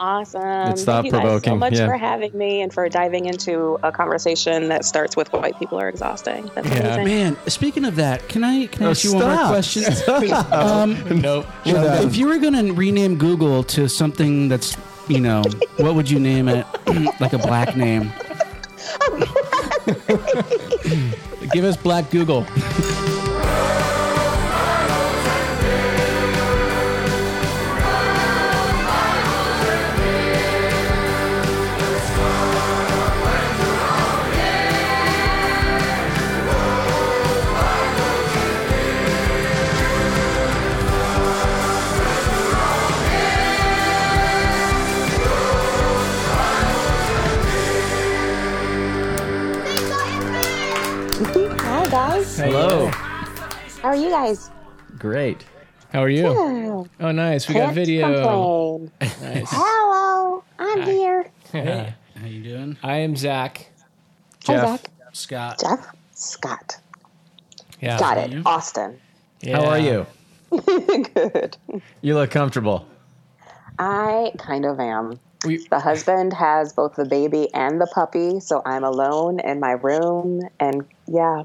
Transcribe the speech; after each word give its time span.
Awesome. 0.00 0.72
It's 0.72 0.84
thought 0.84 1.02
Thank 1.02 1.14
you 1.14 1.20
guys 1.20 1.44
so 1.44 1.56
much 1.56 1.72
yeah. 1.74 1.86
for 1.86 1.96
having 1.96 2.36
me 2.36 2.60
and 2.60 2.72
for 2.72 2.88
diving 2.88 3.26
into 3.26 3.78
a 3.82 3.90
conversation 3.90 4.68
that 4.68 4.84
starts 4.84 5.16
with 5.16 5.32
white 5.32 5.58
people 5.58 5.80
are 5.80 5.88
exhausting. 5.88 6.50
That's 6.54 6.66
amazing. 6.66 7.04
Man, 7.04 7.36
speaking 7.46 7.84
of 7.84 7.96
that, 7.96 8.28
can 8.28 8.44
I 8.44 8.66
can 8.66 8.82
I 8.82 8.86
Oh, 8.86 8.90
ask 8.90 9.04
you 9.04 9.14
one 9.14 9.26
more 9.26 9.46
question? 9.46 9.84
um, 10.52 11.20
Nope. 11.20 11.46
if 11.64 12.16
you 12.16 12.26
were 12.26 12.38
going 12.38 12.52
to 12.54 12.72
rename 12.72 13.16
Google 13.16 13.62
to 13.64 13.88
something 13.88 14.48
that's, 14.48 14.76
you 15.08 15.20
know, 15.20 15.42
what 15.76 15.94
would 15.94 16.10
you 16.10 16.18
name 16.18 16.48
it? 16.48 16.66
like 17.20 17.32
a 17.32 17.38
black 17.38 17.76
name. 17.76 18.12
Give 21.52 21.64
us 21.64 21.76
Black 21.76 22.10
Google. 22.10 22.46
Are 53.94 54.00
you 54.00 54.10
guys? 54.10 54.50
Great. 54.98 55.44
How 55.92 56.02
are 56.02 56.08
you? 56.08 56.26
Oh, 56.26 56.88
Oh, 56.98 57.12
nice. 57.12 57.46
We 57.48 57.54
got 57.54 57.66
can't 57.66 57.74
video. 57.76 58.90
Nice. 59.00 59.46
Hello, 59.50 60.42
I'm 60.58 60.82
here. 60.82 61.30
Yeah. 61.52 61.92
How 62.20 62.26
you 62.26 62.42
doing? 62.42 62.76
I 62.82 62.96
am 62.96 63.14
Zach. 63.14 63.70
Hi, 64.46 64.54
Jeff. 64.54 64.80
Zach. 64.80 64.90
Scott. 65.12 65.60
Jeff. 65.60 65.86
Scott. 66.12 66.76
Yeah. 67.80 67.98
Got 68.00 68.18
it. 68.18 68.32
you? 68.32 68.42
Austin. 68.44 68.98
How 69.46 69.64
are 69.66 69.78
you? 69.78 70.06
Good. 70.50 71.56
You 72.00 72.14
look 72.16 72.32
comfortable. 72.32 72.88
I 73.78 74.32
kind 74.38 74.64
of 74.66 74.80
am. 74.80 75.20
We, 75.46 75.64
The 75.68 75.78
husband 75.78 76.32
has 76.32 76.72
both 76.72 76.96
the 76.96 77.04
baby 77.04 77.52
and 77.54 77.80
the 77.80 77.86
puppy, 77.86 78.40
so 78.40 78.60
I'm 78.64 78.82
alone 78.82 79.38
in 79.38 79.60
my 79.60 79.72
room. 79.72 80.40
And 80.58 80.84
yeah, 81.06 81.44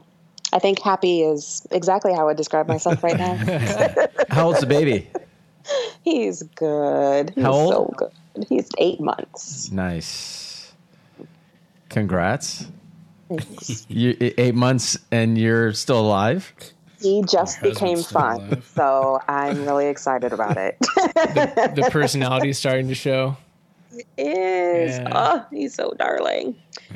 I 0.53 0.59
think 0.59 0.81
happy 0.81 1.21
is 1.21 1.65
exactly 1.71 2.13
how 2.13 2.21
I 2.21 2.23
would 2.25 2.37
describe 2.37 2.67
myself 2.67 3.03
right 3.03 3.17
now. 3.17 3.35
How 4.29 4.47
old's 4.47 4.59
the 4.61 4.65
baby? 4.65 5.07
He's 6.03 6.41
good. 6.55 7.31
He's 7.35 7.43
How 7.43 7.51
old? 7.51 7.71
so 7.73 7.93
good. 7.97 8.45
He's 8.47 8.67
eight 8.79 8.99
months. 8.99 9.71
Nice. 9.71 10.73
Congrats. 11.89 12.65
You 13.87 14.15
eight 14.19 14.55
months 14.55 14.97
and 15.11 15.37
you're 15.37 15.71
still 15.73 15.99
alive. 15.99 16.51
He 16.99 17.21
just 17.21 17.57
husband's 17.59 17.79
became 17.79 17.97
fun, 18.03 18.41
alive. 18.41 18.71
so 18.75 19.21
I'm 19.27 19.65
really 19.65 19.85
excited 19.85 20.33
about 20.33 20.57
it. 20.57 20.77
the 21.75 21.87
personality 21.91 22.49
is 22.49 22.57
starting 22.57 22.87
to 22.87 22.95
show. 22.95 23.37
is. 24.17 24.97
Yeah. 24.97 25.11
Oh, 25.13 25.45
he's 25.51 25.75
so 25.75 25.93
darling. 25.99 26.55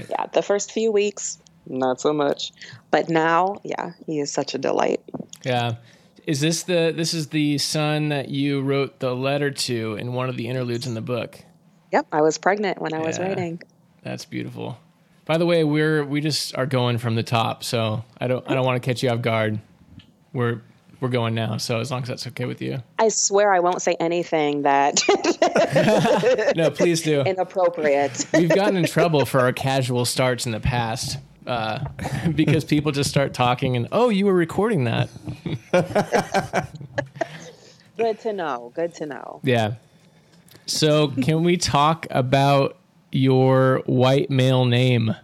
Yeah, 0.09 0.25
the 0.33 0.41
first 0.41 0.71
few 0.71 0.91
weeks, 0.91 1.37
not 1.67 2.01
so 2.01 2.13
much. 2.13 2.51
But 2.91 3.09
now, 3.09 3.57
yeah, 3.63 3.91
he 4.05 4.19
is 4.19 4.31
such 4.31 4.53
a 4.53 4.57
delight. 4.57 5.01
Yeah. 5.43 5.75
Is 6.25 6.39
this 6.39 6.63
the 6.63 6.93
this 6.95 7.13
is 7.13 7.27
the 7.27 7.57
son 7.57 8.09
that 8.09 8.29
you 8.29 8.61
wrote 8.61 8.99
the 8.99 9.13
letter 9.13 9.51
to 9.51 9.95
in 9.95 10.13
one 10.13 10.29
of 10.29 10.37
the 10.37 10.47
interludes 10.47 10.87
in 10.87 10.93
the 10.93 11.01
book? 11.01 11.39
Yep, 11.91 12.07
I 12.11 12.21
was 12.21 12.37
pregnant 12.37 12.81
when 12.81 12.93
I 12.93 12.99
was 12.99 13.19
writing. 13.19 13.61
That's 14.03 14.25
beautiful. 14.25 14.77
By 15.25 15.37
the 15.37 15.45
way, 15.45 15.63
we're 15.63 16.03
we 16.05 16.21
just 16.21 16.55
are 16.55 16.65
going 16.65 16.97
from 16.97 17.15
the 17.15 17.23
top, 17.23 17.63
so 17.63 18.03
I 18.19 18.27
don't 18.27 18.49
I 18.49 18.55
don't 18.55 18.65
want 18.65 18.81
to 18.81 18.85
catch 18.85 19.03
you 19.03 19.09
off 19.09 19.21
guard. 19.21 19.59
We're 20.31 20.61
we're 21.01 21.09
going 21.09 21.35
now, 21.35 21.57
so 21.57 21.81
as 21.81 21.91
long 21.91 22.01
as 22.01 22.07
that's 22.07 22.27
okay 22.27 22.45
with 22.45 22.61
you. 22.61 22.81
I 22.97 23.09
swear 23.09 23.53
I 23.53 23.59
won't 23.59 23.81
say 23.81 23.95
anything 23.99 24.61
that 24.61 25.01
No, 26.55 26.71
please 26.71 27.01
do. 27.01 27.21
inappropriate. 27.25 28.25
We've 28.33 28.49
gotten 28.49 28.77
in 28.77 28.85
trouble 28.85 29.25
for 29.25 29.41
our 29.41 29.51
casual 29.51 30.05
starts 30.05 30.45
in 30.45 30.53
the 30.53 30.61
past 30.61 31.17
uh, 31.47 31.83
because 32.35 32.63
people 32.63 32.91
just 32.91 33.09
start 33.09 33.33
talking 33.33 33.75
and 33.75 33.87
oh, 33.91 34.09
you 34.09 34.25
were 34.25 34.33
recording 34.33 34.83
that. 34.85 35.09
Good 37.97 38.19
to 38.21 38.33
know. 38.33 38.71
Good 38.75 38.95
to 38.95 39.05
know. 39.05 39.39
Yeah. 39.43 39.75
So 40.65 41.09
can 41.09 41.43
we 41.43 41.57
talk 41.57 42.07
about 42.09 42.77
your 43.11 43.83
white 43.85 44.29
male 44.29 44.65
name? 44.65 45.15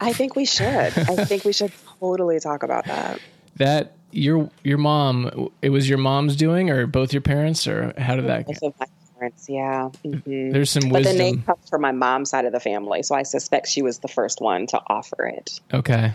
I 0.00 0.12
think 0.12 0.36
we 0.36 0.44
should. 0.44 0.66
I 0.68 1.24
think 1.24 1.44
we 1.44 1.52
should 1.52 1.72
totally 1.98 2.38
talk 2.38 2.62
about 2.62 2.84
that. 2.86 3.18
That 3.56 3.96
your 4.12 4.50
your 4.62 4.78
mom 4.78 5.50
it 5.62 5.70
was 5.70 5.88
your 5.88 5.98
mom's 5.98 6.36
doing 6.36 6.70
or 6.70 6.86
both 6.86 7.12
your 7.12 7.22
parents 7.22 7.66
or 7.66 7.92
how 7.98 8.16
did 8.16 8.26
that 8.26 8.46
Both 8.46 8.62
of 8.62 8.74
my 8.80 8.86
parents, 9.18 9.46
yeah. 9.48 9.88
hmm 10.04 10.50
There's 10.50 10.70
some 10.70 10.88
wisdom. 10.88 11.02
But 11.02 11.12
the 11.12 11.18
name 11.18 11.42
comes 11.42 11.68
from 11.68 11.82
my 11.82 11.92
mom's 11.92 12.30
side 12.30 12.44
of 12.44 12.52
the 12.52 12.60
family, 12.60 13.02
so 13.02 13.14
I 13.14 13.22
suspect 13.22 13.68
she 13.68 13.82
was 13.82 13.98
the 14.00 14.08
first 14.08 14.40
one 14.40 14.66
to 14.68 14.80
offer 14.88 15.26
it. 15.26 15.60
Okay. 15.72 16.14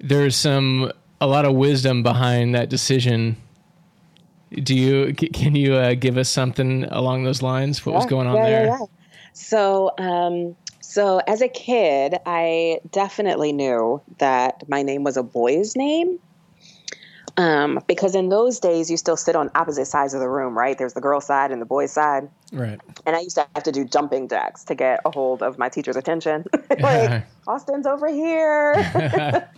There's 0.00 0.36
some 0.36 0.92
a 1.20 1.26
lot 1.26 1.44
of 1.44 1.54
wisdom 1.54 2.02
behind 2.02 2.54
that 2.54 2.68
decision. 2.68 3.36
Do 4.50 4.74
you 4.74 5.14
can 5.14 5.54
you 5.54 5.74
uh, 5.74 5.94
give 5.94 6.18
us 6.18 6.28
something 6.28 6.84
along 6.84 7.24
those 7.24 7.42
lines? 7.42 7.86
What 7.86 7.94
was 7.94 8.06
going 8.06 8.26
on 8.26 8.36
yeah, 8.36 8.44
there? 8.44 8.66
Yeah, 8.66 8.78
yeah. 8.80 8.86
So, 9.32 9.92
um, 9.98 10.56
so 10.80 11.20
as 11.26 11.40
a 11.40 11.48
kid, 11.48 12.16
I 12.26 12.80
definitely 12.90 13.52
knew 13.52 14.02
that 14.18 14.68
my 14.68 14.82
name 14.82 15.04
was 15.04 15.16
a 15.16 15.22
boy's 15.22 15.74
name. 15.74 16.18
Um, 17.36 17.80
because 17.86 18.14
in 18.14 18.28
those 18.28 18.58
days, 18.58 18.90
you 18.90 18.96
still 18.96 19.16
sit 19.16 19.34
on 19.34 19.50
opposite 19.54 19.86
sides 19.86 20.12
of 20.12 20.20
the 20.20 20.28
room, 20.28 20.56
right? 20.56 20.76
There's 20.76 20.92
the 20.92 21.00
girl 21.00 21.20
side 21.20 21.50
and 21.50 21.62
the 21.62 21.66
boy 21.66 21.86
side. 21.86 22.28
Right. 22.52 22.78
And 23.06 23.16
I 23.16 23.20
used 23.20 23.36
to 23.36 23.46
have 23.54 23.64
to 23.64 23.72
do 23.72 23.84
jumping 23.84 24.28
jacks 24.28 24.64
to 24.64 24.74
get 24.74 25.00
a 25.04 25.10
hold 25.10 25.42
of 25.42 25.58
my 25.58 25.68
teacher's 25.68 25.96
attention. 25.96 26.44
Like, 26.80 27.26
Austin's 27.46 27.86
over 27.86 28.08
here. 28.08 28.74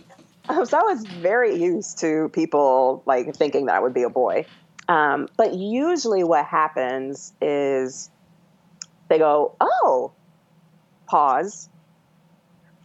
um, 0.49 0.65
so 0.65 0.77
I 0.77 0.83
was 0.83 1.05
very 1.05 1.55
used 1.55 1.97
to 1.99 2.29
people 2.33 3.03
like 3.05 3.35
thinking 3.35 3.65
that 3.65 3.75
I 3.75 3.79
would 3.79 3.93
be 3.93 4.03
a 4.03 4.09
boy. 4.09 4.45
Um, 4.87 5.27
but 5.37 5.55
usually 5.55 6.23
what 6.23 6.45
happens 6.45 7.33
is 7.41 8.11
they 9.09 9.17
go, 9.17 9.55
oh, 9.59 10.13
pause. 11.09 11.69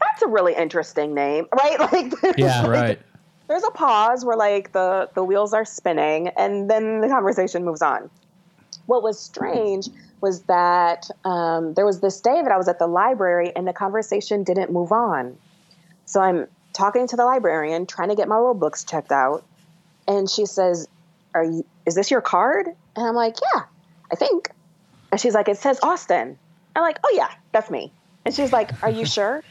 That's 0.01 0.23
a 0.23 0.29
really 0.29 0.55
interesting 0.55 1.13
name, 1.15 1.47
right? 1.55 1.81
Like, 1.93 2.39
Yeah. 2.39 2.67
Right. 2.67 3.01
There's 3.51 3.65
a 3.65 3.71
pause 3.73 4.25
where 4.25 4.37
like 4.37 4.73
the 4.73 5.11
the 5.17 5.25
wheels 5.25 5.53
are 5.53 5.65
spinning 5.65 6.29
and 6.37 6.71
then 6.71 7.01
the 7.01 7.09
conversation 7.09 7.65
moves 7.65 7.83
on. 7.83 8.09
What 8.87 9.03
was 9.03 9.19
strange 9.19 9.89
was 10.21 10.43
that 10.45 11.11
um, 11.25 11.75
there 11.75 11.85
was 11.85 12.01
this 12.01 12.21
day 12.21 12.41
that 12.43 12.53
i 12.53 12.57
was 12.57 12.69
at 12.69 12.79
the 12.79 12.87
library 12.87 13.53
and 13.57 13.67
the 13.67 13.73
conversation 13.73 14.45
didn't 14.45 14.71
move 14.73 14.93
on. 14.93 15.37
So 16.05 16.21
i'm 16.21 16.47
talking 16.73 17.09
to 17.09 17.17
the 17.17 17.25
librarian 17.25 17.87
trying 17.87 18.11
to 18.11 18.15
get 18.15 18.29
my 18.29 18.37
little 18.37 18.55
books 18.55 18.85
checked 18.85 19.11
out 19.11 19.45
and 20.07 20.31
she 20.31 20.47
says 20.47 20.87
are 21.35 21.45
you 21.45 21.67
is 21.87 21.97
this 21.97 22.09
your 22.09 22.21
card? 22.21 22.69
And 22.95 23.05
i'm 23.05 23.17
like 23.17 23.35
yeah 23.53 23.63
i 24.13 24.15
think. 24.15 24.51
And 25.11 25.21
she's 25.21 25.35
like 25.35 25.49
it 25.49 25.57
says 25.57 25.81
austin. 25.83 26.39
I'm 26.77 26.83
like 26.83 27.01
oh 27.03 27.13
yeah 27.17 27.31
that's 27.51 27.69
me. 27.69 27.93
And 28.25 28.33
she's 28.33 28.53
like 28.53 28.71
are 28.85 28.91
you 28.91 29.05
sure 29.05 29.43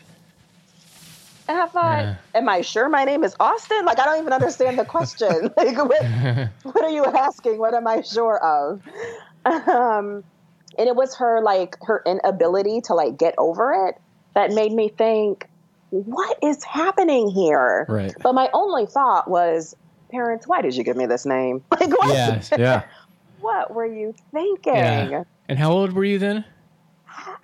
and 1.49 1.57
I 1.57 1.65
thought, 1.65 1.99
Yeah. 1.99 2.15
am 2.35 2.47
I 2.47 2.61
sure 2.61 2.87
my 2.87 3.03
name 3.03 3.23
is 3.23 3.35
Austin? 3.39 3.83
Like, 3.85 3.99
I 3.99 4.05
don't 4.05 4.21
even 4.21 4.31
understand 4.31 4.77
the 4.79 4.85
question. 4.85 5.49
like, 5.57 5.75
what, 5.77 6.03
what 6.63 6.83
are 6.83 6.89
you 6.89 7.03
asking? 7.05 7.57
What 7.59 7.73
am 7.73 7.87
I 7.87 8.01
sure 8.01 8.37
of? 8.41 8.81
Um, 9.45 10.23
and 10.77 10.87
it 10.87 10.95
was 10.95 11.15
her, 11.17 11.41
like, 11.41 11.75
her 11.81 12.01
inability 12.05 12.81
to, 12.85 12.93
like, 12.93 13.17
get 13.17 13.33
over 13.37 13.87
it 13.87 13.95
that 14.35 14.51
made 14.51 14.71
me 14.71 14.89
think, 14.89 15.49
what 15.89 16.37
is 16.43 16.63
happening 16.63 17.29
here? 17.31 17.87
Right. 17.89 18.13
But 18.21 18.33
my 18.35 18.49
only 18.53 18.85
thought 18.85 19.29
was, 19.29 19.73
parents, 20.11 20.47
why 20.47 20.61
did 20.61 20.75
you 20.75 20.83
give 20.83 20.95
me 20.95 21.07
this 21.07 21.25
name? 21.25 21.63
Like, 21.71 21.89
what, 21.89 22.13
Yeah. 22.13 22.41
Yeah. 22.57 22.83
what 23.39 23.73
were 23.73 23.87
you 23.87 24.13
thinking? 24.31 24.75
Yeah. 24.75 25.23
And 25.47 25.57
how 25.57 25.71
old 25.71 25.93
were 25.93 26.05
you 26.05 26.19
then? 26.19 26.45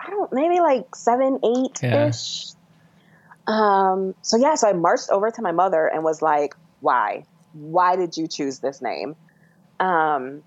I 0.00 0.10
don't 0.10 0.32
maybe 0.32 0.60
like 0.60 0.94
seven, 0.94 1.40
eight 1.44 1.82
ish. 1.82 2.52
Um, 3.46 4.14
so 4.22 4.36
yeah, 4.36 4.54
so 4.54 4.68
I 4.68 4.72
marched 4.72 5.10
over 5.10 5.30
to 5.30 5.42
my 5.42 5.52
mother 5.52 5.86
and 5.86 6.02
was 6.02 6.22
like, 6.22 6.54
Why? 6.80 7.24
Why 7.52 7.96
did 7.96 8.16
you 8.16 8.26
choose 8.26 8.58
this 8.58 8.82
name? 8.82 9.16
Um, 9.80 10.42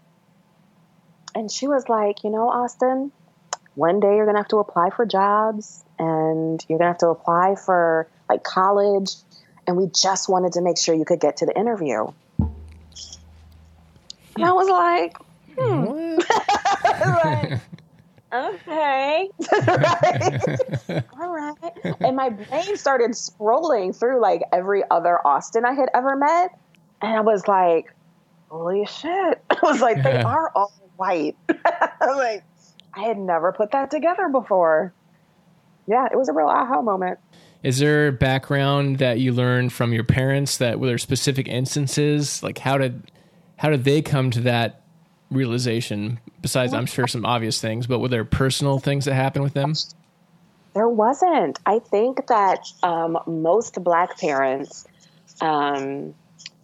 and 1.36 1.52
she 1.52 1.68
was 1.68 1.88
like, 1.88 2.24
you 2.24 2.30
know, 2.30 2.50
Austin, 2.50 3.12
one 3.76 4.00
day 4.00 4.16
you're 4.16 4.26
gonna 4.26 4.40
have 4.40 4.48
to 4.50 4.58
apply 4.58 4.90
for 4.90 5.06
jobs 5.06 5.84
and 5.98 6.64
you're 6.68 6.80
gonna 6.80 6.92
have 6.92 6.98
to 7.00 7.08
apply 7.08 7.56
for 7.56 8.08
like 8.30 8.44
college, 8.44 9.16
and 9.68 9.76
we 9.78 9.88
just 9.88 10.30
wanted 10.30 10.54
to 10.54 10.62
make 10.62 10.78
sure 10.78 10.96
you 10.96 11.06
could 11.06 11.20
get 11.20 11.38
to 11.38 11.46
the 11.46 11.58
interview. 11.58 12.08
And 14.36 14.46
I 14.46 14.52
was 14.52 14.70
like, 14.70 15.18
hmm. 15.58 16.20
like, 17.24 17.60
okay, 18.34 19.30
Right. 19.52 21.04
all 21.20 21.30
right. 21.30 21.56
And 22.00 22.16
my 22.16 22.30
brain 22.30 22.78
started 22.78 23.12
scrolling 23.12 23.96
through 23.98 24.22
like 24.22 24.42
every 24.52 24.84
other 24.92 25.26
Austin 25.26 25.66
I 25.66 25.74
had 25.74 25.90
ever 25.94 26.16
met, 26.16 26.58
and 27.02 27.16
I 27.16 27.22
was 27.22 27.48
like, 27.48 27.94
holy 28.50 28.86
shit! 28.86 29.44
I 29.50 29.58
was 29.64 29.82
like, 29.82 30.04
they 30.04 30.22
are 30.22 30.52
all 30.56 30.72
white. 30.96 31.36
I 31.50 32.12
like, 32.16 32.44
I 32.94 33.02
had 33.04 33.18
never 33.18 33.52
put 33.52 33.72
that 33.72 33.92
together 33.92 34.30
before. 34.30 34.94
Yeah, 35.88 36.08
it 36.12 36.18
was 36.18 36.30
a 36.30 36.34
real 36.34 36.48
aha 36.48 36.82
moment. 36.82 37.20
Is 37.64 37.80
there 37.80 38.12
background 38.12 39.00
that 39.00 39.20
you 39.20 39.34
learned 39.34 39.74
from 39.74 39.92
your 39.92 40.04
parents 40.04 40.58
that 40.60 40.80
were 40.80 40.88
there 40.88 40.98
specific 40.98 41.48
instances? 41.48 42.42
Like 42.42 42.58
how 42.60 42.78
did 42.78 43.12
how 43.58 43.70
did 43.70 43.84
they 43.84 44.02
come 44.02 44.32
to 44.32 44.42
that 44.42 44.84
realization? 45.32 46.20
Besides, 46.42 46.74
I'm 46.74 46.86
sure 46.86 47.08
some 47.08 47.26
obvious 47.26 47.62
things, 47.62 47.88
but 47.88 48.00
were 48.00 48.08
there 48.08 48.26
personal 48.26 48.80
things 48.80 49.06
that 49.06 49.14
happened 49.14 49.44
with 49.44 49.54
them? 49.54 49.74
There 50.74 50.90
wasn't. 50.90 51.60
I 51.66 51.80
think 51.80 52.28
that 52.28 52.66
um, 52.84 53.18
most 53.26 53.84
black 53.84 54.20
parents 54.20 54.88
um, 55.42 56.14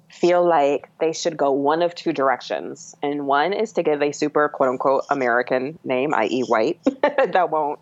feel 0.10 0.48
like 0.48 0.90
they 1.00 1.12
should 1.12 1.38
go 1.38 1.52
one 1.52 1.82
of 1.82 1.96
two 1.96 2.14
directions. 2.14 2.96
And 3.02 3.28
one 3.28 3.54
is 3.54 3.74
to 3.74 3.84
give 3.84 4.02
a 4.02 4.12
super 4.12 4.48
quote 4.50 4.70
unquote 4.70 5.04
American 5.10 5.78
name, 5.84 6.14
i.e., 6.14 6.42
white, 6.42 6.80
that 7.02 7.50
won't 7.50 7.80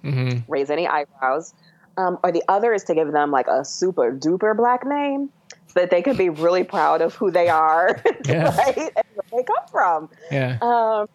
raise 0.47 0.69
any 0.69 0.88
eyebrows. 0.88 1.53
Um, 1.95 2.18
or 2.24 2.31
the 2.31 2.44
other 2.47 2.74
is 2.74 2.86
to 2.86 2.95
give 2.95 3.12
them 3.12 3.29
like 3.29 3.47
a 3.47 3.63
super 3.63 4.12
duper 4.12 4.57
black 4.57 4.86
name 4.86 5.29
that 5.73 5.89
they 5.89 6.01
can 6.01 6.15
be 6.15 6.29
really 6.29 6.63
proud 6.63 7.01
of 7.01 7.15
who 7.15 7.31
they 7.31 7.49
are, 7.49 8.01
Yeah. 8.25 8.55
right? 8.55 8.77
And 8.77 9.05
where 9.29 9.41
they 9.41 9.43
come 9.43 9.67
from. 9.71 10.09
Yeah. 10.31 10.57
Um, 10.61 11.07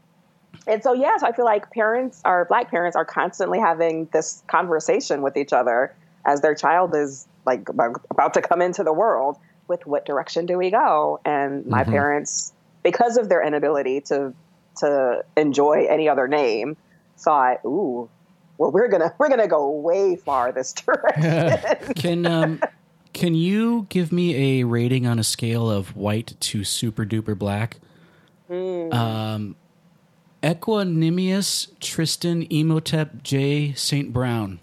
and 0.66 0.82
so, 0.82 0.92
yeah, 0.92 1.16
so 1.18 1.26
I 1.26 1.32
feel 1.32 1.44
like 1.44 1.70
parents, 1.70 2.20
our 2.24 2.44
black 2.44 2.70
parents, 2.70 2.96
are 2.96 3.04
constantly 3.04 3.58
having 3.58 4.06
this 4.12 4.42
conversation 4.48 5.22
with 5.22 5.36
each 5.36 5.52
other 5.52 5.94
as 6.26 6.40
their 6.42 6.54
child 6.54 6.94
is 6.94 7.26
like 7.46 7.68
about 7.70 8.34
to 8.34 8.42
come 8.42 8.60
into 8.60 8.84
the 8.84 8.92
world 8.92 9.38
with 9.68 9.86
what 9.86 10.04
direction 10.04 10.44
do 10.46 10.58
we 10.58 10.70
go? 10.70 11.20
And 11.24 11.64
my 11.66 11.84
parents, 11.84 12.52
because 12.82 13.16
of 13.16 13.28
their 13.28 13.42
inability 13.46 14.00
to 14.02 14.34
to 14.78 15.24
enjoy 15.36 15.86
any 15.88 16.08
other 16.08 16.28
name, 16.28 16.76
thought, 17.16 17.58
"Ooh, 17.64 18.08
well, 18.58 18.70
we're 18.70 18.88
gonna 18.88 19.14
we're 19.18 19.28
gonna 19.28 19.48
go 19.48 19.70
way 19.70 20.16
far 20.16 20.52
this 20.52 20.72
direction." 20.74 21.94
Can 21.96 22.26
um, 22.26 22.60
can 23.18 23.34
you 23.34 23.86
give 23.88 24.12
me 24.12 24.60
a 24.60 24.64
rating 24.64 25.04
on 25.04 25.18
a 25.18 25.24
scale 25.24 25.68
of 25.68 25.96
white 25.96 26.34
to 26.38 26.62
super 26.62 27.04
duper 27.04 27.36
black? 27.36 27.78
Um, 28.48 29.56
Equanimeous 30.42 31.68
Tristan 31.80 32.42
Imhotep 32.44 33.22
J 33.24 33.72
Saint 33.74 34.12
Brown. 34.12 34.60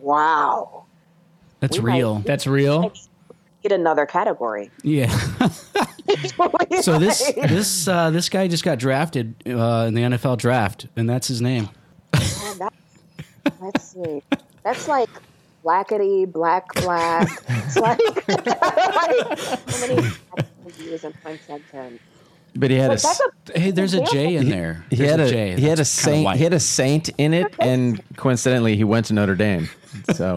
wow, 0.00 0.84
That's 1.60 1.78
We 1.78 1.84
might- 1.90 1.96
real. 1.98 2.18
That's 2.20 2.46
real. 2.46 2.92
get 3.62 3.72
another 3.72 4.06
category. 4.06 4.70
Yeah. 4.82 5.08
so 6.80 6.98
this 6.98 7.32
this 7.36 7.86
uh, 7.86 8.10
this 8.10 8.28
guy 8.30 8.48
just 8.48 8.64
got 8.64 8.78
drafted 8.78 9.34
uh, 9.46 9.84
in 9.88 9.94
the 9.94 10.02
NFL 10.02 10.38
draft, 10.38 10.86
and 10.96 11.08
that's 11.08 11.28
his 11.28 11.42
name. 11.42 11.68
That- 12.12 12.72
let's 13.60 13.92
see. 13.92 14.22
That's 14.64 14.88
like 14.88 15.10
blackety, 15.68 16.30
black, 16.30 16.72
black. 16.74 17.28
It's 17.48 17.76
like, 17.76 17.98
like 18.28 19.38
how 19.38 19.86
many 19.86 20.08
years 20.84 21.04
in 21.04 21.12
one 21.22 21.38
sentence? 21.46 22.00
But 22.56 22.70
he 22.70 22.76
had 22.76 22.86
a 22.90 22.94
But 22.94 23.02
that's 23.02 23.20
s- 23.20 23.28
a 23.54 23.58
Hey, 23.60 23.70
there's 23.70 23.94
a 23.94 24.02
J 24.06 24.36
in 24.36 24.48
there. 24.48 24.84
he 24.90 24.96
There's 24.96 25.10
had 25.10 25.20
a, 25.20 25.28
J. 25.30 25.56
he 25.60 25.66
had 25.66 25.78
a 25.78 25.84
saint 25.84 26.36
he 26.36 26.42
had 26.44 26.54
a 26.54 26.60
saint 26.60 27.10
in 27.18 27.34
it, 27.34 27.54
and 27.60 28.00
coincidentally, 28.16 28.74
he 28.76 28.84
went 28.84 29.06
to 29.06 29.12
Notre 29.14 29.34
Dame. 29.36 29.68
So 30.14 30.36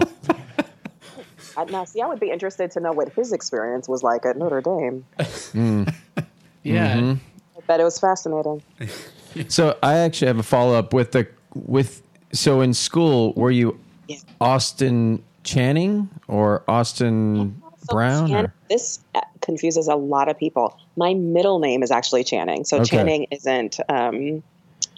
now, 1.70 1.86
see, 1.86 2.02
I 2.02 2.08
would 2.08 2.20
be 2.20 2.30
interested 2.32 2.70
to 2.72 2.80
know 2.80 2.92
what 2.92 3.10
his 3.14 3.32
experience 3.32 3.88
was 3.88 4.04
like 4.04 4.26
at 4.26 4.38
Notre 4.38 4.62
Dame. 4.62 5.06
Yeah. 6.64 6.98
Mm-hmm. 6.98 7.14
I 7.58 7.62
bet 7.68 7.80
it 7.80 7.84
was 7.84 7.98
fascinating. 7.98 8.62
So 9.48 9.78
I 9.82 9.98
actually 9.98 10.28
have 10.28 10.38
a 10.40 10.44
follow 10.44 10.78
up 10.78 10.94
with 10.94 11.14
the 11.14 11.28
with 11.56 12.02
so 12.34 12.62
in 12.62 12.74
school 12.74 13.34
were 13.34 13.52
you 13.52 13.80
Yeah. 14.12 14.34
Austin 14.40 15.24
Channing 15.44 16.10
or 16.28 16.64
Austin 16.68 17.62
So 17.88 17.94
Brown? 17.96 18.28
Chan- 18.30 18.46
or- 18.46 18.54
this 18.70 19.00
uh, 19.16 19.22
confuses 19.42 19.88
a 19.88 19.96
lot 19.96 20.30
of 20.30 20.38
people. 20.38 20.78
My 20.98 21.14
middle 21.14 21.60
name 21.60 21.84
is 21.84 21.92
actually 21.92 22.24
Channing, 22.24 22.64
so 22.64 22.78
Okay. 22.78 22.86
Channing 22.98 23.28
isn't 23.32 23.80
um, 23.90 24.44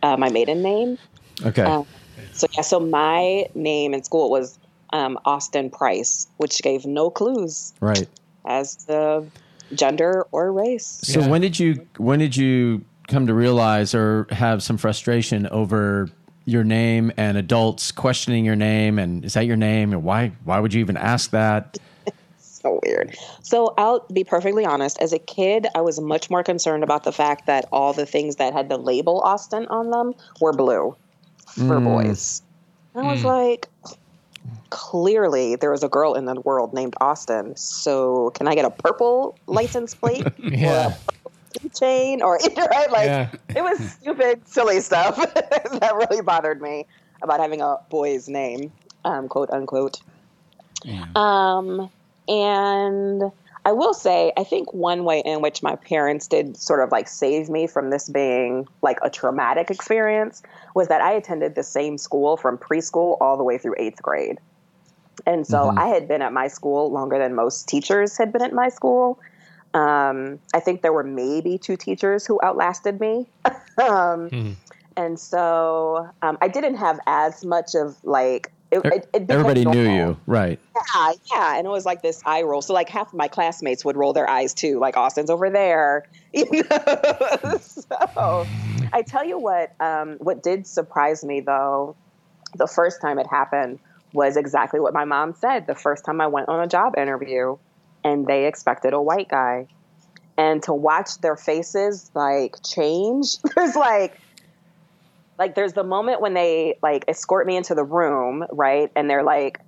uh, 0.02 0.18
my 0.18 0.30
maiden 0.30 0.62
name. 0.62 0.98
Okay. 1.46 1.64
Um, 1.64 1.86
so 2.34 2.48
yeah, 2.52 2.62
so 2.62 2.80
my 2.80 3.48
name 3.56 3.94
in 3.94 4.04
school 4.04 4.30
was 4.30 4.58
um, 4.92 5.18
Austin 5.26 5.70
Price, 5.70 6.28
which 6.38 6.62
gave 6.62 6.86
no 6.86 7.10
clues 7.10 7.74
right. 7.80 8.08
as 8.46 8.76
to 8.86 9.26
gender 9.74 10.26
or 10.32 10.52
race. 10.52 11.00
So 11.04 11.22
Yeah. 11.22 11.28
when 11.30 11.42
did 11.42 11.58
you 11.60 11.88
when 11.98 12.20
did 12.20 12.36
you 12.36 12.84
come 13.08 13.26
to 13.28 13.34
realize 13.34 13.96
or 13.96 14.28
have 14.32 14.62
some 14.62 14.78
frustration 14.78 15.48
over 15.48 16.10
your 16.46 16.64
name 16.64 17.12
and 17.18 17.38
adults 17.38 17.92
questioning 17.92 18.44
your 18.44 18.56
name 18.56 19.00
and 19.00 19.24
is 19.24 19.34
that 19.34 19.46
your 19.46 19.56
name 19.56 19.94
and 19.94 20.04
why 20.04 20.32
why 20.44 20.60
would 20.60 20.74
you 20.74 20.82
even 20.82 20.98
ask 20.98 21.32
that? 21.32 21.78
So 22.38 22.80
weird. 22.86 23.18
So 23.42 23.74
I'll 23.78 24.06
be 24.14 24.24
perfectly 24.24 24.66
honest. 24.66 24.98
As 25.02 25.12
a 25.12 25.20
kid, 25.20 25.68
I 25.76 25.82
was 25.82 26.00
much 26.00 26.30
more 26.30 26.44
concerned 26.44 26.82
about 26.82 27.04
the 27.04 27.12
fact 27.12 27.46
that 27.46 27.66
all 27.74 27.92
the 27.92 28.06
things 28.06 28.38
that 28.38 28.54
had 28.54 28.70
the 28.70 28.78
label 28.78 29.20
Austin 29.20 29.66
on 29.66 29.90
them 29.90 30.14
were 30.40 30.54
blue 30.54 30.96
for 31.46 31.80
hmm. 31.80 31.84
boys. 31.84 32.42
I 32.96 33.02
was 33.02 33.22
hmm. 33.22 33.28
like, 33.28 33.68
clearly 34.70 35.56
there 35.56 35.72
was 35.72 35.84
a 35.84 35.90
girl 35.90 36.14
in 36.14 36.26
the 36.26 36.40
world 36.42 36.74
named 36.74 36.96
Austin. 37.02 37.56
So 37.56 38.32
can 38.32 38.48
I 38.48 38.56
get 38.56 38.66
a 38.66 38.72
purple 38.72 39.38
license 39.48 39.94
plate? 39.94 40.26
Yeah. 40.40 40.96
chain 41.80 42.22
or 42.22 42.40
right? 42.58 42.92
Like 42.92 43.06
Yeah. 43.06 43.30
it 43.56 43.62
was 43.62 43.80
stupid 44.02 44.48
silly 44.48 44.80
stuff 44.80 45.16
that 45.18 45.92
really 45.96 46.22
bothered 46.22 46.62
me 46.62 46.86
about 47.22 47.40
having 47.40 47.62
a 47.62 47.78
boy's 47.90 48.28
name 48.28 48.72
um, 49.06 49.28
quote 49.28 49.50
unquote. 49.52 50.02
Um, 51.16 51.90
and 52.28 53.24
i 53.66 53.72
will 53.72 53.94
say 53.94 54.32
i 54.38 54.44
think 54.46 54.74
one 54.74 55.04
way 55.04 55.22
in 55.26 55.42
which 55.42 55.62
my 55.62 55.76
parents 55.76 56.28
did 56.28 56.56
sort 56.56 56.82
of 56.82 56.90
like 56.90 57.08
save 57.08 57.50
me 57.50 57.68
from 57.68 57.90
this 57.90 58.08
being 58.08 58.66
like 58.82 58.98
a 59.02 59.10
traumatic 59.10 59.70
experience 59.70 60.42
was 60.74 60.88
that 60.88 61.02
i 61.02 61.12
attended 61.12 61.56
the 61.56 61.64
same 61.64 61.98
school 61.98 62.38
from 62.38 62.58
preschool 62.58 63.18
all 63.20 63.36
the 63.36 63.44
way 63.44 63.58
through 63.58 63.76
eighth 63.78 64.02
grade. 64.02 64.40
And 65.26 65.46
so 65.46 65.70
I 65.78 65.88
had 65.88 66.08
been 66.08 66.22
at 66.22 66.34
my 66.34 66.48
school 66.48 66.92
longer 66.92 67.18
than 67.18 67.36
most 67.36 67.68
teachers 67.68 68.18
had 68.18 68.34
been 68.34 68.42
at 68.42 68.54
my 68.54 68.70
school. 68.70 69.20
Um, 69.74 70.40
I 70.54 70.60
think 70.60 70.82
there 70.82 70.94
were 70.94 71.04
maybe 71.04 71.58
two 71.58 71.78
teachers 71.78 72.26
who 72.26 72.40
outlasted 72.44 73.00
me. 73.00 73.26
um, 73.82 74.30
And 74.96 75.20
so 75.20 76.08
um, 76.22 76.38
I 76.42 76.48
didn't 76.48 76.76
have 76.76 77.00
as 77.08 77.44
much 77.44 77.74
of 77.76 77.98
like, 78.04 78.54
it, 78.72 78.82
it, 78.86 79.08
Er, 79.16 79.26
Everybody 79.30 79.66
knew 79.66 79.90
you, 79.92 80.18
right? 80.26 80.60
Yeah, 80.76 81.12
yeah. 81.34 81.58
And 81.58 81.68
it 81.68 81.70
was 81.70 81.86
like 81.86 82.02
this 82.02 82.22
eye 82.26 82.42
roll. 82.42 82.62
So 82.62 82.74
like 82.74 82.90
half 82.90 83.08
of 83.08 83.14
my 83.14 83.28
classmates 83.28 83.86
would 83.86 83.96
roll 83.96 84.14
their 84.14 84.30
eyes 84.30 84.54
too, 84.54 84.80
like 84.80 84.98
Austin's 84.98 85.30
over 85.30 85.50
there. 85.50 86.04
You 86.36 86.48
know? 86.52 87.58
so 87.62 88.48
I 88.92 89.04
tell 89.04 89.24
you 89.24 89.38
what, 89.38 89.70
um, 89.80 90.18
what 90.18 90.42
did 90.42 90.66
surprise 90.66 91.24
me 91.24 91.42
though, 91.42 91.96
the 92.56 92.66
first 92.66 93.02
time 93.02 93.20
it 93.20 93.28
happened 93.30 93.78
was 94.14 94.36
exactly 94.36 94.80
what 94.80 94.96
my 94.96 95.06
mom 95.06 95.36
said. 95.36 95.68
The 95.68 95.76
first 95.76 96.04
time 96.06 96.20
I 96.22 96.26
went 96.26 96.50
on 96.50 96.60
a 96.60 96.68
job 96.68 96.98
interview 96.98 97.58
and 98.04 98.26
they 98.28 98.46
expected 98.48 98.94
a 98.94 99.02
white 99.02 99.30
guy. 99.30 99.68
And 100.38 100.64
to 100.64 100.74
watch 100.74 101.18
their 101.20 101.36
faces 101.36 102.10
like 102.16 102.56
change, 102.64 103.38
there's 103.56 103.76
like 103.76 104.20
like 105.40 105.56
there's 105.56 105.74
the 105.74 105.84
moment 105.84 106.22
when 106.22 106.34
they 106.34 106.78
like 106.82 107.06
escort 107.08 107.46
me 107.48 107.56
into 107.58 107.76
the 107.76 107.84
room, 107.84 108.46
right? 108.52 108.92
And 108.96 109.10
they're 109.10 109.24
like, 109.24 109.60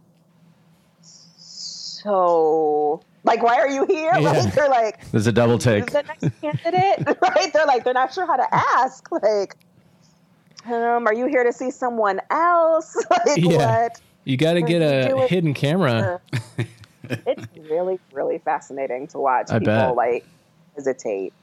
So 1.01 3.01
like 3.23 3.43
why 3.43 3.55
are 3.57 3.69
you 3.69 3.85
here? 3.85 4.11
Yeah. 4.19 4.31
Like 4.31 4.53
they're 4.53 4.69
like 4.69 5.11
There's 5.11 5.27
a 5.27 5.31
double 5.31 5.57
take. 5.57 5.91
the 5.91 6.03
next 6.03 6.41
candidate? 6.41 7.17
right? 7.21 7.53
They're 7.53 7.65
like, 7.65 7.83
they're 7.83 7.93
not 7.93 8.13
sure 8.13 8.25
how 8.25 8.37
to 8.37 8.47
ask. 8.53 9.09
Like, 9.11 9.55
um, 10.65 11.05
are 11.07 11.13
you 11.13 11.27
here 11.27 11.43
to 11.43 11.53
see 11.53 11.69
someone 11.71 12.19
else? 12.31 12.95
like, 13.11 13.37
Yeah. 13.37 13.81
what? 13.83 14.01
You 14.23 14.37
got 14.37 14.53
to 14.53 14.61
get 14.63 14.81
a 14.81 15.27
hidden 15.27 15.53
camera. 15.53 16.19
It's 17.27 17.47
really, 17.69 17.99
really 18.13 18.37
fascinating 18.39 19.07
to 19.07 19.19
watch 19.19 19.47
I 19.49 19.59
people 19.59 19.65
bet. 19.73 19.95
like 19.95 20.25
hesitate. 20.75 21.33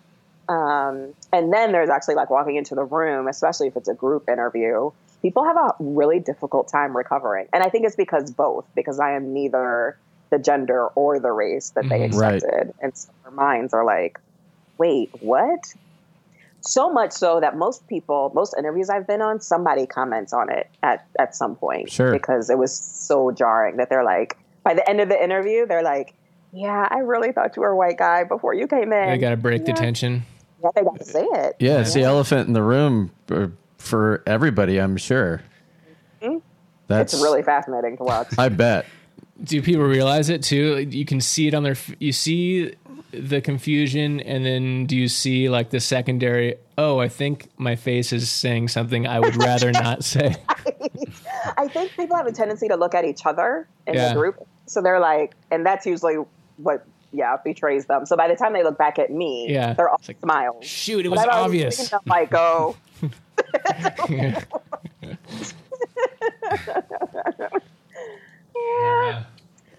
Um, 0.49 1.15
and 1.33 1.53
then 1.53 1.73
there's 1.73 1.89
actually 1.89 2.17
like 2.17 2.31
walking 2.31 2.57
into 2.57 2.75
the 2.75 2.85
room, 2.85 3.29
especially 3.29 3.69
if 3.69 3.77
it's 3.77 3.89
a 3.89 3.95
group 3.95 4.29
interview, 4.29 4.91
people 5.23 5.45
have 5.45 5.57
a 5.57 5.75
really 5.79 6.19
difficult 6.19 6.69
time 6.69 6.97
recovering. 6.97 7.47
And 7.53 7.63
I 7.63 7.69
think 7.69 7.87
it's 7.87 7.97
because 7.97 8.31
both, 8.33 8.67
because 8.75 8.99
I 8.99 9.13
am 9.13 9.33
neither 9.33 9.97
the 10.31 10.39
gender 10.39 10.87
or 10.89 11.21
the 11.21 11.31
race 11.31 11.71
that 11.71 11.89
they 11.89 12.01
Mhm. 12.09 12.19
Right. 12.21 12.35
accepted. 12.43 12.75
And 12.81 12.97
so 12.97 13.11
their 13.23 13.33
minds 13.33 13.73
are 13.73 13.85
like, 13.85 14.19
wait, 14.79 15.11
what? 15.21 15.61
So 16.61 16.93
much 16.93 17.13
so 17.13 17.41
that 17.41 17.57
most 17.57 17.87
people, 17.89 18.31
most 18.35 18.55
interviews 18.57 18.89
I've 18.89 19.07
been 19.07 19.21
on, 19.21 19.41
somebody 19.41 19.87
comments 19.87 20.33
on 20.33 20.49
it 20.51 20.69
at, 20.83 21.05
at 21.19 21.35
some 21.35 21.57
point. 21.57 21.91
Sure. 21.91 22.13
Because 22.13 22.51
it 22.51 22.59
was 22.59 22.73
so 22.77 23.31
jarring 23.33 23.77
that 23.77 23.89
they're 23.91 24.05
like, 24.05 24.37
by 24.65 24.75
the 24.75 24.89
end 24.89 25.01
of 25.01 25.09
the 25.09 25.23
interview, 25.23 25.67
they're 25.67 25.83
like, 25.83 26.15
yeah, 26.53 26.87
I 26.91 26.99
really 26.99 27.33
thought 27.33 27.57
you 27.57 27.63
were 27.63 27.71
a 27.71 27.77
white 27.77 27.97
guy 27.99 28.25
before 28.25 28.55
you 28.55 28.67
came 28.67 28.93
in. 28.93 29.09
They 29.09 29.19
got 29.19 29.31
to 29.31 29.37
break 29.37 29.65
the 29.65 29.73
tension. 29.73 30.25
Yeah, 30.63 30.71
they 30.75 30.83
got 30.83 30.99
to 30.99 31.05
say 31.05 31.25
it. 31.25 31.57
Yeah, 31.59 31.81
it's 31.81 31.95
the 31.95 32.03
elephant 32.03 32.47
in 32.47 32.53
the 32.53 32.63
room 32.63 33.11
for, 33.27 33.53
for 33.79 34.23
everybody, 34.27 34.81
I'm 34.81 34.97
sure. 34.97 35.43
Mm-hmm. 36.23 36.39
That's 36.89 37.15
It's 37.15 37.23
really 37.23 37.43
fascinating 37.43 37.97
to 37.97 38.05
watch. 38.05 38.29
I 38.39 38.49
bet. 38.49 38.87
Do 39.43 39.61
people 39.63 39.85
realize 39.85 40.29
it 40.29 40.43
too? 40.43 40.87
You 40.91 41.05
can 41.05 41.21
see 41.21 41.49
it 41.49 41.55
on 41.55 41.63
their. 41.63 41.73
f- 41.73 41.95
You 41.99 42.13
see 42.13 42.75
the 43.13 43.41
confusion, 43.41 44.21
and 44.21 44.45
then 44.45 44.87
do 44.87 44.97
you 44.97 45.09
see 45.09 45.49
like 45.49 45.71
the 45.71 45.81
secondary? 45.81 46.57
Oh, 46.79 46.99
I 47.01 47.09
think 47.09 47.49
my 47.57 47.75
face 47.75 48.13
is 48.13 48.31
saying 48.31 48.69
something 48.69 49.07
I 49.07 49.19
would 49.21 49.37
rather 49.37 49.73
not 49.73 50.05
say. 50.05 50.37
I 51.57 51.67
think 51.69 51.93
people 51.93 52.17
have 52.17 52.27
a 52.27 52.33
tendency 52.33 52.69
to 52.69 52.77
look 52.77 52.95
at 52.95 53.05
each 53.05 53.27
other 53.27 53.67
in 53.87 53.95
Yeah. 53.95 54.11
the 54.13 54.15
group. 54.21 54.47
So 54.73 54.81
they're 54.81 55.01
like, 55.01 55.35
and 55.51 55.67
that's 55.67 55.85
usually 55.85 56.15
what, 56.57 56.87
yeah, 57.13 57.37
betrays 57.45 57.85
them. 57.87 58.07
So 58.07 58.17
by 58.17 58.27
the 58.29 58.37
time 58.37 58.55
they 58.55 58.63
look 58.63 58.79
back 58.79 58.99
at 58.99 59.11
me, 59.13 59.47
Yeah. 59.51 59.75
they're 59.75 59.91
all 59.91 60.01
like, 60.09 60.19
smiles. 60.21 60.65
Shoot, 60.65 61.05
it 61.05 61.11
was 61.11 61.21
obvious. 61.31 61.91
them 61.91 62.01
like, 62.07 62.33
oh, 62.35 62.75
Yeah. 64.09 64.41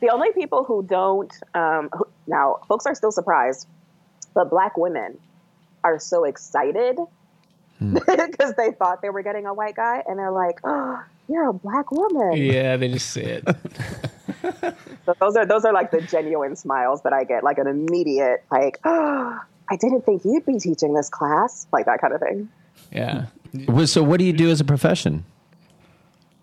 the 0.01 0.09
only 0.12 0.31
people 0.33 0.63
who 0.63 0.83
don't, 0.83 1.31
um, 1.55 1.89
who, 1.93 2.05
now 2.27 2.59
folks 2.67 2.85
are 2.85 2.95
still 2.95 3.12
surprised, 3.12 3.67
but 4.33 4.50
black 4.50 4.77
women 4.77 5.17
are 5.83 6.00
so 6.00 6.23
excited 6.25 6.97
because 7.93 8.53
they 8.57 8.71
thought 8.71 9.01
they 9.01 9.09
were 9.09 9.21
getting 9.23 9.45
a 9.45 9.53
white 9.53 9.75
guy, 9.75 10.03
and 10.07 10.17
they're 10.19 10.31
like, 10.31 10.59
oh, 10.63 11.01
you're 11.27 11.50
a 11.50 11.53
black 11.53 11.91
woman. 11.91 12.33
Yeah, 12.38 12.77
they 12.77 12.89
just 12.89 13.09
say 13.12 13.41
it. 13.43 13.47
So 15.05 15.13
those 15.19 15.35
are 15.35 15.45
those 15.45 15.65
are 15.65 15.73
like 15.73 15.91
the 15.91 16.01
genuine 16.01 16.55
smiles 16.55 17.01
that 17.03 17.13
I 17.13 17.23
get, 17.23 17.43
like 17.43 17.57
an 17.57 17.67
immediate 17.67 18.43
like, 18.51 18.79
oh, 18.83 19.39
I 19.69 19.75
didn't 19.77 20.05
think 20.05 20.25
you'd 20.25 20.45
be 20.45 20.59
teaching 20.59 20.93
this 20.93 21.09
class, 21.09 21.67
like 21.71 21.85
that 21.85 22.01
kind 22.01 22.13
of 22.13 22.21
thing. 22.21 22.50
Yeah. 22.91 23.25
So, 23.85 24.01
what 24.01 24.17
do 24.17 24.25
you 24.25 24.33
do 24.33 24.50
as 24.50 24.59
a 24.62 24.65
profession? 24.65 25.25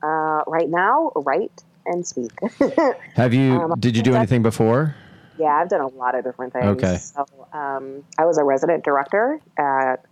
Uh, 0.01 0.43
right 0.47 0.69
now, 0.69 1.11
write 1.17 1.65
and 1.85 2.07
speak. 2.07 2.31
Have 3.17 3.35
you? 3.35 3.55
Um, 3.55 3.81
did 3.81 3.97
you 3.97 4.03
do 4.05 4.15
anything 4.15 4.43
before? 4.45 4.95
yeah, 5.41 5.55
I've 5.55 5.69
done 5.69 5.81
a 5.81 5.89
lot 5.89 6.15
of 6.15 6.23
different 6.23 6.53
things. 6.53 6.67
Okay. 6.67 6.97
So 6.99 7.27
um, 7.53 8.05
I 8.19 8.27
was 8.27 8.39
a 8.39 8.45
resident 8.45 8.85
director 8.85 9.41
at 9.57 10.05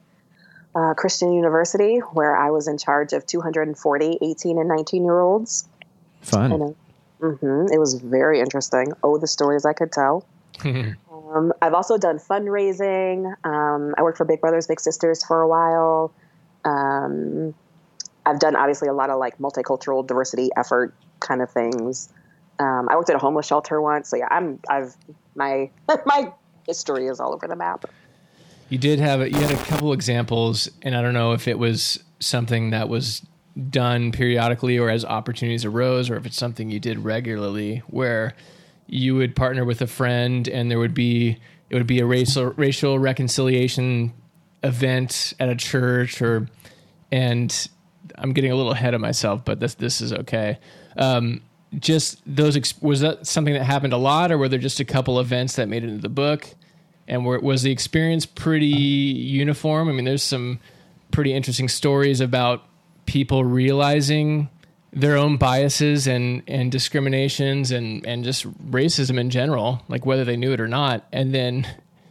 uh, 0.75 0.95
Christian 0.95 1.33
University, 1.33 1.99
where 1.99 2.37
I 2.37 2.51
was 2.51 2.67
in 2.67 2.79
charge 2.79 3.13
of 3.13 3.27
240 3.27 4.19
18 4.23 4.59
and 4.59 4.69
19 4.69 5.05
year 5.05 5.21
olds. 5.21 5.69
Fun. 6.23 6.75
Hmm 7.21 7.67
It 7.73 7.79
was 7.79 7.95
very 7.95 8.41
interesting. 8.41 8.93
Oh, 9.03 9.19
the 9.19 9.27
stories 9.27 9.65
I 9.65 9.73
could 9.73 9.93
tell. 9.93 10.27
um, 10.65 11.53
I've 11.63 11.75
also 11.75 11.99
done 11.99 12.19
fundraising. 12.19 13.35
Um, 13.45 13.95
I 13.97 14.03
worked 14.03 14.19
for 14.19 14.25
Big 14.25 14.41
Brothers 14.41 14.67
Big 14.67 14.81
Sisters 14.81 15.25
for 15.25 15.41
a 15.41 15.49
while. 15.49 16.13
Um, 16.65 17.55
I've 18.27 18.39
done 18.39 18.57
obviously 18.57 18.89
a 18.89 18.93
lot 18.93 19.11
of 19.11 19.19
like 19.19 19.39
multicultural 19.39 20.07
diversity 20.07 20.51
effort 20.57 20.95
kind 21.21 21.43
of 21.43 21.51
things. 21.51 22.09
Um, 22.59 22.89
I 22.91 22.97
worked 22.97 23.09
at 23.09 23.17
a 23.17 23.21
homeless 23.21 23.47
shelter 23.47 23.81
once, 23.81 24.09
so 24.09 24.17
yeah, 24.17 24.29
I'm 24.31 24.59
I've 24.69 24.97
my 25.35 25.71
my 26.07 26.33
history 26.67 27.07
is 27.07 27.21
all 27.21 27.33
over 27.33 27.47
the 27.47 27.57
map. 27.57 27.85
You 28.69 28.79
did 28.79 28.99
have 28.99 29.23
a, 29.23 29.31
you 29.31 29.39
had 29.39 29.51
a 29.51 29.65
couple 29.65 29.93
examples, 29.93 30.69
and 30.83 30.95
I 30.95 31.01
don't 31.01 31.15
know 31.15 31.33
if 31.33 31.49
it 31.49 31.59
was 31.59 32.03
something 32.21 32.71
that 32.71 32.89
was 32.89 33.23
done 33.71 34.13
periodically 34.13 34.79
or 34.79 34.91
as 34.91 35.05
opportunities 35.05 35.65
arose, 35.65 36.11
or 36.11 36.17
if 36.17 36.27
it's 36.27 36.37
something 36.37 36.71
you 36.71 36.81
did 36.81 36.99
regularly, 36.99 37.83
where 37.89 38.35
you 38.87 39.15
would 39.17 39.35
partner 39.35 39.65
with 39.65 39.83
a 39.83 39.87
friend, 39.87 40.49
and 40.49 40.71
there 40.71 40.79
would 40.79 40.95
be 40.95 41.39
it 41.71 41.75
would 41.75 41.87
be 41.87 42.01
a 42.01 42.07
racial 42.07 42.47
racial 42.53 42.99
reconciliation 42.99 44.13
event 44.63 45.35
at 45.39 45.49
a 45.49 45.57
church, 45.57 46.23
or 46.23 46.49
and 47.11 47.69
I'm 48.17 48.33
getting 48.33 48.53
a 48.53 48.57
little 48.57 48.73
ahead 48.73 48.95
of 48.95 49.01
myself, 49.01 49.45
but 49.45 49.61
this 49.61 49.75
this 49.75 50.01
is 50.01 50.13
okay. 50.13 50.59
Um, 50.97 51.43
just 51.79 52.21
those 52.27 52.59
was 52.81 53.01
that 53.01 53.27
something 53.27 53.55
that 53.55 53.65
happened 53.65 53.93
a 53.93 53.99
lot, 53.99 54.33
or 54.33 54.39
were 54.39 54.49
there 54.49 54.59
just 54.59 54.81
a 54.81 54.85
couple 54.85 55.21
events 55.21 55.57
that 55.57 55.69
made 55.69 55.85
it 55.85 55.89
into 55.89 56.03
the 56.03 56.09
book? 56.09 56.47
And 57.07 57.25
were, 57.25 57.41
was 57.41 57.63
the 57.63 57.71
experience 57.71 58.27
pretty 58.27 58.67
uniform? 58.67 59.89
I 59.89 59.93
mean, 59.93 60.05
there's 60.05 60.23
some 60.23 60.61
pretty 61.11 61.33
interesting 61.33 61.69
stories 61.69 62.21
about 62.21 62.65
people 63.09 63.43
realizing 63.43 64.51
their 64.93 65.17
own 65.17 65.39
biases 65.39 66.07
and, 66.07 66.43
and 66.47 66.71
discriminations 66.71 67.71
and, 67.71 68.07
and 68.07 68.23
just 68.23 68.47
racism 68.71 69.19
in 69.19 69.31
general, 69.31 69.83
like 69.89 70.05
whether 70.05 70.25
they 70.25 70.37
knew 70.37 70.53
it 70.53 70.61
or 70.61 70.69
not. 70.69 71.07
And 71.11 71.35
then 71.35 71.67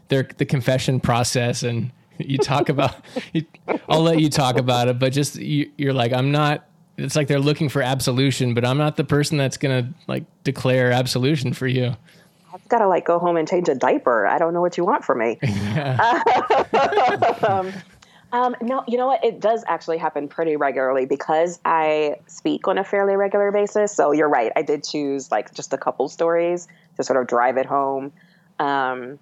their 0.07 0.23
the 0.23 0.45
confession 0.45 0.99
process 0.99 1.61
and 1.61 1.91
you 2.17 2.39
talk 2.39 2.69
about 2.69 2.95
you, 3.31 3.45
I'll 3.87 4.01
let 4.01 4.19
you 4.19 4.29
talk 4.29 4.57
about 4.57 4.87
it, 4.87 4.97
but 4.97 5.13
just 5.13 5.35
you, 5.35 5.71
you're 5.77 5.93
like 5.93 6.11
I'm 6.11 6.31
not. 6.31 6.67
It's 6.97 7.15
like 7.15 7.27
they're 7.27 7.39
looking 7.39 7.69
for 7.69 7.83
absolution, 7.83 8.55
but 8.55 8.65
I'm 8.65 8.79
not 8.79 8.95
the 8.95 9.03
person 9.03 9.37
that's 9.37 9.57
gonna 9.57 9.93
like 10.07 10.23
declare 10.43 10.91
absolution 10.91 11.53
for 11.53 11.67
you. 11.67 11.95
I've 12.51 12.67
got 12.69 12.79
to 12.79 12.87
like 12.87 13.05
go 13.05 13.19
home 13.19 13.37
and 13.37 13.47
change 13.47 13.69
a 13.69 13.75
diaper. 13.75 14.25
I 14.25 14.39
don't 14.39 14.51
know 14.51 14.61
what 14.61 14.77
you 14.77 14.85
want 14.85 15.05
from 15.05 15.19
me. 15.19 15.37
um, 17.47 17.71
um, 18.31 18.55
no, 18.61 18.83
you 18.87 18.97
know 18.97 19.07
what? 19.07 19.23
It 19.23 19.39
does 19.39 19.63
actually 19.67 19.97
happen 19.97 20.27
pretty 20.27 20.55
regularly 20.55 21.05
because 21.05 21.59
I 21.63 22.17
speak 22.27 22.67
on 22.67 22.77
a 22.77 22.83
fairly 22.83 23.15
regular 23.15 23.51
basis. 23.51 23.93
So 23.93 24.11
you're 24.11 24.29
right. 24.29 24.51
I 24.55 24.61
did 24.61 24.83
choose 24.83 25.31
like 25.31 25.53
just 25.53 25.73
a 25.73 25.77
couple 25.77 26.09
stories 26.09 26.67
to 26.97 27.03
sort 27.03 27.21
of 27.21 27.27
drive 27.27 27.57
it 27.57 27.65
home. 27.65 28.11
Um, 28.59 29.19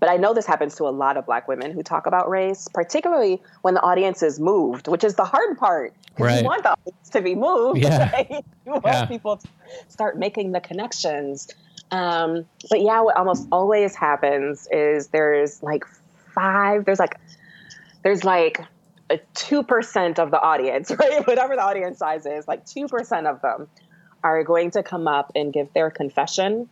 but 0.00 0.08
I 0.08 0.16
know 0.16 0.32
this 0.32 0.46
happens 0.46 0.76
to 0.76 0.84
a 0.84 0.90
lot 0.90 1.16
of 1.16 1.26
black 1.26 1.48
women 1.48 1.72
who 1.72 1.82
talk 1.82 2.06
about 2.06 2.30
race, 2.30 2.68
particularly 2.72 3.42
when 3.62 3.74
the 3.74 3.82
audience 3.82 4.22
is 4.22 4.38
moved, 4.38 4.86
which 4.86 5.02
is 5.02 5.16
the 5.16 5.24
hard 5.24 5.58
part. 5.58 5.92
Right. 6.18 6.40
You 6.40 6.44
want 6.44 6.62
the 6.62 6.70
audience 6.70 7.08
to 7.10 7.20
be 7.20 7.34
moved. 7.34 7.78
Yeah. 7.78 8.10
right? 8.12 8.44
You 8.66 8.72
want 8.72 8.84
Yeah. 8.84 9.06
people 9.06 9.38
to 9.38 9.48
start 9.88 10.16
making 10.18 10.52
the 10.52 10.60
connections. 10.60 11.48
Um, 11.90 12.44
but 12.70 12.80
yeah, 12.80 13.00
what 13.00 13.16
almost 13.16 13.48
always 13.50 13.94
happens 13.96 14.68
is 14.70 15.08
there's 15.08 15.62
like 15.62 15.84
five, 16.34 16.84
there's 16.84 16.98
like, 16.98 17.16
there's 18.02 18.24
like 18.24 18.60
a 19.10 19.18
2% 19.34 20.18
of 20.18 20.30
the 20.30 20.40
audience, 20.40 20.90
right? 20.98 21.26
Whatever 21.26 21.56
the 21.56 21.62
audience 21.62 21.98
size 21.98 22.26
is, 22.26 22.46
like 22.46 22.66
2% 22.66 23.30
of 23.30 23.40
them 23.42 23.68
are 24.22 24.42
going 24.44 24.72
to 24.72 24.82
come 24.82 25.06
up 25.06 25.32
and 25.34 25.52
give 25.52 25.72
their 25.72 25.90
confession 25.90 26.68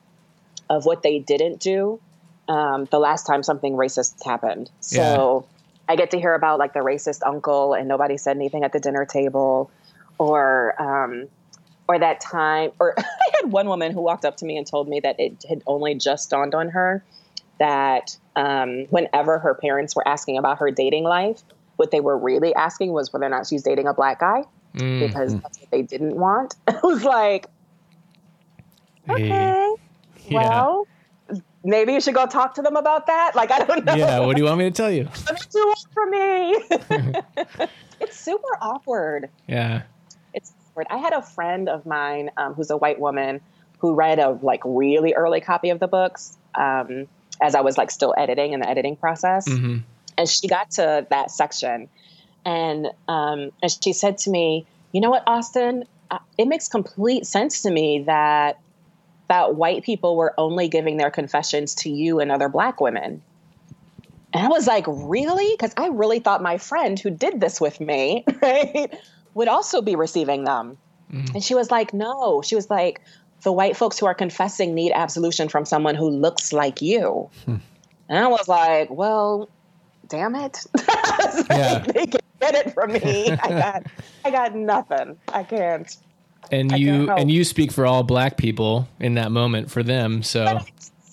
of 0.68 0.84
what 0.84 1.02
they 1.02 1.18
didn't 1.18 1.60
do 1.60 2.00
um, 2.48 2.86
the 2.90 2.98
last 2.98 3.26
time 3.26 3.42
something 3.42 3.74
racist 3.74 4.24
happened. 4.24 4.70
So 4.80 5.46
I 5.88 5.96
get 5.96 6.10
to 6.12 6.18
hear 6.18 6.34
about 6.34 6.58
like 6.58 6.72
the 6.72 6.80
racist 6.80 7.20
uncle 7.24 7.74
and 7.74 7.88
nobody 7.88 8.16
said 8.16 8.36
anything 8.36 8.64
at 8.64 8.72
the 8.72 8.80
dinner 8.80 9.04
table, 9.04 9.70
or 10.18 10.80
um, 10.80 11.28
or 11.88 11.98
that 11.98 12.20
time, 12.20 12.72
or 12.78 12.94
I 12.98 13.04
had 13.40 13.50
one 13.50 13.68
woman 13.68 13.92
who 13.92 14.00
walked 14.00 14.24
up 14.24 14.36
to 14.38 14.44
me 14.44 14.56
and 14.56 14.66
told 14.66 14.88
me 14.88 15.00
that 15.00 15.20
it 15.20 15.44
had 15.48 15.62
only 15.66 15.94
just 15.94 16.30
dawned 16.30 16.54
on 16.54 16.70
her 16.70 17.04
that 17.58 18.16
um, 18.36 18.86
whenever 18.90 19.38
her 19.38 19.54
parents 19.54 19.94
were 19.96 20.06
asking 20.06 20.38
about 20.38 20.58
her 20.58 20.70
dating 20.70 21.04
life, 21.04 21.42
what 21.76 21.90
they 21.90 22.00
were 22.00 22.16
really 22.18 22.54
asking 22.54 22.92
was 22.92 23.12
whether 23.12 23.26
or 23.26 23.30
not 23.30 23.46
she's 23.46 23.62
dating 23.62 23.86
a 23.86 23.94
black 23.94 24.20
guy 24.20 24.42
Mm. 24.74 25.08
because 25.08 25.32
that's 25.40 25.58
what 25.58 25.70
they 25.70 25.80
didn't 25.80 26.16
want. 26.16 26.54
I 26.68 26.78
was 26.82 27.02
like, 27.02 27.46
okay, 29.08 29.74
Yeah. 30.28 30.30
well, 30.30 30.86
maybe 31.64 31.92
you 31.94 32.00
should 32.00 32.14
go 32.14 32.26
talk 32.26 32.54
to 32.56 32.62
them 32.62 32.76
about 32.76 33.06
that. 33.06 33.32
Like, 33.34 33.50
I 33.50 33.60
don't 33.64 33.84
know. 33.84 33.94
Yeah. 33.94 34.20
What 34.20 34.36
do 34.36 34.42
you 34.42 34.46
want 34.46 34.58
me 34.58 34.64
to 34.64 34.70
tell 34.70 34.90
you? 34.90 35.04
What 35.26 35.46
do 35.50 35.58
you 35.58 35.66
want 35.66 35.86
from 35.94 36.10
me? 36.10 37.66
it's 38.00 38.18
super 38.20 38.48
awkward. 38.60 39.30
Yeah. 39.46 39.82
It's 40.34 40.52
awkward. 40.68 40.86
I 40.90 40.98
had 40.98 41.12
a 41.14 41.22
friend 41.22 41.68
of 41.70 41.86
mine 41.86 42.30
um, 42.36 42.52
who's 42.54 42.68
a 42.70 42.76
white 42.76 43.00
woman 43.00 43.40
who 43.78 43.94
read 43.94 44.18
a 44.18 44.30
like 44.42 44.60
really 44.64 45.14
early 45.14 45.40
copy 45.40 45.70
of 45.70 45.80
the 45.80 45.88
books 45.88 46.36
um, 46.54 47.08
as 47.40 47.54
I 47.54 47.60
was 47.60 47.78
like 47.78 47.90
still 47.90 48.14
editing 48.16 48.52
in 48.52 48.60
the 48.60 48.68
editing 48.68 48.96
process, 48.96 49.48
hmm 49.48 49.78
and 50.18 50.26
she 50.26 50.48
got 50.48 50.70
to 50.70 51.06
that 51.10 51.30
section, 51.30 51.88
and 52.44 52.86
um, 53.06 53.50
and 53.62 53.70
she 53.82 53.92
said 53.92 54.18
to 54.18 54.30
me, 54.30 54.66
"You 54.92 55.00
know 55.00 55.10
what, 55.10 55.22
Austin? 55.26 55.84
Uh, 56.10 56.18
it 56.38 56.48
makes 56.48 56.68
complete 56.68 57.26
sense 57.26 57.62
to 57.62 57.70
me 57.70 58.04
that." 58.06 58.58
That 59.28 59.56
white 59.56 59.82
people 59.82 60.14
were 60.14 60.32
only 60.38 60.68
giving 60.68 60.98
their 60.98 61.10
confessions 61.10 61.74
to 61.82 61.90
you 61.90 62.20
and 62.20 62.30
other 62.30 62.48
black 62.48 62.80
women. 62.80 63.22
And 64.32 64.46
I 64.46 64.48
was 64.48 64.68
like, 64.68 64.84
really? 64.86 65.50
Because 65.52 65.72
I 65.76 65.88
really 65.88 66.20
thought 66.20 66.42
my 66.42 66.58
friend 66.58 66.96
who 66.96 67.10
did 67.10 67.40
this 67.40 67.60
with 67.60 67.80
me, 67.80 68.24
right, 68.40 68.94
would 69.34 69.48
also 69.48 69.82
be 69.82 69.96
receiving 69.96 70.44
them. 70.44 70.78
And 71.34 71.42
she 71.42 71.54
was 71.54 71.70
like, 71.70 71.94
no. 71.94 72.42
She 72.42 72.54
was 72.54 72.68
like, 72.70 73.00
the 73.46 73.52
white 73.52 73.76
folks 73.76 73.96
who 73.96 74.06
are 74.06 74.14
confessing 74.14 74.74
need 74.74 74.90
absolution 74.90 75.48
from 75.48 75.64
someone 75.64 75.94
who 75.94 76.10
looks 76.10 76.52
like 76.52 76.82
you. 76.82 77.30
Hmm. 77.44 77.58
And 78.08 78.18
I 78.18 78.26
was 78.26 78.48
like, 78.48 78.90
well, 78.90 79.48
damn 80.08 80.34
it. 80.34 80.66
Like, 80.78 81.48
Yeah. 81.48 81.78
they 81.78 82.06
can 82.06 82.20
get 82.40 82.54
it 82.56 82.74
from 82.74 82.92
me. 82.94 83.30
I 83.30 83.48
got, 83.48 83.82
I 84.24 84.30
got 84.32 84.56
nothing. 84.56 85.16
I 85.28 85.44
can't. 85.44 85.96
And 86.50 86.72
I 86.72 86.76
you 86.76 87.06
can't 87.06 87.20
and 87.20 87.30
you 87.30 87.44
speak 87.44 87.70
for 87.70 87.86
all 87.86 88.02
black 88.02 88.36
people 88.36 88.88
in 88.98 89.14
that 89.14 89.30
moment 89.30 89.70
for 89.70 89.84
them. 89.84 90.24
So 90.24 90.58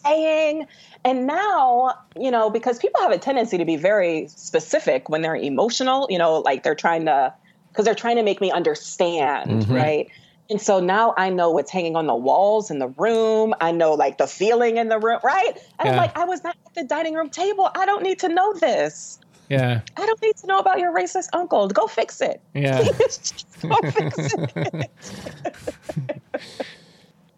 saying. 0.04 0.66
And 1.06 1.28
now, 1.28 1.94
you 2.20 2.32
know, 2.32 2.50
because 2.50 2.80
people 2.80 3.00
have 3.02 3.12
a 3.12 3.20
tendency 3.20 3.60
to 3.60 3.66
be 3.66 3.75
very 3.75 4.28
specific 4.28 5.08
when 5.08 5.22
they're 5.22 5.36
emotional, 5.36 6.08
you 6.10 6.18
know, 6.18 6.40
like 6.40 6.63
they're 6.63 6.74
trying 6.74 7.06
to, 7.06 7.32
because 7.70 7.86
they're 7.86 7.94
trying 7.94 8.16
to 8.16 8.24
make 8.24 8.42
me 8.42 8.50
understand, 8.50 9.52
mm-hmm. 9.52 9.74
right? 9.74 10.10
And 10.50 10.62
so 10.62 10.80
now 10.80 11.14
I 11.18 11.30
know 11.30 11.52
what's 11.52 11.72
hanging 11.72 11.96
on 11.96 12.06
the 12.06 12.16
walls 12.16 12.70
in 12.70 12.80
the 12.80 12.90
room. 12.90 13.54
I 13.62 13.72
know 13.72 13.94
like 13.94 14.18
the 14.18 14.28
feeling 14.28 14.78
in 14.78 14.90
the 14.90 15.00
room, 15.00 15.20
right? 15.24 15.54
And 15.80 15.90
I'm 15.90 15.96
like, 15.96 16.18
I 16.18 16.26
was 16.26 16.44
not 16.44 16.56
at 16.66 16.74
the 16.76 16.84
dining 16.84 17.14
room 17.16 17.30
table. 17.30 17.70
I 17.76 17.86
don't 17.86 18.04
need 18.04 18.20
to 18.20 18.30
know 18.30 18.54
this. 18.54 19.20
yeah, 19.50 19.82
I 19.98 20.06
don't 20.06 20.22
need 20.22 20.36
to 20.38 20.48
know 20.48 20.60
about 20.60 20.80
your 20.80 20.94
racist 20.94 21.30
uncle. 21.34 21.68
Go 21.70 21.88
fix 21.88 22.22
it. 22.22 22.42
yeah. 22.54 22.84
Go 23.62 23.78
fix 23.92 24.16
it. 24.20 24.92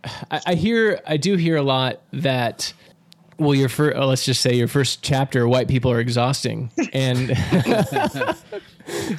I, 0.31 0.41
I 0.47 0.55
hear, 0.55 0.99
I 1.05 1.17
do 1.17 1.35
hear 1.35 1.55
a 1.57 1.63
lot 1.63 2.01
that. 2.13 2.73
Well, 3.37 3.53
your 3.53 3.67
first, 3.67 3.97
uh, 3.97 4.05
let's 4.05 4.23
just 4.23 4.39
say 4.39 4.55
your 4.55 4.69
first 4.69 5.03
chapter, 5.03 5.45
white 5.45 5.67
people 5.67 5.91
are 5.91 5.99
exhausting, 5.99 6.71
and 6.93 7.31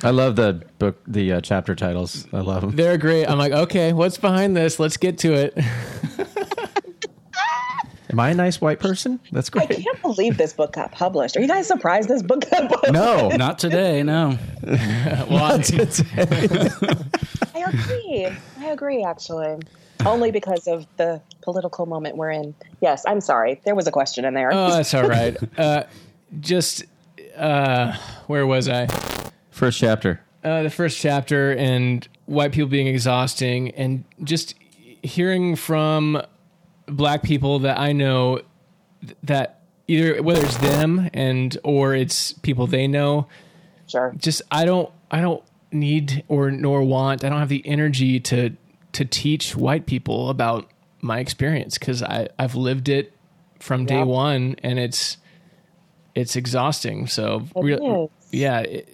I 0.02 0.10
love 0.10 0.36
the 0.36 0.62
book, 0.78 1.00
the 1.06 1.32
uh, 1.34 1.40
chapter 1.40 1.74
titles. 1.74 2.26
I 2.32 2.40
love 2.40 2.62
them. 2.62 2.76
they're 2.76 2.98
great. 2.98 3.26
I'm 3.26 3.38
like, 3.38 3.52
okay, 3.52 3.92
what's 3.92 4.18
behind 4.18 4.56
this? 4.56 4.78
Let's 4.78 4.96
get 4.96 5.18
to 5.18 5.32
it. 5.32 5.58
Am 8.10 8.20
I 8.20 8.30
a 8.30 8.34
nice 8.34 8.60
white 8.60 8.78
person? 8.78 9.18
That's 9.32 9.50
great. 9.50 9.68
I 9.70 9.74
can't 9.74 10.00
believe 10.00 10.36
this 10.38 10.52
book 10.52 10.72
got 10.72 10.92
published. 10.92 11.36
Are 11.36 11.40
you 11.40 11.48
guys 11.48 11.66
surprised 11.66 12.08
this 12.08 12.22
book 12.22 12.48
got 12.48 12.70
published? 12.70 12.92
No, 12.92 13.28
Not 13.30 13.58
today, 13.66 14.02
no. 14.04 14.30
Why? 14.62 15.60
I 17.54 17.64
agree. 17.66 18.28
I 18.60 18.66
agree, 18.66 19.02
actually. 19.02 19.60
Only 20.04 20.30
because 20.30 20.68
of 20.68 20.86
the 20.98 21.20
political 21.42 21.86
moment 21.86 22.16
we're 22.16 22.30
in. 22.30 22.54
Yes, 22.80 23.04
I'm 23.06 23.20
sorry. 23.20 23.60
There 23.64 23.74
was 23.74 23.88
a 23.88 23.92
question 23.92 24.24
in 24.24 24.34
there. 24.34 24.50
Oh, 24.52 24.70
that's 24.70 24.94
all 24.94 25.08
right. 25.08 25.36
Uh, 25.58 25.84
just 26.38 26.84
uh, 27.36 27.96
where 28.28 28.46
was 28.46 28.68
I? 28.68 28.86
First 29.56 29.78
chapter. 29.80 30.20
uh, 30.44 30.62
the 30.62 30.70
first 30.70 30.98
chapter 30.98 31.52
and 31.52 32.06
white 32.26 32.52
people 32.52 32.68
being 32.68 32.86
exhausting 32.86 33.70
and 33.72 34.04
just 34.22 34.54
hearing 35.02 35.56
from 35.56 36.20
black 36.86 37.22
people 37.22 37.58
that 37.60 37.78
I 37.78 37.92
know 37.92 38.40
th- 39.02 39.16
that 39.24 39.60
either 39.88 40.22
whether 40.22 40.42
it's 40.44 40.56
them 40.58 41.08
and 41.14 41.56
or 41.64 41.94
it's 41.94 42.32
people 42.34 42.66
they 42.66 42.86
know 42.86 43.26
sure. 43.88 44.12
just 44.16 44.42
I 44.50 44.64
don't 44.64 44.90
I 45.10 45.20
don't 45.20 45.42
need 45.72 46.24
or 46.28 46.50
nor 46.50 46.82
want 46.82 47.24
I 47.24 47.28
don't 47.28 47.38
have 47.38 47.48
the 47.48 47.66
energy 47.66 48.20
to 48.20 48.50
to 48.92 49.04
teach 49.04 49.56
white 49.56 49.86
people 49.86 50.30
about 50.30 50.68
my 51.00 51.18
experience 51.18 51.78
cuz 51.78 52.02
I 52.02 52.28
I've 52.38 52.54
lived 52.54 52.88
it 52.88 53.12
from 53.60 53.84
day 53.86 53.98
Yep. 53.98 54.06
1 54.06 54.56
and 54.62 54.78
it's 54.78 55.16
it's 56.14 56.34
exhausting 56.36 57.06
so 57.06 57.46
It 57.56 57.62
rea- 57.62 57.74
is. 57.74 58.08
yeah 58.32 58.60
it, 58.60 58.88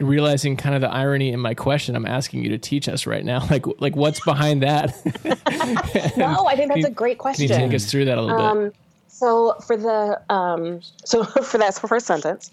realizing 0.00 0.56
kind 0.56 0.74
of 0.74 0.80
the 0.80 0.90
irony 0.90 1.32
in 1.32 1.40
my 1.40 1.54
question 1.54 1.96
I'm 1.96 2.06
asking 2.06 2.42
you 2.42 2.50
to 2.50 2.58
teach 2.58 2.88
us 2.88 3.06
right 3.06 3.24
now. 3.24 3.38
Like 3.48 3.64
like 3.80 3.96
what's 3.96 4.20
behind 4.20 4.62
that? 4.62 4.94
No, 6.16 6.46
I 6.46 6.54
think 6.54 6.72
that's 6.72 6.84
a 6.84 6.90
great 6.90 7.18
question 7.18 7.48
can 7.48 7.60
you 7.60 7.66
take 7.68 7.74
us 7.74 7.90
through 7.90 8.04
that 8.06 8.18
a 8.18 8.20
little 8.20 8.36
bit? 8.36 8.46
Um, 8.46 8.72
so 9.08 9.54
for 9.66 9.76
the 9.76 10.20
um, 10.28 10.80
so 11.04 11.24
for 11.42 11.58
that 11.58 11.74
first 11.74 12.06
sentence, 12.06 12.50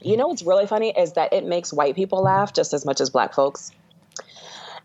you 0.00 0.16
know 0.16 0.28
what's 0.28 0.42
really 0.42 0.66
funny 0.66 0.96
is 0.96 1.12
that 1.12 1.32
it 1.32 1.44
makes 1.44 1.72
white 1.72 1.94
people 1.94 2.22
laugh 2.22 2.54
just 2.54 2.72
as 2.72 2.86
much 2.86 3.00
as 3.00 3.10
black 3.10 3.34
folks. 3.34 3.70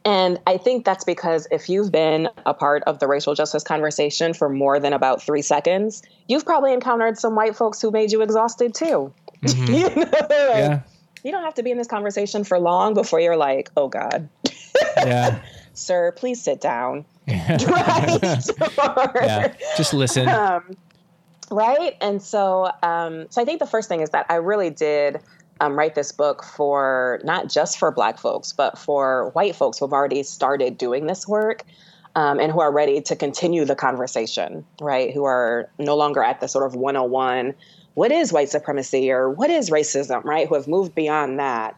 And 0.06 0.40
I 0.48 0.58
think 0.58 0.86
that's 0.86 1.04
because 1.04 1.48
if 1.52 1.70
you've 1.70 1.92
been 1.92 2.30
a 2.46 2.54
part 2.54 2.84
of 2.84 3.00
the 3.00 3.08
racial 3.08 3.34
justice 3.34 3.64
conversation 3.64 4.34
for 4.34 4.50
more 4.50 4.80
than 4.80 4.94
about 4.94 5.22
three 5.22 5.42
seconds, 5.42 6.02
you've 6.28 6.46
probably 6.46 6.74
encountered 6.74 7.18
some 7.18 7.36
white 7.36 7.56
folks 7.56 7.82
who 7.82 7.92
made 7.92 8.12
you 8.12 8.22
exhausted 8.22 8.74
too. 8.74 9.14
you, 9.42 9.90
know, 9.90 9.96
like, 9.96 10.20
yeah 10.30 10.82
you 11.24 11.32
don't 11.32 11.44
have 11.44 11.56
to 11.56 11.64
be 11.64 11.72
in 11.72 11.78
this 11.78 11.88
conversation 11.88 12.44
for 12.44 12.60
long 12.60 12.94
before 12.94 13.20
you're 13.20 13.38
like, 13.38 13.70
oh 13.78 13.88
God, 13.88 14.30
yeah. 14.98 15.42
Sir, 15.74 16.12
please 16.12 16.42
sit 16.42 16.60
down. 16.60 17.06
right? 17.28 18.20
Yeah. 19.16 19.54
Just 19.78 19.94
listen. 19.94 20.28
Um, 20.28 20.76
right? 21.52 21.96
And 22.02 22.22
so 22.22 22.72
um, 22.84 23.28
so 23.30 23.42
i 23.42 23.46
think 23.46 23.60
the 23.60 23.68
first 23.68 23.90
thing 23.90 24.02
is 24.02 24.10
that 24.10 24.26
i 24.30 24.36
really 24.36 24.70
did 24.70 25.20
um, 25.62 25.78
write 25.78 25.96
this 25.96 26.12
book 26.12 26.44
for 26.44 27.20
not 27.24 27.50
just 27.50 27.78
for 27.78 27.92
black 27.92 28.18
folks 28.18 28.54
but 28.54 28.78
for 28.78 29.30
white 29.32 29.56
folks 29.56 29.78
who 29.80 29.86
have 29.86 29.94
already 29.94 30.24
started 30.24 30.78
doing 30.78 31.08
this 31.08 31.28
work 31.28 31.64
um, 32.16 32.40
and 32.40 32.52
who 32.52 32.60
are 32.60 32.72
ready 32.72 33.02
to 33.02 33.16
continue 33.16 33.66
the 33.66 33.76
conversation 33.76 34.66
right? 34.82 35.14
Who 35.14 35.26
are 35.26 35.70
no 35.78 35.96
longer 35.96 36.24
at 36.24 36.40
the 36.40 36.48
sort 36.48 36.66
of 36.66 36.76
101 36.76 37.54
what 38.00 38.14
is 38.14 38.32
white 38.32 38.48
supremacy 38.48 39.12
or 39.12 39.30
what 39.30 39.50
is 39.50 39.70
racism 39.70 40.24
right 40.24 40.48
who 40.48 40.56
have 40.56 40.70
moved 40.70 40.96
beyond 40.96 41.38
that 41.38 41.76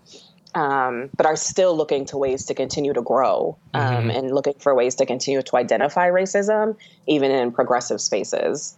um, 0.54 1.10
but 1.18 1.26
are 1.26 1.36
still 1.36 1.76
looking 1.76 2.06
to 2.06 2.18
ways 2.18 2.46
to 2.46 2.54
continue 2.54 2.94
to 2.94 3.02
grow 3.02 3.58
um, 3.74 4.12
and 4.12 4.30
looking 4.32 4.54
for 4.60 4.76
ways 4.76 4.94
to 4.96 5.06
continue 5.06 5.42
to 5.42 5.56
identify 5.56 6.10
racism, 6.10 6.76
even 7.08 7.32
in 7.32 7.52
progressive 7.52 8.02
spaces. 8.02 8.78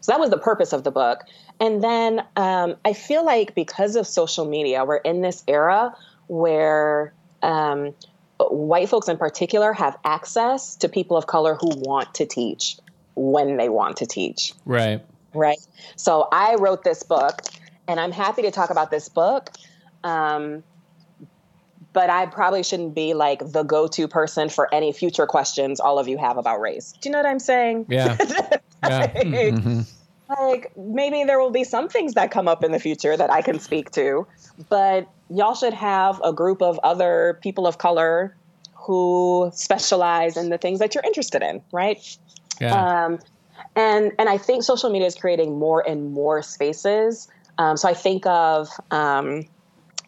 So 0.00 0.12
that 0.12 0.20
was 0.20 0.30
the 0.30 0.38
purpose 0.38 0.72
of 0.72 0.84
the 0.84 0.90
book. 0.90 1.22
And 1.58 1.82
then 1.82 2.22
um, 2.36 2.76
I 2.84 2.92
feel 2.92 3.24
like 3.24 3.54
because 3.54 3.96
of 3.96 4.06
social 4.06 4.44
media, 4.44 4.84
we're 4.84 4.96
in 4.96 5.22
this 5.22 5.42
era 5.48 5.96
where 6.26 7.12
um, 7.42 7.94
white 8.38 8.88
folks 8.88 9.08
in 9.08 9.16
particular 9.16 9.72
have 9.72 9.96
access 10.04 10.76
to 10.76 10.88
people 10.88 11.16
of 11.16 11.26
color 11.26 11.54
who 11.54 11.70
want 11.74 12.14
to 12.16 12.26
teach 12.26 12.76
when 13.14 13.56
they 13.56 13.68
want 13.68 13.98
to 13.98 14.06
teach 14.06 14.52
right 14.64 15.02
right? 15.34 15.58
So 15.96 16.28
I 16.32 16.56
wrote 16.56 16.84
this 16.84 17.02
book, 17.02 17.42
and 17.88 17.98
I'm 18.00 18.12
happy 18.12 18.42
to 18.42 18.50
talk 18.50 18.70
about 18.70 18.90
this 18.90 19.08
book. 19.08 19.50
Um, 20.04 20.62
but 21.92 22.10
I 22.10 22.26
probably 22.26 22.62
shouldn't 22.62 22.94
be 22.94 23.14
like 23.14 23.40
the 23.52 23.64
go-to 23.64 24.08
person 24.08 24.48
for 24.48 24.72
any 24.74 24.92
future 24.92 25.26
questions 25.26 25.78
all 25.78 25.98
of 25.98 26.08
you 26.08 26.16
have 26.18 26.38
about 26.38 26.60
race. 26.60 26.92
Do 27.00 27.08
you 27.08 27.12
know 27.12 27.18
what 27.18 27.26
I'm 27.26 27.38
saying? 27.38 27.86
yeah 27.88 28.16
yeah 28.84 29.52
Like 30.40 30.72
maybe 30.76 31.24
there 31.24 31.38
will 31.38 31.50
be 31.50 31.64
some 31.64 31.88
things 31.88 32.14
that 32.14 32.30
come 32.30 32.48
up 32.48 32.64
in 32.64 32.72
the 32.72 32.78
future 32.78 33.16
that 33.16 33.30
I 33.30 33.42
can 33.42 33.58
speak 33.58 33.90
to, 33.92 34.26
but 34.70 35.06
y'all 35.28 35.54
should 35.54 35.74
have 35.74 36.20
a 36.24 36.32
group 36.32 36.62
of 36.62 36.80
other 36.82 37.38
people 37.42 37.66
of 37.66 37.76
color 37.76 38.34
who 38.74 39.50
specialize 39.54 40.36
in 40.36 40.48
the 40.48 40.58
things 40.58 40.78
that 40.78 40.94
you're 40.94 41.04
interested 41.04 41.42
in, 41.42 41.62
right? 41.72 41.98
yeah 42.60 43.04
um, 43.04 43.18
and 43.76 44.12
and 44.18 44.28
I 44.28 44.38
think 44.38 44.64
social 44.64 44.90
media 44.90 45.06
is 45.06 45.14
creating 45.14 45.58
more 45.58 45.86
and 45.86 46.12
more 46.12 46.42
spaces. 46.42 47.28
Um, 47.58 47.76
so 47.76 47.88
I 47.88 47.94
think 47.94 48.26
of 48.26 48.68
um, 48.90 49.44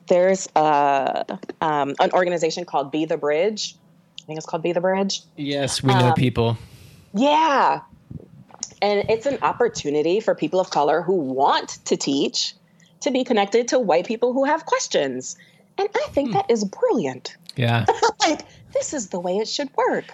there's 0.08 0.48
a, 0.56 1.38
um, 1.60 1.94
an 2.00 2.10
organization 2.12 2.64
called 2.64 2.90
Be 2.90 3.04
the 3.04 3.16
Bridge. 3.16 3.76
I 4.22 4.26
think 4.26 4.38
it's 4.38 4.46
called 4.46 4.62
Be 4.62 4.72
the 4.72 4.80
Bridge. 4.80 5.22
yes 5.36 5.82
we 5.82 5.94
know 5.94 6.08
um, 6.08 6.14
people 6.14 6.56
Yeah, 7.12 7.80
and 8.80 9.04
it's 9.08 9.26
an 9.26 9.38
opportunity 9.42 10.20
for 10.20 10.34
people 10.34 10.60
of 10.60 10.70
color 10.70 11.02
who 11.02 11.14
want 11.14 11.78
to 11.84 11.96
teach 11.96 12.54
to 13.00 13.10
be 13.10 13.24
connected 13.24 13.68
to 13.68 13.78
white 13.78 14.06
people 14.06 14.32
who 14.32 14.44
have 14.44 14.64
questions, 14.64 15.36
and 15.76 15.88
I 15.94 16.06
think 16.10 16.32
that 16.32 16.50
is 16.50 16.64
brilliant. 16.64 17.36
yeah 17.56 17.84
like 18.20 18.42
this 18.72 18.94
is 18.94 19.08
the 19.08 19.20
way 19.20 19.36
it 19.36 19.48
should 19.48 19.68
work. 19.76 20.06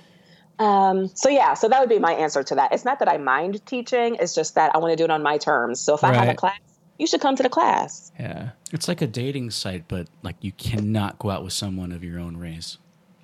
Um, 0.60 1.08
so 1.14 1.28
yeah, 1.30 1.54
so 1.54 1.68
that 1.68 1.80
would 1.80 1.88
be 1.88 1.98
my 1.98 2.12
answer 2.12 2.42
to 2.42 2.54
that. 2.56 2.72
It's 2.72 2.84
not 2.84 2.98
that 3.00 3.08
I 3.08 3.16
mind 3.16 3.64
teaching; 3.66 4.16
it's 4.20 4.34
just 4.34 4.54
that 4.56 4.74
I 4.74 4.78
want 4.78 4.92
to 4.92 4.96
do 4.96 5.04
it 5.04 5.10
on 5.10 5.22
my 5.22 5.38
terms. 5.38 5.80
So 5.80 5.94
if 5.94 6.04
I 6.04 6.12
have 6.14 6.28
a 6.28 6.34
class, 6.34 6.58
you 6.98 7.06
should 7.06 7.20
come 7.22 7.34
to 7.36 7.42
the 7.42 7.48
class. 7.48 8.12
yeah 8.20 8.50
It's 8.72 8.86
like 8.86 9.00
a 9.00 9.06
dating 9.06 9.50
site, 9.52 9.88
but 9.88 10.08
like 10.22 10.36
you 10.42 10.52
cannot 10.52 11.18
go 11.18 11.30
out 11.30 11.42
with 11.42 11.54
someone 11.54 11.92
of 11.92 12.04
your 12.04 12.20
own 12.20 12.36
race. 12.36 12.76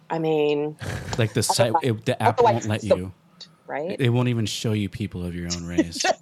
I 0.08 0.18
mean, 0.18 0.76
Like 1.18 1.34
the 1.34 1.42
site, 1.42 1.74
it, 1.82 2.06
the 2.06 2.20
app 2.22 2.40
won't 2.40 2.64
let 2.66 2.76
it's 2.76 2.88
the- 2.88 2.96
you. 2.96 3.12
right? 3.66 3.96
It 4.00 4.08
won't 4.10 4.28
even 4.28 4.46
show 4.46 4.72
you 4.72 4.88
people 4.88 5.22
of 5.26 5.34
your 5.34 5.48
own 5.54 5.66
race. 5.74 6.02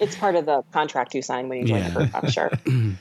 It's 0.00 0.14
part 0.14 0.36
of 0.36 0.46
the 0.46 0.62
contract 0.72 1.12
you 1.14 1.22
sign 1.22 1.48
when 1.48 1.58
you 1.58 1.64
join 1.66 1.80
Yeah. 1.80 1.88
the 1.90 1.94
group. 1.98 2.14
I'm 2.14 2.30
sure. 2.30 2.50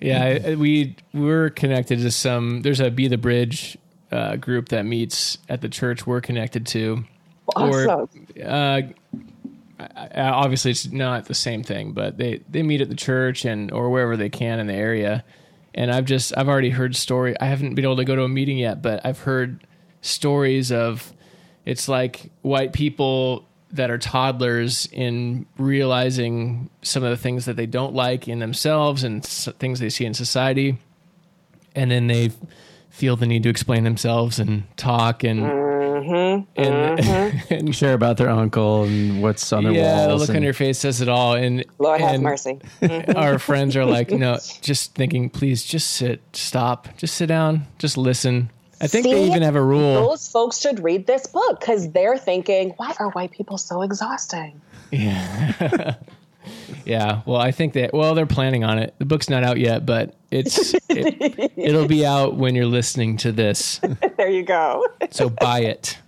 Yeah, 0.00 0.22
I- 0.24 0.50
I- 0.50 0.54
we 0.56 0.96
we're 1.14 1.50
connected 1.50 2.00
to 2.00 2.10
some. 2.10 2.62
There's 2.62 2.80
a 2.80 2.90
Be 2.90 3.08
the 3.08 3.18
Bridge 3.18 3.78
uh, 4.12 4.36
group 4.36 4.68
that 4.68 4.84
meets 4.84 5.38
at 5.48 5.60
the 5.62 5.68
church 5.68 6.06
we're 6.06 6.20
connected 6.20 6.66
to. 6.68 7.04
Awesome. 7.54 8.26
Or 8.36 8.44
uh, 8.44 8.82
obviously 10.16 10.70
it's 10.70 10.90
not 10.90 11.26
the 11.26 11.34
same 11.34 11.62
thing, 11.62 11.92
but 11.92 12.16
they 12.16 12.40
they 12.48 12.62
meet 12.62 12.80
at 12.80 12.88
the 12.88 12.94
church 12.96 13.44
and 13.44 13.70
or 13.72 13.90
wherever 13.90 14.16
they 14.16 14.28
can 14.28 14.58
in 14.58 14.66
the 14.66 14.74
area. 14.74 15.24
And 15.74 15.90
I've 15.90 16.06
just 16.06 16.36
I've 16.36 16.48
already 16.48 16.70
heard 16.70 16.96
story. 16.96 17.38
I 17.40 17.46
haven't 17.46 17.74
been 17.74 17.84
able 17.84 17.96
to 17.96 18.04
go 18.04 18.16
to 18.16 18.22
a 18.22 18.28
meeting 18.28 18.58
yet, 18.58 18.80
but 18.82 19.04
I've 19.04 19.20
heard 19.20 19.66
stories 20.00 20.72
of 20.72 21.12
it's 21.64 21.88
like 21.88 22.30
white 22.42 22.72
people 22.72 23.45
that 23.72 23.90
are 23.90 23.98
toddlers 23.98 24.88
in 24.92 25.46
realizing 25.58 26.70
some 26.82 27.02
of 27.02 27.10
the 27.10 27.16
things 27.16 27.46
that 27.46 27.56
they 27.56 27.66
don't 27.66 27.94
like 27.94 28.28
in 28.28 28.38
themselves 28.38 29.02
and 29.02 29.24
things 29.24 29.80
they 29.80 29.90
see 29.90 30.04
in 30.04 30.14
society 30.14 30.78
and 31.76 31.90
then 31.90 32.06
they 32.06 32.32
feel 32.90 33.14
the 33.14 33.26
need 33.26 33.42
to 33.42 33.50
explain 33.50 33.84
themselves 33.84 34.38
and 34.38 34.64
talk 34.78 35.22
and 35.22 35.40
mm-hmm. 35.40 36.60
and, 36.60 36.98
mm-hmm. 36.98 37.54
and 37.54 37.76
Share 37.76 37.92
about 37.92 38.16
their 38.16 38.30
uncle 38.30 38.84
and 38.84 39.22
what's 39.22 39.52
on 39.52 39.64
their 39.64 39.72
yeah, 39.74 40.04
the 40.04 40.08
walls. 40.08 40.28
look 40.28 40.36
on 40.36 40.42
your 40.42 40.54
face 40.54 40.78
says 40.78 41.02
it 41.02 41.08
all. 41.08 41.34
And 41.34 41.64
Lord 41.78 42.00
have 42.00 42.14
and 42.14 42.22
mercy. 42.22 42.58
Our 43.14 43.38
friends 43.38 43.76
are 43.76 43.84
like, 43.84 44.10
no, 44.10 44.38
just 44.62 44.94
thinking, 44.94 45.28
please, 45.28 45.62
just 45.62 45.90
sit, 45.90 46.22
stop, 46.32 46.88
just 46.96 47.14
sit 47.14 47.26
down, 47.26 47.66
just 47.78 47.98
listen. 47.98 48.50
I 48.80 48.86
think 48.86 49.04
they 49.04 49.24
even 49.26 49.42
have 49.42 49.56
a 49.56 49.62
rule. 49.62 49.94
Those 50.08 50.28
folks 50.28 50.58
should 50.60 50.82
read 50.82 51.06
this 51.06 51.26
book 51.26 51.60
because 51.60 51.90
they're 51.92 52.18
thinking, 52.18 52.74
why 52.76 52.94
are 52.98 53.10
white 53.10 53.30
people 53.30 53.56
so 53.58 53.82
exhausting? 53.82 54.60
Yeah, 54.92 55.94
yeah. 56.84 57.22
well, 57.26 57.40
I 57.40 57.50
think 57.52 57.72
that 57.74 57.92
well, 57.94 58.14
they're 58.14 58.26
planning 58.26 58.64
on 58.64 58.78
it. 58.78 58.94
The 58.98 59.04
book's 59.06 59.30
not 59.30 59.42
out 59.42 59.58
yet, 59.58 59.86
but 59.86 60.14
it's 60.30 60.74
it, 60.90 61.52
it'll 61.56 61.88
be 61.88 62.04
out 62.04 62.36
when 62.36 62.54
you're 62.54 62.66
listening 62.66 63.16
to 63.18 63.32
this. 63.32 63.80
there 64.18 64.28
you 64.28 64.42
go. 64.42 64.84
So 65.10 65.30
buy 65.30 65.60
it. 65.60 65.98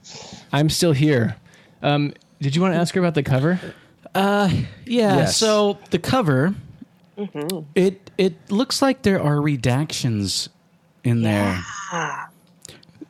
I'm 0.52 0.68
still 0.68 0.92
here. 0.92 1.36
Um, 1.82 2.12
did 2.40 2.54
you 2.54 2.62
want 2.62 2.74
to 2.74 2.78
ask 2.78 2.94
her 2.94 3.00
about 3.00 3.14
the 3.14 3.22
cover? 3.22 3.60
Yeah. 4.14 4.50
Yes. 4.86 5.36
So 5.36 5.78
the 5.90 5.98
cover, 5.98 6.54
Mm-hmm. 7.18 7.62
it 7.74 8.12
it 8.16 8.34
looks 8.48 8.80
like 8.80 9.02
there 9.02 9.20
are 9.20 9.38
redactions 9.38 10.48
in 11.02 11.22
there. 11.22 11.60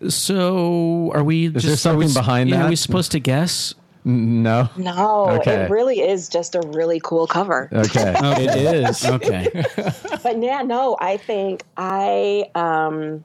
So 0.08 1.10
are 1.14 1.24
we? 1.24 1.48
there 1.48 1.60
just, 1.60 1.86
are 1.86 1.96
we 1.96 2.04
something 2.06 2.08
s- 2.08 2.14
behind 2.14 2.50
yeah, 2.50 2.64
Are 2.66 2.68
we 2.68 2.76
supposed 2.76 3.12
to 3.12 3.20
guess? 3.20 3.74
no. 4.04 4.68
No, 4.76 5.28
Okay. 5.40 5.64
it 5.64 5.70
really 5.70 6.00
is 6.00 6.28
just 6.28 6.54
a 6.54 6.60
really 6.60 7.00
cool 7.02 7.26
cover. 7.26 7.68
Okay. 7.72 8.14
It 8.44 8.56
is. 8.56 9.04
Okay. 9.04 9.50
But 10.22 10.42
yeah, 10.42 10.62
no, 10.62 10.96
I 11.00 11.16
think 11.16 11.62
I, 11.76 12.50
um, 12.54 13.22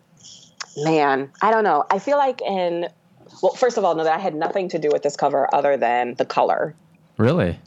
man, 0.77 1.31
I 1.41 1.51
don't 1.51 1.63
know. 1.63 1.85
I 1.89 1.99
feel 1.99 2.17
like 2.17 2.41
in, 2.41 2.87
well, 3.41 3.53
first 3.53 3.77
of 3.77 3.83
all, 3.85 3.95
no, 3.95 4.03
that 4.03 4.13
I 4.13 4.19
had 4.19 4.35
nothing 4.35 4.67
to 4.69 4.79
do 4.79 4.89
with 4.91 5.03
this 5.03 5.15
cover 5.15 5.47
other 5.55 5.77
than 5.77 6.15
the 6.15 6.25
color. 6.25 6.75
really? 7.17 7.59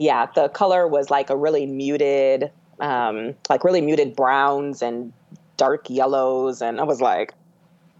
Yeah, 0.00 0.26
the 0.34 0.48
color 0.48 0.86
was 0.86 1.10
like 1.10 1.28
a 1.30 1.36
really 1.36 1.66
muted, 1.66 2.52
um, 2.80 3.34
like 3.50 3.64
really 3.64 3.80
muted 3.80 4.14
browns 4.14 4.80
and 4.80 5.12
dark 5.56 5.90
yellows. 5.90 6.62
And 6.62 6.78
I 6.80 6.84
was 6.84 7.00
like, 7.00 7.34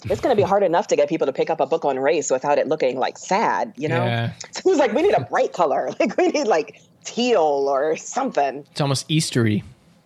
it's 0.05 0.21
going 0.21 0.35
to 0.35 0.37
be 0.37 0.47
hard 0.47 0.63
enough 0.63 0.87
to 0.89 0.97
get 0.97 1.09
people 1.09 1.27
to 1.27 1.33
pick 1.33 1.51
up 1.51 1.61
a 1.61 1.67
book 1.67 1.85
on 1.85 1.99
race 1.99 2.31
without 2.31 2.59
it 2.59 2.69
looking 2.69 2.99
like 2.99 3.19
sad, 3.19 3.73
you 3.77 3.89
know? 3.89 4.05
Yeah. 4.05 4.33
So 4.53 4.61
it 4.61 4.65
was 4.65 4.79
like, 4.79 4.93
we 4.93 5.03
need 5.03 5.15
a 5.15 5.25
bright 5.25 5.53
color. 5.53 5.91
Like, 5.99 6.17
we 6.17 6.29
need 6.29 6.47
like 6.47 6.81
teal 7.05 7.67
or 7.69 7.97
something. 7.97 8.65
It's 8.71 8.81
almost 8.81 9.09
Eastery. 9.09 9.65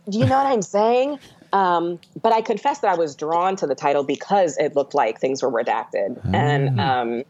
Do 0.08 0.18
you 0.18 0.24
know 0.24 0.38
what 0.38 0.46
I'm 0.46 0.62
saying? 0.62 1.18
Um, 1.52 1.98
but 2.22 2.32
I 2.32 2.40
confess 2.40 2.78
that 2.80 2.90
I 2.90 2.94
was 2.94 3.14
drawn 3.14 3.56
to 3.56 3.66
the 3.66 3.74
title 3.74 4.04
because 4.04 4.56
it 4.56 4.74
looked 4.74 4.94
like 4.94 5.20
things 5.20 5.42
were 5.42 5.50
redacted. 5.50 6.18
And 6.32 6.80
um, 6.80 7.24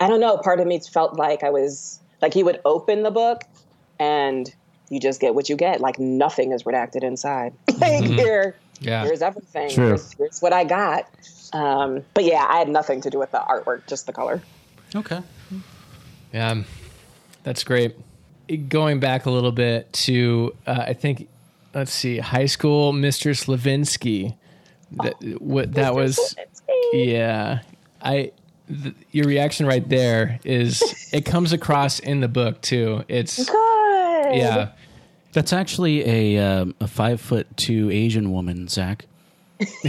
I 0.00 0.08
don't 0.08 0.20
know, 0.20 0.36
part 0.38 0.60
of 0.60 0.66
me 0.66 0.80
felt 0.80 1.16
like 1.16 1.44
I 1.44 1.50
was 1.50 2.00
like 2.20 2.34
he 2.34 2.42
would 2.42 2.60
open 2.64 3.02
the 3.04 3.10
book 3.10 3.42
and 3.98 4.52
you 4.90 5.00
just 5.00 5.20
get 5.20 5.34
what 5.34 5.48
you 5.48 5.56
get. 5.56 5.80
Like 5.80 5.98
nothing 5.98 6.52
is 6.52 6.62
redacted 6.64 7.02
inside. 7.02 7.52
like 7.80 8.04
here, 8.04 8.56
Yeah. 8.80 9.04
here's 9.04 9.22
everything. 9.22 9.70
Here's, 9.70 10.12
here's 10.14 10.40
what 10.40 10.52
I 10.52 10.64
got. 10.64 11.08
Um, 11.52 12.04
but 12.14 12.24
yeah, 12.24 12.46
I 12.48 12.58
had 12.58 12.68
nothing 12.68 13.00
to 13.02 13.10
do 13.10 13.18
with 13.18 13.30
the 13.30 13.38
artwork, 13.38 13.86
just 13.86 14.06
the 14.06 14.12
color. 14.12 14.42
okay. 14.94 15.20
Yeah, 16.32 16.62
that's 17.44 17.62
great. 17.62 17.94
Going 18.68 18.98
back 19.00 19.26
a 19.26 19.30
little 19.30 19.52
bit 19.52 19.92
to, 19.92 20.54
uh, 20.66 20.84
I 20.88 20.92
think, 20.94 21.28
let's 21.74 21.92
see, 21.92 22.18
high 22.18 22.46
school, 22.46 22.92
Mr. 22.92 23.30
Slavinsky. 23.30 24.36
That, 25.02 25.14
what 25.40 25.72
that 25.74 25.94
was, 25.94 26.36
yeah. 26.92 27.60
I, 28.02 28.32
th- 28.68 28.94
your 29.12 29.26
reaction 29.26 29.66
right 29.66 29.88
there 29.88 30.38
is 30.44 30.82
it 31.12 31.24
comes 31.24 31.52
across 31.52 31.98
in 32.00 32.20
the 32.20 32.28
book 32.28 32.60
too. 32.60 33.02
It's 33.08 33.48
Good. 34.34 34.40
yeah, 34.42 34.68
That's 35.32 35.52
actually 35.52 36.06
a 36.36 36.38
um, 36.60 36.74
a 36.80 36.86
five 36.88 37.20
foot 37.20 37.46
two 37.56 37.90
Asian 37.90 38.32
woman, 38.32 38.68
Zach. 38.68 39.06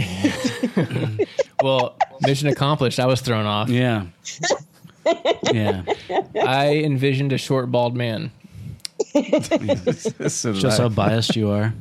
well, 1.62 1.96
mission 2.22 2.48
accomplished. 2.48 3.00
I 3.00 3.06
was 3.06 3.20
thrown 3.20 3.46
off. 3.46 3.68
Yeah. 3.68 4.06
yeah. 5.52 5.82
I 6.44 6.82
envisioned 6.84 7.32
a 7.32 7.38
short 7.38 7.70
bald 7.70 7.96
man. 7.96 8.30
So 10.28 10.52
Just 10.54 10.78
how 10.78 10.88
biased 10.88 11.36
you 11.36 11.50
are. 11.50 11.74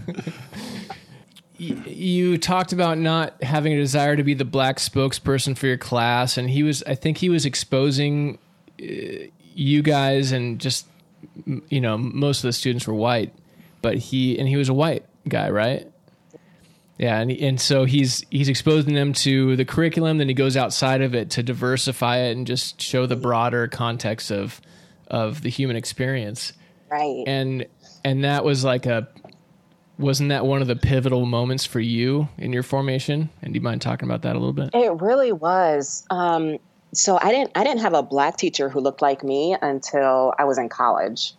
you 1.57 2.37
talked 2.37 2.73
about 2.73 2.97
not 2.97 3.41
having 3.43 3.71
a 3.73 3.77
desire 3.77 4.15
to 4.15 4.23
be 4.23 4.33
the 4.33 4.43
black 4.45 4.77
spokesperson 4.77 5.57
for 5.57 5.67
your 5.67 5.77
class 5.77 6.37
and 6.37 6.49
he 6.49 6.63
was 6.63 6.83
i 6.83 6.93
think 6.95 7.17
he 7.19 7.29
was 7.29 7.45
exposing 7.45 8.37
uh, 8.81 8.85
you 9.53 9.81
guys 9.81 10.33
and 10.33 10.59
just 10.59 10.85
m- 10.85 10.94
you 11.69 11.81
know 11.81 11.97
most 11.97 12.39
of 12.43 12.47
the 12.47 12.53
students 12.53 12.87
were 12.87 12.93
white 12.93 13.33
but 13.81 13.97
he 13.97 14.37
and 14.39 14.47
he 14.47 14.55
was 14.55 14.69
a 14.69 14.73
white 14.73 15.05
guy 15.27 15.49
right 15.49 15.87
yeah 16.97 17.19
and, 17.19 17.31
and 17.31 17.59
so 17.59 17.85
he's 17.85 18.23
he's 18.31 18.47
exposing 18.49 18.93
them 18.93 19.13
to 19.13 19.55
the 19.55 19.65
curriculum 19.65 20.17
then 20.17 20.27
he 20.27 20.33
goes 20.33 20.55
outside 20.55 21.01
of 21.01 21.13
it 21.13 21.29
to 21.31 21.43
diversify 21.43 22.17
it 22.17 22.35
and 22.37 22.47
just 22.47 22.81
show 22.81 23.05
the 23.05 23.15
broader 23.15 23.67
context 23.67 24.31
of 24.31 24.61
of 25.07 25.41
the 25.41 25.49
human 25.49 25.75
experience 25.75 26.53
Right. 26.89 27.23
and 27.27 27.65
and 28.03 28.23
that 28.23 28.43
was 28.45 28.63
like 28.63 28.85
a 28.85 29.07
wasn't 29.97 30.29
that 30.29 30.45
one 30.45 30.61
of 30.61 30.67
the 30.67 30.75
pivotal 30.75 31.25
moments 31.25 31.65
for 31.65 31.79
you 31.79 32.27
in 32.37 32.53
your 32.53 32.63
formation 32.63 33.29
and 33.41 33.53
do 33.53 33.57
you 33.57 33.61
mind 33.63 33.81
talking 33.81 34.07
about 34.07 34.21
that 34.23 34.35
a 34.35 34.39
little 34.39 34.53
bit 34.53 34.69
It 34.73 35.01
really 35.01 35.31
was. 35.31 36.05
Um, 36.09 36.57
so 36.97 37.19
I 37.21 37.31
didn't 37.31 37.51
I 37.55 37.63
didn't 37.63 37.81
have 37.81 37.93
a 37.93 38.03
black 38.03 38.37
teacher 38.37 38.69
who 38.69 38.79
looked 38.79 39.01
like 39.01 39.23
me 39.23 39.55
until 39.61 40.33
I 40.37 40.45
was 40.45 40.57
in 40.57 40.69
college. 40.69 41.33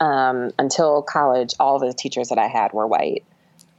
Um, 0.00 0.52
until 0.60 1.02
college, 1.02 1.54
all 1.58 1.80
the 1.80 1.92
teachers 1.92 2.28
that 2.28 2.38
I 2.38 2.46
had 2.46 2.72
were 2.72 2.86
white, 2.86 3.24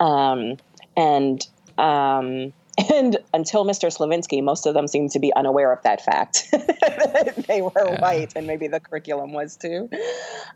um, 0.01 0.57
and 0.97 1.47
um, 1.77 2.51
and 2.93 3.17
until 3.33 3.65
Mr. 3.65 3.87
Slavinsky, 3.89 4.43
most 4.43 4.65
of 4.65 4.73
them 4.73 4.87
seemed 4.87 5.11
to 5.11 5.19
be 5.19 5.33
unaware 5.35 5.71
of 5.71 5.81
that 5.83 6.03
fact. 6.03 6.49
they 7.47 7.61
were 7.61 7.95
white, 7.99 8.33
and 8.35 8.47
maybe 8.47 8.67
the 8.67 8.79
curriculum 8.79 9.33
was 9.33 9.55
too. 9.55 9.89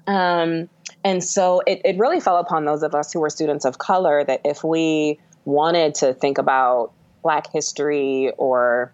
Um, 0.08 0.70
and 1.04 1.24
so 1.24 1.62
it, 1.66 1.82
it 1.84 1.98
really 1.98 2.20
fell 2.20 2.38
upon 2.38 2.66
those 2.66 2.84
of 2.84 2.96
us 2.96 3.12
who 3.12 3.20
were 3.20 3.30
students 3.30 3.66
of 3.66 3.78
color 3.78 4.24
that 4.24 4.42
if 4.46 4.64
we 4.64 5.20
wanted 5.46 5.96
to 5.96 6.14
think 6.14 6.38
about 6.38 6.92
Black 7.22 7.52
history 7.52 8.32
or 8.38 8.92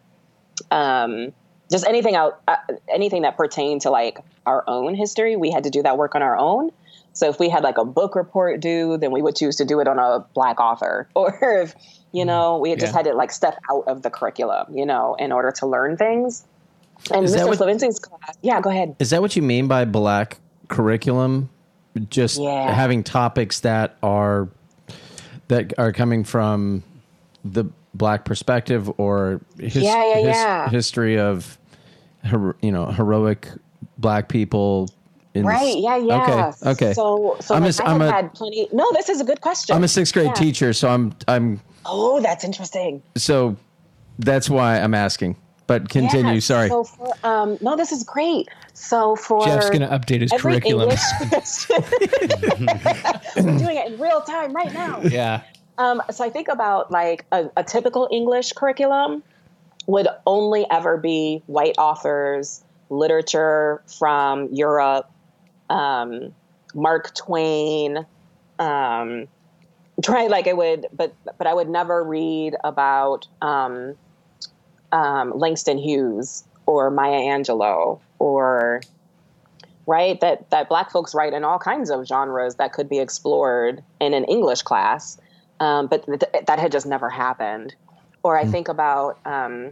um, 0.72 1.34
just 1.72 1.86
anything 1.88 2.16
out, 2.16 2.42
uh, 2.48 2.56
anything 2.88 3.22
that 3.24 3.38
pertained 3.38 3.82
to 3.82 3.90
like 3.90 4.20
our 4.46 4.64
own 4.68 4.96
history, 4.96 5.36
we 5.36 5.52
had 5.52 5.64
to 5.66 5.70
do 5.70 5.84
that 5.84 5.98
work 5.98 6.16
on 6.16 6.22
our 6.22 6.38
own. 6.38 6.72
So 7.14 7.28
if 7.30 7.40
we 7.40 7.50
had 7.50 7.64
like 7.64 7.78
a 7.78 7.86
book 7.86 8.16
report 8.16 8.60
due, 8.62 8.98
then 8.98 9.12
we 9.12 9.22
would 9.22 9.36
choose 9.36 9.56
to 9.58 9.66
do 9.66 9.80
it 9.80 9.88
on 9.88 10.00
a 10.00 10.20
Black 10.34 10.60
author, 10.60 11.08
or 11.16 11.38
if 11.62 11.76
you 12.12 12.26
know 12.26 12.58
we 12.58 12.70
had 12.72 12.80
just 12.80 12.94
Yeah. 12.94 12.98
had 12.98 13.06
to 13.06 13.14
like 13.14 13.32
step 13.32 13.60
out 13.72 13.84
of 13.88 14.02
the 14.02 14.10
curriculum, 14.10 14.66
you 14.76 14.86
know, 14.86 15.16
in 15.16 15.32
order 15.32 15.52
to 15.52 15.68
learn 15.68 15.98
things. 15.98 16.46
And 17.12 17.24
Is 17.26 17.36
Mr. 17.36 17.48
what- 17.48 17.58
class, 18.02 18.38
yeah, 18.42 18.60
go 18.62 18.70
ahead. 18.70 18.96
Is 19.00 19.10
that 19.12 19.22
what 19.22 19.36
you 19.36 19.42
mean 19.42 19.68
by 19.68 19.86
black 19.86 20.38
curriculum? 20.68 21.50
Just 22.10 22.40
Yeah. 22.40 22.72
having 22.74 23.04
topics 23.04 23.60
that 23.62 23.96
are 24.04 24.48
that 25.50 25.74
are 25.78 25.92
coming 25.92 26.24
from 26.24 26.84
the 27.44 27.66
black 27.94 28.24
perspective 28.26 28.90
or 29.00 29.42
his, 29.60 29.78
Yeah, 29.78 30.06
yeah, 30.06 30.16
his- 30.18 30.26
yeah. 30.28 30.70
history 30.70 31.18
of 31.20 31.58
hero, 32.24 32.54
you 32.62 32.72
know 32.72 32.86
heroic 32.88 33.48
black 33.98 34.30
people. 34.30 34.90
In 35.36 35.44
the 35.44 35.48
Right. 35.50 35.78
Yeah. 35.78 35.98
Yeah. 35.98 36.52
Okay. 36.64 36.70
Okay. 36.72 36.94
So, 36.94 37.38
so 37.40 37.54
I'm 37.54 37.62
a 37.62 37.66
like, 37.66 37.70
s- 37.76 37.80
I 37.82 37.86
I'm 37.94 38.02
a- 38.02 38.12
had 38.12 38.34
plenty. 38.34 38.68
No, 38.74 38.90
this 38.94 39.10
is 39.10 39.22
a 39.22 39.24
good 39.24 39.42
question. 39.42 39.76
I'm 39.76 39.84
a 39.84 39.88
sixth 39.88 40.12
grade 40.14 40.26
Yeah. 40.28 40.34
teacher, 40.34 40.74
so 40.74 40.90
I'm 40.90 41.14
I'm 41.28 41.62
Oh, 41.86 42.20
that's 42.20 42.44
interesting. 42.44 43.02
so 43.16 43.56
that's 44.18 44.50
why 44.50 44.80
I'm 44.80 44.94
asking. 44.96 45.36
But 45.68 45.90
continue. 45.90 46.34
Yeah, 46.34 46.40
Sorry. 46.40 46.68
So 46.70 46.84
for, 46.84 47.14
um, 47.24 47.58
no, 47.62 47.76
this 47.76 47.92
is 47.92 48.04
great. 48.04 48.50
So 48.74 49.16
for 49.16 49.46
jeff's 49.46 49.70
going 49.70 49.82
to 49.82 49.88
update 49.88 50.22
his 50.22 50.32
curriculum 50.32 50.90
English, 50.90 51.02
I'm 53.36 53.58
doing 53.58 53.78
it 53.78 53.94
in 53.94 54.00
real 54.00 54.22
time 54.22 54.54
right 54.54 54.74
now. 54.74 55.02
yeah 55.04 55.42
Um, 55.78 56.02
so 56.12 56.24
I 56.26 56.30
think 56.30 56.48
about 56.48 56.92
like 56.92 57.26
a, 57.32 57.50
a 57.58 57.64
typical 57.64 58.08
English 58.12 58.54
curriculum 58.54 59.22
would 59.90 60.08
only 60.28 60.68
ever 60.70 60.98
be 60.98 61.42
white 61.48 61.76
authors, 61.80 62.64
literature 62.92 63.82
from 63.88 64.48
Europe, 64.54 65.10
um, 65.72 66.34
Mark 66.76 67.16
Twain. 67.16 68.06
Um, 68.60 69.28
try 70.04 70.28
like 70.28 70.48
I 70.48 70.54
would, 70.54 70.86
but 70.94 71.16
but 71.38 71.48
I 71.48 71.54
would 71.56 71.70
never 71.70 72.04
read 72.04 72.56
about 72.64 73.28
um, 73.42 73.96
um, 74.92 75.34
Langston 75.36 75.80
Hughes 75.80 76.44
or 76.68 76.92
Maya 76.92 77.22
Angelou 77.22 78.00
or 78.20 78.82
right 79.88 80.22
that 80.22 80.52
that 80.52 80.70
Black 80.70 80.92
folks 80.92 81.16
write 81.16 81.34
in 81.34 81.44
all 81.44 81.58
kinds 81.58 81.90
of 81.90 82.06
genres 82.06 82.56
that 82.56 82.74
could 82.74 82.90
be 82.90 83.00
explored 83.00 83.84
in 84.00 84.14
an 84.14 84.26
English 84.26 84.62
class, 84.62 85.20
um, 85.60 85.88
but 85.88 86.06
th- 86.06 86.46
that 86.46 86.60
had 86.60 86.72
just 86.72 86.86
never 86.86 87.10
happened. 87.10 87.74
Or 88.24 88.38
I 88.38 88.46
think 88.46 88.68
about 88.68 89.18
um, 89.26 89.72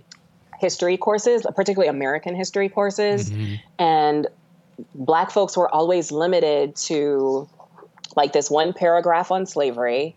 history 0.60 0.98
courses, 0.98 1.46
particularly 1.56 1.90
American 1.90 2.34
history 2.36 2.70
courses, 2.70 3.32
and 3.78 4.28
Black 4.94 5.32
folks 5.32 5.58
were 5.58 5.74
always 5.74 6.12
limited 6.12 6.76
to 6.76 7.50
like 8.16 8.32
this 8.34 8.50
one 8.50 8.74
paragraph 8.74 9.32
on 9.32 9.46
slavery 9.46 10.16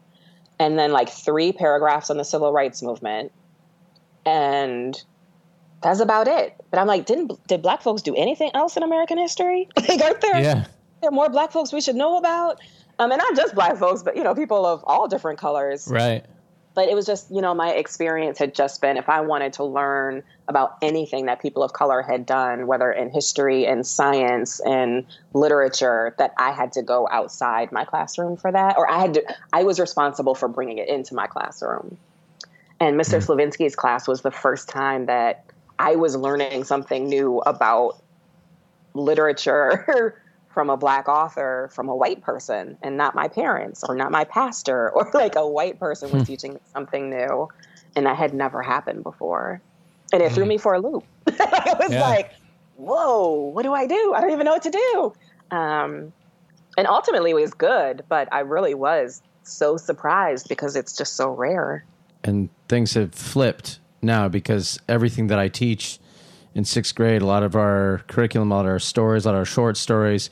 and 0.58 0.78
then 0.78 0.92
like 0.92 1.08
three 1.08 1.52
paragraphs 1.52 2.10
on 2.10 2.18
the 2.18 2.24
civil 2.24 2.52
rights 2.52 2.82
movement. 2.82 3.32
And 4.26 5.00
that's 5.82 6.00
about 6.00 6.28
it. 6.28 6.54
But 6.70 6.78
i'm 6.78 6.86
like 6.86 7.06
didn't 7.06 7.32
did 7.48 7.62
black 7.62 7.80
folks 7.82 8.02
do 8.02 8.14
anything 8.14 8.50
else 8.54 8.76
in 8.76 8.82
american 8.82 9.16
history? 9.18 9.68
Like 9.88 10.00
aren't 10.02 10.20
there, 10.20 10.40
Yeah. 10.40 10.66
there 11.00 11.10
more 11.10 11.30
black 11.30 11.52
folks 11.52 11.72
we 11.72 11.80
should 11.80 11.96
know 11.96 12.18
about? 12.18 12.60
Um, 12.98 13.10
and 13.10 13.18
not 13.18 13.34
just 13.34 13.54
black 13.54 13.76
folks 13.78 14.02
but 14.02 14.16
you 14.16 14.22
know 14.22 14.34
people 14.34 14.66
of 14.66 14.84
all 14.84 15.08
different 15.08 15.38
colors. 15.38 15.88
Right. 15.90 16.24
But 16.80 16.88
it 16.88 16.94
was 16.94 17.04
just 17.04 17.30
you 17.30 17.42
know 17.42 17.52
my 17.52 17.72
experience 17.72 18.38
had 18.38 18.54
just 18.54 18.80
been 18.80 18.96
if 18.96 19.10
i 19.10 19.20
wanted 19.20 19.52
to 19.52 19.62
learn 19.62 20.22
about 20.48 20.78
anything 20.80 21.26
that 21.26 21.42
people 21.42 21.62
of 21.62 21.74
color 21.74 22.00
had 22.00 22.24
done 22.24 22.66
whether 22.66 22.90
in 22.90 23.10
history 23.10 23.66
and 23.66 23.86
science 23.86 24.60
and 24.60 25.04
literature 25.34 26.14
that 26.16 26.32
i 26.38 26.50
had 26.50 26.72
to 26.72 26.80
go 26.80 27.06
outside 27.10 27.70
my 27.70 27.84
classroom 27.84 28.34
for 28.34 28.50
that 28.50 28.78
or 28.78 28.90
i 28.90 28.98
had 28.98 29.12
to 29.12 29.22
i 29.52 29.62
was 29.62 29.78
responsible 29.78 30.34
for 30.34 30.48
bringing 30.48 30.78
it 30.78 30.88
into 30.88 31.14
my 31.14 31.26
classroom. 31.26 31.98
And 32.80 32.98
mr 32.98 33.18
mm-hmm. 33.18 33.30
slavinsky's 33.30 33.76
class 33.76 34.08
was 34.08 34.22
the 34.22 34.30
first 34.30 34.70
time 34.70 35.04
that 35.04 35.44
i 35.78 35.96
was 35.96 36.16
learning 36.16 36.64
something 36.64 37.10
new 37.10 37.40
about 37.40 38.02
literature 38.94 40.19
from 40.50 40.68
a 40.68 40.76
black 40.76 41.08
author 41.08 41.70
from 41.72 41.88
a 41.88 41.94
white 41.94 42.22
person 42.22 42.76
and 42.82 42.96
not 42.96 43.14
my 43.14 43.28
parents 43.28 43.82
or 43.88 43.94
not 43.94 44.10
my 44.10 44.24
pastor 44.24 44.90
or 44.94 45.10
like 45.14 45.36
a 45.36 45.46
white 45.46 45.78
person 45.78 46.10
was 46.10 46.26
teaching 46.26 46.54
me 46.54 46.60
something 46.72 47.08
new 47.10 47.48
and 47.96 48.06
that 48.06 48.16
had 48.16 48.34
never 48.34 48.62
happened 48.62 49.02
before. 49.02 49.62
And 50.12 50.22
it 50.22 50.32
threw 50.32 50.44
me 50.44 50.58
for 50.58 50.74
a 50.74 50.80
loop. 50.80 51.04
I 51.28 51.74
was 51.78 51.92
Yeah. 51.92 52.00
like 52.00 52.30
whoa 52.74 53.50
what 53.52 53.62
do 53.62 53.74
i 53.74 53.86
do? 53.86 54.14
I 54.16 54.20
don't 54.20 54.30
even 54.32 54.44
know 54.46 54.52
what 54.52 54.62
to 54.62 54.70
do. 54.70 55.12
Um, 55.56 56.12
and 56.76 56.86
ultimately 56.86 57.32
it 57.32 57.34
was 57.34 57.52
good 57.52 58.04
but 58.08 58.28
i 58.32 58.40
really 58.40 58.74
was 58.74 59.20
so 59.42 59.76
surprised 59.76 60.48
because 60.48 60.76
it's 60.76 60.96
just 60.96 61.16
so 61.16 61.30
rare. 61.30 61.84
And 62.22 62.50
things 62.68 62.94
have 62.94 63.14
flipped 63.14 63.80
now 64.02 64.28
because 64.28 64.78
everything 64.88 65.26
that 65.28 65.38
I 65.38 65.48
teach 65.48 65.98
in 66.54 66.64
sixth 66.64 66.94
grade, 66.94 67.22
a 67.22 67.26
lot 67.26 67.42
of 67.42 67.54
our 67.54 68.02
curriculum, 68.08 68.50
a 68.50 68.56
lot 68.56 68.64
of 68.66 68.70
our 68.70 68.78
stories, 68.78 69.24
a 69.24 69.28
lot 69.28 69.34
of 69.34 69.40
our 69.40 69.44
short 69.44 69.76
stories 69.76 70.30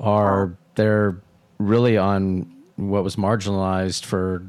are 0.00 0.56
they're 0.74 1.20
really 1.58 1.96
on 1.96 2.50
what 2.76 3.04
was 3.04 3.16
marginalized 3.16 4.04
for 4.04 4.46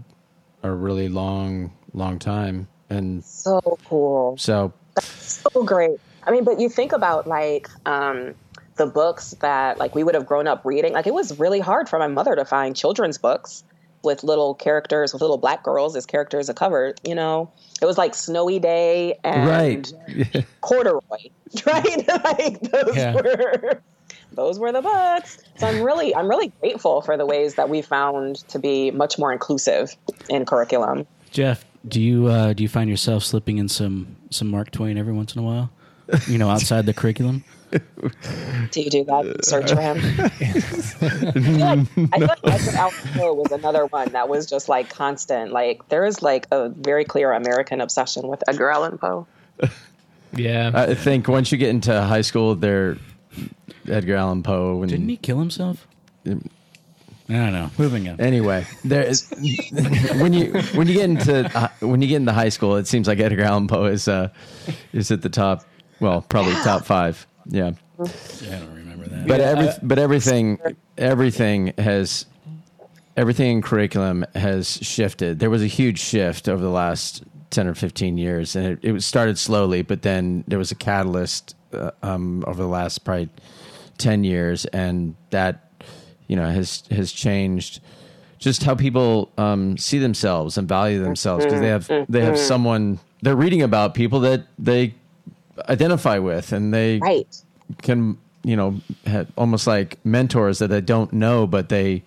a 0.64 0.72
really 0.72 1.08
long, 1.08 1.72
long 1.94 2.20
time. 2.20 2.68
And 2.90 3.24
so 3.24 3.62
cool 3.86 4.38
so 4.38 4.74
so 5.02 5.64
great. 5.64 6.00
I 6.24 6.32
mean, 6.32 6.44
but 6.44 6.60
you 6.60 6.70
think 6.70 6.92
about 6.92 7.28
like 7.28 7.70
um, 7.86 8.34
the 8.76 8.86
books 8.86 9.32
that 9.40 9.78
like 9.78 9.96
we 9.96 10.04
would 10.04 10.16
have 10.16 10.26
grown 10.26 10.48
up 10.48 10.66
reading. 10.66 10.94
Like 10.94 11.08
it 11.08 11.14
was 11.14 11.38
really 11.40 11.60
hard 11.60 11.88
for 11.90 12.00
my 12.00 12.08
mother 12.08 12.36
to 12.36 12.46
find 12.46 12.76
children's 12.76 13.18
books 13.18 13.64
with 14.06 14.24
little 14.24 14.54
characters 14.54 15.12
with 15.12 15.22
little 15.22 15.38
black 15.38 15.64
girls 15.64 15.96
as 15.96 16.06
characters 16.06 16.48
of 16.48 16.56
cover. 16.56 16.94
You 17.04 17.16
know, 17.16 17.52
it 17.82 17.86
was 17.86 17.98
like 17.98 18.16
Snowy 18.16 18.60
Day 18.60 19.18
and 19.24 19.50
right. 19.50 20.46
Corduroy, 20.62 21.02
right? 21.66 22.08
like 22.24 22.62
those 22.62 22.96
Yeah. 22.96 23.16
were 23.16 23.82
those 24.34 24.60
were 24.60 24.72
the 24.72 24.82
books. 24.82 25.40
So 25.58 25.68
I'm 25.68 25.82
really 25.82 26.16
I'm 26.16 26.28
really 26.30 26.52
grateful 26.62 27.02
for 27.02 27.18
the 27.18 27.26
ways 27.26 27.56
that 27.56 27.70
we 27.70 27.82
found 27.82 28.38
to 28.50 28.60
be 28.60 28.92
much 28.92 29.18
more 29.18 29.32
inclusive 29.34 29.96
in 30.30 30.46
curriculum. 30.46 31.08
Jeff, 31.32 31.66
do 31.88 32.02
you 32.02 32.28
uh, 32.28 32.54
do 32.54 32.64
you 32.64 32.70
find 32.70 32.90
yourself 32.90 33.24
slipping 33.24 33.58
in 33.58 33.68
some 33.68 34.16
some 34.30 34.48
Mark 34.50 34.72
Twain 34.72 34.98
every 34.98 35.14
once 35.14 35.36
in 35.36 35.40
a 35.42 35.44
while? 35.46 35.70
You 36.28 36.38
know, 36.38 36.50
outside 36.50 36.86
the 36.86 36.94
curriculum. 36.94 37.44
Do 37.72 38.82
you 38.82 38.90
do 38.90 39.04
that 39.06 39.44
search 39.44 39.72
for 39.72 39.82
him? 39.82 39.98
I 40.20 41.32
feel 41.32 41.58
like, 41.58 41.80
I 42.14 42.20
feel 42.20 42.28
like 42.28 42.40
Edgar 42.46 42.78
Allan 42.78 42.94
Poe 43.14 43.34
was 43.34 43.52
another 43.52 43.86
one 43.88 44.12
that 44.14 44.30
was 44.30 44.46
just 44.46 44.70
like 44.70 44.90
constant. 44.90 45.52
Like 45.52 45.88
there 45.90 46.06
is 46.06 46.22
like 46.22 46.48
a 46.52 46.70
very 46.70 47.04
clear 47.04 47.32
American 47.34 47.82
obsession 47.82 48.28
with 48.28 48.44
Edgar 48.48 48.70
Allan 48.70 48.98
Poe. 48.98 49.28
Yeah. 50.34 50.72
I 50.74 50.94
think 50.94 51.28
once 51.28 51.52
you 51.52 51.58
get 51.58 51.70
into 51.70 52.02
high 52.02 52.22
school, 52.22 52.56
they're 52.56 52.98
Edgar 53.90 54.16
Allan 54.16 54.44
Poe. 54.44 54.82
And 54.82 54.90
Didn't 54.90 55.10
he 55.10 55.18
kill 55.18 55.40
himself? 55.40 55.88
I 56.26 57.34
don't 57.34 57.54
know. 57.54 57.72
Moving 57.78 58.08
on. 58.08 58.20
Anyway, 58.22 58.68
there 58.84 59.04
is 59.04 59.28
when 60.20 60.32
you 60.34 60.54
when 60.76 60.88
you 60.88 60.94
get 60.94 61.06
into 61.06 61.58
uh, 61.58 61.70
when 61.80 62.02
you 62.02 62.08
get 62.08 62.18
into 62.18 62.32
high 62.34 62.50
school, 62.50 62.76
it 62.76 62.88
seems 62.88 63.08
like 63.08 63.20
Edgar 63.20 63.44
Allan 63.44 63.68
Poe 63.68 63.86
is 63.86 64.08
uh, 64.08 64.30
is 64.94 65.10
at 65.10 65.24
the 65.24 65.30
top. 65.30 65.66
Well, 66.00 66.22
probably 66.22 66.54
top 66.56 66.86
five. 66.86 67.26
Yeah, 67.48 67.72
I 68.00 68.04
don't 68.04 68.76
remember 68.76 69.08
that. 69.08 69.28
but 69.28 69.40
every 69.40 69.70
but 69.84 70.00
everything 70.00 70.60
everything 70.98 71.74
has 71.78 72.26
everything 73.18 73.58
in 73.58 73.62
curriculum 73.62 74.26
has 74.36 74.78
shifted. 74.82 75.40
There 75.40 75.50
was 75.50 75.62
a 75.62 75.68
huge 75.68 76.00
shift 76.00 76.50
over 76.50 76.62
the 76.62 76.70
last 76.70 77.24
ten 77.50 77.68
or 77.68 77.74
fifteen 77.76 78.18
years, 78.18 78.56
and 78.56 78.66
it, 78.66 78.80
it 78.84 79.04
started 79.04 79.38
slowly, 79.38 79.82
but 79.82 80.02
then 80.02 80.44
there 80.48 80.60
was 80.60 80.72
a 80.72 80.76
catalyst 80.76 81.56
uh, 81.74 81.92
um, 82.04 82.44
over 82.48 82.62
the 82.62 82.68
last 82.70 83.00
probably 83.06 83.30
ten 83.98 84.24
years, 84.24 84.66
and 84.66 85.16
that 85.30 85.72
you 86.28 86.36
know 86.36 86.50
has 86.50 86.84
has 86.92 87.12
changed 87.12 87.80
just 88.40 88.64
how 88.64 88.76
people 88.76 89.32
um, 89.38 89.78
see 89.78 89.98
themselves 89.98 90.58
and 90.58 90.68
value 90.68 91.02
themselves 91.02 91.46
because 91.46 91.62
they 91.62 91.68
have 91.68 91.90
they 92.10 92.22
have 92.22 92.38
someone 92.38 93.00
they're 93.22 93.36
reading 93.36 93.62
about 93.62 93.94
people 93.94 94.20
that 94.20 94.46
they 94.60 94.94
identify 95.70 96.18
with 96.20 96.52
and 96.52 96.74
they 96.74 97.00
Right. 97.00 97.28
can 97.82 98.18
you 98.44 98.56
know 98.56 98.80
have 99.06 99.28
almost 99.38 99.66
like 99.68 99.98
mentors 100.06 100.60
that 100.60 100.68
they 100.68 100.82
don't 100.82 101.12
know 101.14 101.48
but 101.48 101.70
they 101.70 102.04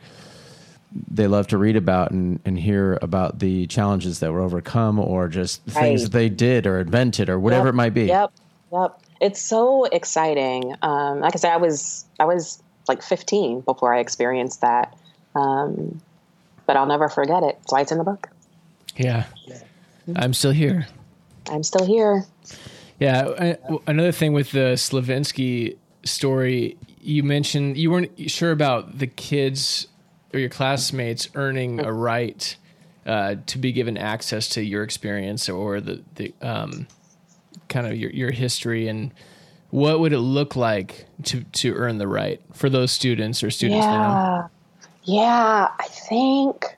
they 1.10 1.26
love 1.26 1.46
to 1.48 1.58
read 1.58 1.76
about 1.76 2.10
and, 2.12 2.40
and 2.44 2.58
hear 2.58 2.98
about 3.02 3.38
the 3.40 3.66
challenges 3.66 4.20
that 4.20 4.32
were 4.32 4.40
overcome 4.40 4.98
or 4.98 5.28
just 5.28 5.62
things 5.64 6.02
Right. 6.02 6.12
that 6.12 6.12
they 6.16 6.28
did 6.28 6.66
or 6.66 6.80
invented 6.80 7.28
or 7.28 7.38
whatever 7.38 7.66
Yep, 7.66 7.74
it 7.74 7.76
might 7.76 7.94
be 7.94 8.04
Yep. 8.06 8.32
Yep. 8.72 9.00
It's 9.20 9.40
so 9.40 9.84
exciting. 9.86 10.74
Um, 10.82 11.20
like 11.20 11.34
I 11.34 11.38
said, 11.38 11.50
I 11.52 11.56
was 11.56 12.04
I 12.20 12.24
was 12.24 12.62
like 12.86 13.02
15 13.02 13.60
before 13.62 13.92
I 13.92 13.98
experienced 13.98 14.60
that. 14.60 14.96
Um, 15.34 16.00
but 16.66 16.76
I'll 16.76 16.86
never 16.86 17.08
forget 17.08 17.42
it. 17.42 17.56
That's 17.60 17.72
why 17.72 17.80
it's 17.80 17.90
in 17.92 17.98
the 17.98 18.04
book. 18.04 18.28
Yeah. 18.96 19.24
I'm 20.16 20.32
still 20.34 20.52
here. 20.52 20.86
I'm 21.50 21.62
still 21.64 21.84
here. 21.84 22.24
Yeah. 22.98 23.56
Another 23.86 24.12
thing 24.12 24.32
with 24.32 24.52
the 24.52 24.74
Slavinsky 24.74 25.76
story, 26.04 26.76
you 27.00 27.22
mentioned 27.22 27.76
you 27.76 27.90
weren't 27.90 28.30
sure 28.30 28.50
about 28.50 28.98
the 28.98 29.06
kids 29.06 29.86
or 30.32 30.40
your 30.40 30.48
classmates 30.48 31.28
earning 31.34 31.80
a 31.80 31.92
right 31.92 32.56
uh, 33.06 33.36
to 33.46 33.58
be 33.58 33.72
given 33.72 33.96
access 33.96 34.48
to 34.50 34.62
your 34.62 34.82
experience 34.82 35.48
or 35.48 35.80
the, 35.80 36.02
the 36.16 36.34
um, 36.42 36.86
kind 37.68 37.86
of 37.86 37.96
your, 37.96 38.10
your 38.10 38.30
history 38.30 38.88
and 38.88 39.12
what 39.70 40.00
would 40.00 40.12
it 40.12 40.20
look 40.20 40.56
like 40.56 41.06
to, 41.24 41.44
to 41.44 41.74
earn 41.74 41.98
the 41.98 42.08
right 42.08 42.40
for 42.52 42.68
those 42.68 42.90
students 42.90 43.42
or 43.42 43.50
students 43.50 43.86
now? 43.86 44.00
Yeah. 44.02 44.48
Yeah, 45.04 45.68
I 45.78 45.86
think, 45.88 46.76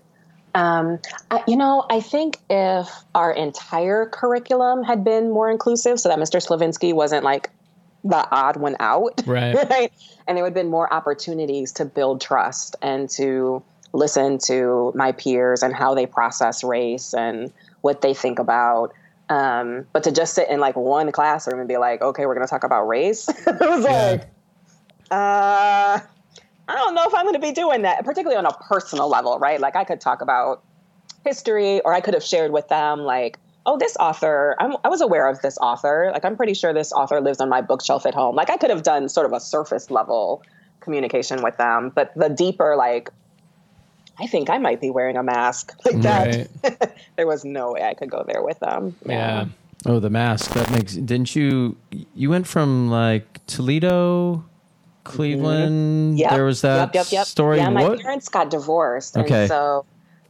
um, 0.55 0.99
I, 1.31 1.43
you 1.47 1.57
know, 1.57 1.87
I 1.91 2.01
think 2.01 2.39
if 2.49 2.89
our 3.15 3.33
entire 3.33 4.07
curriculum 4.07 4.83
had 4.83 5.05
been 5.05 5.31
more 5.31 5.51
inclusive, 5.51 6.01
so 6.01 6.09
that 6.09 6.19
Mr. 6.19 6.45
Slavinsky 6.45 6.93
wasn't 6.93 7.25
like 7.25 7.51
the 8.05 8.27
odd 8.31 8.57
one 8.57 8.77
out, 8.81 9.23
Right. 9.27 9.55
right? 9.71 9.93
And 10.27 10.37
there 10.37 10.45
would 10.45 10.51
have 10.51 10.55
been 10.55 10.71
more 10.71 10.93
opportunities 10.93 11.73
to 11.73 11.85
build 11.85 12.21
trust 12.21 12.77
and 12.83 13.09
to 13.11 13.63
listen 13.93 14.39
to 14.39 14.93
my 14.95 15.13
peers 15.13 15.63
and 15.63 15.75
how 15.75 15.95
they 15.95 16.07
process 16.07 16.63
race 16.63 17.13
and 17.13 17.53
what 17.81 18.03
they 18.03 18.15
think 18.15 18.39
about. 18.39 18.93
Um, 19.29 19.87
but 19.93 20.03
to 20.05 20.13
just 20.13 20.35
sit 20.35 20.49
in 20.49 20.61
like 20.61 20.77
one 20.77 21.13
classroom 21.13 21.61
and 21.61 21.69
be 21.69 21.77
like, 21.77 22.03
okay, 22.03 22.27
we're 22.27 22.35
going 22.35 22.47
to 22.47 22.51
talk 22.51 22.65
about 22.65 22.87
race, 22.89 23.29
it 23.47 23.61
was 23.61 23.85
like, 23.85 24.29
uh, 25.11 26.01
I 26.70 26.74
don't 26.76 26.94
know 26.94 27.04
if 27.04 27.14
I'm 27.14 27.24
going 27.24 27.35
to 27.35 27.40
be 27.40 27.52
doing 27.52 27.83
that, 27.83 28.04
particularly 28.04 28.37
on 28.37 28.46
a 28.46 28.52
personal 28.52 29.09
level, 29.09 29.38
right? 29.38 29.61
Like 29.61 29.74
I 29.74 29.83
could 29.83 30.00
talk 30.00 30.22
about 30.22 30.62
history 31.24 31.80
or 31.80 31.92
I 31.92 32.00
could 32.00 32.14
have 32.14 32.22
shared 32.22 32.52
with 32.52 32.68
them 32.68 33.00
like, 33.00 33.38
oh, 33.66 33.76
this 33.76 33.96
author, 33.98 34.54
I'm, 34.61 34.76
I 34.85 34.88
was 34.88 35.00
aware 35.00 35.28
of 35.28 35.42
this 35.42 35.59
author. 35.59 36.11
Like 36.12 36.24
I'm 36.24 36.37
pretty 36.37 36.54
sure 36.54 36.72
this 36.72 36.92
author 36.92 37.20
lives 37.20 37.40
on 37.40 37.48
my 37.48 37.61
bookshelf 37.61 38.06
at 38.06 38.14
home. 38.14 38.37
Like 38.37 38.50
I 38.50 38.56
could 38.56 38.70
have 38.70 38.85
done 38.85 39.09
sort 39.09 39.26
of 39.26 39.33
a 39.33 39.40
surface 39.40 39.90
level 39.90 40.42
communication 40.78 41.42
with 41.42 41.56
them. 41.56 41.90
But 41.92 42.12
the 42.14 42.28
deeper, 42.28 42.76
like, 42.76 43.11
I 44.20 44.26
think 44.26 44.48
I 44.48 44.59
might 44.59 44.80
be 44.80 44.90
wearing 44.90 45.16
a 45.16 45.24
mask 45.24 45.74
like 45.85 46.00
that. 46.02 46.94
there 47.16 47.26
was 47.26 47.44
no 47.44 47.72
way 47.72 47.83
I 47.83 47.94
could 47.94 48.11
go 48.11 48.24
there 48.26 48.42
with 48.42 48.61
them. 48.61 48.94
Yeah. 49.04 49.46
Oh, 49.87 49.98
the 49.98 50.11
mask. 50.11 50.52
That 50.52 50.70
makes. 50.70 50.94
Didn't 50.94 51.35
you? 51.35 51.76
You 52.14 52.28
went 52.28 52.46
from 52.46 52.90
like 52.90 53.44
Toledo, 53.46 54.44
Cleveland. 55.11 56.18
Yep. 56.18 56.31
There 56.31 56.44
was 56.44 56.61
that 56.62 56.94
yep, 56.94 57.07
yep, 57.11 57.27
story. 57.27 57.59
Yeah, 57.59 57.68
my 57.70 57.88
what? 57.88 58.01
parents 58.01 58.29
got 58.29 58.51
divorced, 58.51 59.16
Okay. 59.16 59.40
and 59.42 59.49
so 59.49 59.85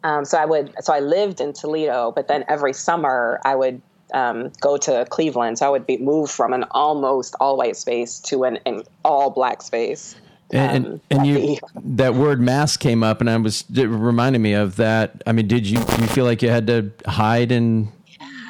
um, 0.04 0.24
so 0.24 0.38
I 0.38 0.44
would 0.46 0.72
so 0.80 0.92
I 0.92 1.00
lived 1.00 1.40
in 1.40 1.52
Toledo, 1.52 2.12
but 2.12 2.28
then 2.28 2.44
every 2.48 2.72
summer 2.72 3.40
I 3.44 3.54
would 3.54 3.80
um, 4.12 4.50
go 4.60 4.76
to 4.78 5.06
Cleveland. 5.10 5.58
So 5.58 5.66
I 5.66 5.68
would 5.70 5.86
be 5.86 5.98
moved 5.98 6.32
from 6.32 6.52
an 6.52 6.64
almost 6.72 7.34
all 7.40 7.56
white 7.56 7.76
space 7.76 8.18
to 8.20 8.44
an, 8.44 8.58
an 8.66 8.82
all 9.04 9.30
black 9.30 9.62
space. 9.62 10.16
And, 10.52 10.84
Um, 10.86 10.92
and, 10.92 11.00
and 11.10 11.26
you 11.26 11.58
that 11.76 12.14
word 12.14 12.40
mask 12.40 12.80
came 12.80 13.04
up, 13.04 13.20
and 13.20 13.30
I 13.30 13.36
was 13.36 13.64
it 13.72 13.84
reminded 13.86 14.40
me 14.40 14.52
of 14.54 14.76
that. 14.76 15.22
I 15.26 15.32
mean, 15.32 15.46
did 15.46 15.66
you 15.66 15.78
do 15.78 16.02
you 16.02 16.08
feel 16.08 16.24
like 16.24 16.42
you 16.42 16.48
had 16.50 16.66
to 16.66 16.90
hide 17.06 17.52
and 17.52 17.88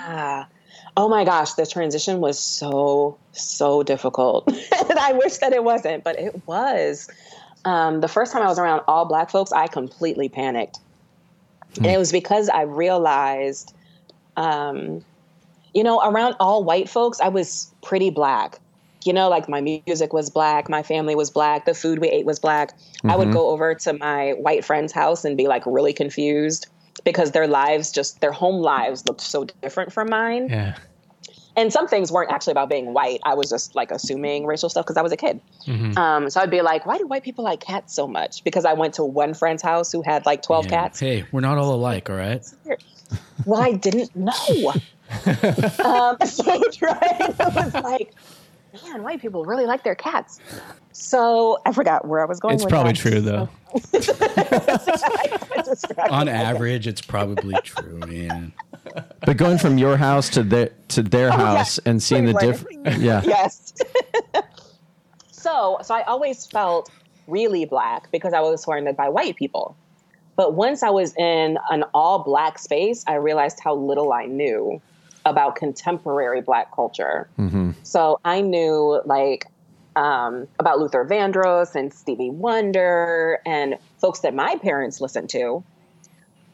Ah. 0.03 0.47
Oh 1.01 1.09
my 1.09 1.25
gosh, 1.25 1.55
the 1.55 1.65
transition 1.65 2.21
was 2.21 2.39
so, 2.39 3.17
so 3.33 3.83
difficult. 3.83 4.47
and 4.91 4.99
I 4.99 5.15
wish 5.15 5.39
that 5.39 5.55
it 5.55 5.65
wasn't, 5.65 6.05
but 6.05 6.19
it 6.19 6.47
was. 6.47 7.09
Um, 7.65 8.03
the 8.03 8.07
first 8.07 8.35
time 8.35 8.43
I 8.43 8.49
was 8.49 8.59
around 8.59 8.83
all 8.87 9.07
black 9.07 9.31
folks, 9.31 9.51
I 9.51 9.67
completely 9.67 10.29
panicked. 10.29 10.79
And 11.79 11.87
it 11.87 11.97
was 11.97 12.13
because 12.13 12.51
I 12.51 12.63
realized, 12.65 13.73
um, 14.37 15.03
you 15.73 15.83
know, 15.83 16.03
around 16.03 16.37
all 16.39 16.65
white 16.65 16.91
folks, 16.91 17.19
I 17.19 17.29
was 17.29 17.73
pretty 17.83 18.11
black. 18.11 18.59
You 19.03 19.15
know, 19.15 19.31
like 19.31 19.49
my 19.49 19.63
music 19.63 20.13
was 20.13 20.29
black, 20.29 20.69
my 20.69 20.83
family 20.83 21.15
was 21.15 21.31
black, 21.31 21.65
the 21.65 21.73
food 21.73 22.01
we 22.01 22.09
ate 22.09 22.27
was 22.27 22.39
black. 22.39 22.77
I 23.05 23.17
would 23.17 23.33
go 23.33 23.49
over 23.49 23.75
to 23.75 23.95
my 23.95 24.33
white 24.33 24.67
friend's 24.67 24.93
house 24.93 25.25
and 25.25 25.35
be 25.35 25.49
like 25.49 25.63
really 25.65 25.95
confused 25.95 26.67
because 27.05 27.31
their 27.31 27.47
lives 27.47 27.91
just 27.91 28.21
their 28.21 28.33
home 28.33 28.61
lives 28.61 29.07
looked 29.07 29.23
so 29.23 29.45
different 29.63 29.91
from 29.91 30.11
mine 30.11 30.49
Yeah. 30.51 30.77
And 31.57 31.73
some 31.73 31.89
things 31.89 32.13
weren't 32.13 32.31
actually 32.31 32.53
about 32.53 32.69
being 32.69 32.93
white 32.95 33.21
i 33.25 33.35
was 33.35 33.51
just 33.51 33.75
like 33.75 33.91
assuming 33.91 34.47
racial 34.47 34.69
stuff 34.69 34.85
because 34.85 34.97
i 34.97 35.03
was 35.03 35.13
a 35.13 35.17
kid 35.17 35.41
um, 35.97 36.29
so 36.31 36.41
i'd 36.41 36.51
be 36.51 36.63
like 36.63 36.87
why 36.87 36.97
do 36.99 37.07
white 37.07 37.23
people 37.25 37.45
like 37.45 37.61
cats 37.61 37.95
so 37.95 38.07
much 38.07 38.43
because 38.45 38.65
i 38.65 38.73
went 38.73 38.95
to 38.95 39.05
one 39.05 39.35
friend's 39.35 39.63
house 39.63 39.91
who 39.93 40.03
had 40.03 40.25
like 40.27 40.43
12 40.43 40.65
Yeah. 40.67 40.71
cats 40.71 41.01
Hey, 41.01 41.25
we're 41.33 41.41
not 41.41 41.59
all 41.59 41.75
alike, 41.75 42.09
all 42.11 42.17
right? 42.17 42.45
well 43.47 43.61
i 43.61 43.73
didn't 43.73 44.15
know 44.15 44.31
um, 45.85 46.17
so 46.27 46.45
right 46.83 47.21
it 47.21 47.55
was 47.55 47.75
like 47.75 48.15
man 48.85 49.03
white 49.03 49.21
people 49.21 49.45
really 49.45 49.67
like 49.67 49.83
their 49.83 49.97
cats 49.97 50.39
so 50.93 51.59
i 51.67 51.73
forgot 51.73 52.07
where 52.07 52.21
i 52.21 52.25
was 52.27 52.39
going 52.39 52.55
It's 52.55 52.65
probably 52.65 52.93
that. 52.93 52.99
true 52.99 53.21
though. 53.21 53.49
On 56.11 56.29
average, 56.29 56.87
it's 56.87 57.01
probably 57.01 57.55
true. 57.63 58.01
Yeah. 58.09 58.47
But 59.25 59.37
going 59.37 59.59
from 59.59 59.79
your 59.79 59.97
house 59.97 60.29
to 60.31 60.43
their 60.43 60.71
to 60.89 61.03
their 61.03 61.31
house 61.31 61.79
and 61.79 62.03
seeing 62.03 62.25
the 62.25 62.35
difference, 62.35 62.99
yeah 62.99 63.23
yes. 63.25 63.75
so, 65.31 65.79
so 65.83 65.95
I 65.95 66.03
always 66.03 66.47
felt 66.47 66.91
really 67.27 67.65
black 67.65 68.11
because 68.11 68.33
I 68.33 68.41
was 68.41 68.63
surrounded 68.63 68.97
by 68.97 69.09
white 69.09 69.37
people. 69.37 69.77
But 70.37 70.55
once 70.55 70.83
I 70.83 70.91
was 70.91 71.15
in 71.17 71.59
an 71.71 71.85
all 71.93 72.21
black 72.21 72.59
space, 72.59 73.05
I 73.07 73.15
realized 73.15 73.61
how 73.63 73.75
little 73.75 74.13
I 74.13 74.27
knew 74.27 74.81
about 75.27 75.57
contemporary 75.57 76.41
black 76.41 76.75
culture. 76.75 77.29
So 77.83 78.21
I 78.25 78.41
knew 78.41 79.03
like 79.05 79.47
um, 79.97 80.49
about 80.59 80.79
Luther 80.79 81.05
Vandross 81.05 81.75
and 81.75 81.93
Stevie 81.93 82.31
Wonder 82.31 83.41
and 83.45 83.77
folks 83.99 84.21
that 84.21 84.35
my 84.35 84.57
parents 84.63 85.01
listened 85.01 85.29
to, 85.31 85.63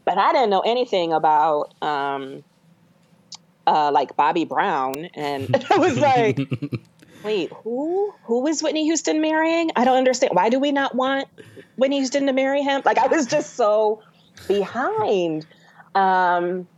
but 0.07 0.17
I 0.17 0.33
didn't 0.33 0.49
know 0.49 0.61
anything 0.61 1.13
about 1.13 1.75
um, 1.83 2.45
uh, 3.67 3.91
like 3.91 4.17
Bobby 4.17 4.47
Brown, 4.47 5.11
and 5.15 5.67
I 5.71 5.77
was 5.77 5.99
like, 5.99 6.39
"Wait, 7.23 7.53
who? 7.53 8.15
Who 8.23 8.47
is 8.47 8.63
Whitney 8.63 8.85
Houston 8.85 9.21
marrying? 9.21 9.71
I 9.77 9.85
don't 9.85 9.97
understand. 9.99 10.33
Why 10.35 10.49
do 10.49 10.59
we 10.59 10.73
not 10.73 10.95
want 10.95 11.29
Whitney 11.77 11.99
Houston 11.99 12.25
to 12.27 12.33
marry 12.33 12.63
him? 12.63 12.81
Like, 12.87 12.97
I 12.97 13.09
was 13.09 13.27
just 13.27 13.57
so 13.57 14.01
behind." 14.49 15.45
Um, 15.95 16.69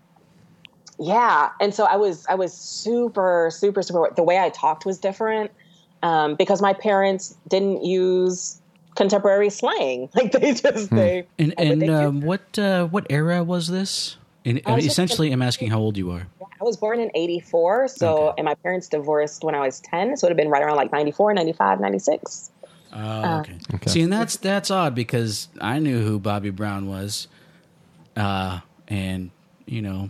yeah, 0.99 1.51
and 1.61 1.75
so 1.75 1.85
I 1.85 1.97
was, 1.97 2.27
I 2.29 2.35
was 2.35 2.53
super, 2.53 3.51
super, 3.53 3.83
super. 3.83 4.11
The 4.17 4.23
way 4.23 4.39
I 4.39 4.49
talked 4.49 4.87
was 4.87 4.99
different 4.99 5.53
um, 6.03 6.35
because 6.35 6.61
my 6.63 6.73
parents 6.73 7.37
didn't 7.47 7.85
use 7.85 8.61
contemporary 8.99 9.49
slang. 9.51 10.11
Like 10.15 10.33
they 10.33 10.53
just 10.53 10.91
they. 10.91 11.27
And 11.39 11.55
and 11.57 11.81
think- 11.81 11.91
um, 11.93 12.21
what 12.21 12.59
uh, 12.59 12.87
what 12.89 13.07
era 13.09 13.43
was 13.43 13.69
this? 13.69 14.17
And 14.45 14.61
was 14.67 14.87
essentially, 14.87 15.31
I'm 15.33 15.43
asking 15.43 15.71
how 15.71 15.79
old 15.79 15.97
you 15.99 16.11
are. 16.11 16.27
I 16.61 16.65
was 16.65 16.77
born 16.77 17.01
in 17.01 17.11
84, 17.15 17.89
so, 17.89 18.17
Okay. 18.17 18.35
and 18.39 18.45
my 18.47 18.55
parents 18.55 18.89
divorced 18.89 19.45
when 19.45 19.55
I 19.55 19.61
was 19.61 19.81
10, 19.81 20.17
so 20.17 20.27
it 20.27 20.31
would 20.31 20.31
have 20.33 20.37
been 20.43 20.49
right 20.49 20.63
around 20.63 20.77
like 20.77 20.91
94, 20.91 21.35
95, 21.35 21.81
96. 21.81 22.51
Oh, 22.95 23.41
okay. 23.75 23.91
See, 23.91 24.01
and 24.01 24.11
that's 24.13 24.37
that's 24.37 24.71
odd 24.71 24.95
because 24.95 25.49
I 25.61 25.79
knew 25.79 26.03
who 26.03 26.19
Bobby 26.19 26.49
Brown 26.51 26.89
was, 26.89 27.29
uh, 28.17 28.61
and 28.89 29.31
you 29.67 29.83
know, 29.83 30.09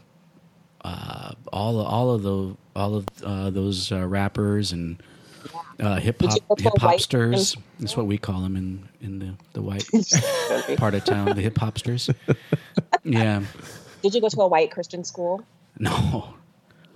uh, 0.84 1.32
all 1.52 1.80
all 1.80 2.14
of 2.14 2.22
the 2.22 2.56
all 2.76 2.94
of 2.94 3.06
uh, 3.24 3.50
those 3.50 3.90
uh, 3.90 4.06
rappers 4.06 4.70
and 4.70 5.02
uh, 5.80 5.96
hip 5.96 6.20
hop 6.22 6.34
you 6.34 6.40
go 6.48 6.54
to 6.56 6.60
a 6.60 6.62
hip 6.62 6.82
white 6.82 6.98
hopsters. 7.00 7.56
That's 7.78 7.96
what 7.96 8.06
we 8.06 8.18
call 8.18 8.40
them 8.40 8.56
in 8.56 8.88
in 9.00 9.18
the 9.18 9.34
the 9.52 9.62
white 9.62 9.86
part 10.78 10.94
of 10.94 11.04
town. 11.04 11.34
The 11.34 11.42
hip 11.42 11.54
hopsters. 11.54 12.12
Yeah. 13.04 13.42
Did 14.02 14.14
you 14.14 14.20
go 14.20 14.28
to 14.28 14.40
a 14.42 14.48
white 14.48 14.70
Christian 14.70 15.02
school? 15.04 15.42
No. 15.78 16.34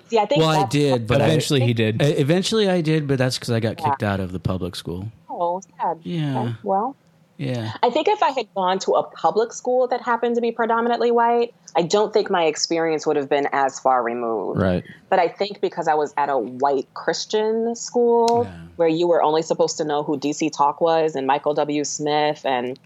See, 0.08 0.18
I 0.18 0.26
think 0.26 0.40
Well, 0.42 0.50
I 0.50 0.66
did, 0.66 1.06
but 1.06 1.22
I- 1.22 1.26
Eventually 1.26 1.60
he 1.60 1.72
did. 1.72 2.02
Eventually, 2.02 2.68
I 2.68 2.80
did, 2.82 3.06
but 3.08 3.16
that's 3.18 3.38
because 3.38 3.50
I 3.50 3.60
got 3.60 3.76
kicked 3.78 4.02
out 4.02 4.20
of 4.20 4.32
the 4.32 4.38
public 4.40 4.76
school. 4.76 5.08
Oh, 5.30 5.62
sad. 5.80 6.00
Yeah. 6.02 6.40
Okay, 6.42 6.54
well, 6.64 6.96
Yeah. 7.38 7.72
I 7.82 7.88
think 7.90 8.08
if 8.08 8.22
I 8.22 8.30
had 8.30 8.46
gone 8.54 8.78
to 8.80 8.92
a 8.92 9.02
public 9.04 9.52
school 9.54 9.86
that 9.88 10.02
happened 10.02 10.34
to 10.34 10.42
be 10.42 10.52
predominantly 10.52 11.10
white, 11.10 11.54
I 11.74 11.82
don't 11.82 12.12
think 12.12 12.30
my 12.30 12.44
experience 12.44 13.06
would 13.06 13.16
have 13.16 13.28
been 13.28 13.48
as 13.52 13.78
far 13.78 14.02
removed. 14.02 14.60
right 14.60 14.84
But 15.08 15.18
I 15.18 15.28
think 15.28 15.60
because 15.60 15.88
I 15.88 15.94
was 15.94 16.12
at 16.16 16.28
a 16.28 16.38
white 16.38 16.92
Christian 16.94 17.74
school 17.74 18.44
Yeah. 18.44 18.52
where 18.76 18.88
you 18.88 19.06
were 19.06 19.22
only 19.22 19.42
supposed 19.42 19.76
to 19.78 19.84
know 19.84 20.02
who 20.02 20.18
DC 20.18 20.50
Talk 20.56 20.80
was 20.80 21.14
and 21.16 21.26
Michael 21.26 21.54
W. 21.54 21.84
Smith 21.84 22.42
and 22.44 22.78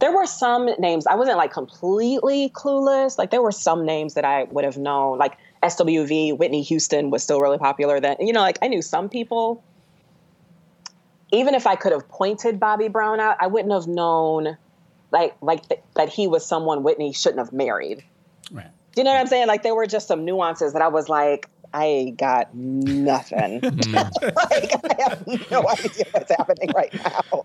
there 0.00 0.12
were 0.14 0.26
some 0.26 0.68
names 0.78 1.06
I 1.06 1.14
wasn't 1.14 1.38
like 1.38 1.52
completely 1.52 2.50
clueless. 2.50 3.16
Like 3.16 3.30
there 3.30 3.42
were 3.42 3.52
some 3.52 3.86
names 3.86 4.14
that 4.14 4.24
I 4.24 4.44
would 4.44 4.64
have 4.64 4.76
known. 4.76 5.18
Like 5.18 5.38
SWV, 5.62 6.36
Whitney 6.36 6.62
Houston 6.62 7.10
was 7.10 7.22
still 7.22 7.40
really 7.40 7.58
popular 7.58 8.00
then. 8.00 8.16
You 8.20 8.32
know, 8.32 8.40
like 8.40 8.58
I 8.60 8.68
knew 8.68 8.82
some 8.82 9.08
people. 9.08 9.64
Even 11.32 11.54
if 11.54 11.66
I 11.66 11.74
could 11.76 11.92
have 11.92 12.08
pointed 12.08 12.60
Bobby 12.60 12.88
Brown 12.88 13.18
out, 13.20 13.36
I 13.40 13.46
wouldn't 13.46 13.72
have 13.72 13.86
known 13.86 14.56
like 15.10 15.34
like 15.40 15.66
th- 15.68 15.80
that 15.96 16.08
he 16.08 16.26
was 16.26 16.44
someone 16.44 16.82
Whitney 16.82 17.12
shouldn't 17.12 17.38
have 17.38 17.52
married. 17.52 18.04
Right. 18.50 18.66
Do 18.94 19.00
you 19.00 19.04
know 19.04 19.12
what 19.12 19.20
I'm 19.20 19.26
saying? 19.26 19.48
Like 19.48 19.62
there 19.62 19.74
were 19.74 19.86
just 19.86 20.06
some 20.08 20.24
nuances 20.24 20.72
that 20.72 20.82
I 20.82 20.88
was 20.88 21.08
like, 21.08 21.48
I 21.72 22.14
got 22.16 22.54
nothing. 22.54 23.60
Mm. 23.74 23.94
like 24.50 24.98
I 24.98 25.02
have 25.02 25.26
no 25.50 25.68
idea 25.68 26.04
what's 26.12 26.30
happening 26.30 26.70
right 26.74 26.94
now. 26.94 27.42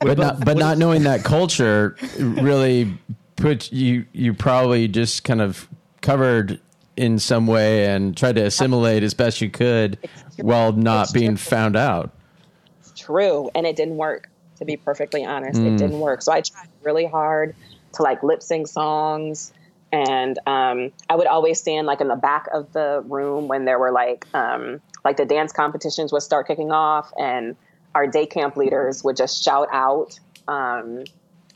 but 0.00 0.18
not 0.18 0.44
but 0.44 0.56
not 0.56 0.78
knowing 0.78 1.02
that 1.04 1.24
culture 1.24 1.96
really 2.18 2.96
put 3.36 3.72
you 3.72 4.04
you 4.12 4.34
probably 4.34 4.88
just 4.88 5.24
kind 5.24 5.40
of 5.40 5.68
covered 6.02 6.60
in 6.96 7.18
some 7.18 7.46
way 7.46 7.86
and 7.86 8.16
tried 8.16 8.36
to 8.36 8.42
assimilate 8.42 9.02
as 9.02 9.14
best 9.14 9.40
you 9.40 9.50
could 9.50 9.98
while 10.36 10.72
not 10.72 11.04
It's 11.04 11.12
being 11.12 11.36
true. 11.36 11.50
found 11.50 11.76
out 11.76 12.10
It's 12.80 12.92
True, 12.98 13.50
and 13.54 13.66
it 13.66 13.76
didn't 13.76 13.96
work. 13.96 14.28
To 14.58 14.64
be 14.64 14.76
perfectly 14.76 15.24
honest, 15.24 15.58
it 15.60 15.64
mm. 15.64 15.78
didn't 15.78 15.98
work. 15.98 16.22
So 16.22 16.30
I 16.32 16.42
tried 16.42 16.68
really 16.82 17.06
hard 17.06 17.56
to 17.94 18.02
like 18.02 18.22
lip 18.22 18.42
sync 18.42 18.68
songs, 18.68 19.52
and 19.92 20.38
um, 20.46 20.90
I 21.10 21.14
would 21.16 21.26
always 21.26 21.58
stand 21.60 21.86
like 21.86 22.00
in 22.00 22.08
the 22.08 22.16
back 22.16 22.46
of 22.52 22.72
the 22.72 23.04
room 23.06 23.46
when 23.48 23.64
there 23.66 23.78
were 23.78 23.92
like 23.92 24.26
um, 24.34 24.80
like 25.04 25.16
the 25.18 25.26
dance 25.26 25.52
competitions 25.52 26.12
would 26.12 26.22
start 26.22 26.46
kicking 26.48 26.72
off, 26.72 27.12
and 27.18 27.54
our 27.94 28.06
day 28.06 28.26
camp 28.26 28.56
leaders 28.56 29.04
would 29.04 29.16
just 29.16 29.42
shout 29.44 29.68
out 29.70 30.18
um, 30.48 31.04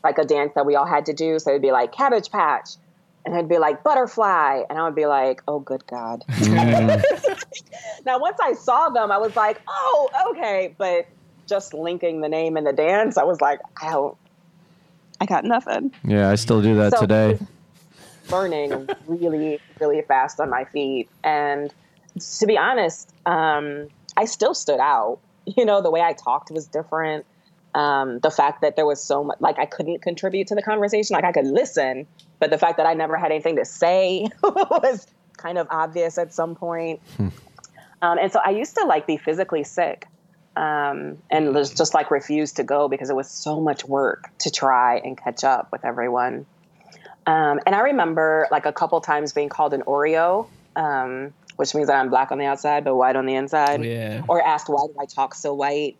like 0.04 0.18
a 0.18 0.24
dance 0.24 0.52
that 0.54 0.66
we 0.66 0.76
all 0.76 0.86
had 0.86 1.06
to 1.06 1.12
do. 1.12 1.38
So 1.38 1.50
it'd 1.50 1.62
be 1.62 1.72
like 1.72 1.92
Cabbage 1.92 2.30
Patch, 2.30 2.70
and 3.24 3.34
it'd 3.34 3.48
be 3.48 3.58
like 3.58 3.82
Butterfly, 3.82 4.62
and 4.68 4.78
I 4.78 4.84
would 4.84 4.94
be 4.94 5.06
like, 5.06 5.42
Oh, 5.48 5.58
good 5.60 5.86
God. 5.86 6.22
now, 8.04 8.18
once 8.18 8.38
I 8.42 8.52
saw 8.54 8.90
them, 8.90 9.10
I 9.10 9.18
was 9.18 9.34
like, 9.34 9.60
Oh, 9.68 10.32
okay, 10.32 10.74
but 10.78 11.06
just 11.46 11.72
linking 11.74 12.20
the 12.20 12.28
name 12.28 12.56
and 12.56 12.66
the 12.66 12.72
dance, 12.72 13.16
I 13.16 13.22
was 13.24 13.40
like, 13.40 13.60
I 13.80 13.90
don't. 13.90 14.16
I 15.18 15.24
got 15.24 15.44
nothing. 15.44 15.92
yeah 16.04 16.28
i 16.28 16.34
still 16.34 16.60
do 16.60 16.76
that 16.76 16.92
So- 16.92 17.00
today 17.00 17.38
Learning 18.30 18.88
really, 19.06 19.60
really 19.80 20.02
fast 20.02 20.40
on 20.40 20.50
my 20.50 20.64
feet. 20.64 21.08
And 21.24 21.72
to 22.38 22.46
be 22.46 22.58
honest, 22.58 23.12
um, 23.26 23.88
I 24.16 24.24
still 24.24 24.54
stood 24.54 24.80
out. 24.80 25.18
You 25.46 25.64
know, 25.64 25.80
the 25.80 25.92
way 25.92 26.00
I 26.00 26.12
talked 26.12 26.50
was 26.50 26.66
different. 26.66 27.24
Um, 27.74 28.18
the 28.18 28.30
fact 28.30 28.62
that 28.62 28.74
there 28.74 28.86
was 28.86 29.00
so 29.00 29.22
much, 29.22 29.40
like 29.40 29.58
I 29.60 29.66
couldn't 29.66 30.02
contribute 30.02 30.48
to 30.48 30.54
the 30.54 30.62
conversation, 30.62 31.14
like 31.14 31.24
I 31.24 31.30
could 31.30 31.46
listen, 31.46 32.06
but 32.40 32.50
the 32.50 32.58
fact 32.58 32.78
that 32.78 32.86
I 32.86 32.94
never 32.94 33.16
had 33.16 33.30
anything 33.30 33.56
to 33.56 33.64
say 33.64 34.26
was 34.42 35.06
kind 35.36 35.58
of 35.58 35.68
obvious 35.70 36.18
at 36.18 36.34
some 36.34 36.56
point. 36.56 37.00
Um, 38.02 38.18
and 38.18 38.32
so 38.32 38.40
I 38.44 38.50
used 38.50 38.74
to 38.76 38.84
like 38.86 39.06
be 39.06 39.16
physically 39.16 39.62
sick 39.62 40.06
um, 40.56 41.18
and 41.30 41.54
was 41.54 41.72
just 41.72 41.94
like 41.94 42.10
refused 42.10 42.56
to 42.56 42.64
go 42.64 42.88
because 42.88 43.10
it 43.10 43.16
was 43.16 43.30
so 43.30 43.60
much 43.60 43.84
work 43.84 44.30
to 44.40 44.50
try 44.50 44.96
and 44.98 45.16
catch 45.16 45.44
up 45.44 45.70
with 45.70 45.84
everyone. 45.84 46.46
Um, 47.26 47.60
and 47.66 47.74
I 47.74 47.80
remember 47.80 48.46
like 48.50 48.66
a 48.66 48.72
couple 48.72 49.00
times 49.00 49.32
being 49.32 49.48
called 49.48 49.74
an 49.74 49.82
Oreo, 49.82 50.46
um, 50.76 51.32
which 51.56 51.74
means 51.74 51.88
that 51.88 51.96
I'm 51.96 52.08
black 52.08 52.30
on 52.30 52.38
the 52.38 52.44
outside 52.44 52.84
but 52.84 52.94
white 52.94 53.16
on 53.16 53.26
the 53.26 53.34
inside, 53.34 53.84
Yeah. 53.84 54.22
or 54.28 54.40
asked 54.42 54.68
why 54.68 54.86
do 54.86 54.94
I 55.00 55.06
talk 55.06 55.34
so 55.34 55.52
white. 55.54 55.96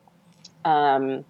Um, 0.64 1.24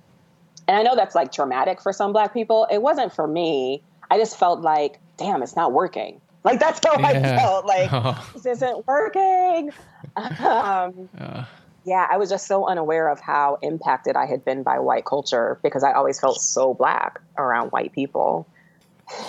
and 0.69 0.77
I 0.77 0.83
know 0.83 0.97
that's 0.97 1.15
like 1.15 1.33
traumatic 1.33 1.81
for 1.81 1.93
some 1.93 2.13
black 2.13 2.33
people. 2.35 2.67
It 2.71 2.83
wasn't 2.83 3.13
for 3.15 3.27
me. 3.27 3.83
I 4.11 4.19
just 4.19 4.39
felt 4.39 4.61
like, 4.61 4.99
damn, 5.17 5.43
it's 5.43 5.57
not 5.57 5.73
working. 5.73 6.21
Like 6.45 6.61
that's 6.61 6.81
how 6.85 6.95
I 6.95 7.13
felt. 7.23 7.65
Like 7.67 7.89
Oh. 7.93 8.31
this 8.35 8.47
isn't 8.47 8.87
working. 8.87 9.71
Um, 10.17 11.09
Uh, 11.19 11.45
yeah, 11.85 12.07
I 12.11 12.17
was 12.17 12.29
just 12.31 12.47
so 12.49 12.67
unaware 12.67 13.09
of 13.09 13.21
how 13.21 13.59
impacted 13.63 14.17
I 14.17 14.27
had 14.27 14.45
been 14.45 14.63
by 14.65 14.79
white 14.81 15.05
culture 15.05 15.59
because 15.63 15.85
I 15.85 15.93
always 15.93 16.19
felt 16.19 16.41
so 16.41 16.75
black 16.75 17.21
around 17.39 17.71
white 17.71 17.93
people. 17.93 18.47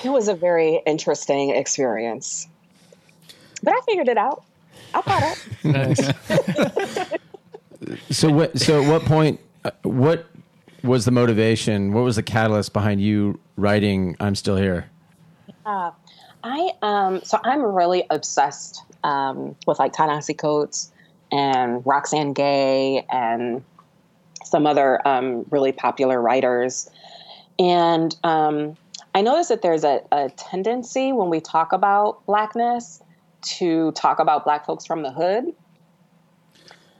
It 0.04 0.10
was 0.10 0.28
a 0.28 0.34
very 0.34 0.82
interesting 0.86 1.52
experience. 1.52 2.48
But 3.64 3.74
I 3.74 3.82
figured 3.86 4.08
it 4.08 4.18
out. 4.18 4.44
I 4.94 5.02
caught 5.02 5.24
up. 5.24 5.38
nice. 5.64 6.12
So 8.10 8.30
what? 8.32 8.60
So 8.60 8.82
at 8.82 8.90
what 8.90 9.06
point? 9.06 9.40
uh, 9.64 9.72
What 9.84 10.26
was 10.84 11.06
the 11.06 11.12
motivation? 11.12 11.94
What 11.94 12.02
was 12.02 12.16
the 12.16 12.24
catalyst 12.24 12.74
behind 12.74 13.02
you 13.02 13.40
writing 13.56 14.16
"I'm 14.20 14.36
Still 14.36 14.58
Here"? 14.58 14.90
I 15.66 16.72
um 16.82 17.22
so 17.24 17.40
I'm 17.44 17.62
really 17.62 18.04
obsessed 18.10 18.84
um 19.04 19.56
with 19.66 19.80
like 19.80 19.94
Ta-Nehisi 19.94 20.38
Coates 20.38 20.92
and 21.32 21.86
Roxane 21.86 22.34
Gay 22.34 23.06
and 23.12 23.64
some 24.44 24.66
other 24.66 25.06
um 25.08 25.46
really 25.50 25.72
popular 25.72 26.22
writers. 26.22 26.90
And 27.60 28.16
um 28.24 28.78
I 29.18 29.22
notice 29.22 29.47
that 29.47 29.63
there's 29.63 29.84
a, 29.84 30.01
a 30.11 30.30
tendency 30.30 31.11
when 31.11 31.32
we 31.32 31.39
talk 31.39 31.74
about 31.74 32.24
blackness 32.28 33.01
to 33.57 33.91
talk 33.93 34.20
about 34.20 34.43
black 34.43 34.63
folks 34.68 34.86
from 34.86 35.01
the 35.01 35.11
hood. 35.11 35.45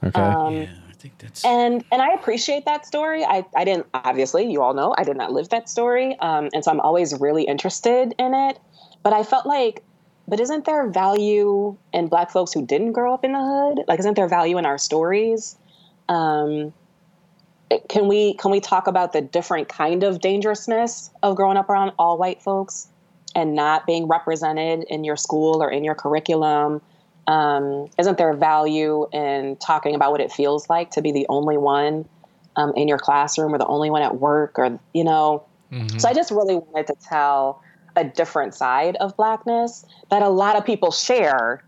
Okay. 0.02 0.20
Um, 0.20 0.54
yeah, 0.56 0.74
I 0.88 0.92
think 0.94 1.16
that's 1.18 1.44
and 1.44 1.84
and 1.92 2.02
I 2.02 2.14
appreciate 2.14 2.64
that 2.64 2.84
story. 2.84 3.24
I, 3.24 3.46
I 3.54 3.64
didn't 3.64 3.86
obviously 3.94 4.50
you 4.50 4.62
all 4.62 4.74
know 4.74 4.96
I 4.98 5.04
did 5.04 5.16
not 5.16 5.30
live 5.30 5.50
that 5.50 5.68
story, 5.68 6.18
um, 6.18 6.48
and 6.52 6.64
so 6.64 6.72
I'm 6.72 6.80
always 6.80 7.14
really 7.20 7.44
interested 7.44 8.16
in 8.18 8.34
it. 8.34 8.58
But 9.04 9.12
I 9.12 9.22
felt 9.22 9.46
like, 9.46 9.84
but 10.26 10.40
isn't 10.40 10.64
there 10.64 10.88
value 10.88 11.76
in 11.92 12.08
Black 12.08 12.32
folks 12.32 12.52
who 12.52 12.66
didn't 12.66 12.94
grow 12.94 13.14
up 13.14 13.24
in 13.24 13.30
the 13.30 13.38
hood? 13.38 13.84
Like, 13.86 14.00
isn't 14.00 14.14
there 14.14 14.26
value 14.26 14.58
in 14.58 14.66
our 14.66 14.76
stories? 14.76 15.56
Um, 16.08 16.50
it- 16.50 16.72
can 17.88 18.08
we 18.08 18.34
can 18.34 18.50
we 18.50 18.60
talk 18.60 18.86
about 18.86 19.12
the 19.12 19.20
different 19.20 19.68
kind 19.68 20.02
of 20.02 20.20
dangerousness 20.20 21.10
of 21.22 21.36
growing 21.36 21.56
up 21.56 21.68
around 21.68 21.92
all 21.98 22.18
white 22.18 22.40
folks 22.42 22.88
and 23.34 23.54
not 23.54 23.86
being 23.86 24.06
represented 24.06 24.84
in 24.88 25.04
your 25.04 25.16
school 25.16 25.62
or 25.62 25.70
in 25.70 25.84
your 25.84 25.94
curriculum? 25.94 26.80
um, 27.28 27.88
isn't 27.98 28.16
there 28.16 28.32
value 28.32 29.06
in 29.12 29.56
talking 29.56 29.94
about 29.94 30.10
what 30.10 30.20
it 30.20 30.32
feels 30.32 30.68
like 30.68 30.90
to 30.92 31.02
be 31.02 31.12
the 31.12 31.26
only 31.28 31.58
one 31.58 32.08
um, 32.56 32.72
in 32.74 32.88
your 32.88 32.98
classroom 32.98 33.54
or 33.54 33.58
the 33.58 33.66
only 33.66 33.90
one 33.90 34.02
at 34.02 34.18
work 34.18 34.58
or 34.58 34.80
you 34.94 35.04
know 35.04 35.44
so 35.98 36.08
i 36.08 36.14
just 36.14 36.30
really 36.30 36.56
wanted 36.56 36.86
to 36.86 36.94
tell 37.06 37.62
a 37.94 38.04
different 38.04 38.54
side 38.54 38.96
of 38.96 39.14
blackness 39.16 39.84
that 40.10 40.22
a 40.22 40.28
lot 40.28 40.56
of 40.56 40.64
people 40.64 40.90
share 40.90 41.62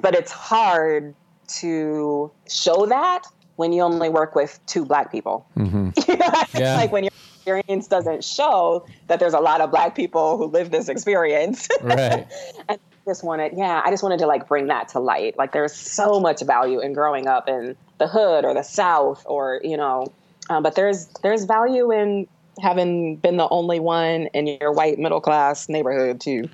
but 0.00 0.14
it's 0.14 0.32
hard 0.32 1.14
to 1.46 2.32
show 2.48 2.86
that 2.86 3.24
when 3.62 3.72
you 3.72 3.80
only 3.82 4.08
work 4.08 4.34
with 4.34 4.58
two 4.66 4.84
black 4.84 5.12
people 5.12 5.46
Yeah. 5.56 6.74
like 6.82 6.90
when 6.90 7.04
your 7.04 7.12
experience 7.58 7.86
doesn't 7.86 8.24
show 8.24 8.84
that 9.06 9.20
there's 9.20 9.34
a 9.34 9.40
lot 9.40 9.60
of 9.60 9.70
black 9.70 9.94
people 9.94 10.36
who 10.36 10.46
live 10.46 10.72
this 10.72 10.88
experience 10.88 11.68
right. 11.82 12.26
and 12.68 12.78
I 12.78 12.78
just 13.06 13.22
wanted 13.24 13.52
yeah 13.56 13.80
i 13.84 13.90
just 13.90 14.02
wanted 14.02 14.18
to 14.18 14.26
like 14.26 14.46
bring 14.48 14.66
that 14.66 14.88
to 14.90 14.98
light 15.00 15.38
like 15.38 15.52
there's 15.52 15.72
so 15.72 16.18
much 16.20 16.40
value 16.42 16.80
in 16.80 16.92
growing 16.92 17.26
up 17.28 17.48
in 17.48 17.76
the 17.98 18.08
hood 18.08 18.44
or 18.44 18.52
the 18.54 18.62
south 18.64 19.22
or 19.26 19.60
you 19.62 19.76
know 19.76 20.06
um, 20.50 20.62
but 20.62 20.74
there's 20.74 21.06
there's 21.22 21.44
value 21.44 21.92
in 21.92 22.26
having 22.60 23.16
been 23.16 23.36
the 23.38 23.48
only 23.48 23.80
one 23.80 24.26
in 24.34 24.46
your 24.46 24.72
white 24.72 24.98
middle 24.98 25.20
class 25.20 25.68
neighborhood 25.68 26.20
too 26.20 26.48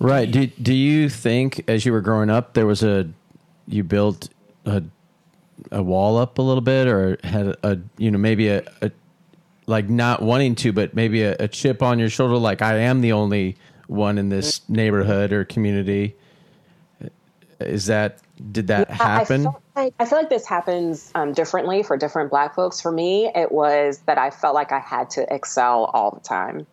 Right. 0.00 0.28
Do 0.28 0.46
Do 0.48 0.74
you 0.74 1.08
think 1.08 1.62
as 1.68 1.86
you 1.86 1.92
were 1.92 2.00
growing 2.00 2.28
up 2.28 2.54
there 2.54 2.66
was 2.66 2.82
a 2.82 3.08
you 3.68 3.84
built 3.84 4.28
a 4.66 4.82
a 5.70 5.82
wall 5.82 6.18
up 6.18 6.38
a 6.38 6.42
little 6.42 6.60
bit 6.60 6.86
or 6.86 7.18
had 7.24 7.56
a 7.62 7.78
you 7.98 8.10
know 8.10 8.18
maybe 8.18 8.48
a, 8.48 8.62
a 8.80 8.90
like 9.66 9.88
not 9.88 10.22
wanting 10.22 10.54
to 10.56 10.72
but 10.72 10.94
maybe 10.94 11.22
a, 11.22 11.36
a 11.38 11.48
chip 11.48 11.82
on 11.82 11.98
your 11.98 12.08
shoulder 12.08 12.36
like 12.36 12.62
I 12.62 12.78
am 12.78 13.00
the 13.00 13.12
only 13.12 13.56
one 13.86 14.18
in 14.18 14.28
this 14.28 14.66
neighborhood 14.68 15.32
or 15.32 15.44
community. 15.44 16.16
Is 17.60 17.86
that 17.86 18.18
did 18.50 18.66
that 18.68 18.90
I- 18.90 18.94
happen? 18.94 19.40
I, 19.42 19.44
felt 19.44 19.62
like, 19.76 19.94
I 20.00 20.04
feel 20.04 20.18
like 20.18 20.30
this 20.30 20.46
happens 20.46 21.12
um, 21.14 21.32
differently 21.32 21.82
for 21.82 21.96
different 21.96 22.30
black 22.30 22.54
folks. 22.54 22.80
For 22.80 22.90
me, 22.90 23.30
it 23.34 23.52
was 23.52 23.98
that 24.06 24.18
I 24.18 24.30
felt 24.30 24.54
like 24.54 24.72
I 24.72 24.80
had 24.80 25.10
to 25.10 25.32
excel 25.32 25.84
all 25.84 26.10
the 26.10 26.20
time. 26.20 26.66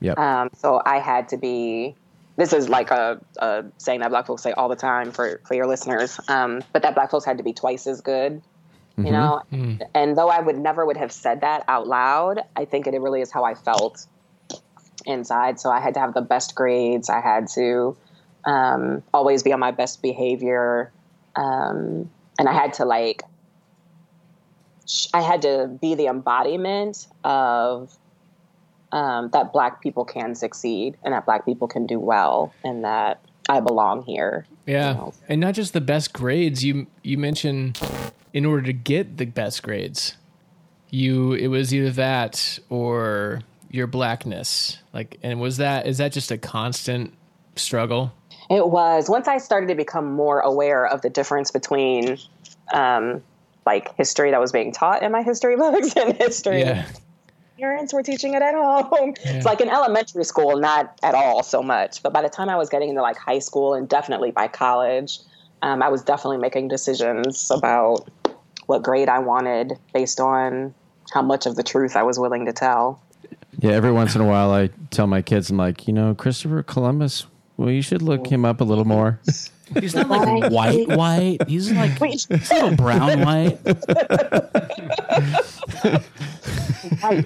yep. 0.00 0.18
Um, 0.18 0.50
so 0.56 0.82
I 0.84 0.98
had 0.98 1.28
to 1.28 1.36
be. 1.36 1.94
This 2.40 2.54
is 2.54 2.70
like 2.70 2.90
a, 2.90 3.20
a 3.36 3.64
saying 3.76 4.00
that 4.00 4.08
black 4.08 4.26
folks 4.26 4.42
say 4.42 4.52
all 4.52 4.70
the 4.70 4.74
time 4.74 5.12
for 5.12 5.42
for 5.46 5.52
your 5.52 5.66
listeners. 5.66 6.18
Um, 6.26 6.62
but 6.72 6.80
that 6.82 6.94
black 6.94 7.10
folks 7.10 7.26
had 7.26 7.36
to 7.36 7.44
be 7.44 7.52
twice 7.52 7.86
as 7.86 8.00
good. 8.00 8.40
You 8.96 9.12
know, 9.12 9.42
and 9.94 10.16
though 10.16 10.28
I 10.28 10.40
would 10.40 10.58
never 10.58 10.84
would 10.84 10.96
have 10.96 11.12
said 11.12 11.42
that 11.42 11.64
out 11.68 11.86
loud, 11.86 12.40
I 12.56 12.64
think 12.64 12.86
it 12.86 12.98
really 13.00 13.20
is 13.20 13.30
how 13.30 13.44
I 13.44 13.54
felt 13.54 14.06
inside. 15.06 15.60
So 15.60 15.70
I 15.70 15.80
had 15.80 15.94
to 15.94 16.00
have 16.00 16.14
the 16.14 16.22
best 16.22 16.54
grades. 16.54 17.08
I 17.10 17.20
had 17.20 17.48
to 17.54 17.96
um, 18.44 19.02
always 19.12 19.42
be 19.42 19.52
on 19.52 19.60
my 19.60 19.70
best 19.70 20.00
behavior, 20.02 20.92
um, 21.36 22.10
and 22.38 22.48
I 22.48 22.52
had 22.52 22.74
to 22.74 22.84
like. 22.84 23.22
sh- 24.86 25.08
I 25.14 25.20
had 25.20 25.42
to 25.42 25.68
be 25.80 25.94
the 25.94 26.06
embodiment 26.06 27.06
of 27.22 27.96
um, 28.92 29.30
that 29.30 29.52
black 29.52 29.80
people 29.80 30.04
can 30.04 30.34
succeed 30.34 30.96
and 31.02 31.14
that 31.14 31.26
black 31.26 31.44
people 31.44 31.68
can 31.68 31.86
do 31.86 31.98
well 31.98 32.52
and 32.64 32.84
that 32.84 33.20
I 33.48 33.60
belong 33.60 34.02
here. 34.02 34.46
Yeah, 34.66 34.90
you 34.90 34.94
know. 34.94 35.14
and 35.28 35.40
not 35.40 35.54
just 35.54 35.72
the 35.72 35.80
best 35.80 36.12
grades. 36.12 36.64
You 36.64 36.86
you 37.02 37.18
mentioned 37.18 37.80
in 38.32 38.44
order 38.44 38.62
to 38.62 38.72
get 38.72 39.16
the 39.16 39.26
best 39.26 39.62
grades, 39.62 40.16
you 40.90 41.32
it 41.32 41.48
was 41.48 41.74
either 41.74 41.90
that 41.90 42.58
or 42.68 43.40
your 43.70 43.86
blackness. 43.86 44.78
Like, 44.92 45.18
and 45.22 45.40
was 45.40 45.56
that 45.58 45.86
is 45.86 45.98
that 45.98 46.12
just 46.12 46.30
a 46.30 46.38
constant 46.38 47.14
struggle? 47.56 48.12
It 48.48 48.68
was 48.68 49.08
once 49.08 49.28
I 49.28 49.38
started 49.38 49.68
to 49.68 49.74
become 49.74 50.10
more 50.12 50.40
aware 50.40 50.86
of 50.86 51.02
the 51.02 51.10
difference 51.10 51.50
between 51.50 52.18
um, 52.72 53.22
like 53.66 53.94
history 53.96 54.30
that 54.30 54.40
was 54.40 54.52
being 54.52 54.72
taught 54.72 55.02
in 55.02 55.12
my 55.12 55.22
history 55.22 55.56
books 55.56 55.94
and 55.96 56.16
history 56.16 56.60
Yeah, 56.60 56.86
parents 57.60 57.92
were 57.92 58.02
teaching 58.02 58.34
it 58.34 58.42
at 58.42 58.54
home. 58.54 59.14
It's 59.24 59.46
like 59.46 59.60
in 59.60 59.68
elementary 59.68 60.24
school, 60.24 60.56
not 60.56 60.98
at 61.02 61.14
all 61.14 61.42
so 61.42 61.62
much. 61.62 62.02
But 62.02 62.12
by 62.12 62.22
the 62.22 62.28
time 62.28 62.48
I 62.48 62.56
was 62.56 62.68
getting 62.68 62.88
into 62.88 63.02
like 63.02 63.16
high 63.16 63.38
school 63.38 63.74
and 63.74 63.88
definitely 63.88 64.30
by 64.30 64.48
college, 64.48 65.20
um, 65.62 65.82
I 65.82 65.88
was 65.88 66.02
definitely 66.02 66.38
making 66.38 66.68
decisions 66.68 67.50
about 67.50 68.08
what 68.66 68.82
grade 68.82 69.08
I 69.08 69.18
wanted 69.18 69.78
based 69.92 70.20
on 70.20 70.74
how 71.12 71.22
much 71.22 71.46
of 71.46 71.56
the 71.56 71.62
truth 71.62 71.96
I 71.96 72.02
was 72.02 72.18
willing 72.18 72.46
to 72.46 72.52
tell. 72.52 73.00
Yeah, 73.58 73.72
every 73.72 73.92
once 73.92 74.14
in 74.14 74.20
a 74.20 74.26
while 74.26 74.52
I 74.52 74.70
tell 74.90 75.06
my 75.06 75.22
kids, 75.22 75.50
I'm 75.50 75.56
like, 75.56 75.86
you 75.86 75.92
know, 75.92 76.14
Christopher 76.14 76.62
Columbus, 76.62 77.26
well, 77.56 77.70
you 77.70 77.82
should 77.82 78.00
look 78.00 78.26
him 78.26 78.44
up 78.44 78.60
a 78.60 78.64
little 78.64 78.86
more. 78.86 79.20
he's 79.80 79.94
not 79.94 80.08
like 80.08 80.50
white 80.50 80.88
white. 80.88 81.48
He's 81.48 81.70
like 81.72 82.00
he's 82.02 82.26
a 82.30 82.54
little 82.54 82.76
brown 82.76 83.20
white. 83.20 83.58
Right. 87.02 87.24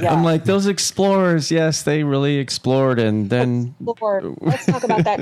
Yeah. 0.00 0.12
I'm 0.12 0.22
like, 0.24 0.44
those 0.44 0.66
explorers, 0.66 1.50
yes, 1.50 1.82
they 1.82 2.02
really 2.04 2.36
explored. 2.36 2.98
And 2.98 3.30
then 3.30 3.74
let's 3.80 4.66
talk 4.66 4.84
about 4.84 5.04
that. 5.04 5.20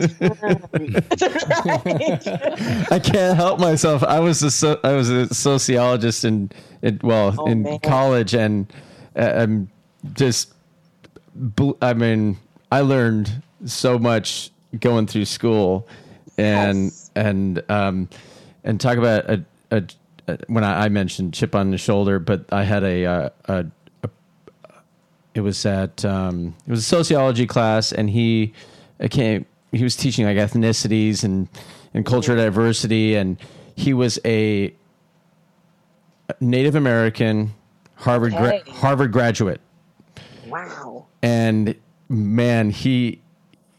I 2.91 2.99
can't 2.99 3.37
help 3.37 3.61
myself. 3.61 4.03
I 4.03 4.21
was 4.21 4.43
a, 4.43 4.51
so, 4.51 4.81
I 4.83 4.93
was 4.95 5.11
a 5.11 5.33
sociologist 5.33 6.25
in, 6.25 6.51
in 6.83 7.01
well, 7.03 7.35
Oh, 7.39 7.47
in 7.47 7.63
man. 7.63 7.79
college. 7.81 8.35
And 8.35 8.73
uh, 9.17 9.33
I'm 9.37 9.71
just, 10.15 10.53
I 11.83 11.95
mean, 11.95 12.37
I 12.71 12.81
learned 12.81 13.43
so 13.65 13.99
much 13.99 14.51
going 14.81 15.07
through 15.07 15.25
school 15.27 15.89
and, 16.39 16.85
Yes. 16.87 17.11
and, 17.15 17.63
um, 17.71 18.09
and 18.65 18.81
talk 18.81 18.99
about 18.99 19.29
a, 19.31 19.45
a, 19.71 19.85
when 20.49 20.65
I, 20.65 20.87
I 20.87 20.89
mentioned 20.89 21.35
chip 21.35 21.55
on 21.55 21.71
the 21.71 21.79
shoulder, 21.79 22.19
but 22.19 22.45
I 22.53 22.65
had 22.65 22.83
a, 22.83 23.05
uh, 23.05 23.29
a, 23.47 23.55
a 23.55 23.67
it 25.35 25.41
was 25.41 25.65
at 25.67 26.05
um, 26.05 26.55
it 26.67 26.71
was 26.71 26.81
a 26.81 26.83
sociology 26.83 27.47
class, 27.47 27.93
and 27.93 28.09
he 28.11 28.53
came. 29.11 29.47
He 29.73 29.83
was 29.83 29.97
teaching 29.97 30.25
like 30.25 30.37
ethnicities 30.37 31.25
and 31.25 31.49
and 31.93 32.07
cultural 32.07 32.37
diversity, 32.39 33.17
and 33.17 33.37
he 33.77 33.93
was 33.93 34.19
a 34.25 34.75
Native 36.41 36.75
American 36.75 37.53
Harvard 37.97 38.33
gra-. 38.33 38.61
Harvard 38.69 39.13
graduate 39.13 39.61
Wow. 40.47 41.07
and 41.23 41.75
man 42.09 42.71
he 42.71 43.21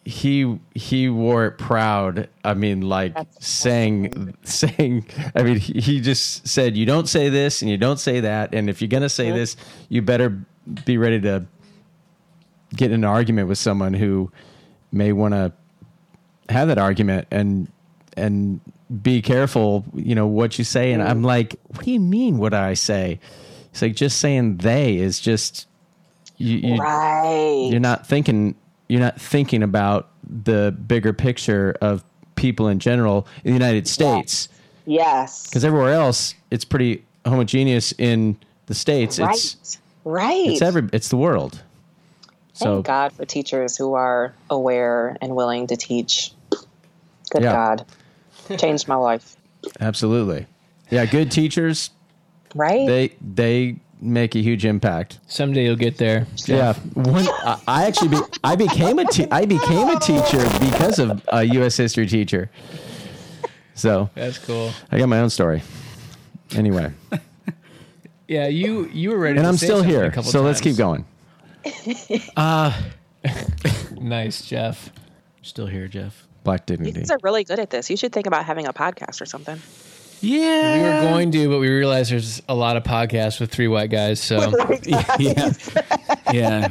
he 0.03 0.59
he 0.73 1.09
wore 1.09 1.45
it 1.45 1.57
proud 1.57 2.27
i 2.43 2.53
mean 2.53 2.81
like 2.81 3.13
That's 3.13 3.47
saying 3.47 4.35
saying 4.43 5.05
i 5.35 5.43
mean 5.43 5.57
he, 5.57 5.79
he 5.79 6.01
just 6.01 6.47
said 6.47 6.75
you 6.75 6.85
don't 6.85 7.07
say 7.07 7.29
this 7.29 7.61
and 7.61 7.69
you 7.71 7.77
don't 7.77 7.99
say 7.99 8.19
that 8.21 8.53
and 8.53 8.69
if 8.69 8.81
you're 8.81 8.87
going 8.89 9.03
to 9.03 9.09
say 9.09 9.31
this 9.31 9.55
you 9.89 10.01
better 10.01 10.43
be 10.85 10.97
ready 10.97 11.19
to 11.21 11.45
get 12.75 12.91
in 12.91 12.95
an 12.95 13.03
argument 13.05 13.47
with 13.47 13.57
someone 13.57 13.93
who 13.93 14.31
may 14.91 15.11
want 15.11 15.33
to 15.33 15.51
have 16.49 16.67
that 16.67 16.77
argument 16.77 17.27
and 17.31 17.71
and 18.17 18.59
be 19.01 19.21
careful 19.21 19.83
you 19.95 20.13
know 20.15 20.27
what 20.27 20.57
you 20.59 20.63
say 20.63 20.91
and 20.91 21.01
i'm 21.01 21.23
like 21.23 21.55
what 21.69 21.85
do 21.85 21.91
you 21.91 21.99
mean 21.99 22.37
what 22.37 22.53
i 22.53 22.73
say 22.73 23.19
it's 23.71 23.81
like 23.81 23.95
just 23.95 24.19
saying 24.19 24.57
they 24.57 24.97
is 24.97 25.19
just 25.19 25.67
you, 26.37 26.57
you 26.57 26.75
Right. 26.77 27.67
you're 27.71 27.79
not 27.79 28.05
thinking 28.05 28.55
you're 28.87 28.99
not 29.01 29.19
thinking 29.19 29.63
about 29.63 30.09
the 30.23 30.75
bigger 30.87 31.13
picture 31.13 31.75
of 31.81 32.03
people 32.35 32.67
in 32.67 32.77
general 32.79 33.25
in 33.43 33.51
the 33.53 33.57
United 33.57 33.87
States 33.87 34.49
yes. 34.85 35.47
because 35.47 35.65
everywhere 35.65 35.93
else 35.93 36.35
it's 36.51 36.65
pretty 36.65 37.03
homogeneous 37.25 37.91
in 37.97 38.37
the 38.67 38.75
states 38.75 39.19
Right. 39.19 39.33
it's 39.33 39.79
right. 40.05 40.47
it's 40.47 40.61
every 40.61 40.87
it's 40.93 41.09
the 41.09 41.17
world 41.17 41.61
so 42.53 42.75
Thank 42.75 42.85
God 42.85 43.11
for 43.11 43.25
teachers 43.25 43.75
who 43.75 43.95
are 43.95 44.33
aware 44.49 45.17
and 45.21 45.35
willing 45.35 45.67
to 45.67 45.75
teach. 45.75 46.31
Good 47.29 47.41
Yeah. 47.43 47.51
God. 47.51 47.85
Changed 48.57 48.87
my 48.87 48.95
life. 48.95 49.35
absolutely 49.81 50.45
yeah 50.89 51.05
good 51.05 51.31
teachers 51.31 51.89
Right? 52.53 52.87
they 52.87 53.11
they 53.19 53.75
make 53.99 54.35
a 54.35 54.39
huge 54.39 54.63
impact 54.65 55.19
Someday 55.27 55.65
you'll 55.65 55.75
get 55.75 55.97
there. 55.97 56.27
yeah 56.45 56.73
one 56.93 57.27
I- 57.27 57.59
I 57.67 57.85
actually 57.87 58.09
be, 58.09 58.19
I 58.43 58.55
became 58.55 58.99
a 58.99 59.05
te- 59.05 59.27
I 59.31 59.45
became 59.45 59.89
a 59.89 59.99
teacher 59.99 60.43
because 60.59 60.99
of 60.99 61.21
a 61.33 61.43
US 61.59 61.75
history 61.75 62.05
teacher 62.07 62.49
so 63.73 64.09
That's 64.15 64.37
cool. 64.37 64.71
I 64.91 64.97
got 64.99 65.09
my 65.09 65.19
own 65.19 65.29
story 65.29 65.61
anyway 66.55 66.93
Yeah, 68.27 68.47
you 68.47 68.87
you 68.91 69.11
were 69.11 69.19
ready. 69.19 69.37
and 69.37 69.45
to 69.45 69.49
I'm 69.49 69.57
say 69.57 69.67
still 69.67 69.77
something 69.79 69.95
a 69.95 69.99
here 70.01 70.11
couple 70.11 70.31
so 70.31 70.41
let's 70.41 70.59
keep 70.61 70.77
times. 70.77 71.03
going 71.65 72.21
Nice, 74.01 74.45
Jeff. 74.45 74.91
Still 75.41 75.67
here, 75.67 75.87
Jeff. 75.87 76.27
black 76.43 76.69
you 76.69 76.77
dignity 76.77 76.99
guys 76.99 77.11
are 77.11 77.19
really 77.23 77.43
good 77.43 77.59
at 77.59 77.69
this. 77.69 77.89
You 77.89 77.97
should 77.97 78.11
think 78.11 78.27
about 78.27 78.45
having 78.45 78.65
a 78.67 78.73
podcast 78.73 79.21
or 79.21 79.25
something. 79.25 79.59
Yeah. 80.21 80.75
We 80.77 80.81
were 81.05 81.11
going 81.11 81.31
to, 81.31 81.49
but 81.49 81.59
we 81.59 81.69
realized 81.69 82.11
there's 82.11 82.41
a 82.49 82.55
lot 82.55 82.77
of 82.77 82.83
podcasts 82.83 83.39
with 83.39 83.51
three 83.51 83.67
white 83.67 83.89
guys. 83.91 84.19
So 84.19 84.53
yeah. 85.19 85.51
yeah. 86.31 86.69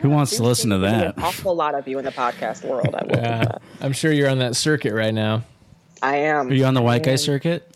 Who 0.00 0.08
wants 0.08 0.36
to 0.36 0.42
listen 0.42 0.70
to 0.70 0.78
that? 0.78 1.16
An 1.16 1.22
awful 1.22 1.54
lot 1.54 1.74
of 1.74 1.86
you 1.86 1.98
in 1.98 2.04
the 2.04 2.10
podcast 2.12 2.64
world. 2.64 2.94
I 2.94 3.04
will 3.04 3.16
yeah. 3.16 3.58
I'm 3.80 3.92
sure 3.92 4.10
you're 4.10 4.30
on 4.30 4.38
that 4.38 4.56
circuit 4.56 4.94
right 4.94 5.14
now. 5.14 5.42
I 6.02 6.16
am. 6.16 6.48
Are 6.48 6.54
you 6.54 6.64
on 6.64 6.74
the 6.74 6.82
white 6.82 7.02
guy 7.02 7.16
circuit? 7.16 7.70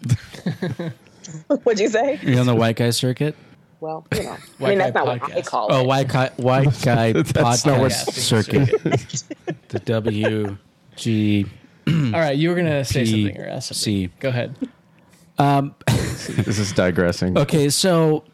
What'd 1.62 1.80
you 1.80 1.88
say? 1.88 2.18
You're 2.22 2.40
on 2.40 2.46
the 2.46 2.54
white 2.54 2.76
guy 2.76 2.90
circuit? 2.90 3.34
Well, 3.80 4.06
you 4.14 4.22
know. 4.22 4.30
I 4.32 4.36
White 4.58 4.68
mean, 4.70 4.78
that's 4.78 4.92
guy 4.92 5.04
not 5.04 5.06
what 5.06 5.22
I 5.22 5.40
podcast. 5.40 5.46
call 5.46 5.68
Oh, 5.72 5.80
it. 5.82 5.86
white 5.86 6.08
guy, 6.08 6.30
white 6.36 6.80
guy 6.82 7.12
That's 7.12 7.34
not 7.66 7.78
podcast 7.78 7.80
what- 7.80 7.92
circuit. 7.92 8.70
the 9.68 9.78
W 9.80 10.56
G 10.96 11.46
All 11.86 11.92
right, 12.12 12.36
you 12.36 12.48
were 12.48 12.54
gonna 12.54 12.84
say 12.84 13.04
P 13.04 13.24
something 13.26 13.40
or 13.42 13.46
ask 13.48 13.68
something. 13.68 13.82
C. 14.08 14.10
Go 14.20 14.28
ahead. 14.30 14.54
Um, 15.38 15.74
this 15.88 16.58
is 16.58 16.72
digressing. 16.72 17.36
Okay, 17.36 17.68
so 17.68 18.24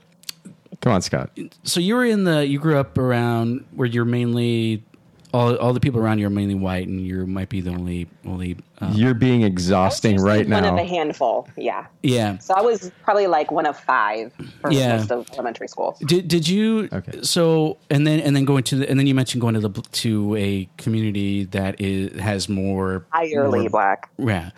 Come 0.83 0.93
on, 0.93 1.03
Scott. 1.03 1.31
so 1.65 1.81
you 1.81 1.95
were 1.95 2.05
in 2.05 2.25
the 2.25 2.47
you 2.47 2.59
grew 2.59 2.79
up 2.79 2.97
around 2.99 3.65
where 3.75 3.89
you're 3.89 4.05
mainly 4.05 4.85
all 5.33 5.57
all 5.57 5.73
the 5.73 5.81
people 5.81 6.01
around 6.01 6.19
you 6.19 6.27
are 6.27 6.31
mainly 6.31 6.55
white, 6.55 6.89
and 6.89 7.01
you 7.01 7.27
might 7.27 7.49
be 7.49 7.61
the 7.61 7.71
only 7.71 8.09
only 8.27 8.57
uh, 8.81 8.91
You're 8.95 9.15
being 9.15 9.43
exhausting 9.43 10.21
right 10.21 10.47
now. 10.49 10.63
One 10.63 10.75
of 10.75 10.79
a 10.79 10.85
handful. 10.85 11.49
Yeah. 11.57 11.87
yeah. 12.03 12.39
So 12.39 12.55
I 12.55 12.63
was 12.63 12.91
probably 13.03 13.27
like 13.27 13.51
one 13.51 13.67
of 13.67 13.79
five 13.79 14.33
for 14.61 14.73
Yeah. 14.73 14.97
most 14.97 15.11
of 15.13 15.29
elementary 15.35 15.69
school. 15.69 15.97
Did 16.07 16.29
did 16.29 16.49
you? 16.49 16.89
Okay. 16.93 17.23
So 17.23 17.79
and 17.91 18.07
then 18.07 18.21
and 18.21 18.35
then 18.35 18.45
going 18.45 18.65
to 18.65 18.77
the 18.77 18.91
and 18.91 18.99
then 18.99 19.07
you 19.07 19.15
mentioned 19.15 19.41
going 19.41 19.55
to 19.55 19.61
the 19.61 19.71
to 19.71 20.35
a 20.37 20.69
community 20.79 21.45
that 21.45 21.81
is 21.81 22.19
has 22.21 22.49
more 22.49 23.07
Entirely 23.15 23.69
black. 23.69 24.11
Yeah. 24.19 24.51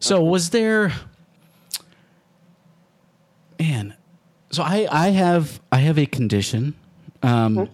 So 0.00 0.22
was 0.22 0.50
there 0.50 0.92
man, 3.58 3.94
so 4.50 4.62
I 4.62 4.86
I 4.90 5.08
have 5.10 5.60
I 5.72 5.78
have 5.78 5.98
a 5.98 6.06
condition. 6.06 6.74
Um 7.22 7.68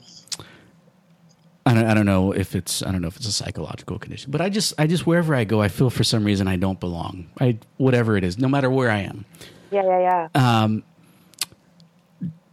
I 1.66 1.72
don't, 1.74 1.86
I 1.86 1.94
don't 1.94 2.04
know 2.06 2.32
if 2.32 2.54
it's 2.54 2.82
I 2.82 2.92
don't 2.92 3.00
know 3.00 3.08
if 3.08 3.16
it's 3.16 3.26
a 3.26 3.32
psychological 3.32 3.98
condition, 3.98 4.30
but 4.30 4.40
I 4.40 4.50
just 4.50 4.74
I 4.78 4.86
just 4.86 5.06
wherever 5.06 5.34
I 5.34 5.44
go, 5.44 5.62
I 5.62 5.68
feel 5.68 5.88
for 5.90 6.04
some 6.04 6.22
reason 6.24 6.46
I 6.46 6.56
don't 6.56 6.78
belong. 6.78 7.30
I 7.40 7.58
whatever 7.78 8.16
it 8.16 8.24
is, 8.24 8.38
no 8.38 8.48
matter 8.48 8.68
where 8.70 8.90
I 8.90 8.98
am. 8.98 9.24
Yeah, 9.70 9.82
yeah, 9.84 10.28
yeah. 10.34 10.62
Um, 10.62 10.82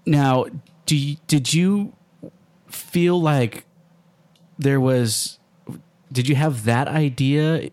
Now, 0.05 0.45
do 0.85 0.95
you, 0.95 1.17
did 1.27 1.53
you 1.53 1.93
feel 2.67 3.21
like 3.21 3.65
there 4.57 4.79
was? 4.79 5.37
Did 6.11 6.27
you 6.27 6.35
have 6.35 6.65
that 6.65 6.87
idea 6.87 7.69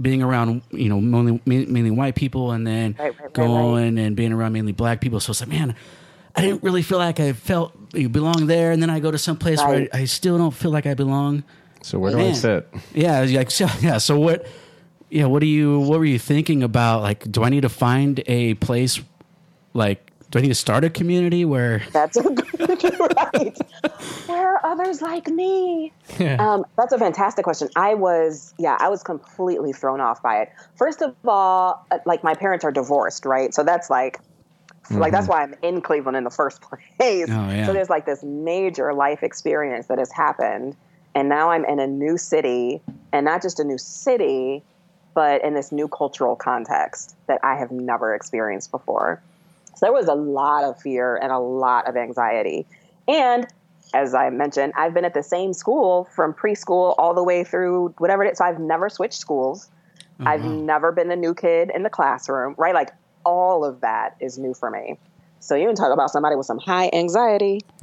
being 0.00 0.22
around 0.22 0.62
you 0.72 0.88
know 0.88 1.00
mainly, 1.00 1.40
mainly 1.46 1.90
white 1.90 2.16
people, 2.16 2.50
and 2.50 2.66
then 2.66 2.96
Right, 2.98 3.12
right, 3.12 3.20
right, 3.20 3.32
going 3.32 3.98
and 3.98 4.14
being 4.16 4.32
around 4.32 4.52
mainly 4.52 4.72
black 4.72 5.00
people? 5.00 5.20
So 5.20 5.30
it's 5.30 5.40
like, 5.40 5.48
man, 5.48 5.74
I 6.36 6.42
didn't 6.42 6.62
really 6.62 6.82
feel 6.82 6.98
like 6.98 7.18
I 7.18 7.32
felt 7.32 7.74
you 7.94 8.08
belong 8.08 8.46
there, 8.46 8.70
and 8.72 8.82
then 8.82 8.90
I 8.90 9.00
go 9.00 9.10
to 9.10 9.18
some 9.18 9.36
place 9.36 9.58
where 9.58 9.88
I, 9.92 10.00
I 10.00 10.04
still 10.04 10.36
don't 10.36 10.54
feel 10.54 10.70
like 10.70 10.86
I 10.86 10.94
belong. 10.94 11.44
so 11.82 11.98
where 11.98 12.12
do 12.12 12.20
I 12.20 12.32
sit? 12.32 12.68
Yeah, 12.94 13.22
it's 13.22 13.32
like 13.32 13.50
so, 13.50 13.66
yeah. 13.80 13.98
So 13.98 14.18
what? 14.18 14.46
Yeah, 15.08 15.26
what 15.26 15.40
do 15.40 15.46
you? 15.46 15.80
What 15.80 15.98
were 15.98 16.04
you 16.04 16.18
thinking 16.18 16.62
about? 16.62 17.02
Like, 17.02 17.30
do 17.30 17.42
I 17.42 17.48
need 17.48 17.62
to 17.62 17.68
find 17.68 18.22
a 18.26 18.54
place? 18.54 19.00
Like, 19.72 20.10
do 20.30 20.38
I 20.38 20.42
need 20.42 20.48
to 20.48 20.54
start 20.54 20.84
a 20.84 20.90
community 20.90 21.44
where? 21.44 21.82
That's 21.92 22.16
a 22.16 22.22
good 22.22 23.00
right. 23.00 23.56
Where 24.26 24.54
are 24.56 24.60
others 24.66 25.00
like 25.00 25.28
me? 25.28 25.92
Um, 26.20 26.64
that's 26.76 26.92
a 26.92 26.98
fantastic 26.98 27.44
question. 27.44 27.68
I 27.76 27.94
was, 27.94 28.52
yeah, 28.58 28.76
I 28.80 28.88
was 28.88 29.02
completely 29.02 29.72
thrown 29.72 30.00
off 30.00 30.22
by 30.22 30.40
it. 30.42 30.52
First 30.74 31.02
of 31.02 31.14
all, 31.26 31.86
uh, 31.90 31.98
like 32.06 32.24
my 32.24 32.34
parents 32.34 32.64
are 32.64 32.72
divorced, 32.72 33.24
right? 33.24 33.54
So 33.54 33.62
that's 33.62 33.88
like, 33.90 34.18
like 34.90 35.12
that's 35.12 35.26
mm-hmm. 35.26 35.32
why 35.32 35.42
I'm 35.42 35.54
in 35.62 35.80
Cleveland 35.80 36.16
in 36.16 36.24
the 36.24 36.30
first 36.30 36.60
place. 36.98 37.26
Oh, 37.28 37.50
yeah. 37.50 37.66
So 37.66 37.72
there's 37.72 37.90
like 37.90 38.06
this 38.06 38.22
major 38.22 38.92
life 38.94 39.22
experience 39.22 39.86
that 39.86 39.98
has 39.98 40.12
happened, 40.12 40.76
and 41.14 41.28
now 41.28 41.50
I'm 41.50 41.64
in 41.64 41.78
a 41.78 41.86
new 41.86 42.16
city, 42.16 42.80
and 43.12 43.24
not 43.24 43.42
just 43.42 43.60
a 43.60 43.64
new 43.64 43.78
city, 43.78 44.62
but 45.14 45.42
in 45.44 45.54
this 45.54 45.72
new 45.72 45.88
cultural 45.88 46.36
context 46.36 47.16
that 47.26 47.40
I 47.42 47.56
have 47.56 47.70
never 47.70 48.14
experienced 48.14 48.70
before. 48.70 49.22
So 49.74 49.86
there 49.86 49.92
was 49.92 50.08
a 50.08 50.14
lot 50.14 50.64
of 50.64 50.80
fear 50.80 51.16
and 51.16 51.32
a 51.32 51.38
lot 51.38 51.88
of 51.88 51.96
anxiety. 51.96 52.66
And 53.08 53.46
as 53.94 54.14
I 54.14 54.30
mentioned, 54.30 54.72
I've 54.76 54.94
been 54.94 55.04
at 55.04 55.14
the 55.14 55.22
same 55.22 55.52
school 55.52 56.04
from 56.14 56.34
preschool 56.34 56.94
all 56.98 57.14
the 57.14 57.22
way 57.22 57.44
through 57.44 57.94
whatever 57.98 58.24
it 58.24 58.32
is. 58.32 58.38
So 58.38 58.44
I've 58.44 58.58
never 58.58 58.88
switched 58.88 59.18
schools. 59.18 59.68
I've 60.20 60.44
oh, 60.44 60.48
never 60.48 60.92
been 60.92 61.08
the 61.08 61.16
new 61.16 61.34
kid 61.34 61.70
in 61.74 61.82
the 61.82 61.90
classroom, 61.90 62.54
right? 62.56 62.74
Like 62.74 62.90
all 63.26 63.64
of 63.64 63.80
that 63.80 64.16
is 64.20 64.38
new 64.38 64.54
for 64.54 64.70
me. 64.70 64.98
So 65.40 65.54
you 65.54 65.66
can 65.66 65.74
talk 65.76 65.92
about 65.92 66.10
somebody 66.10 66.36
with 66.36 66.46
some 66.46 66.58
high 66.58 66.88
anxiety. 66.92 67.60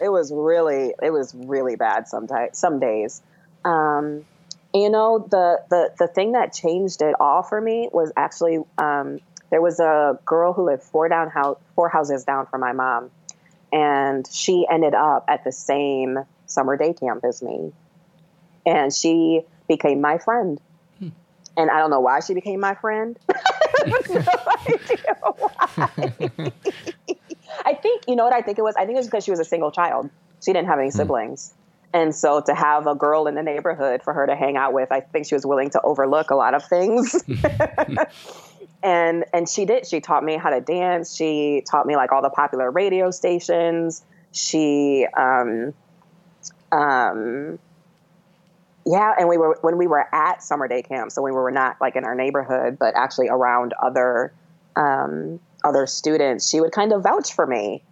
It 0.00 0.10
was 0.10 0.32
really, 0.32 0.94
it 1.02 1.10
was 1.10 1.34
really 1.34 1.76
bad 1.76 2.06
sometimes, 2.06 2.58
some 2.58 2.78
days. 2.78 3.22
Um, 3.64 4.24
you 4.74 4.90
know, 4.90 5.26
the, 5.30 5.62
the, 5.70 5.92
the 5.98 6.06
thing 6.06 6.32
that 6.32 6.52
changed 6.52 7.02
it 7.02 7.14
all 7.18 7.42
for 7.42 7.60
me 7.60 7.88
was 7.92 8.12
actually, 8.16 8.58
um, 8.78 9.20
there 9.50 9.60
was 9.60 9.80
a 9.80 10.18
girl 10.24 10.52
who 10.52 10.64
lived 10.66 10.82
four 10.82 11.08
down 11.08 11.30
house, 11.30 11.58
four 11.74 11.88
houses 11.88 12.24
down 12.24 12.46
from 12.46 12.60
my 12.60 12.72
mom. 12.72 13.10
And 13.72 14.26
she 14.30 14.66
ended 14.70 14.94
up 14.94 15.24
at 15.28 15.44
the 15.44 15.52
same 15.52 16.18
summer 16.46 16.76
day 16.76 16.92
camp 16.94 17.24
as 17.24 17.42
me. 17.42 17.72
And 18.66 18.92
she 18.92 19.42
became 19.68 20.00
my 20.00 20.18
friend. 20.18 20.60
And 21.56 21.70
I 21.70 21.78
don't 21.78 21.90
know 21.90 22.00
why 22.00 22.20
she 22.20 22.34
became 22.34 22.60
my 22.60 22.74
friend. 22.74 23.18
no 23.86 23.96
idea 24.66 25.16
why. 25.22 26.52
I 27.64 27.74
think, 27.74 28.04
you 28.08 28.16
know 28.16 28.24
what 28.24 28.32
I 28.32 28.40
think 28.40 28.58
it 28.58 28.62
was? 28.62 28.74
I 28.76 28.86
think 28.86 28.96
it 28.96 29.00
was 29.00 29.06
because 29.06 29.24
she 29.24 29.30
was 29.30 29.40
a 29.40 29.44
single 29.44 29.70
child. 29.70 30.10
She 30.44 30.52
didn't 30.52 30.68
have 30.68 30.78
any 30.78 30.90
siblings. 30.90 31.54
And 31.94 32.14
so 32.14 32.40
to 32.40 32.54
have 32.54 32.86
a 32.86 32.94
girl 32.94 33.26
in 33.26 33.34
the 33.34 33.42
neighborhood 33.42 34.02
for 34.02 34.14
her 34.14 34.26
to 34.26 34.34
hang 34.34 34.56
out 34.56 34.72
with, 34.72 34.90
I 34.90 35.00
think 35.00 35.26
she 35.26 35.34
was 35.34 35.44
willing 35.44 35.70
to 35.70 35.80
overlook 35.82 36.30
a 36.30 36.34
lot 36.34 36.54
of 36.54 36.64
things. 36.64 37.22
and 38.82 39.24
and 39.32 39.48
she 39.48 39.66
did. 39.66 39.86
She 39.86 40.00
taught 40.00 40.24
me 40.24 40.36
how 40.36 40.50
to 40.50 40.60
dance. 40.60 41.14
She 41.14 41.62
taught 41.70 41.86
me 41.86 41.96
like 41.96 42.10
all 42.10 42.22
the 42.22 42.30
popular 42.30 42.70
radio 42.70 43.10
stations. 43.10 44.02
She 44.32 45.06
um 45.16 45.74
um 46.72 47.58
yeah, 48.84 49.14
and 49.18 49.28
we 49.28 49.38
were 49.38 49.58
when 49.60 49.78
we 49.78 49.86
were 49.86 50.06
at 50.12 50.42
summer 50.42 50.66
day 50.66 50.82
camp, 50.82 51.12
so 51.12 51.22
we 51.22 51.30
were 51.30 51.50
not 51.50 51.80
like 51.80 51.96
in 51.96 52.04
our 52.04 52.14
neighborhood, 52.14 52.78
but 52.78 52.94
actually 52.96 53.28
around 53.28 53.74
other 53.80 54.32
um, 54.76 55.38
other 55.62 55.86
students. 55.86 56.48
She 56.48 56.60
would 56.60 56.72
kind 56.72 56.92
of 56.92 57.02
vouch 57.02 57.32
for 57.32 57.46
me, 57.46 57.82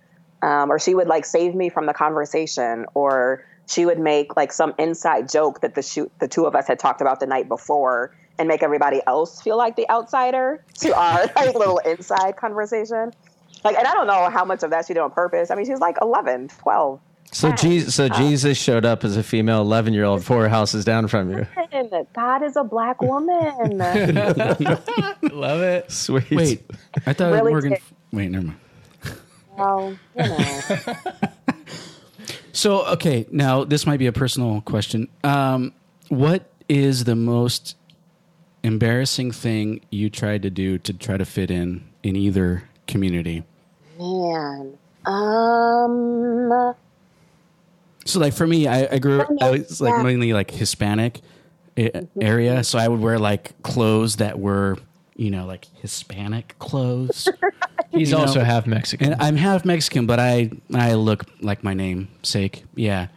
um, 0.42 0.70
or 0.70 0.78
she 0.78 0.94
would 0.94 1.06
like 1.06 1.24
save 1.24 1.54
me 1.54 1.68
from 1.68 1.86
the 1.86 1.94
conversation, 1.94 2.86
or 2.94 3.44
she 3.66 3.86
would 3.86 4.00
make 4.00 4.36
like 4.36 4.52
some 4.52 4.74
inside 4.78 5.28
joke 5.28 5.60
that 5.60 5.76
the 5.76 5.82
shoot 5.82 6.10
the 6.18 6.26
two 6.26 6.46
of 6.46 6.56
us 6.56 6.66
had 6.66 6.78
talked 6.78 7.00
about 7.00 7.20
the 7.20 7.26
night 7.26 7.48
before, 7.48 8.12
and 8.38 8.48
make 8.48 8.62
everybody 8.62 9.00
else 9.06 9.40
feel 9.40 9.56
like 9.56 9.76
the 9.76 9.88
outsider 9.90 10.64
to 10.80 10.96
our 10.98 11.26
like 11.36 11.54
little 11.54 11.78
inside 11.78 12.36
conversation. 12.36 13.12
Like, 13.62 13.76
and 13.76 13.86
I 13.86 13.92
don't 13.92 14.06
know 14.06 14.30
how 14.30 14.44
much 14.44 14.62
of 14.62 14.70
that 14.70 14.86
she 14.86 14.94
did 14.94 15.00
on 15.00 15.10
purpose. 15.10 15.50
I 15.50 15.54
mean, 15.54 15.66
she 15.66 15.72
was 15.72 15.80
like 15.80 15.98
11, 16.00 16.48
12. 16.48 17.00
So 17.32 17.52
Jesus, 17.52 17.94
so 17.94 18.08
Jesus 18.08 18.58
showed 18.58 18.84
up 18.84 19.04
as 19.04 19.16
a 19.16 19.22
female 19.22 19.60
eleven 19.60 19.94
year 19.94 20.04
old 20.04 20.24
four 20.24 20.48
houses 20.48 20.84
down 20.84 21.06
from 21.08 21.30
you. 21.30 21.46
God 22.12 22.42
is 22.42 22.56
a 22.56 22.64
black 22.64 23.00
woman. 23.00 23.78
Love 25.32 25.60
it. 25.62 25.90
Sweet. 25.92 26.30
Wait, 26.30 26.70
I 27.06 27.12
thought 27.12 27.32
Really 27.32 27.52
Morgan. 27.52 27.70
did. 27.72 27.80
Wait, 28.12 28.30
never 28.30 28.46
mind. 28.46 28.58
well, 29.56 29.96
you 30.16 30.22
know. 30.22 30.94
So, 32.52 32.84
okay, 32.88 33.26
now 33.30 33.62
this 33.64 33.86
might 33.86 33.98
be 33.98 34.06
a 34.06 34.12
personal 34.12 34.60
question. 34.62 35.08
Um, 35.22 35.72
what 36.08 36.50
is 36.68 37.04
the 37.04 37.14
most 37.14 37.76
embarrassing 38.62 39.30
thing 39.30 39.80
you 39.90 40.10
tried 40.10 40.42
to 40.42 40.50
do 40.50 40.76
to 40.78 40.92
try 40.92 41.16
to 41.16 41.24
fit 41.24 41.50
in 41.50 41.84
in 42.02 42.16
either 42.16 42.64
community? 42.86 43.44
Man. 43.98 44.76
Um 45.06 46.74
So, 48.12 48.20
like 48.20 48.32
for 48.34 48.46
me, 48.46 48.66
I, 48.66 48.94
I 48.94 48.98
grew. 48.98 49.22
Oh, 49.22 49.36
I 49.40 49.50
was 49.50 49.80
like 49.80 49.94
Yeah. 49.94 50.02
mainly 50.02 50.32
like 50.32 50.50
Hispanic 50.50 51.20
a- 51.78 52.06
area, 52.20 52.62
so 52.64 52.78
I 52.78 52.88
would 52.88 53.00
wear 53.00 53.18
like 53.18 53.60
clothes 53.62 54.16
that 54.16 54.38
were, 54.38 54.76
you 55.16 55.30
know, 55.30 55.46
like 55.46 55.66
Hispanic 55.80 56.56
clothes. 56.58 57.28
He's 57.90 58.10
You 58.10 58.16
know, 58.16 58.22
also 58.22 58.44
half 58.44 58.66
Mexican. 58.66 59.12
and 59.12 59.22
I'm 59.22 59.34
half 59.36 59.64
Mexican, 59.64 60.06
but 60.06 60.18
I 60.20 60.50
I 60.74 60.94
look 60.94 61.24
like 61.40 61.64
my 61.64 61.74
namesake. 61.74 62.64
Yeah. 62.74 63.08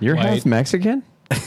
You're 0.00 0.14
White. 0.16 0.26
half 0.26 0.46
Mexican. 0.46 1.02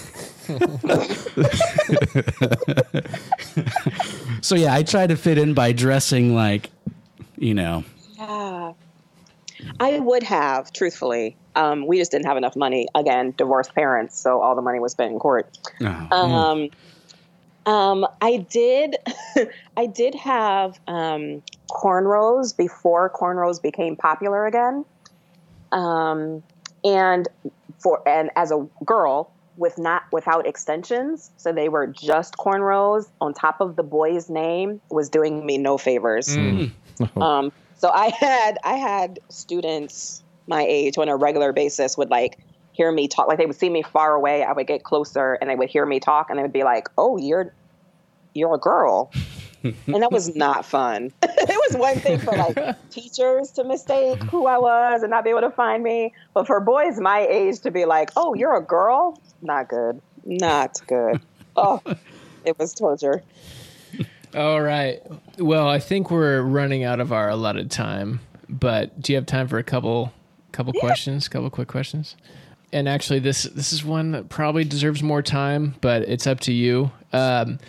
So 4.41 4.55
yeah, 4.55 4.73
I 4.73 4.83
try 4.83 5.05
to 5.05 5.15
fit 5.17 5.37
in 5.37 5.53
by 5.53 5.73
dressing 5.73 6.33
like, 6.33 6.69
you 7.37 7.53
know, 7.53 7.83
yeah. 8.17 8.73
I 9.79 9.99
would 9.99 10.23
have, 10.23 10.71
truthfully. 10.71 11.35
Um, 11.59 11.85
we 11.85 11.97
just 11.97 12.11
didn't 12.11 12.25
have 12.25 12.37
enough 12.37 12.55
money. 12.55 12.87
Again, 12.95 13.33
divorced 13.37 13.75
parents, 13.75 14.17
so 14.17 14.41
all 14.41 14.55
the 14.55 14.61
money 14.61 14.79
was 14.79 14.93
spent 14.93 15.11
in 15.11 15.19
court. 15.19 15.57
oh, 16.11 16.15
Um, 16.15 16.69
um, 17.65 18.07
I 18.21 18.37
did, 18.49 18.95
I 19.77 19.85
did 19.85 20.15
have 20.15 20.79
um, 20.87 21.43
cornrows 21.69 22.55
before 22.55 23.09
cornrows 23.09 23.61
became 23.61 23.95
popular 23.95 24.45
again. 24.45 24.85
Um, 25.71 26.43
and 26.83 27.27
for 27.79 28.01
and 28.07 28.31
as 28.35 28.51
a 28.51 28.65
girl 28.85 29.31
with 29.57 29.77
not 29.77 30.03
without 30.13 30.47
extensions, 30.47 31.29
so 31.35 31.51
they 31.51 31.67
were 31.67 31.87
just 31.87 32.37
cornrows 32.37 33.07
on 33.19 33.33
top 33.33 33.59
of 33.59 33.75
the 33.75 33.83
boy's 33.83 34.29
name 34.29 34.79
was 34.89 35.09
doing 35.09 35.45
me 35.45 35.57
no 35.57 35.77
favors. 35.77 36.35
Um, 37.21 37.51
so 37.77 37.89
I 37.89 38.09
had 38.09 38.57
I 38.63 38.75
had 38.75 39.19
students 39.29 40.23
my 40.49 40.65
age 40.67 40.97
on 40.97 41.07
a 41.07 41.15
regular 41.15 41.53
basis 41.53 41.97
would 41.97 42.09
like 42.09 42.39
hear 42.73 42.91
me 42.91 43.07
talk. 43.07 43.27
Like 43.27 43.37
they 43.37 43.45
would 43.45 43.55
see 43.55 43.69
me 43.69 43.83
far 43.83 44.15
away. 44.15 44.43
I 44.43 44.51
would 44.51 44.67
get 44.67 44.83
closer 44.83 45.33
and 45.33 45.49
they 45.49 45.55
would 45.55 45.69
hear 45.69 45.85
me 45.85 45.99
talk 45.99 46.29
and 46.29 46.37
they 46.37 46.43
would 46.43 46.51
be 46.51 46.63
like, 46.63 46.89
"Oh, 46.97 47.17
you're 47.17 47.53
you're 48.33 48.55
a 48.55 48.57
girl." 48.57 49.11
and 49.63 50.01
that 50.01 50.11
was 50.11 50.35
not 50.35 50.65
fun. 50.65 51.11
it 51.23 51.69
was 51.69 51.77
one 51.77 51.99
thing 51.99 52.17
for 52.17 52.31
like 52.31 52.75
teachers 52.89 53.51
to 53.51 53.63
mistake 53.63 54.21
who 54.23 54.47
I 54.47 54.57
was 54.57 55.03
and 55.03 55.11
not 55.11 55.23
be 55.23 55.29
able 55.29 55.41
to 55.41 55.51
find 55.51 55.83
me, 55.83 56.13
but 56.33 56.47
for 56.47 56.59
boys 56.59 56.99
my 56.99 57.19
age 57.19 57.59
to 57.61 57.71
be 57.71 57.85
like, 57.85 58.09
"Oh, 58.17 58.33
you're 58.33 58.55
a 58.55 58.63
girl," 58.63 59.21
not 59.41 59.69
good. 59.69 60.01
Not 60.25 60.81
good. 60.87 61.21
Oh, 61.55 61.81
it 62.43 62.57
was 62.57 62.73
torture. 62.73 63.23
All 64.35 64.61
right. 64.61 65.01
Well, 65.37 65.67
I 65.67 65.79
think 65.79 66.11
we're 66.11 66.41
running 66.41 66.83
out 66.83 66.99
of 66.99 67.11
our 67.11 67.29
allotted 67.29 67.71
time, 67.71 68.19
but 68.47 69.01
do 69.01 69.11
you 69.11 69.17
have 69.17 69.25
time 69.25 69.47
for 69.47 69.57
a 69.57 69.63
couple 69.63 70.13
couple 70.51 70.73
questions, 70.73 71.27
couple 71.27 71.49
quick 71.49 71.67
questions? 71.67 72.15
And 72.71 72.87
actually 72.87 73.19
this 73.19 73.43
this 73.43 73.73
is 73.73 73.83
one 73.83 74.11
that 74.11 74.29
probably 74.29 74.63
deserves 74.63 75.01
more 75.01 75.21
time, 75.21 75.75
but 75.81 76.03
it's 76.03 76.27
up 76.27 76.39
to 76.41 76.53
you. 76.53 76.91
Um, 77.13 77.59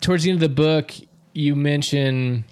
towards 0.00 0.24
the 0.24 0.30
end 0.30 0.42
of 0.42 0.48
the 0.48 0.54
book, 0.54 0.92
you 1.32 1.54
mention 1.54 2.44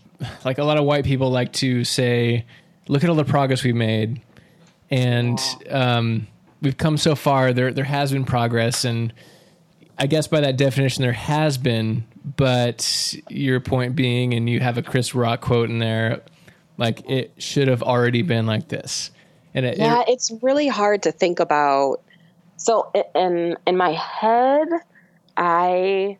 like 0.44 0.58
a 0.58 0.64
lot 0.64 0.76
of 0.76 0.84
white 0.84 1.04
people 1.04 1.30
like 1.30 1.52
to 1.54 1.84
say, 1.84 2.44
"Look 2.88 3.02
at 3.04 3.10
all 3.10 3.16
the 3.16 3.24
progress 3.24 3.64
we've 3.64 3.74
made." 3.74 4.20
And 4.90 5.40
um, 5.70 6.26
we've 6.60 6.76
come 6.76 6.98
so 6.98 7.14
far. 7.14 7.52
There 7.52 7.72
there 7.72 7.84
has 7.84 8.12
been 8.12 8.24
progress 8.24 8.84
and 8.84 9.12
I 9.98 10.06
guess 10.06 10.26
by 10.26 10.40
that 10.40 10.56
definition, 10.56 11.02
there 11.02 11.12
has 11.12 11.56
been, 11.56 12.04
but 12.24 13.14
your 13.28 13.60
point 13.60 13.94
being, 13.94 14.34
and 14.34 14.50
you 14.50 14.60
have 14.60 14.76
a 14.76 14.82
Chris 14.82 15.14
Rock 15.14 15.40
quote 15.40 15.70
in 15.70 15.78
there, 15.78 16.22
like 16.76 17.08
it 17.08 17.32
should 17.38 17.68
have 17.68 17.82
already 17.82 18.22
been 18.22 18.46
like 18.46 18.68
this. 18.68 19.10
And 19.54 19.64
it, 19.66 19.78
Yeah, 19.78 20.00
it- 20.00 20.08
it's 20.08 20.32
really 20.42 20.68
hard 20.68 21.02
to 21.04 21.12
think 21.12 21.40
about. 21.40 22.00
So 22.56 22.90
in 23.14 23.56
in 23.66 23.76
my 23.76 23.92
head, 23.92 24.68
I 25.36 26.18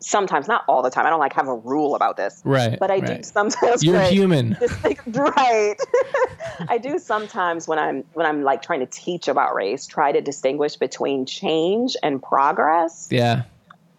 sometimes, 0.00 0.46
not 0.46 0.62
all 0.68 0.82
the 0.82 0.90
time, 0.90 1.06
I 1.06 1.10
don't 1.10 1.20
like 1.20 1.32
have 1.32 1.48
a 1.48 1.54
rule 1.54 1.94
about 1.94 2.16
this, 2.16 2.40
right, 2.44 2.78
but 2.78 2.90
I 2.90 3.00
do 3.00 3.22
sometimes. 3.22 3.82
You're 3.82 3.96
like, 3.96 4.12
human. 4.12 4.56
like, 4.84 5.00
right. 5.06 5.74
I 6.68 6.78
do 6.78 6.98
sometimes 6.98 7.66
when 7.66 7.78
I'm 7.78 8.04
when 8.12 8.26
I'm 8.26 8.42
like 8.42 8.62
trying 8.62 8.80
to 8.80 8.86
teach 8.86 9.26
about 9.28 9.54
race, 9.54 9.86
try 9.86 10.12
to 10.12 10.20
distinguish 10.20 10.76
between 10.76 11.26
change 11.26 11.96
and 12.02 12.22
progress. 12.22 13.08
Yeah, 13.10 13.44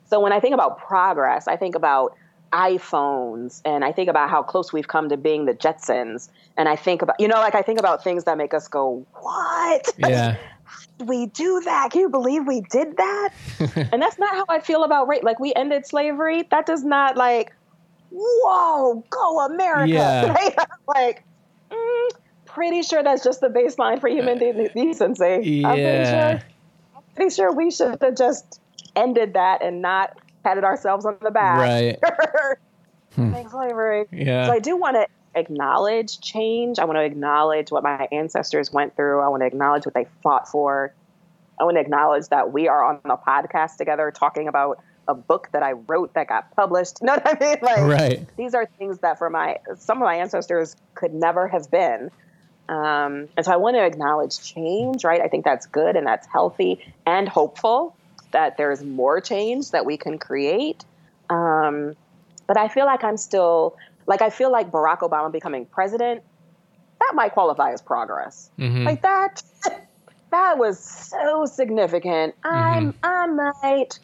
So 0.09 0.19
when 0.19 0.31
I 0.33 0.39
think 0.39 0.53
about 0.53 0.79
progress, 0.79 1.47
I 1.47 1.55
think 1.57 1.75
about 1.75 2.13
iPhones 2.53 3.61
and 3.65 3.83
I 3.83 3.91
think 3.91 4.09
about 4.09 4.29
how 4.29 4.41
close 4.43 4.71
we've 4.73 4.87
come 4.87 5.09
to 5.09 5.17
being 5.17 5.45
the 5.45 5.53
Jetsons. 5.53 6.29
And 6.57 6.67
I 6.69 6.75
think 6.75 7.01
about, 7.01 7.19
you 7.19 7.27
know, 7.27 7.35
like 7.37 7.55
I 7.55 7.61
think 7.61 7.79
about 7.79 8.03
things 8.03 8.23
that 8.25 8.37
make 8.37 8.53
us 8.53 8.67
go, 8.67 9.05
what? 9.13 9.93
yeah, 9.97 10.37
we 11.05 11.27
do 11.27 11.61
that? 11.65 11.91
Can 11.91 12.01
you 12.01 12.09
believe 12.09 12.45
we 12.47 12.61
did 12.61 12.97
that? 12.97 13.29
and 13.91 14.01
that's 14.01 14.17
not 14.17 14.33
how 14.35 14.45
I 14.49 14.59
feel 14.59 14.83
about 14.83 15.07
race. 15.07 15.23
Like 15.23 15.39
we 15.39 15.53
ended 15.55 15.85
slavery. 15.85 16.43
That 16.49 16.65
does 16.65 16.83
not 16.83 17.17
like, 17.17 17.53
whoa, 18.11 19.03
go 19.09 19.39
America. 19.45 19.91
Yeah. 19.91 20.33
Right? 20.33 20.55
like, 20.87 21.23
mm, 21.71 22.09
pretty 22.45 22.81
sure 22.81 23.03
that's 23.03 23.23
just 23.23 23.41
the 23.41 23.49
baseline 23.49 23.99
for 23.99 24.07
human 24.09 24.37
de- 24.39 24.69
decency. 24.69 25.63
I'm 25.65 25.73
pretty 25.73 25.81
Yeah. 25.81 26.39
sure. 26.39 26.47
I'm 26.95 27.03
pretty 27.15 27.35
sure 27.35 27.51
we 27.53 27.69
should 27.71 28.01
have 28.01 28.15
just 28.17 28.59
ended 28.95 29.33
that 29.33 29.61
and 29.61 29.81
not 29.81 30.17
patted 30.43 30.63
ourselves 30.63 31.05
on 31.05 31.17
the 31.21 31.31
back. 31.31 31.59
Right. 31.59 32.57
Thanks, 33.11 33.51
slavery. 33.51 34.05
Yeah. 34.11 34.47
So 34.47 34.53
I 34.53 34.59
do 34.59 34.77
want 34.77 34.95
to 34.95 35.07
acknowledge 35.37 36.19
change. 36.21 36.79
I 36.79 36.85
want 36.85 36.97
to 36.97 37.03
acknowledge 37.03 37.71
what 37.71 37.83
my 37.83 38.07
ancestors 38.11 38.71
went 38.71 38.95
through. 38.95 39.21
I 39.21 39.29
want 39.29 39.41
to 39.41 39.47
acknowledge 39.47 39.85
what 39.85 39.93
they 39.93 40.07
fought 40.23 40.47
for. 40.47 40.93
I 41.59 41.63
want 41.63 41.77
to 41.77 41.81
acknowledge 41.81 42.27
that 42.29 42.53
we 42.53 42.67
are 42.67 42.83
on 42.83 42.99
a 43.05 43.17
podcast 43.17 43.77
together 43.77 44.11
talking 44.11 44.47
about 44.47 44.83
a 45.07 45.15
book 45.15 45.49
that 45.53 45.63
I 45.63 45.71
wrote 45.71 46.13
that 46.13 46.27
got 46.27 46.55
published. 46.55 46.97
You 47.01 47.07
know 47.07 47.13
what 47.13 47.41
I 47.41 47.45
mean? 47.45 47.57
Like 47.61 47.79
Right. 47.79 48.37
these 48.37 48.53
are 48.53 48.67
things 48.77 48.99
that 48.99 49.17
for 49.17 49.29
my 49.29 49.57
some 49.77 49.97
of 49.97 50.03
my 50.05 50.15
ancestors 50.15 50.75
could 50.93 51.13
never 51.13 51.47
have 51.47 51.71
been. 51.71 52.11
Um, 52.69 53.29
and 53.37 53.45
so 53.45 53.51
I 53.53 53.55
want 53.55 53.77
to 53.77 53.85
acknowledge 53.85 54.39
change, 54.41 55.03
right? 55.05 55.21
I 55.21 55.29
think 55.29 55.45
that's 55.45 55.65
good 55.65 55.95
and 55.95 56.05
that's 56.05 56.27
healthy 56.27 56.83
and 57.05 57.27
hopeful 57.27 57.95
that 58.37 58.55
there's 58.55 58.83
more 58.83 59.19
change 59.19 59.71
that 59.71 59.83
we 59.83 59.97
can 59.97 60.19
create. 60.19 60.85
Um, 61.27 61.95
but 62.45 62.55
I 62.55 62.67
feel 62.67 62.85
like 62.85 63.03
I'm 63.03 63.17
still 63.17 63.75
like 64.05 64.21
I 64.21 64.29
feel 64.29 64.51
like 64.51 64.69
Barack 64.69 64.99
Obama 64.99 65.31
becoming 65.31 65.65
president 65.65 66.21
that 66.99 67.13
might 67.15 67.31
qualify 67.33 67.71
as 67.73 67.81
progress. 67.81 68.51
Mhm. 68.59 68.85
Like 68.85 69.01
that 69.01 69.41
that 70.31 70.59
was 70.59 70.77
so 70.79 71.45
significant. 71.47 72.35
I'm 72.43 72.93
I 73.01 73.25
might 73.25 73.97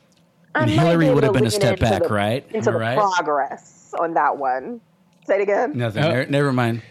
I 0.56 0.62
And 0.64 0.72
Hillary 0.72 1.10
be 1.10 1.14
would 1.14 1.24
have 1.24 1.34
been 1.34 1.46
a 1.46 1.52
step 1.52 1.80
back, 1.80 2.02
the- 2.02 2.10
right? 2.10 2.44
Into 2.52 2.70
Am 2.70 2.74
the 2.74 2.80
right? 2.80 2.98
progress 2.98 3.94
on 4.00 4.16
that 4.16 4.38
one. 4.38 4.82
Say 5.28 5.36
it 5.36 5.42
again. 5.44 5.78
Nothing. 5.78 6.04
Oh. 6.04 6.10
Never, 6.10 6.26
never 6.26 6.52
mind. 6.54 6.82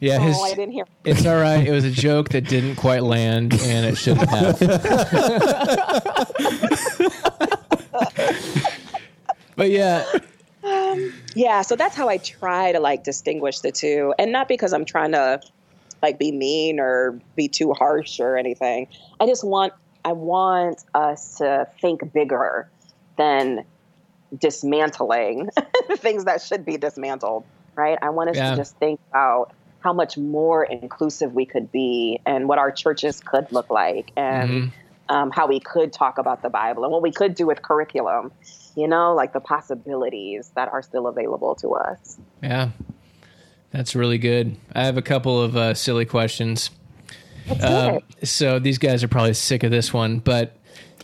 Yeah, 0.00 0.18
oh, 0.18 0.22
his, 0.22 0.36
oh, 0.38 0.44
I 0.44 0.54
didn't 0.54 0.72
hear. 0.72 0.84
it's 1.04 1.26
all 1.26 1.40
right. 1.40 1.66
It 1.66 1.70
was 1.72 1.84
a 1.84 1.90
joke 1.90 2.28
that 2.30 2.42
didn't 2.48 2.76
quite 2.76 3.02
land, 3.02 3.52
and 3.54 3.86
it 3.86 3.96
shouldn't 3.96 4.28
have. 4.30 4.58
but 9.56 9.70
yeah, 9.70 10.04
um, 10.64 11.12
Yeah, 11.34 11.62
so 11.62 11.76
that's 11.76 11.96
how 11.96 12.08
I 12.08 12.18
try 12.18 12.72
to 12.72 12.80
like 12.80 13.04
distinguish 13.04 13.60
the 13.60 13.72
two, 13.72 14.14
and 14.18 14.32
not 14.32 14.48
because 14.48 14.72
I'm 14.72 14.84
trying 14.84 15.12
to 15.12 15.40
like 16.02 16.18
be 16.18 16.30
mean 16.30 16.78
or 16.78 17.18
be 17.34 17.48
too 17.48 17.72
harsh 17.72 18.20
or 18.20 18.36
anything. 18.36 18.86
I 19.20 19.26
just 19.26 19.44
want 19.44 19.72
I 20.04 20.12
want 20.12 20.84
us 20.94 21.38
to 21.38 21.66
think 21.80 22.12
bigger 22.12 22.70
than 23.16 23.64
dismantling 24.38 25.48
things 25.96 26.24
that 26.26 26.40
should 26.40 26.64
be 26.64 26.76
dismantled, 26.76 27.44
right? 27.74 27.98
I 28.00 28.10
want 28.10 28.30
us 28.30 28.36
Yeah. 28.36 28.50
to 28.52 28.56
just 28.56 28.76
think 28.76 29.00
about 29.10 29.52
how 29.80 29.92
much 29.92 30.18
more 30.18 30.64
inclusive 30.64 31.34
we 31.34 31.46
could 31.46 31.70
be 31.70 32.20
and 32.26 32.48
what 32.48 32.58
our 32.58 32.72
churches 32.72 33.20
could 33.20 33.50
look 33.52 33.70
like 33.70 34.10
and 34.16 34.72
um, 35.08 35.30
how 35.30 35.46
we 35.46 35.60
could 35.60 35.92
talk 35.92 36.18
about 36.18 36.42
the 36.42 36.50
Bible 36.50 36.84
and 36.84 36.92
what 36.92 37.02
we 37.02 37.12
could 37.12 37.34
do 37.34 37.46
with 37.46 37.62
curriculum, 37.62 38.32
you 38.76 38.88
know, 38.88 39.14
like 39.14 39.32
the 39.32 39.40
possibilities 39.40 40.50
that 40.54 40.68
are 40.72 40.82
still 40.82 41.06
available 41.06 41.54
to 41.56 41.70
us. 41.74 42.18
yeah, 42.42 42.70
that's 43.70 43.94
really 43.94 44.18
good. 44.18 44.56
I 44.74 44.84
have 44.84 44.96
a 44.96 45.02
couple 45.02 45.40
of 45.40 45.56
uh, 45.56 45.74
silly 45.74 46.04
questions. 46.04 46.70
Um, 47.62 48.00
so 48.22 48.58
these 48.58 48.78
guys 48.78 49.02
are 49.02 49.08
probably 49.08 49.34
sick 49.34 49.62
of 49.62 49.70
this 49.70 49.92
one, 49.92 50.18
but 50.18 50.56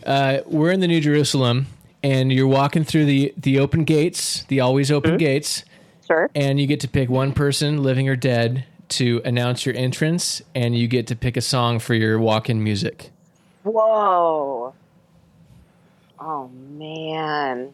uh, 0.05 0.39
we're 0.45 0.71
in 0.71 0.79
the 0.79 0.87
New 0.87 1.01
Jerusalem, 1.01 1.67
and 2.03 2.31
you're 2.31 2.47
walking 2.47 2.83
through 2.83 3.05
the 3.05 3.33
the 3.35 3.59
open 3.59 3.83
gates, 3.83 4.43
the 4.43 4.59
always 4.59 4.91
open 4.91 5.17
gates, 5.17 5.63
Sure. 6.07 6.29
and 6.35 6.59
you 6.59 6.67
get 6.67 6.81
to 6.81 6.87
pick 6.87 7.09
one 7.09 7.33
person, 7.33 7.81
living 7.81 8.07
or 8.07 8.15
dead, 8.15 8.65
to 8.89 9.21
announce 9.25 9.65
your 9.65 9.75
entrance, 9.75 10.41
and 10.53 10.77
you 10.77 10.87
get 10.87 11.07
to 11.07 11.15
pick 11.15 11.35
a 11.35 11.41
song 11.41 11.79
for 11.79 11.93
your 11.95 12.19
walk-in 12.19 12.63
music. 12.63 13.11
Whoa. 13.63 14.73
Oh 16.19 16.47
man. 16.49 17.73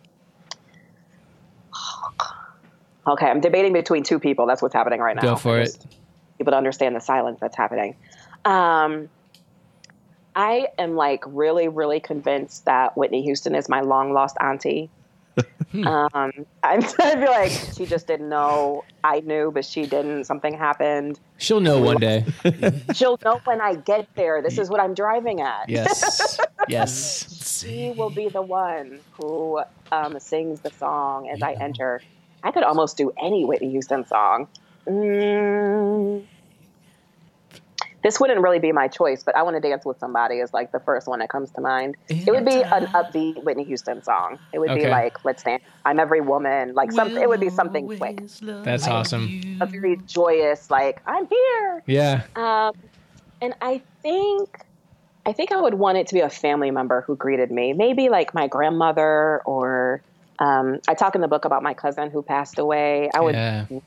Okay, 3.07 3.25
I'm 3.25 3.41
debating 3.41 3.73
between 3.73 4.03
two 4.03 4.19
people. 4.19 4.45
That's 4.45 4.61
what's 4.61 4.75
happening 4.75 4.99
right 4.99 5.15
now. 5.15 5.23
Go 5.23 5.36
for 5.36 5.59
it. 5.59 5.75
People 6.38 6.51
to 6.51 6.57
understand 6.57 6.95
the 6.95 6.99
silence 6.99 7.39
that's 7.41 7.57
happening. 7.57 7.95
Um, 8.45 9.09
I 10.36 10.67
am 10.77 10.95
like 10.95 11.23
really, 11.25 11.67
really 11.67 11.99
convinced 11.99 12.65
that 12.65 12.95
Whitney 12.95 13.23
Houston 13.23 13.55
is 13.55 13.67
my 13.67 13.82
long 13.82 14.13
lost 14.13 14.38
auntie. 14.39 14.91
Um, 15.73 16.32
I'm, 16.63 16.84
I'd 16.99 17.19
be 17.19 17.27
like, 17.27 17.51
she 17.51 17.86
just 17.86 18.07
didn't 18.07 18.29
know. 18.29 18.84
I 19.03 19.21
knew, 19.21 19.51
but 19.51 19.65
she 19.65 19.86
didn't. 19.86 20.25
Something 20.25 20.57
happened. 20.57 21.19
She'll 21.38 21.59
know 21.59 21.79
one 21.79 21.97
day. 21.97 22.25
She'll 22.93 23.19
know 23.23 23.39
when 23.45 23.61
I 23.61 23.75
get 23.75 24.13
there. 24.15 24.41
This 24.41 24.57
is 24.57 24.69
what 24.69 24.79
I'm 24.79 24.93
driving 24.93 25.41
at. 25.41 25.69
Yes, 25.69 26.38
yes. 26.67 27.59
she 27.61 27.91
will 27.91 28.09
be 28.09 28.29
the 28.29 28.41
one 28.41 28.99
who 29.13 29.61
um, 29.91 30.19
sings 30.19 30.61
the 30.61 30.71
song 30.71 31.29
as 31.29 31.41
I 31.41 31.53
enter. 31.53 32.01
I 32.43 32.51
could 32.51 32.63
almost 32.63 32.97
do 32.97 33.11
any 33.21 33.45
Whitney 33.45 33.71
Houston 33.71 34.05
song. 34.05 34.47
Mm. 34.88 36.25
This 38.04 38.20
wouldn't 38.20 38.41
really 38.41 38.60
be 38.60 38.72
my 38.72 38.88
choice, 38.88 39.22
but 39.24 39.36
I 39.36 39.43
want 39.43 39.56
to 39.56 39.60
dance 39.60 39.86
with 39.86 39.99
somebody 39.99 40.38
is 40.38 40.54
like 40.54 40.72
the 40.72 40.80
first 40.80 41.08
one 41.08 41.20
that 41.20 41.30
comes 41.30 41.52
to 41.52 41.62
mind. 41.62 41.95
It 42.10 42.32
would 42.32 42.45
be 42.45 42.64
an 42.64 42.88
upbeat 42.88 43.43
Whitney 43.43 43.64
Houston 43.66 44.02
song. 44.04 44.39
It 44.54 44.60
would 44.60 44.74
be 44.74 44.88
like 44.88 45.24
"Let's 45.24 45.43
Dance." 45.43 45.64
I'm 45.86 45.99
every 45.99 46.22
woman. 46.22 46.74
Like 46.74 46.91
something. 46.91 47.22
It 47.22 47.30
would 47.30 47.39
be 47.39 47.49
something 47.49 47.86
quick, 47.97 48.22
That's 48.41 48.88
awesome. 48.88 49.58
a 49.62 49.66
very 49.66 49.97
joyous. 50.08 50.72
Like 50.72 51.02
I'm 51.06 51.28
here. 51.28 51.84
Yeah, 51.86 52.24
Um, 52.36 52.74
and 53.41 53.56
I 53.62 53.82
think, 54.02 54.66
I 55.26 55.34
think 55.34 55.52
I 55.52 55.60
would 55.60 55.74
want 55.74 55.97
it 55.97 56.08
to 56.08 56.14
be 56.14 56.22
a 56.22 56.30
family 56.30 56.72
member 56.72 57.02
who 57.02 57.16
greeted 57.16 57.52
me. 57.52 57.74
Maybe 57.74 58.10
like 58.10 58.34
my 58.34 58.47
grandmother, 58.47 59.41
or 59.45 60.02
um, 60.39 60.80
I 60.88 60.93
talk 60.93 61.16
in 61.16 61.22
the 61.22 61.28
book 61.28 61.45
about 61.45 61.64
my 61.64 61.74
cousin 61.74 62.10
who 62.10 62.22
passed 62.22 62.60
away. 62.60 63.10
I 63.14 63.22
would 63.22 63.36
yeah. 63.36 63.66
want 63.70 63.84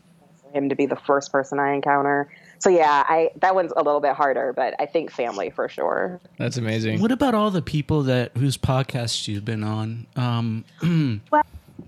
him 0.52 0.68
to 0.68 0.76
be 0.76 0.86
the 0.86 0.96
first 0.96 1.32
person 1.32 1.58
I 1.58 1.72
encounter. 1.74 2.28
So 2.58 2.70
yeah, 2.70 3.04
I 3.08 3.30
that 3.36 3.54
one's 3.54 3.72
a 3.76 3.82
little 3.82 4.00
bit 4.00 4.14
harder, 4.14 4.52
but 4.52 4.74
I 4.78 4.86
think 4.86 5.10
family 5.10 5.50
for 5.50 5.68
sure. 5.68 6.20
That's 6.38 6.56
amazing. 6.56 7.00
What 7.00 7.12
about 7.12 7.34
all 7.34 7.50
the 7.50 7.62
people 7.62 8.02
that 8.04 8.36
whose 8.36 8.56
podcasts 8.56 9.28
you've 9.28 9.44
been 9.44 9.64
on? 9.64 10.06
Um, 10.16 10.64
Well, 11.30 11.42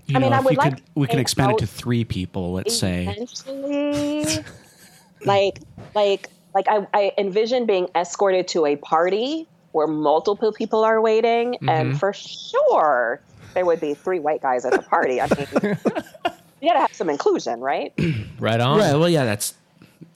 you 0.05 0.15
I 0.15 0.19
mean, 0.19 0.29
know, 0.31 0.37
I 0.37 0.39
if 0.39 0.45
would 0.45 0.53
you 0.53 0.57
like 0.57 0.73
could, 0.75 0.83
we 0.95 1.07
can 1.07 1.19
expand 1.19 1.51
it 1.53 1.57
to 1.59 1.67
three 1.67 2.05
people. 2.05 2.53
Let's 2.53 2.77
say. 2.77 3.05
like 5.25 5.59
like 5.95 6.29
like 6.53 6.67
I, 6.69 6.87
I 6.93 7.11
envision 7.17 7.65
being 7.65 7.89
escorted 7.95 8.47
to 8.49 8.65
a 8.65 8.75
party 8.77 9.47
where 9.71 9.87
multiple 9.87 10.51
people 10.53 10.83
are 10.83 11.01
waiting, 11.01 11.57
and 11.67 11.99
for 11.99 12.13
sure 12.13 13.21
there 13.53 13.65
would 13.65 13.79
be 13.79 13.93
three 13.93 14.19
white 14.19 14.41
guys 14.41 14.65
at 14.65 14.73
the 14.73 14.81
party. 14.81 15.19
I 15.19 15.27
mean, 15.27 15.47
you 16.61 16.69
gotta 16.69 16.79
have 16.79 16.93
some 16.93 17.09
inclusion, 17.09 17.59
right? 17.59 17.93
Right 18.39 18.59
on. 18.59 18.79
Right. 18.79 18.93
Well, 18.95 19.09
yeah, 19.09 19.25
that's 19.25 19.55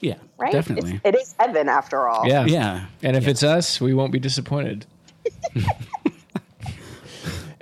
yeah, 0.02 0.16
Right? 0.36 0.52
definitely. 0.52 1.00
It's, 1.04 1.04
it 1.04 1.14
is 1.14 1.34
heaven 1.38 1.68
after 1.68 2.08
all. 2.08 2.26
Yeah. 2.26 2.44
yeah. 2.44 2.86
And 3.02 3.16
if 3.16 3.26
it's 3.26 3.42
us, 3.42 3.80
we 3.80 3.94
won't 3.94 4.12
be 4.12 4.18
disappointed. 4.18 4.84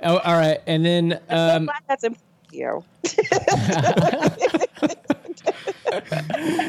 oh, 0.03 0.17
all 0.17 0.33
right. 0.33 0.59
And 0.67 0.85
then 0.85 1.19
um, 1.29 1.65
Glad 1.65 1.81
that's 1.87 2.03
important 2.03 2.49
to 2.49 2.57
you. 2.57 2.83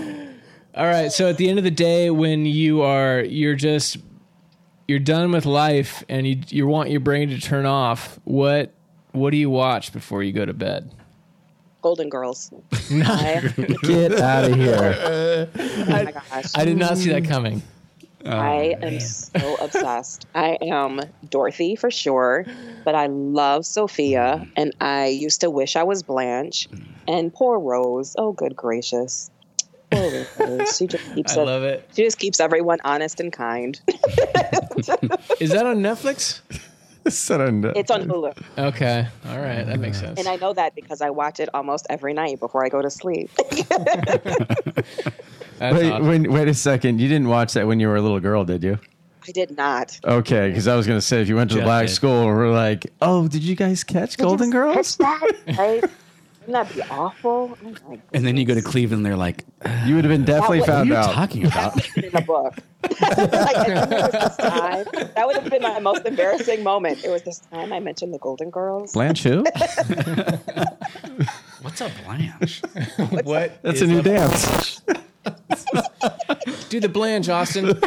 all 0.75 0.87
right, 0.87 1.12
so 1.12 1.29
at 1.29 1.37
the 1.37 1.49
end 1.49 1.59
of 1.59 1.64
the 1.64 1.70
day 1.70 2.11
when 2.11 2.47
you 2.47 2.83
are 2.83 3.20
you're 3.20 3.55
just 3.55 3.99
you're 4.89 4.99
done 4.99 5.33
with 5.33 5.47
life 5.47 6.03
and 6.09 6.27
you 6.27 6.41
you 6.49 6.66
want 6.66 6.91
your 6.91 7.01
brain 7.01 7.29
to 7.31 7.41
turn 7.41 7.66
off, 7.66 8.18
what 8.25 8.73
what 9.12 9.31
do 9.31 9.37
you 9.37 9.51
watch 9.51 9.93
before 9.93 10.23
you 10.23 10.33
go 10.33 10.45
to 10.45 10.55
bed? 10.55 10.95
Golden 11.83 12.09
Girls. 12.09 12.51
I, 12.91 13.53
Get 13.83 14.18
out 14.20 14.45
of 14.51 14.57
here. 14.57 15.49
oh 15.59 15.85
my 15.87 16.12
gosh. 16.12 16.53
I 16.55 16.64
did 16.64 16.78
not 16.78 16.97
see 16.97 17.11
that 17.11 17.24
coming. 17.24 17.62
I 18.24 18.76
oh, 18.80 18.87
am 18.87 19.01
so 19.01 19.57
obsessed. 19.57 20.26
I 20.35 20.57
am 20.62 21.01
Dorothy 21.28 21.74
for 21.74 21.91
sure, 21.91 22.47
but 22.85 22.95
I 22.95 23.09
love 23.09 23.66
Sophia, 23.66 24.47
and 24.57 24.72
I 24.80 25.07
used 25.07 25.41
to 25.41 25.51
wish 25.51 25.74
I 25.76 25.83
was 25.83 26.03
Blanche. 26.03 26.68
And 27.09 27.35
poor 27.35 27.59
Rose, 27.59 28.14
oh 28.18 28.33
good 28.33 28.55
gracious, 28.55 29.30
poor 29.91 30.24
Rose. 30.39 30.76
She 30.76 30.87
just 30.87 31.05
keeps 31.14 31.37
I 31.37 31.43
love 31.43 31.64
it. 31.64 31.89
She 31.97 32.05
just 32.05 32.18
keeps 32.18 32.39
everyone 32.39 32.78
honest 32.85 33.18
and 33.18 33.33
kind. 33.33 33.80
Is 35.41 35.51
that 35.51 35.66
on 35.66 35.78
Netflix? 35.78 36.41
Set 37.09 37.40
It's 37.40 37.90
on 37.90 38.05
Hulu, 38.09 38.36
Okay. 38.59 39.07
All 39.28 39.38
right, 39.40 39.64
that 39.64 39.78
makes 39.80 39.98
sense. 40.00 40.18
and 40.18 40.28
I 40.28 40.36
know 40.36 40.53
that 40.53 40.74
because 40.74 41.00
I 41.00 41.11
watch 41.11 41.40
it 41.40 41.48
almost 41.55 41.86
every 41.90 42.14
night 42.14 42.38
before 42.40 42.64
I 42.64 42.68
go 42.68 42.80
to 42.82 42.90
sleep. 42.90 43.30
Wait, 45.61 45.92
awesome. 45.92 46.09
wait, 46.09 46.28
wait 46.30 46.48
a 46.48 46.55
second. 46.55 47.00
You 47.00 47.09
didn't 47.09 47.28
watch 47.28 47.53
that 47.53 47.66
when 47.68 47.78
you 47.78 47.86
were 47.86 47.94
a 47.96 48.03
little 48.03 48.18
girl, 48.18 48.44
did 48.44 48.64
you? 48.64 48.78
I 49.28 49.30
did 49.30 49.57
not. 49.57 49.96
Okay, 50.05 50.48
because 50.48 50.66
I 50.66 50.74
was 50.74 50.88
going 50.88 50.98
to 50.98 51.07
say 51.07 51.22
if 51.22 51.28
you 51.28 51.36
went 51.36 51.50
to 51.50 51.55
the 51.55 51.61
Jeff 51.61 51.66
black 51.66 51.86
did. 51.86 51.92
school, 51.94 52.26
we're 52.26 52.50
like, 52.53 52.92
oh, 53.00 53.28
did 53.28 53.44
you 53.44 53.55
guys 53.55 53.84
catch 53.84 54.18
Golden 54.18 54.50
Just 54.50 54.53
Girls? 54.53 54.96
catch 54.96 55.44
that, 55.46 55.57
right? 55.59 55.84
Wouldn't 56.47 56.68
that 56.68 56.74
be 56.74 56.82
awful? 56.90 57.57
Oh 57.64 57.74
my 57.88 57.99
And 58.12 58.26
then 58.26 58.36
you 58.36 58.45
go 58.45 58.55
to 58.55 58.62
Cleveland, 58.62 59.07
they're 59.07 59.16
like, 59.16 59.45
You 59.86 59.95
would 59.95 60.05
have 60.05 60.11
been 60.12 60.24
definitely 60.24 60.61
That 60.61 60.68
"What 60.68 60.68
are 60.68 60.72
found 60.72 60.88
you 60.88 60.97
out. 60.97 61.12
talking 61.14 61.45
about?" 61.47 61.74
That 61.74 61.74
would 61.74 61.84
have 61.84 61.95
been 61.95 62.05
in 62.05 62.11
the 62.12 62.20
book. 62.22 62.55
like, 63.01 63.57
I 63.57 63.86
think 63.86 64.11
this 64.12 64.36
time. 64.36 64.84
That 65.14 65.26
would 65.26 65.36
have 65.36 65.49
been 65.51 65.62
my 65.62 65.78
most 65.78 66.05
embarrassing 66.05 66.64
moment. 66.64 67.05
It 67.05 67.11
was 67.11 67.22
this 67.22 67.38
time 67.53 67.72
I 67.72 67.78
mentioned 67.78 68.12
the 68.12 68.18
Golden 68.18 68.51
Girls. 68.51 68.93
Blanche 68.93 69.22
who? 69.22 69.45
What's 71.62 71.80
a 71.80 71.93
Blanche? 72.05 72.61
what? 73.22 73.62
That's 73.62 73.80
is 73.80 73.82
a 73.82 73.86
new 73.86 74.01
up? 74.01 74.05
dance. 74.05 74.80
Do 76.70 76.80
the 76.80 76.88
Blanche, 76.88 77.28
Austin. 77.28 77.78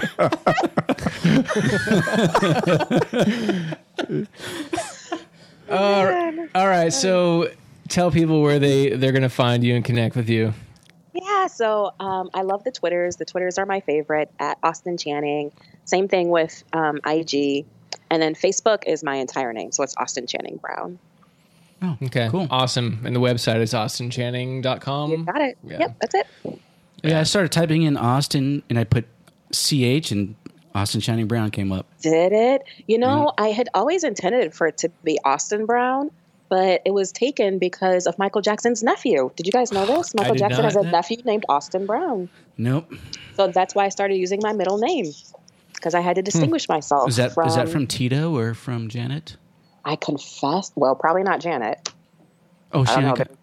Uh, 5.68 6.48
all 6.54 6.68
right, 6.68 6.94
so 6.94 7.50
tell 7.88 8.12
people 8.12 8.42
where 8.42 8.60
they 8.60 8.90
they're 8.90 9.12
going 9.12 9.22
to 9.24 9.30
find 9.30 9.64
you 9.64 9.76
and 9.76 9.84
connect 9.86 10.16
with 10.16 10.30
you. 10.30 10.54
Yeah, 11.14 11.48
so 11.48 11.94
um, 12.00 12.30
I 12.34 12.42
love 12.42 12.64
the 12.66 12.72
Twitters. 12.72 13.16
The 13.16 13.26
Twitters 13.26 13.58
are 13.58 13.66
my 13.66 13.80
favorite 13.80 14.30
at 14.40 14.58
Austin 14.64 14.98
Channing. 14.98 15.52
Same 15.86 16.08
thing 16.08 16.30
with 16.30 16.64
um, 16.74 17.00
IG. 17.06 17.66
And 18.12 18.22
then 18.22 18.36
Facebook 18.36 18.84
is 18.86 19.04
my 19.04 19.16
entire 19.16 19.54
name. 19.54 19.72
So 19.72 19.82
it's 19.84 19.96
Austin 19.98 20.28
Channing 20.28 20.58
Brown. 20.58 21.00
Oh, 21.82 21.98
Okay, 22.04 22.28
cool. 22.30 22.48
awesome. 22.52 23.00
And 23.06 23.16
the 23.16 23.20
website 23.20 23.62
is 23.62 23.74
austinchanning.com. 23.74 25.12
You 25.12 25.24
got 25.26 25.42
it. 25.42 25.58
Yeah. 25.64 25.80
Yep, 25.80 25.96
that's 26.02 26.16
it. 26.16 26.28
Yeah, 27.04 27.20
I 27.20 27.24
started 27.24 27.52
typing 27.52 27.84
in 27.84 27.98
Austin, 27.98 28.64
and 28.70 28.80
I 28.80 28.84
put 28.84 29.06
CH, 29.52 30.12
and 30.12 30.36
Austin 30.74 31.02
Channing 31.02 31.28
Brown 31.28 31.52
came 31.52 31.72
up. 31.72 31.86
Did 32.02 32.32
it? 32.34 32.64
You 32.88 32.98
know, 32.98 33.32
I 33.38 33.50
had 33.50 33.70
always 33.74 34.04
intended 34.04 34.54
for 34.54 34.68
it 34.68 34.78
to 34.80 34.90
be 35.04 35.20
Austin 35.24 35.66
Brown, 35.66 36.12
but 36.50 36.82
it 36.86 36.92
was 36.94 37.12
taken 37.12 37.60
because 37.60 38.06
of 38.08 38.18
Michael 38.20 38.42
Jackson's 38.42 38.84
nephew. 38.84 39.32
Did 39.36 39.46
you 39.46 39.52
guys 39.52 39.72
know 39.72 39.86
this? 39.86 40.14
Michael 40.14 40.36
Jackson 40.36 40.64
not. 40.64 40.74
has 40.74 40.76
a 40.76 40.90
nephew 40.90 41.18
named 41.26 41.46
Austin 41.50 41.86
Brown. 41.86 42.30
Nope. 42.58 42.92
So 43.36 43.48
that's 43.48 43.76
why 43.76 43.86
I 43.86 43.90
started 43.90 44.16
using 44.16 44.40
my 44.44 44.54
middle 44.54 44.78
name 44.78 45.06
because 45.74 45.94
I 45.94 46.02
had 46.02 46.16
to 46.16 46.22
distinguish 46.22 46.70
myself. 46.70 47.04
Hmm. 47.04 47.10
Is 47.10 47.16
that 47.18 47.28
is 47.30 47.34
from, 47.34 47.50
that 47.50 47.70
from 47.70 47.88
Tito 47.88 48.36
or 48.36 48.54
from 48.54 48.90
Janet? 48.90 49.38
I 49.84 49.96
confess. 49.96 50.72
Well, 50.76 50.96
probably 50.96 51.24
not 51.24 51.40
Janet. 51.42 51.90
Oh, 52.72 52.84
I 52.88 52.96
don't 52.96 53.04
know. 53.04 53.14
co- 53.14 53.36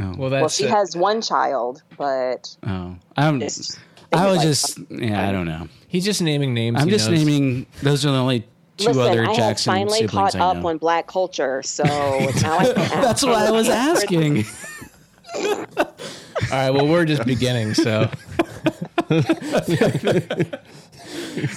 Oh, 0.00 0.14
Well, 0.16 0.30
that's 0.30 0.40
Well, 0.42 0.48
she 0.48 0.66
uh, 0.66 0.76
has 0.76 0.96
one 0.96 1.20
child, 1.20 1.82
but 1.96 2.56
oh. 2.64 2.94
I'm, 3.16 3.42
it's, 3.42 3.76
I 4.12 4.28
was 4.28 4.36
like- 4.38 4.46
just 4.46 4.78
yeah. 4.90 5.28
I 5.28 5.32
don't 5.32 5.46
know. 5.46 5.68
he's 5.88 6.04
just 6.04 6.22
naming 6.22 6.54
names. 6.54 6.80
I'm 6.80 6.86
he 6.86 6.92
just 6.92 7.10
knows. 7.10 7.24
naming. 7.24 7.66
Those 7.82 8.06
are 8.06 8.12
the 8.12 8.18
only 8.18 8.46
two 8.78 8.88
listen. 8.88 9.02
other 9.02 9.22
I 9.24 9.26
have 9.26 9.36
Jackson 9.36 9.72
finally 9.72 9.98
siblings 9.98 10.10
caught 10.10 10.36
I 10.36 10.40
up 10.40 10.56
know. 10.58 10.68
on 10.68 10.78
black 10.78 11.06
culture, 11.06 11.62
so 11.62 11.84
now 12.42 12.58
I 12.58 12.72
That's 12.72 13.22
what 13.22 13.34
I 13.34 13.50
was 13.50 13.68
asking. 13.68 14.44
All 15.36 16.56
right. 16.56 16.70
Well, 16.70 16.86
we're 16.86 17.04
just 17.04 17.24
beginning, 17.26 17.74
so. 17.74 18.08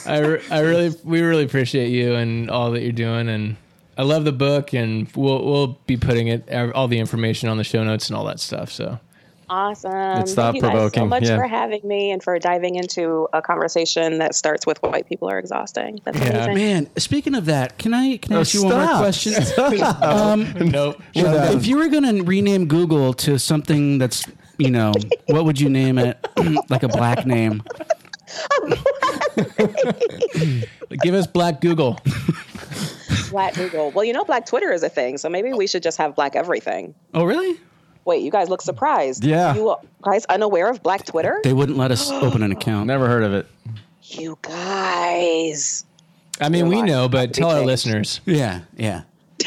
I, 0.06 0.20
re- 0.20 0.42
I 0.50 0.60
really 0.60 0.96
we 1.04 1.22
really 1.22 1.44
appreciate 1.44 1.90
you 1.90 2.16
and 2.16 2.50
all 2.50 2.72
that 2.72 2.82
you're 2.82 2.92
doing 2.92 3.28
and 3.30 3.58
I 3.98 4.04
love 4.04 4.24
the 4.26 4.32
book 4.32 4.74
and 4.74 5.10
we'll 5.16 5.44
we'll 5.44 5.80
be 5.86 5.98
putting 5.98 6.28
it 6.28 6.52
all 6.74 6.88
the 6.88 7.00
information 7.00 7.50
on 7.50 7.58
the 7.58 7.64
show 7.64 7.84
notes 7.84 8.10
and 8.10 8.18
all 8.18 8.26
that 8.26 8.40
stuff 8.40 8.72
so 8.72 9.00
Awesome. 9.52 10.22
It's 10.22 10.34
Thank 10.34 10.56
you 10.56 10.62
guys 10.62 10.94
so 10.94 11.06
much 11.06 11.24
yeah. 11.24 11.36
for 11.36 11.46
having 11.46 11.86
me 11.86 12.12
and 12.12 12.24
for 12.24 12.40
diving 12.40 12.76
into 12.76 13.28
a 13.34 13.42
conversation 13.42 14.18
that 14.20 14.34
starts 14.34 14.66
with 14.66 14.82
white 14.82 15.08
people 15.08 15.30
are 15.30 15.38
exhausting. 15.38 16.00
That's 16.06 16.18
Yeah. 16.18 16.46
amazing. 16.46 16.56
Man, 16.56 16.90
speaking 16.98 17.36
of 17.36 17.46
that, 17.46 17.78
can 17.78 17.94
I 17.94 18.16
can 18.18 18.34
I 18.34 18.40
ask 18.40 18.54
you 18.54 18.64
one 18.64 18.76
more 18.76 18.84
stop. 18.86 19.02
question? 19.02 19.34
um, 20.02 20.72
nope 20.72 21.02
if 21.14 21.68
you 21.68 21.78
were 21.78 21.90
going 21.90 22.04
to 22.04 22.24
rename 22.24 22.68
Google 22.68 23.14
to 23.14 23.38
something 23.38 23.98
that's 23.98 24.26
you 24.58 24.70
know, 24.70 24.94
what 25.28 25.46
would 25.46 25.60
you 25.60 25.70
name 25.70 25.98
it? 25.98 26.18
like 26.70 26.84
a 26.84 26.88
black 26.88 27.26
name. 27.26 27.64
give 31.02 31.16
us 31.16 31.26
black 31.28 31.62
Google 31.62 32.00
Black 33.32 33.56
Google. 33.56 33.92
Well, 33.92 34.06
you 34.06 34.14
know, 34.14 34.24
Black 34.24 34.46
Twitter 34.46 34.72
is 34.72 34.84
a 34.84 34.90
thing, 34.90 35.18
so 35.18 35.30
maybe 35.30 35.54
we 35.54 35.66
should 35.66 35.82
just 35.82 35.98
have 35.98 36.16
Black 36.16 36.36
everything. 36.36 36.94
Oh, 37.14 37.24
really? 37.24 37.58
Wait, 38.12 38.24
you 38.24 38.30
guys 38.30 38.50
look 38.50 38.62
surprised. 38.62 39.24
Yeah. 39.24 39.56
You 39.56 39.74
guys 40.02 40.26
unaware 40.26 40.70
of 40.70 40.84
Black 40.84 41.06
Twitter? 41.06 41.40
They 41.46 41.54
wouldn't 41.54 41.78
let 41.78 41.92
us 41.92 42.12
open 42.12 42.44
an 42.44 42.52
account. 42.52 42.88
Never 42.88 43.08
heard 43.08 43.24
of 43.24 43.34
it. 43.34 43.48
You 44.04 44.38
guys. 44.42 45.86
I 46.42 46.50
mean 46.50 46.68
we 46.68 46.76
You're 46.76 46.86
know 46.88 47.08
but 47.08 47.34
tell 47.34 47.52
our 47.52 47.64
listeners 47.64 48.20
Yeah, 48.26 48.64
yeah. 48.76 49.04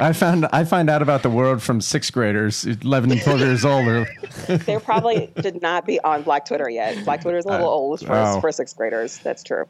I 0.00 0.12
found 0.14 0.48
I 0.52 0.64
find 0.64 0.90
out 0.90 1.00
about 1.00 1.22
the 1.22 1.30
world 1.30 1.62
from 1.62 1.80
sixth 1.80 2.12
graders, 2.12 2.64
eleven 2.64 3.12
and 3.12 3.22
twelve 3.22 3.38
years 3.38 3.64
old. 3.64 3.86
Or, 3.86 4.08
They 4.48 4.78
probably 4.78 5.32
did 5.40 5.62
not 5.62 5.86
be 5.86 6.00
on 6.00 6.24
Black 6.24 6.44
Twitter 6.44 6.68
yet. 6.68 7.04
Black 7.04 7.20
Twitter 7.20 7.38
is 7.38 7.44
a 7.44 7.50
little 7.50 7.68
old 7.68 8.00
for, 8.00 8.14
oh. 8.14 8.40
for 8.40 8.50
sixth 8.50 8.76
graders. 8.76 9.18
That's 9.18 9.44
true. 9.44 9.66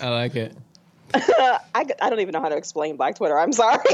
I 0.00 0.08
like 0.08 0.36
it 0.36 0.56
I, 1.74 1.86
I 2.00 2.10
don't 2.10 2.20
even 2.20 2.32
know 2.32 2.40
how 2.40 2.48
to 2.48 2.56
explain 2.56 2.96
Black 2.96 3.16
Twitter. 3.16 3.38
I'm 3.38 3.52
sorry. 3.52 3.84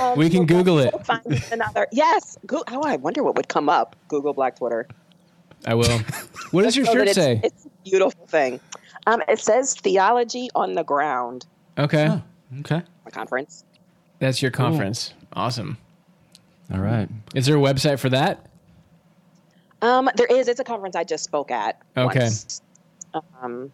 Um, 0.00 0.16
we 0.18 0.30
can 0.30 0.46
Google 0.46 0.78
it 0.78 0.94
Find 1.06 1.22
another. 1.52 1.86
Yes. 1.92 2.38
Go, 2.46 2.62
oh, 2.68 2.82
I 2.82 2.96
wonder 2.96 3.22
what 3.22 3.36
would 3.36 3.48
come 3.48 3.68
up. 3.68 3.96
Google 4.08 4.32
Black 4.32 4.56
Twitter. 4.56 4.86
I 5.66 5.74
will 5.74 5.98
what 6.50 6.62
does 6.62 6.76
your 6.76 6.86
So 6.86 6.92
shirt 6.92 7.08
it's, 7.08 7.14
say 7.16 7.40
It's 7.42 7.66
a 7.66 7.70
beautiful 7.84 8.26
thing. 8.26 8.60
Um, 9.06 9.22
it 9.28 9.40
says 9.40 9.74
theology 9.74 10.48
on 10.54 10.74
the 10.74 10.82
ground. 10.84 11.46
okay 11.78 12.20
Okay. 12.60 12.82
A 13.06 13.10
conference. 13.10 13.64
that's 14.18 14.40
your 14.42 14.50
conference 14.50 15.12
awesome 15.32 15.76
all 16.72 16.80
right. 16.80 17.08
is 17.34 17.46
there 17.46 17.56
a 17.56 17.60
website 17.60 17.98
for 17.98 18.08
that 18.10 18.46
Um, 19.82 20.10
there 20.16 20.26
is. 20.26 20.48
It's 20.48 20.60
a 20.60 20.64
conference 20.64 20.96
I 20.96 21.04
just 21.04 21.24
spoke 21.24 21.50
at. 21.50 21.80
Okay. 21.96 22.20
once. 22.20 22.62
Um, 23.42 23.70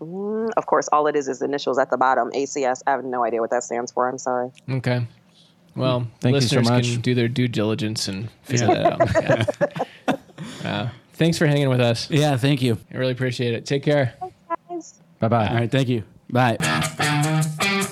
of 0.00 0.66
course, 0.66 0.88
all 0.92 1.06
it 1.06 1.16
is 1.16 1.28
is 1.28 1.42
initials 1.42 1.78
at 1.78 1.90
the 1.90 1.96
bottom. 1.96 2.30
ACS. 2.32 2.82
I 2.86 2.92
have 2.92 3.04
no 3.04 3.24
idea 3.24 3.40
what 3.40 3.50
that 3.50 3.62
stands 3.64 3.92
for. 3.92 4.08
I'm 4.08 4.18
sorry. 4.18 4.50
Okay. 4.68 5.06
Well, 5.76 6.06
Thank 6.20 6.34
you 6.34 6.40
so 6.40 6.56
listeners 6.56 6.70
much. 6.70 6.92
can 6.92 7.00
do 7.00 7.14
their 7.14 7.28
due 7.28 7.46
diligence 7.48 8.08
and 8.08 8.28
figure 8.42 8.66
that 8.66 9.66
out. 9.66 9.86
Yeah. 10.64 10.70
Uh, 10.70 10.88
thanks 11.12 11.36
for 11.36 11.46
hanging 11.46 11.68
with 11.68 11.80
us. 11.80 12.10
Yeah, 12.10 12.36
thank 12.38 12.62
you. 12.62 12.78
I 12.92 12.96
really 12.96 13.12
appreciate 13.12 13.52
it. 13.54 13.66
Take 13.66 13.82
care. 13.82 14.14
Bye 15.18 15.28
bye. 15.28 15.48
All 15.48 15.54
right, 15.54 15.70
thank 15.70 15.88
you. 15.88 16.02
Bye. 16.30 16.56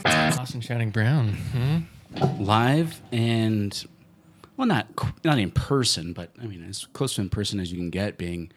Austin 0.07 0.61
Channing 0.63 0.91
Brown. 0.91 1.35
Hmm? 1.53 1.79
Live 2.43 3.01
and 3.13 3.85
well, 4.59 4.67
not 4.67 4.89
not 5.25 5.39
in 5.39 5.53
person, 5.53 6.13
but 6.13 6.31
I 6.43 6.47
mean 6.47 6.65
as 6.69 6.85
close 6.93 7.15
to 7.15 7.23
in 7.23 7.31
person 7.31 7.61
as 7.61 7.71
you 7.73 7.79
can 7.79 7.91
get, 7.91 8.19
being 8.19 8.51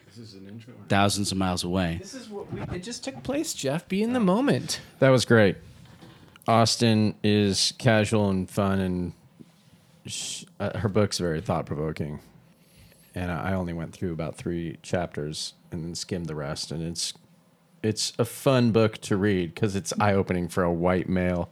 thousands 0.89 1.31
of 1.31 1.37
miles 1.37 1.63
away. 1.63 1.99
This 2.01 2.15
is 2.15 2.27
what 2.27 2.51
we, 2.51 2.59
it 2.75 2.83
just 2.83 3.03
took 3.03 3.21
place, 3.23 3.53
Jeff. 3.53 3.87
Be 3.87 4.01
in 4.01 4.11
the 4.13 4.19
moment. 4.19 4.81
That 4.99 5.09
was 5.09 5.25
great. 5.25 5.57
Austin 6.47 7.13
is 7.23 7.73
casual 7.77 8.31
and 8.31 8.49
fun, 8.49 8.79
and 8.79 9.13
sh- 10.07 10.43
uh, 10.59 10.77
her 10.79 10.89
book's 10.89 11.19
very 11.19 11.39
thought 11.39 11.67
provoking. 11.67 12.19
And 13.13 13.31
I 13.31 13.51
I 13.51 13.53
only 13.53 13.73
went 13.73 13.93
through 13.93 14.11
about 14.11 14.35
three 14.35 14.79
chapters 14.81 15.53
and 15.71 15.83
then 15.83 15.93
skimmed 15.93 16.25
the 16.25 16.35
rest, 16.35 16.71
and 16.71 16.81
it's 16.81 17.13
it's 17.83 18.13
a 18.17 18.25
fun 18.25 18.71
book 18.71 18.97
to 19.01 19.17
read 19.17 19.53
because 19.53 19.75
it's 19.75 19.93
eye 19.99 20.13
opening 20.13 20.47
for 20.47 20.63
a 20.63 20.73
white 20.73 21.07
male. 21.07 21.49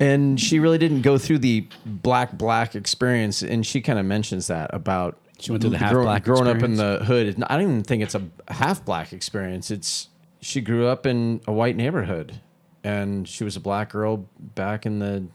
And 0.00 0.40
she 0.40 0.58
really 0.58 0.78
didn't 0.78 1.02
go 1.02 1.18
through 1.18 1.38
the 1.38 1.66
black 1.86 2.36
black 2.36 2.74
experience, 2.74 3.42
and 3.42 3.64
she 3.66 3.80
kind 3.80 3.98
of 3.98 4.04
mentions 4.04 4.48
that 4.48 4.74
about 4.74 5.18
She 5.38 5.52
went 5.52 5.62
through 5.62 5.70
the 5.70 5.78
half 5.78 5.92
grow- 5.92 6.02
black 6.04 6.24
growing 6.24 6.48
up 6.48 6.62
in 6.62 6.74
the 6.74 7.04
hood. 7.04 7.42
I 7.46 7.54
don't 7.56 7.62
even 7.62 7.82
think 7.84 8.02
it's 8.02 8.14
a 8.14 8.22
half 8.48 8.84
black 8.84 9.12
experience. 9.12 9.70
It's 9.70 10.08
she 10.40 10.60
grew 10.60 10.86
up 10.86 11.06
in 11.06 11.40
a 11.46 11.52
white 11.52 11.76
neighborhood, 11.76 12.40
and 12.82 13.28
she 13.28 13.44
was 13.44 13.56
a 13.56 13.60
black 13.60 13.90
girl 13.90 14.26
back 14.38 14.84
in 14.84 14.98
the 14.98 15.26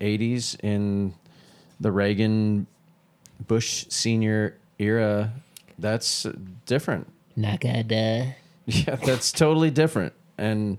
'80s 0.00 0.58
in 0.64 1.14
the 1.80 1.92
Reagan 1.92 2.66
Bush 3.46 3.86
senior 3.88 4.56
era. 4.78 5.32
That's 5.78 6.26
different. 6.66 7.10
Nagada. 7.38 8.30
Uh, 8.30 8.32
yeah, 8.66 8.96
that's 8.96 9.32
totally 9.32 9.70
different. 9.70 10.12
And 10.38 10.78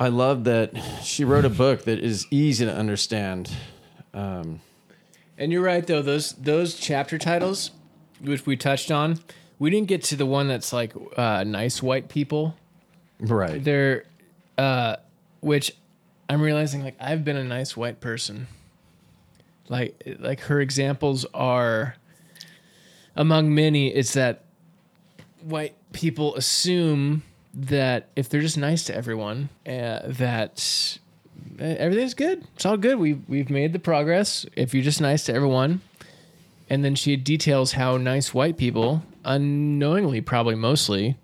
I 0.00 0.08
love 0.08 0.44
that 0.44 0.72
she 1.04 1.24
wrote 1.24 1.44
a 1.44 1.50
book 1.50 1.84
that 1.84 1.98
is 1.98 2.26
easy 2.30 2.64
to 2.64 2.74
understand. 2.74 3.50
Um, 4.14 4.60
And 5.36 5.52
you're 5.52 5.62
right 5.62 5.86
though. 5.86 6.00
Those 6.00 6.32
those 6.32 6.74
chapter 6.74 7.18
titles, 7.18 7.70
which 8.18 8.46
we 8.46 8.56
touched 8.56 8.90
on, 8.90 9.18
we 9.58 9.68
didn't 9.68 9.88
get 9.88 10.02
to 10.04 10.16
the 10.16 10.24
one 10.24 10.48
that's 10.48 10.72
like 10.72 10.94
uh, 11.18 11.44
nice 11.44 11.82
white 11.82 12.08
people. 12.08 12.56
right. 13.20 13.62
They're, 13.62 14.04
uh, 14.56 14.96
which 15.40 15.76
I'm 16.30 16.40
realizing 16.40 16.82
like 16.82 16.96
I've 16.98 17.22
been 17.22 17.36
a 17.36 17.44
nice 17.44 17.76
white 17.76 18.00
person. 18.00 18.46
Like 19.68 20.02
like 20.18 20.40
her 20.40 20.60
examples 20.62 21.26
are 21.34 21.94
among 23.14 23.54
many. 23.54 23.88
It's 23.94 24.14
that 24.14 24.44
white 25.42 25.74
people 25.92 26.34
assume 26.36 27.22
that 27.66 28.08
if 28.16 28.28
they're 28.28 28.40
just 28.40 28.58
nice 28.58 28.84
to 28.84 28.94
everyone, 28.94 29.50
uh, 29.66 30.00
that 30.04 30.98
uh, 31.60 31.64
everything's 31.64 32.14
good. 32.14 32.44
It's 32.54 32.64
all 32.64 32.76
good. 32.76 32.98
We've 32.98 33.20
we've 33.28 33.50
made 33.50 33.72
the 33.72 33.78
progress. 33.78 34.46
If 34.56 34.74
you're 34.74 34.82
just 34.82 35.00
nice 35.00 35.24
to 35.24 35.34
everyone, 35.34 35.80
and 36.68 36.84
then 36.84 36.94
she 36.94 37.16
details 37.16 37.72
how 37.72 37.96
nice 37.96 38.32
white 38.32 38.56
people, 38.56 39.02
unknowingly, 39.24 40.20
probably 40.20 40.54
mostly, 40.54 41.16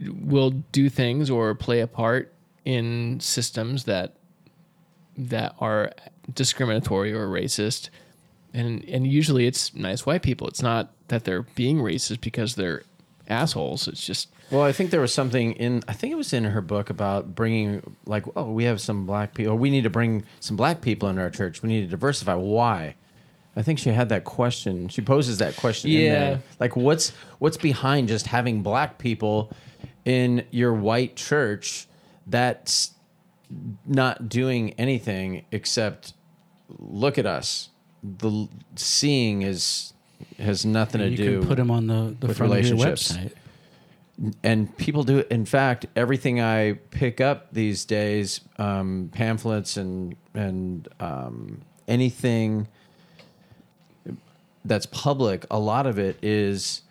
will 0.00 0.50
do 0.50 0.88
things 0.88 1.30
or 1.30 1.54
play 1.54 1.80
a 1.80 1.86
part 1.86 2.32
in 2.64 3.20
systems 3.20 3.84
that 3.84 4.12
that 5.16 5.54
are 5.60 5.92
discriminatory 6.32 7.12
or 7.12 7.28
racist. 7.28 7.88
And 8.52 8.84
and 8.84 9.06
usually 9.06 9.46
it's 9.46 9.74
nice 9.74 10.04
white 10.04 10.22
people. 10.22 10.46
It's 10.46 10.62
not 10.62 10.92
that 11.08 11.24
they're 11.24 11.42
being 11.42 11.78
racist 11.78 12.20
because 12.20 12.54
they're 12.54 12.82
assholes. 13.28 13.88
It's 13.88 14.04
just 14.04 14.28
Well, 14.50 14.62
I 14.62 14.72
think 14.72 14.90
there 14.90 15.00
was 15.00 15.12
something 15.12 15.52
in. 15.52 15.82
I 15.88 15.92
think 15.94 16.12
it 16.12 16.16
was 16.16 16.32
in 16.32 16.44
her 16.44 16.60
book 16.60 16.90
about 16.90 17.34
bringing, 17.34 17.96
like, 18.06 18.24
oh, 18.36 18.50
we 18.52 18.64
have 18.64 18.80
some 18.80 19.06
black 19.06 19.34
people. 19.34 19.56
We 19.56 19.70
need 19.70 19.84
to 19.84 19.90
bring 19.90 20.24
some 20.40 20.56
black 20.56 20.80
people 20.80 21.08
into 21.08 21.22
our 21.22 21.30
church. 21.30 21.62
We 21.62 21.68
need 21.68 21.80
to 21.82 21.86
diversify. 21.88 22.34
Why? 22.34 22.94
I 23.56 23.62
think 23.62 23.78
she 23.78 23.90
had 23.90 24.08
that 24.10 24.24
question. 24.24 24.88
She 24.88 25.00
poses 25.00 25.38
that 25.38 25.56
question. 25.56 25.90
in 25.90 25.96
Yeah. 26.00 26.12
there. 26.12 26.42
Like, 26.60 26.76
what's 26.76 27.10
what's 27.38 27.56
behind 27.56 28.08
just 28.08 28.26
having 28.26 28.62
black 28.62 28.98
people 28.98 29.50
in 30.04 30.44
your 30.50 30.74
white 30.74 31.16
church 31.16 31.86
that's 32.26 32.92
not 33.86 34.28
doing 34.28 34.72
anything 34.72 35.44
except 35.52 36.14
look 36.78 37.16
at 37.18 37.26
us. 37.26 37.70
The 38.02 38.48
seeing 38.76 39.42
is 39.42 39.92
has 40.38 40.64
nothing 40.66 41.00
to 41.00 41.08
you 41.08 41.16
do. 41.16 41.38
can 41.40 41.48
put 41.48 41.56
them 41.56 41.70
on 41.70 41.86
the, 41.86 42.16
the 42.20 42.26
with 42.28 42.36
front 42.36 42.52
of 42.52 42.66
your 42.66 42.76
relationships. 42.76 43.12
website. 43.16 43.32
And 44.42 44.76
people 44.76 45.02
do. 45.04 45.24
In 45.30 45.44
fact, 45.44 45.86
everything 45.96 46.40
I 46.40 46.74
pick 46.90 47.20
up 47.20 47.52
these 47.52 47.84
days, 47.84 48.40
um, 48.58 49.10
pamphlets 49.12 49.76
and 49.76 50.16
and 50.34 50.88
um, 51.00 51.62
anything 51.88 52.68
that's 54.64 54.86
public, 54.86 55.46
a 55.50 55.58
lot 55.58 55.86
of 55.86 55.98
it 55.98 56.18
is 56.22 56.82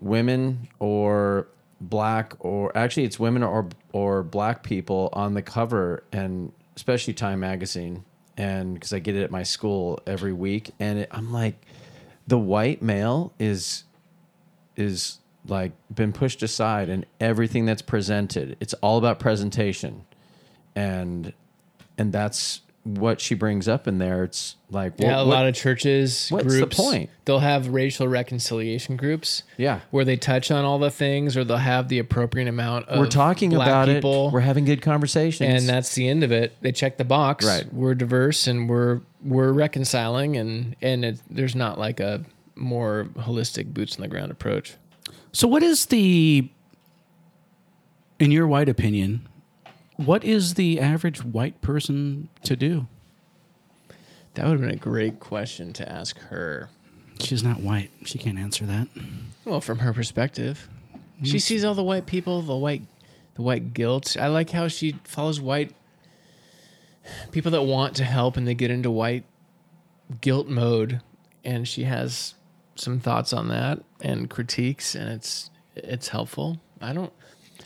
women 0.00 0.68
or 0.78 1.48
black 1.80 2.34
or 2.40 2.76
actually 2.76 3.04
it's 3.04 3.18
women 3.18 3.42
or 3.42 3.68
or 3.92 4.22
black 4.22 4.62
people 4.62 5.10
on 5.12 5.34
the 5.34 5.42
cover 5.42 6.02
and 6.12 6.52
especially 6.74 7.12
Time 7.12 7.40
magazine 7.40 8.04
and 8.36 8.74
because 8.74 8.92
I 8.92 8.98
get 8.98 9.14
it 9.14 9.22
at 9.22 9.30
my 9.30 9.42
school 9.42 10.00
every 10.06 10.32
week 10.32 10.70
and 10.80 11.00
it, 11.00 11.08
I'm 11.10 11.32
like 11.32 11.54
the 12.26 12.38
white 12.38 12.80
male 12.80 13.32
is 13.38 13.84
is 14.74 15.18
like 15.48 15.72
been 15.94 16.12
pushed 16.12 16.42
aside 16.42 16.88
and 16.88 17.06
everything 17.20 17.64
that's 17.66 17.82
presented 17.82 18.56
it's 18.60 18.74
all 18.74 18.98
about 18.98 19.18
presentation 19.18 20.04
and 20.74 21.32
and 21.98 22.12
that's 22.12 22.60
what 22.84 23.20
she 23.20 23.34
brings 23.34 23.66
up 23.66 23.88
in 23.88 23.98
there 23.98 24.22
it's 24.22 24.54
like 24.70 24.92
Yeah, 24.98 25.16
a 25.16 25.24
what- 25.24 25.26
lot 25.26 25.46
of 25.48 25.54
churches, 25.56 26.28
what's 26.28 26.56
the 26.56 26.68
point? 26.68 27.10
They'll 27.24 27.40
have 27.40 27.66
racial 27.68 28.06
reconciliation 28.06 28.96
groups. 28.96 29.42
Yeah. 29.56 29.80
where 29.90 30.04
they 30.04 30.16
touch 30.16 30.52
on 30.52 30.64
all 30.64 30.78
the 30.78 30.90
things, 30.90 31.36
or 31.36 31.42
they'll 31.42 31.56
have 31.56 31.88
the 31.88 31.98
appropriate 31.98 32.46
amount 32.46 32.86
of. 32.88 33.00
we're 33.00 33.08
talking 33.08 33.52
about 33.54 33.88
people, 33.88 34.28
it 34.28 34.32
we're 34.34 34.40
having 34.40 34.64
good 34.64 34.82
conversations 34.82 35.52
and 35.52 35.68
that's 35.68 35.94
the 35.96 36.08
end 36.08 36.22
of 36.22 36.30
it. 36.30 36.56
They 36.60 36.70
check 36.70 36.96
the 36.96 37.04
box. 37.04 37.44
Right. 37.44 37.66
We're 37.72 37.94
diverse 37.96 38.46
and 38.46 38.68
we're 38.68 39.00
we're 39.24 39.52
reconciling, 39.52 40.36
and 40.36 40.76
and 40.80 41.04
it, 41.04 41.20
there's 41.28 41.56
not 41.56 41.80
like 41.80 41.98
a 41.98 42.22
more 42.54 43.08
holistic 43.16 43.74
boots 43.74 43.96
on 43.96 44.02
the 44.02 44.08
ground 44.08 44.30
approach. 44.30 44.74
So, 45.32 45.46
what 45.46 45.62
is 45.62 45.86
the, 45.86 46.48
in 48.18 48.30
your 48.30 48.46
white 48.46 48.68
opinion, 48.68 49.28
what 49.96 50.24
is 50.24 50.54
the 50.54 50.80
average 50.80 51.24
white 51.24 51.60
person 51.60 52.28
to 52.42 52.56
do? 52.56 52.86
That 54.34 54.44
would 54.46 54.52
have 54.52 54.60
been 54.60 54.70
a 54.70 54.76
great 54.76 55.18
question 55.18 55.72
to 55.74 55.90
ask 55.90 56.18
her. 56.18 56.68
She's 57.20 57.42
not 57.42 57.60
white. 57.60 57.90
She 58.04 58.18
can't 58.18 58.38
answer 58.38 58.66
that. 58.66 58.88
Well, 59.44 59.60
from 59.60 59.78
her 59.78 59.94
perspective, 59.94 60.68
mm. 60.94 61.26
she 61.26 61.38
sees 61.38 61.64
all 61.64 61.74
the 61.74 61.82
white 61.82 62.06
people, 62.06 62.42
the 62.42 62.56
white, 62.56 62.82
the 63.34 63.42
white 63.42 63.72
guilt. 63.72 64.16
I 64.20 64.28
like 64.28 64.50
how 64.50 64.68
she 64.68 64.96
follows 65.04 65.40
white 65.40 65.74
people 67.30 67.50
that 67.52 67.62
want 67.62 67.96
to 67.96 68.04
help, 68.04 68.36
and 68.36 68.46
they 68.46 68.54
get 68.54 68.70
into 68.70 68.90
white 68.90 69.24
guilt 70.20 70.48
mode, 70.48 71.00
and 71.44 71.66
she 71.66 71.84
has 71.84 72.34
some 72.76 73.00
thoughts 73.00 73.32
on 73.32 73.48
that 73.48 73.82
and 74.00 74.28
critiques, 74.30 74.94
and 74.94 75.10
it's 75.10 75.50
it's 75.74 76.08
helpful. 76.08 76.60
I 76.80 76.92
don't. 76.92 77.12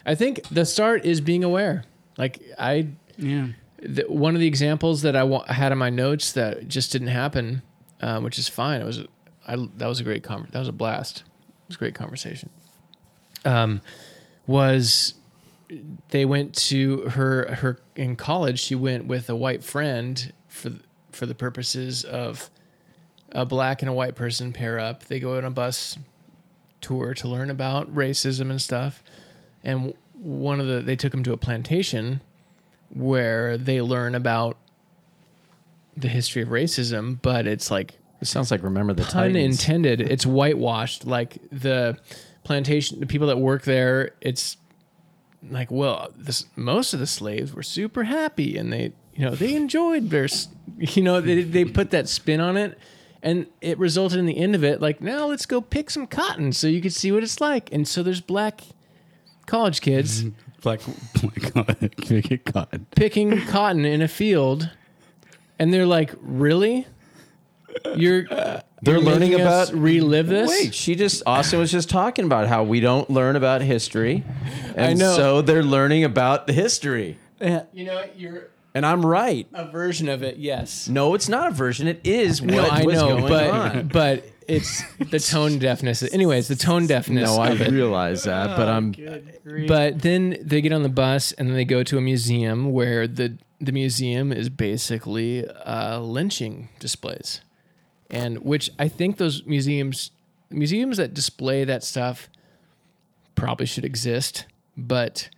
I 0.06 0.14
think 0.14 0.42
the 0.48 0.64
start 0.64 1.04
is 1.04 1.20
being 1.20 1.44
aware. 1.44 1.84
Like 2.16 2.40
I, 2.58 2.88
Yeah. 3.16 3.48
the, 3.82 4.04
one 4.08 4.34
of 4.34 4.40
the 4.40 4.46
examples 4.46 5.02
that 5.02 5.14
I 5.16 5.24
wa- 5.24 5.44
had 5.46 5.72
in 5.72 5.78
my 5.78 5.90
notes 5.90 6.32
that 6.32 6.68
just 6.68 6.92
didn't 6.92 7.08
happen, 7.08 7.62
um, 8.00 8.24
which 8.24 8.38
is 8.38 8.48
fine. 8.48 8.80
It 8.80 8.84
was, 8.84 9.00
I, 9.46 9.56
that 9.76 9.86
was 9.86 10.00
a 10.00 10.04
great 10.04 10.22
conver- 10.22 10.50
That 10.50 10.58
was 10.58 10.68
a 10.68 10.72
blast. 10.72 11.18
It 11.18 11.68
was 11.68 11.76
a 11.76 11.78
great 11.78 11.94
conversation. 11.94 12.50
Um, 13.44 13.80
was 14.46 15.14
they 16.08 16.24
went 16.24 16.54
to 16.56 17.02
her 17.10 17.54
her 17.56 17.78
in 17.94 18.16
college. 18.16 18.58
She 18.60 18.74
went 18.74 19.06
with 19.06 19.28
a 19.30 19.36
white 19.36 19.62
friend 19.62 20.32
for 20.48 20.72
for 21.12 21.26
the 21.26 21.34
purposes 21.34 22.04
of 22.04 22.50
a 23.32 23.44
black 23.46 23.82
and 23.82 23.88
a 23.88 23.92
white 23.92 24.14
person 24.14 24.52
pair 24.52 24.78
up. 24.78 25.04
They 25.04 25.20
go 25.20 25.36
on 25.36 25.44
a 25.44 25.50
bus 25.50 25.98
tour 26.80 27.14
to 27.14 27.28
learn 27.28 27.50
about 27.50 27.94
racism 27.94 28.50
and 28.50 28.60
stuff. 28.60 29.02
And 29.62 29.94
one 30.14 30.60
of 30.60 30.66
the 30.66 30.80
they 30.80 30.96
took 30.96 31.12
them 31.12 31.22
to 31.24 31.32
a 31.32 31.36
plantation 31.36 32.20
where 32.90 33.56
they 33.56 33.80
learn 33.80 34.14
about 34.14 34.56
the 35.96 36.08
history 36.08 36.42
of 36.42 36.48
racism, 36.48 37.18
but 37.20 37.46
it's 37.46 37.70
like 37.70 37.94
it 38.20 38.26
sounds 38.26 38.50
like 38.50 38.62
remember 38.62 38.92
the 38.92 39.02
pun 39.02 39.32
Titans. 39.32 39.60
intended. 39.60 40.00
It's 40.00 40.26
whitewashed. 40.26 41.06
Like 41.06 41.38
the 41.50 41.98
plantation, 42.44 43.00
the 43.00 43.06
people 43.06 43.28
that 43.28 43.38
work 43.38 43.62
there, 43.62 44.12
it's 44.20 44.56
like, 45.48 45.70
well, 45.70 46.10
this 46.16 46.46
most 46.56 46.92
of 46.92 47.00
the 47.00 47.06
slaves 47.06 47.52
were 47.54 47.62
super 47.62 48.04
happy 48.04 48.58
and 48.58 48.72
they, 48.72 48.92
you 49.14 49.24
know, 49.24 49.34
they 49.34 49.54
enjoyed 49.54 50.10
their, 50.10 50.28
you 50.78 51.02
know, 51.02 51.20
they 51.20 51.42
they 51.42 51.64
put 51.64 51.90
that 51.92 52.08
spin 52.08 52.40
on 52.40 52.56
it, 52.56 52.78
and 53.22 53.46
it 53.60 53.78
resulted 53.78 54.18
in 54.18 54.26
the 54.26 54.36
end 54.38 54.54
of 54.54 54.64
it. 54.64 54.80
Like 54.80 55.00
now, 55.00 55.26
let's 55.26 55.46
go 55.46 55.60
pick 55.60 55.90
some 55.90 56.06
cotton 56.06 56.52
so 56.52 56.66
you 56.66 56.80
can 56.80 56.90
see 56.90 57.10
what 57.12 57.22
it's 57.22 57.40
like. 57.40 57.72
And 57.72 57.86
so 57.86 58.02
there's 58.02 58.20
black 58.20 58.62
college 59.46 59.80
kids 59.80 60.24
Black, 60.62 60.80
black, 61.54 61.96
get 62.06 62.44
caught. 62.44 62.68
picking 62.94 63.40
cotton 63.46 63.86
in 63.86 64.02
a 64.02 64.08
field, 64.08 64.68
and 65.58 65.72
they're 65.72 65.86
like, 65.86 66.12
really. 66.20 66.86
You're 67.94 68.24
They're 68.82 68.94
you're 68.96 69.00
learning 69.00 69.30
making 69.30 69.46
us 69.46 69.70
about- 69.70 69.80
relive 69.82 70.26
this. 70.26 70.50
Wait, 70.50 70.74
she 70.74 70.94
just 70.94 71.22
Austin 71.24 71.58
was 71.60 71.70
just 71.70 71.88
talking 71.88 72.24
about 72.26 72.46
how 72.48 72.62
we 72.62 72.80
don't 72.80 73.08
learn 73.08 73.36
about 73.36 73.62
history, 73.62 74.22
and 74.76 74.80
I 74.86 74.92
know. 74.92 75.16
so 75.16 75.40
they're 75.42 75.62
learning 75.62 76.04
about 76.04 76.46
the 76.46 76.52
history. 76.52 77.16
You 77.40 77.84
know, 77.84 78.04
you're 78.16 78.48
And 78.74 78.86
I'm 78.86 79.04
right. 79.04 79.48
a 79.52 79.64
version 79.68 80.08
of 80.08 80.22
it. 80.22 80.36
Yes. 80.36 80.88
No, 80.88 81.14
it's 81.14 81.28
not 81.28 81.48
a 81.48 81.50
version. 81.50 81.88
It 81.88 82.00
is 82.04 82.40
what 82.40 82.50
No, 82.52 82.68
I 82.68 82.84
was 82.84 82.94
know, 82.94 83.08
going 83.08 83.28
but 83.28 83.50
on. 83.50 83.88
but 83.88 84.24
it's 84.46 84.82
the 84.98 85.18
tone 85.18 85.58
deafness. 85.58 86.02
Anyways, 86.12 86.48
the 86.48 86.56
tone 86.56 86.86
deafness. 86.86 87.28
No, 87.28 87.36
I 87.42 87.52
realize 87.52 88.24
that, 88.24 88.56
but 88.56 88.68
I'm 88.68 88.94
But 89.66 90.02
then 90.02 90.36
they 90.42 90.60
get 90.60 90.72
on 90.72 90.82
the 90.82 90.88
bus 90.88 91.32
and 91.32 91.48
then 91.48 91.56
they 91.56 91.64
go 91.64 91.82
to 91.82 91.98
a 91.98 92.00
museum 92.00 92.72
where 92.72 93.06
the 93.08 93.38
the 93.60 93.72
museum 93.72 94.32
is 94.32 94.48
basically 94.48 95.46
uh, 95.46 95.98
lynching 96.00 96.70
displays, 96.78 97.42
and 98.08 98.38
which 98.38 98.70
I 98.78 98.88
think 98.88 99.18
those 99.18 99.44
museums 99.44 100.12
museums 100.48 100.96
that 100.96 101.12
display 101.12 101.64
that 101.64 101.84
stuff 101.84 102.28
probably 103.34 103.66
should 103.66 103.84
exist, 103.84 104.46
but 104.76 105.28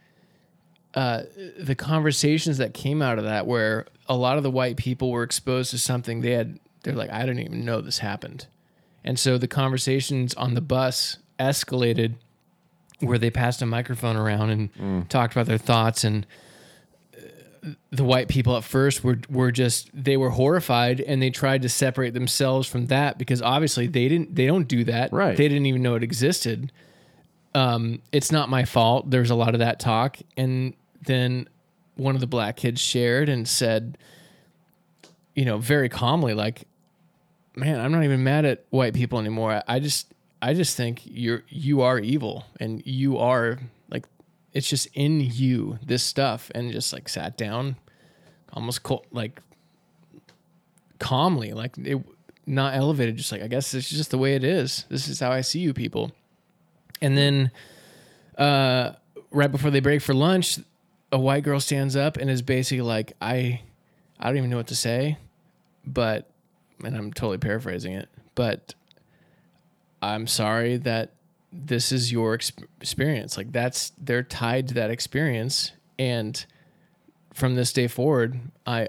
uh, 0.95 1.23
the 1.59 1.75
conversations 1.75 2.59
that 2.59 2.75
came 2.75 3.01
out 3.03 3.19
of 3.19 3.25
that, 3.25 3.47
where 3.47 3.87
a 4.09 4.17
lot 4.17 4.37
of 4.37 4.43
the 4.43 4.51
white 4.51 4.77
people 4.77 5.11
were 5.11 5.23
exposed 5.23 5.71
to 5.71 5.79
something 5.79 6.21
they 6.21 6.33
had, 6.33 6.59
they're 6.83 6.95
like, 6.95 7.11
I 7.11 7.21
didn't 7.21 7.41
even 7.41 7.65
know 7.65 7.81
this 7.81 7.99
happened, 8.01 8.47
and 9.05 9.19
so 9.19 9.39
the 9.39 9.49
conversations 9.49 10.35
on 10.35 10.55
the 10.55 10.61
bus 10.61 11.19
escalated 11.41 12.15
where 13.01 13.19
they 13.19 13.31
passed 13.31 13.61
a 13.63 13.67
microphone 13.67 14.17
around 14.17 14.51
and 14.51 15.09
talked 15.11 15.35
about 15.35 15.47
their 15.47 15.59
thoughts 15.59 16.05
and 16.05 16.25
uh, 17.17 17.71
the 17.91 18.05
white 18.05 18.29
people 18.29 18.57
at 18.57 18.63
first 18.63 19.03
were 19.03 19.19
were 19.29 19.51
just 19.51 19.91
they 19.93 20.17
were 20.17 20.31
horrified 20.31 21.01
and 21.01 21.21
they 21.21 21.31
tried 21.31 21.63
to 21.63 21.69
separate 21.69 22.15
themselves 22.15 22.69
from 22.69 22.87
that 22.87 23.19
because 23.19 23.43
obviously 23.43 23.89
they 23.89 24.09
didn't 24.09 24.35
they 24.37 24.47
don't 24.47 24.69
do 24.69 24.85
that. 24.85 25.13
Right. 25.13 25.37
they 25.37 25.49
didn't 25.49 25.67
even 25.67 25.83
know 25.83 25.97
it 25.97 26.05
existed. 26.05 26.71
Um 27.57 28.01
it's 28.13 28.31
not 28.31 28.49
my 28.49 28.65
fault. 28.65 29.11
There's 29.11 29.31
a 29.31 29.35
lot 29.35 29.55
of 29.55 29.59
that 29.59 29.81
talk. 29.81 30.19
And 30.37 30.75
then 31.03 31.49
one 31.97 32.15
of 32.15 32.21
the 32.21 32.27
black 32.27 32.57
kids 32.57 32.81
shared 32.81 33.29
and 33.29 33.47
said 33.47 33.99
you 35.35 35.45
know 35.45 35.59
very 35.59 35.89
calmly 35.89 36.35
like 36.35 36.67
man, 37.55 37.79
I'm 37.81 37.93
not 37.93 38.03
even 38.05 38.25
mad 38.25 38.47
at 38.47 38.65
white 38.71 38.95
people 38.95 39.19
anymore. 39.19 39.63
I- 39.69 39.79
just 39.79 40.13
I 40.41 40.55
just 40.55 40.77
think 40.77 41.03
you're 41.05 41.43
you 41.49 41.83
are 41.83 41.99
evil 41.99 42.47
and 42.59 42.83
you 42.87 43.19
are 43.19 43.59
like 43.91 44.07
it's 44.53 44.69
just 44.69 44.89
in 44.95 45.21
you 45.21 45.79
this 45.85 46.03
stuff 46.03 46.51
and 46.55 46.73
just 46.73 46.93
like 46.93 47.09
sat 47.09 47.37
down 47.37 47.77
almost 48.53 48.83
co- 48.83 49.05
like 49.13 49.41
calmly 50.99 51.53
like 51.53 51.77
it 51.79 52.01
not 52.47 52.75
elevated 52.75 53.17
just 53.17 53.31
like 53.33 53.43
I 53.43 53.47
guess 53.47 53.73
it's 53.75 53.89
just 53.89 54.11
the 54.11 54.19
way 54.19 54.35
it 54.35 54.43
is. 54.45 54.85
This 54.89 55.07
is 55.09 55.21
how 55.21 55.31
I 55.31 55.43
see 55.43 55.61
you 55.61 55.73
people. 55.75 56.11
And 57.01 57.17
then 57.17 57.51
uh 58.37 58.93
right 59.31 59.51
before 59.53 59.71
they 59.71 59.81
break 59.81 60.03
for 60.03 60.15
lunch, 60.15 60.59
a 61.13 61.19
white 61.19 61.45
girl 61.45 61.61
stands 61.61 61.95
up 61.95 62.17
and 62.17 62.31
is 62.31 62.43
basically 62.43 62.81
like 62.81 63.13
I 63.21 63.61
I 64.19 64.29
don't 64.29 64.39
even 64.39 64.51
know 64.51 64.57
what 64.57 64.69
to 64.69 64.77
say, 64.77 65.19
but 65.87 66.31
and 66.83 66.97
I'm 66.97 67.13
totally 67.13 67.39
paraphrasing 67.39 67.93
it, 67.93 68.09
but 68.35 68.75
I'm 70.01 70.27
sorry 70.27 70.79
that 70.79 71.13
this 71.53 71.93
is 71.93 72.11
your 72.11 72.35
ex- 72.35 72.53
experience. 72.81 73.37
Like 73.37 73.53
that's 73.53 73.93
they're 73.99 74.23
tied 74.23 74.69
to 74.69 74.75
that 74.75 74.91
experience, 74.91 75.73
and 75.99 76.45
from 77.35 77.55
this 77.55 77.73
day 77.73 77.89
forward, 77.89 78.41
I 78.67 78.89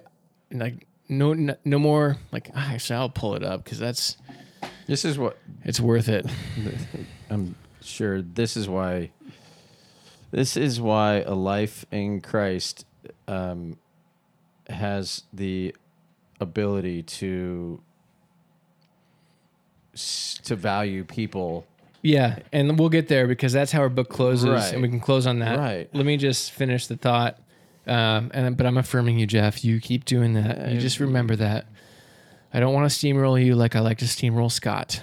like 0.52 0.88
no 1.10 1.34
no, 1.34 1.56
no 1.66 1.78
more 1.78 2.18
like 2.32 2.50
ah, 2.56 2.72
actually 2.74 2.96
I'll 2.96 3.10
pull 3.10 3.36
it 3.36 3.44
up 3.44 3.64
because 3.64 3.80
that's 3.80 4.18
this 4.88 5.04
is 5.04 5.18
what 5.18 5.38
it's 5.64 5.80
worth 5.80 6.08
it. 6.08 6.26
I'm 7.30 7.56
sure 7.82 8.22
this 8.22 8.56
is 8.56 8.70
why 8.70 9.12
this 10.34 10.58
is 10.58 10.82
why 10.82 11.22
a 11.22 11.34
life 11.36 11.86
in 11.92 12.20
Christ 12.22 12.86
um, 13.28 13.78
has 14.68 15.24
the 15.32 15.76
ability 16.42 17.04
to 17.04 17.80
to 20.44 20.56
value 20.56 21.04
people 21.04 21.66
Yeah, 22.02 22.40
and 22.52 22.78
we'll 22.80 22.90
get 22.90 23.08
there 23.08 23.28
because 23.28 23.54
that's 23.54 23.72
how 23.72 23.80
our 23.82 23.90
book 23.90 24.10
closes, 24.10 24.50
Right. 24.50 24.74
and 24.74 24.82
we 24.82 24.90
can 24.90 25.00
close 25.00 25.26
on 25.28 25.40
that. 25.40 25.58
Right. 25.58 25.88
Let 25.94 26.06
me 26.06 26.18
just 26.18 26.52
finish 26.52 26.88
the 26.88 26.98
thought. 26.98 27.38
Um, 27.86 28.32
and 28.34 28.58
but 28.58 28.66
I'm 28.66 28.78
affirming 28.78 29.20
you, 29.20 29.28
Jeff. 29.28 29.64
You 29.64 29.80
keep 29.80 30.04
doing 30.06 30.34
that. 30.34 30.72
You 30.72 30.80
just 30.80 31.00
remember 31.00 31.36
that. 31.36 31.66
I 32.54 32.60
don't 32.60 32.74
want 32.74 32.90
to 32.92 32.96
steamroll 32.98 33.44
you 33.44 33.56
like 33.56 33.76
I 33.76 33.80
like 33.82 34.00
to 34.00 34.06
steamroll 34.06 34.52
Scott. 34.52 35.02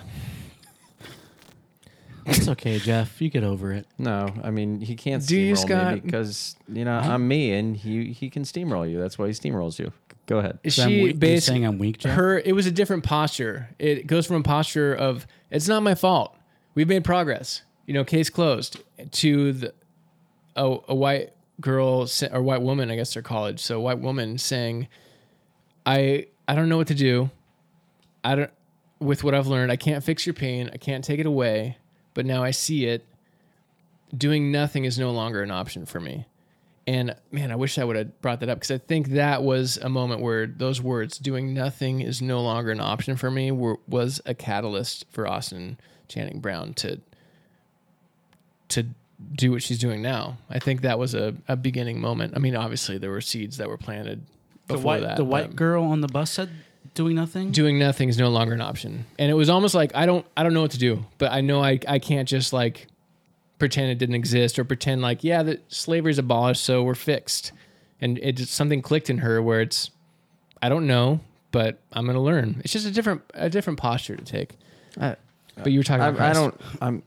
It's 2.27 2.49
okay, 2.49 2.79
Jeff. 2.79 3.21
You 3.21 3.29
get 3.31 3.45
over 3.45 3.73
it. 3.73 3.87
No, 3.99 4.29
I 4.43 4.51
mean 4.51 4.81
he 4.81 4.95
can't 4.95 5.27
Do 5.27 5.37
you, 5.39 5.55
steamroll 5.55 5.57
me 5.57 5.69
Scott? 5.69 6.03
because 6.03 6.57
you 6.69 6.85
know 6.85 6.97
I'm 6.99 7.27
me 7.27 7.53
and 7.53 7.77
he 7.77 8.13
he 8.13 8.31
can 8.31 8.43
steamroll 8.45 8.89
you. 8.91 9.01
That's 9.01 9.19
why 9.19 9.27
he 9.27 9.33
steamrolls 9.33 9.79
you. 9.79 9.93
Go 10.27 10.39
ahead. 10.39 10.59
So 10.69 10.85
I'm 10.85 10.89
she 10.91 11.03
weak- 11.03 11.15
you 11.15 11.19
basically 11.19 11.41
saying 11.41 11.67
I'm 11.67 11.79
weak, 11.79 11.99
Jeff? 11.99 12.15
her 12.17 12.39
it 12.39 12.53
was 12.53 12.67
a 12.67 12.71
different 12.71 13.05
posture. 13.05 13.69
It 13.79 14.07
goes 14.07 14.27
from 14.27 14.37
a 14.37 14.43
posture 14.43 14.95
of 14.95 15.27
it's 15.51 15.67
not 15.69 15.83
my 15.83 15.95
fault. 15.95 16.37
We've 16.75 16.89
made 16.89 17.05
progress. 17.05 17.63
You 17.87 17.95
know, 17.95 18.05
case 18.05 18.31
closed. 18.31 18.81
To 19.11 19.53
the 19.53 19.75
a, 20.57 20.77
a 20.89 20.95
white 20.95 21.31
girl 21.61 22.07
sa- 22.07 22.29
or 22.33 22.43
white 22.43 22.63
woman, 22.63 22.91
I 22.91 22.97
guess 22.97 23.13
they're 23.15 23.23
college. 23.23 23.59
So 23.61 23.79
a 23.79 23.81
white 23.81 23.99
woman 23.99 24.39
saying, 24.39 24.87
"I 25.85 26.27
I 26.47 26.55
don't 26.55 26.69
know 26.69 26.77
what 26.77 26.87
to 26.89 26.95
do. 26.95 27.31
I 28.23 28.35
don't 28.37 28.51
with 29.01 29.25
what 29.25 29.35
I've 29.35 29.47
learned. 29.47 29.73
I 29.73 29.77
can't 29.77 30.05
fix 30.05 30.27
your 30.27 30.35
pain. 30.35 30.71
I 30.73 30.77
can't 30.77 31.03
take 31.03 31.19
it 31.19 31.27
away. 31.27 31.79
But 32.15 32.27
now 32.27 32.43
I 32.43 32.51
see 32.51 32.87
it. 32.87 33.07
Doing 34.17 34.51
nothing 34.51 34.85
is 34.85 34.99
no 34.99 35.11
longer 35.13 35.43
an 35.43 35.51
option 35.51 35.87
for 35.87 36.01
me." 36.01 36.27
And 36.87 37.15
man, 37.31 37.53
I 37.53 37.57
wish 37.57 37.79
I 37.79 37.85
would 37.85 37.95
have 37.95 38.21
brought 38.21 38.41
that 38.41 38.49
up 38.49 38.57
because 38.59 38.73
I 38.73 38.79
think 38.79 39.11
that 39.11 39.45
was 39.45 39.77
a 39.77 39.89
moment 39.89 40.23
where 40.23 40.47
those 40.47 40.83
words, 40.83 41.19
doing 41.19 41.55
nothing 41.55 42.01
is 42.01 42.21
no 42.21 42.43
longer 42.43 42.73
an 42.73 42.81
option 42.81 43.17
for 43.17 43.31
me, 43.31 43.53
were, 43.53 43.79
was 43.87 44.21
a 44.27 44.35
catalyst 44.35 45.05
for 45.11 45.29
Austin 45.29 45.79
Channing 46.09 46.41
Brown 46.41 46.75
to 46.75 47.01
to 48.71 48.87
do 49.35 49.53
what 49.53 49.63
she's 49.63 49.79
doing 49.79 50.01
now. 50.03 50.39
I 50.49 50.59
think 50.59 50.81
that 50.81 50.99
was 50.99 51.15
a, 51.15 51.35
a 51.47 51.55
beginning 51.57 52.01
moment. 52.01 52.33
I 52.35 52.39
mean, 52.39 52.57
obviously 52.57 52.99
there 52.99 53.11
were 53.11 53.21
seeds 53.21 53.59
that 53.59 53.69
were 53.69 53.77
planted 53.77 54.23
The 54.67 54.75
before 54.75 54.85
white, 54.85 55.03
that. 55.03 55.17
the 55.17 55.25
white 55.25 55.55
girl 55.55 55.85
on 55.85 56.01
the 56.01 56.09
bus 56.09 56.31
said 56.31 56.51
doing 56.95 57.17
nothing. 57.17 57.51
doing 57.51 57.79
nothing 57.79 58.09
is 58.09 58.19
no 58.19 58.29
longer 58.29 58.55
an 58.55 58.61
option. 58.61 59.07
And 59.19 59.31
it 59.31 59.35
was 59.35 59.49
almost 59.49 59.75
like 59.75 59.95
I 59.95 60.07
don't 60.07 60.27
I 60.37 60.43
don't 60.43 60.55
know 60.55 60.63
what 60.63 60.73
to 60.73 60.79
do, 60.79 61.05
but 61.19 61.33
I 61.33 61.41
know 61.41 61.63
I 61.63 61.79
I 61.87 61.99
can't 61.99 62.29
just 62.29 62.53
like 62.53 62.87
pretend 63.59 63.91
it 63.91 63.99
didn't 63.99 64.15
exist 64.15 64.59
or 64.59 64.65
pretend 64.65 65.03
like 65.03 65.23
yeah 65.23 65.43
that 65.43 65.73
slavery's 65.73 66.19
abolished 66.19 66.63
so 66.63 66.83
we're 66.83 66.95
fixed. 66.95 67.53
And 68.01 68.19
it 68.19 68.33
just 68.33 68.53
something 68.53 68.81
clicked 68.81 69.11
in 69.11 69.19
her 69.19 69.43
where 69.43 69.61
it's 69.61 69.91
I 70.63 70.69
don't 70.69 70.87
know, 70.87 71.21
but 71.53 71.79
I'm 71.93 72.05
going 72.05 72.17
to 72.17 72.21
learn. 72.23 72.61
It's 72.65 72.73
just 72.73 72.87
a 72.87 72.91
different 72.91 73.23
a 73.35 73.51
different 73.51 73.79
posture 73.79 74.17
to 74.17 74.25
take. 74.25 74.57
I, 75.01 75.17
But 75.57 75.73
you 75.73 75.81
were 75.81 75.85
talking 75.85 76.07
about 76.07 76.21
I, 76.21 76.31
I 76.31 76.33
don't. 76.33 76.61
I'm. 76.81 77.03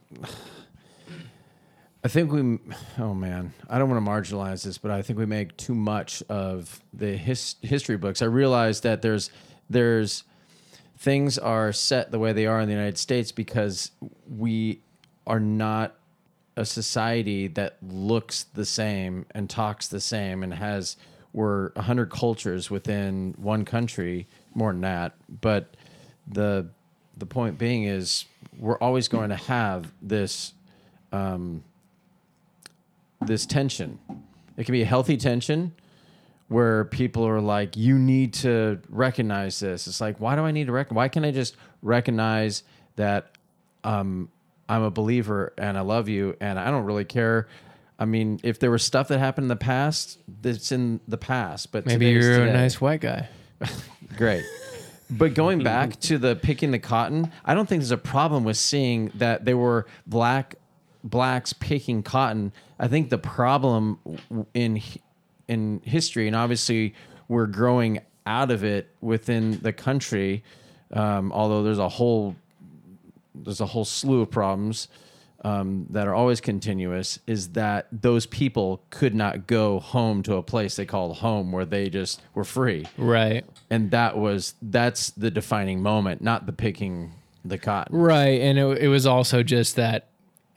I 2.04 2.08
think 2.08 2.32
we. 2.32 2.58
Oh 2.98 3.14
man, 3.14 3.54
I 3.68 3.78
don't 3.78 3.88
want 3.88 4.04
to 4.04 4.10
marginalize 4.10 4.62
this, 4.64 4.78
but 4.78 4.90
I 4.90 5.02
think 5.02 5.18
we 5.18 5.26
make 5.26 5.56
too 5.56 5.74
much 5.74 6.22
of 6.28 6.80
the 6.92 7.16
his, 7.16 7.56
history 7.62 7.96
books. 7.96 8.20
I 8.22 8.26
realize 8.26 8.82
that 8.82 9.02
there's 9.02 9.30
there's 9.74 10.22
things 10.96 11.36
are 11.36 11.72
set 11.72 12.10
the 12.10 12.18
way 12.18 12.32
they 12.32 12.46
are 12.46 12.60
in 12.60 12.68
the 12.68 12.74
United 12.74 12.96
States 12.96 13.32
because 13.32 13.90
we 14.38 14.80
are 15.26 15.40
not 15.40 15.94
a 16.56 16.64
society 16.64 17.48
that 17.48 17.76
looks 17.82 18.44
the 18.54 18.64
same 18.64 19.26
and 19.32 19.50
talks 19.50 19.88
the 19.88 20.00
same 20.00 20.42
and 20.42 20.54
has 20.54 20.96
we're 21.32 21.70
100 21.70 22.10
cultures 22.10 22.70
within 22.70 23.34
one 23.36 23.64
country 23.64 24.28
more 24.54 24.70
than 24.70 24.82
that. 24.82 25.14
But 25.40 25.76
the 26.28 26.68
the 27.16 27.26
point 27.26 27.58
being 27.58 27.84
is 27.84 28.24
we're 28.56 28.78
always 28.78 29.08
going 29.08 29.30
to 29.30 29.36
have 29.36 29.92
this 30.00 30.52
um, 31.10 31.64
this 33.20 33.44
tension. 33.44 33.98
It 34.56 34.64
can 34.64 34.72
be 34.72 34.82
a 34.82 34.86
healthy 34.86 35.16
tension 35.16 35.72
where 36.48 36.84
people 36.84 37.26
are 37.26 37.40
like 37.40 37.76
you 37.76 37.98
need 37.98 38.34
to 38.34 38.80
recognize 38.88 39.58
this 39.60 39.86
it's 39.86 40.00
like 40.00 40.20
why 40.20 40.36
do 40.36 40.42
i 40.42 40.50
need 40.50 40.66
to 40.66 40.72
rec- 40.72 40.92
why 40.92 41.08
can't 41.08 41.24
i 41.24 41.30
just 41.30 41.56
recognize 41.82 42.62
that 42.96 43.36
um, 43.82 44.28
i'm 44.68 44.82
a 44.82 44.90
believer 44.90 45.52
and 45.58 45.76
i 45.78 45.80
love 45.80 46.08
you 46.08 46.36
and 46.40 46.58
i 46.58 46.70
don't 46.70 46.84
really 46.84 47.04
care 47.04 47.48
i 47.98 48.04
mean 48.04 48.38
if 48.42 48.58
there 48.58 48.70
was 48.70 48.82
stuff 48.82 49.08
that 49.08 49.18
happened 49.18 49.44
in 49.44 49.48
the 49.48 49.56
past 49.56 50.18
that's 50.42 50.70
in 50.70 51.00
the 51.08 51.18
past 51.18 51.72
but 51.72 51.86
Maybe 51.86 52.10
you're 52.10 52.44
a 52.44 52.52
nice 52.52 52.80
white 52.80 53.00
guy. 53.00 53.28
Great. 54.16 54.44
But 55.10 55.34
going 55.34 55.62
back 55.62 56.00
to 56.00 56.18
the 56.18 56.34
picking 56.34 56.70
the 56.70 56.78
cotton, 56.78 57.30
I 57.44 57.54
don't 57.54 57.68
think 57.68 57.80
there's 57.80 57.90
a 57.90 57.96
problem 57.98 58.42
with 58.44 58.56
seeing 58.56 59.10
that 59.14 59.44
there 59.44 59.56
were 59.56 59.86
black 60.06 60.56
blacks 61.04 61.52
picking 61.52 62.02
cotton. 62.02 62.52
I 62.78 62.88
think 62.88 63.10
the 63.10 63.18
problem 63.18 63.98
in 64.54 64.80
in 65.48 65.80
history, 65.84 66.26
and 66.26 66.36
obviously 66.36 66.94
we're 67.28 67.46
growing 67.46 68.00
out 68.26 68.50
of 68.50 68.64
it 68.64 68.90
within 69.00 69.58
the 69.60 69.72
country, 69.72 70.42
um, 70.92 71.32
although 71.32 71.62
there's 71.62 71.78
a 71.78 71.88
whole 71.88 72.36
there's 73.34 73.60
a 73.60 73.66
whole 73.66 73.84
slew 73.84 74.20
of 74.22 74.30
problems 74.30 74.88
um, 75.42 75.86
that 75.90 76.06
are 76.06 76.14
always 76.14 76.40
continuous 76.40 77.18
is 77.26 77.50
that 77.50 77.86
those 77.92 78.26
people 78.26 78.80
could 78.90 79.14
not 79.14 79.46
go 79.46 79.80
home 79.80 80.22
to 80.22 80.36
a 80.36 80.42
place 80.42 80.76
they 80.76 80.86
called 80.86 81.16
home 81.18 81.50
where 81.52 81.64
they 81.64 81.90
just 81.90 82.22
were 82.34 82.44
free 82.44 82.86
Right. 82.96 83.44
and 83.70 83.90
that 83.90 84.16
was 84.16 84.54
that's 84.62 85.10
the 85.10 85.30
defining 85.32 85.82
moment 85.82 86.22
not 86.22 86.46
the 86.46 86.52
picking 86.52 87.12
the 87.44 87.58
cotton 87.58 87.94
Right, 87.98 88.40
and 88.40 88.56
it, 88.58 88.78
it 88.84 88.88
was 88.88 89.04
also 89.04 89.42
just 89.42 89.76
that 89.76 90.06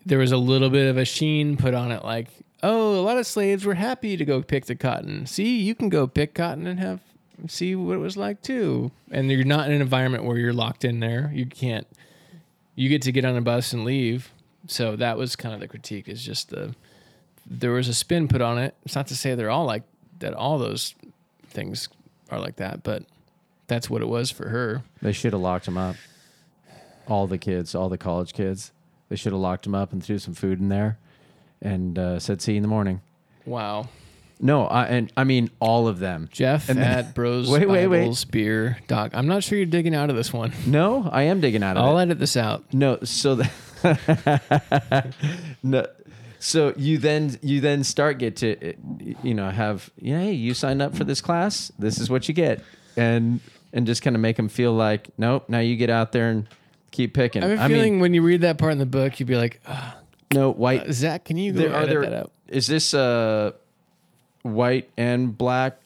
there 0.05 0.19
was 0.19 0.31
a 0.31 0.37
little 0.37 0.69
bit 0.69 0.87
of 0.87 0.97
a 0.97 1.03
sheen 1.03 1.57
put 1.57 1.73
on 1.73 1.91
it, 1.91 2.05
like, 2.05 2.29
oh, 2.63 2.99
a 2.99 3.01
lot 3.01 3.17
of 3.17 3.27
slaves 3.27 3.65
were 3.65 3.75
happy 3.75 4.17
to 4.17 4.25
go 4.25 4.41
pick 4.41 4.65
the 4.65 4.75
cotton. 4.75 5.25
See, 5.25 5.59
you 5.59 5.75
can 5.75 5.89
go 5.89 6.07
pick 6.07 6.33
cotton 6.33 6.67
and 6.67 6.79
have 6.79 7.01
see 7.47 7.75
what 7.75 7.93
it 7.93 7.99
was 7.99 8.17
like 8.17 8.41
too. 8.41 8.91
And 9.11 9.31
you're 9.31 9.43
not 9.43 9.67
in 9.67 9.75
an 9.75 9.81
environment 9.81 10.23
where 10.23 10.37
you're 10.37 10.53
locked 10.53 10.83
in 10.83 10.99
there. 10.99 11.31
You 11.33 11.45
can't. 11.45 11.87
You 12.75 12.89
get 12.89 13.01
to 13.03 13.11
get 13.11 13.25
on 13.25 13.35
a 13.35 13.41
bus 13.41 13.73
and 13.73 13.85
leave. 13.85 14.31
So 14.67 14.95
that 14.95 15.17
was 15.17 15.35
kind 15.35 15.53
of 15.53 15.59
the 15.59 15.67
critique. 15.67 16.09
Is 16.09 16.23
just 16.23 16.49
the 16.49 16.75
there 17.45 17.71
was 17.71 17.87
a 17.87 17.93
spin 17.93 18.27
put 18.27 18.41
on 18.41 18.57
it. 18.57 18.75
It's 18.85 18.95
not 18.95 19.07
to 19.07 19.15
say 19.15 19.35
they're 19.35 19.49
all 19.49 19.65
like 19.65 19.83
that. 20.19 20.33
All 20.33 20.57
those 20.57 20.95
things 21.47 21.89
are 22.29 22.39
like 22.39 22.57
that, 22.57 22.83
but 22.83 23.03
that's 23.67 23.89
what 23.89 24.01
it 24.01 24.07
was 24.07 24.31
for 24.31 24.49
her. 24.49 24.83
they 25.01 25.11
should 25.11 25.33
have 25.33 25.41
locked 25.41 25.65
them 25.65 25.77
up 25.77 25.95
all 27.07 27.27
the 27.27 27.37
kids 27.37 27.73
all 27.75 27.89
the 27.89 27.97
college 27.97 28.33
kids 28.33 28.71
they 29.09 29.15
should 29.15 29.31
have 29.31 29.41
locked 29.41 29.63
them 29.63 29.75
up 29.75 29.93
and 29.93 30.03
threw 30.03 30.17
some 30.17 30.33
food 30.33 30.59
in 30.59 30.69
there 30.69 30.97
and 31.61 31.97
uh, 31.97 32.19
said 32.19 32.41
see 32.41 32.53
you 32.53 32.57
in 32.57 32.61
the 32.63 32.67
morning 32.69 33.01
Wow. 33.45 33.87
no 34.39 34.67
I, 34.67 34.85
and 34.87 35.11
i 35.17 35.23
mean 35.23 35.49
all 35.59 35.87
of 35.87 35.99
them 35.99 36.29
Jeff 36.31 36.69
And 36.69 36.79
at 36.79 37.15
Bros 37.15 37.49
Wait, 37.49 37.67
wait, 37.67 37.87
wait. 37.87 37.99
Bibles 38.01 38.25
Beer 38.25 38.77
Doc. 38.87 39.11
I'm 39.13 39.27
not 39.27 39.43
sure 39.43 39.57
you're 39.57 39.65
digging 39.65 39.95
out 39.95 40.09
of 40.09 40.15
this 40.15 40.31
one. 40.33 40.51
no 40.67 41.09
i 41.11 41.23
am 41.23 41.39
digging 41.41 41.63
out 41.63 41.77
of 41.77 41.83
it. 41.83 41.87
I'll 41.87 41.97
it 41.97 42.03
edit 42.03 42.19
this 42.19 42.35
out. 42.37 42.63
No, 42.73 42.99
so 43.03 43.35
the 43.35 43.49
no, 45.63 45.85
so 46.39 46.73
you 46.77 46.97
then 46.97 47.37
you 47.41 47.61
then 47.61 47.83
start 47.83 48.17
get 48.19 48.35
to 48.37 48.73
you 49.23 49.33
know 49.33 49.49
have 49.49 49.89
yeah 49.99 50.19
hey 50.19 50.33
you 50.33 50.53
signed 50.53 50.81
up 50.81 50.95
for 50.95 51.03
this 51.03 51.21
class 51.21 51.71
this 51.79 51.99
is 51.99 52.09
what 52.09 52.27
you 52.27 52.33
get 52.33 52.63
and 52.95 53.39
and 53.73 53.85
just 53.85 54.01
kind 54.01 54.15
of 54.15 54.21
make 54.21 54.35
them 54.35 54.49
feel 54.49 54.73
like 54.73 55.09
nope 55.17 55.47
now 55.49 55.59
you 55.59 55.75
get 55.75 55.89
out 55.89 56.11
there 56.11 56.29
and 56.29 56.47
keep 56.91 57.13
picking. 57.13 57.43
I 57.43 57.47
have 57.49 57.59
a 57.59 57.61
I 57.63 57.67
feeling 57.67 57.93
mean 57.93 58.01
when 58.01 58.13
you 58.13 58.21
read 58.23 58.41
that 58.41 58.57
part 58.57 58.71
in 58.71 58.79
the 58.79 58.85
book, 58.87 59.19
you'd 59.19 59.27
be 59.27 59.35
like, 59.35 59.59
"Ah, 59.67 59.96
no 60.33 60.51
white. 60.51 60.91
Zach, 60.91 61.25
can 61.25 61.37
you 61.37 61.51
go 61.53 61.59
There, 61.59 61.71
are 61.73 61.77
edit 61.83 61.89
there 61.89 62.01
that 62.01 62.13
out? 62.13 62.31
is 62.47 62.67
this 62.67 62.93
uh 62.93 63.51
white 64.43 64.89
and 64.97 65.37
black 65.37 65.77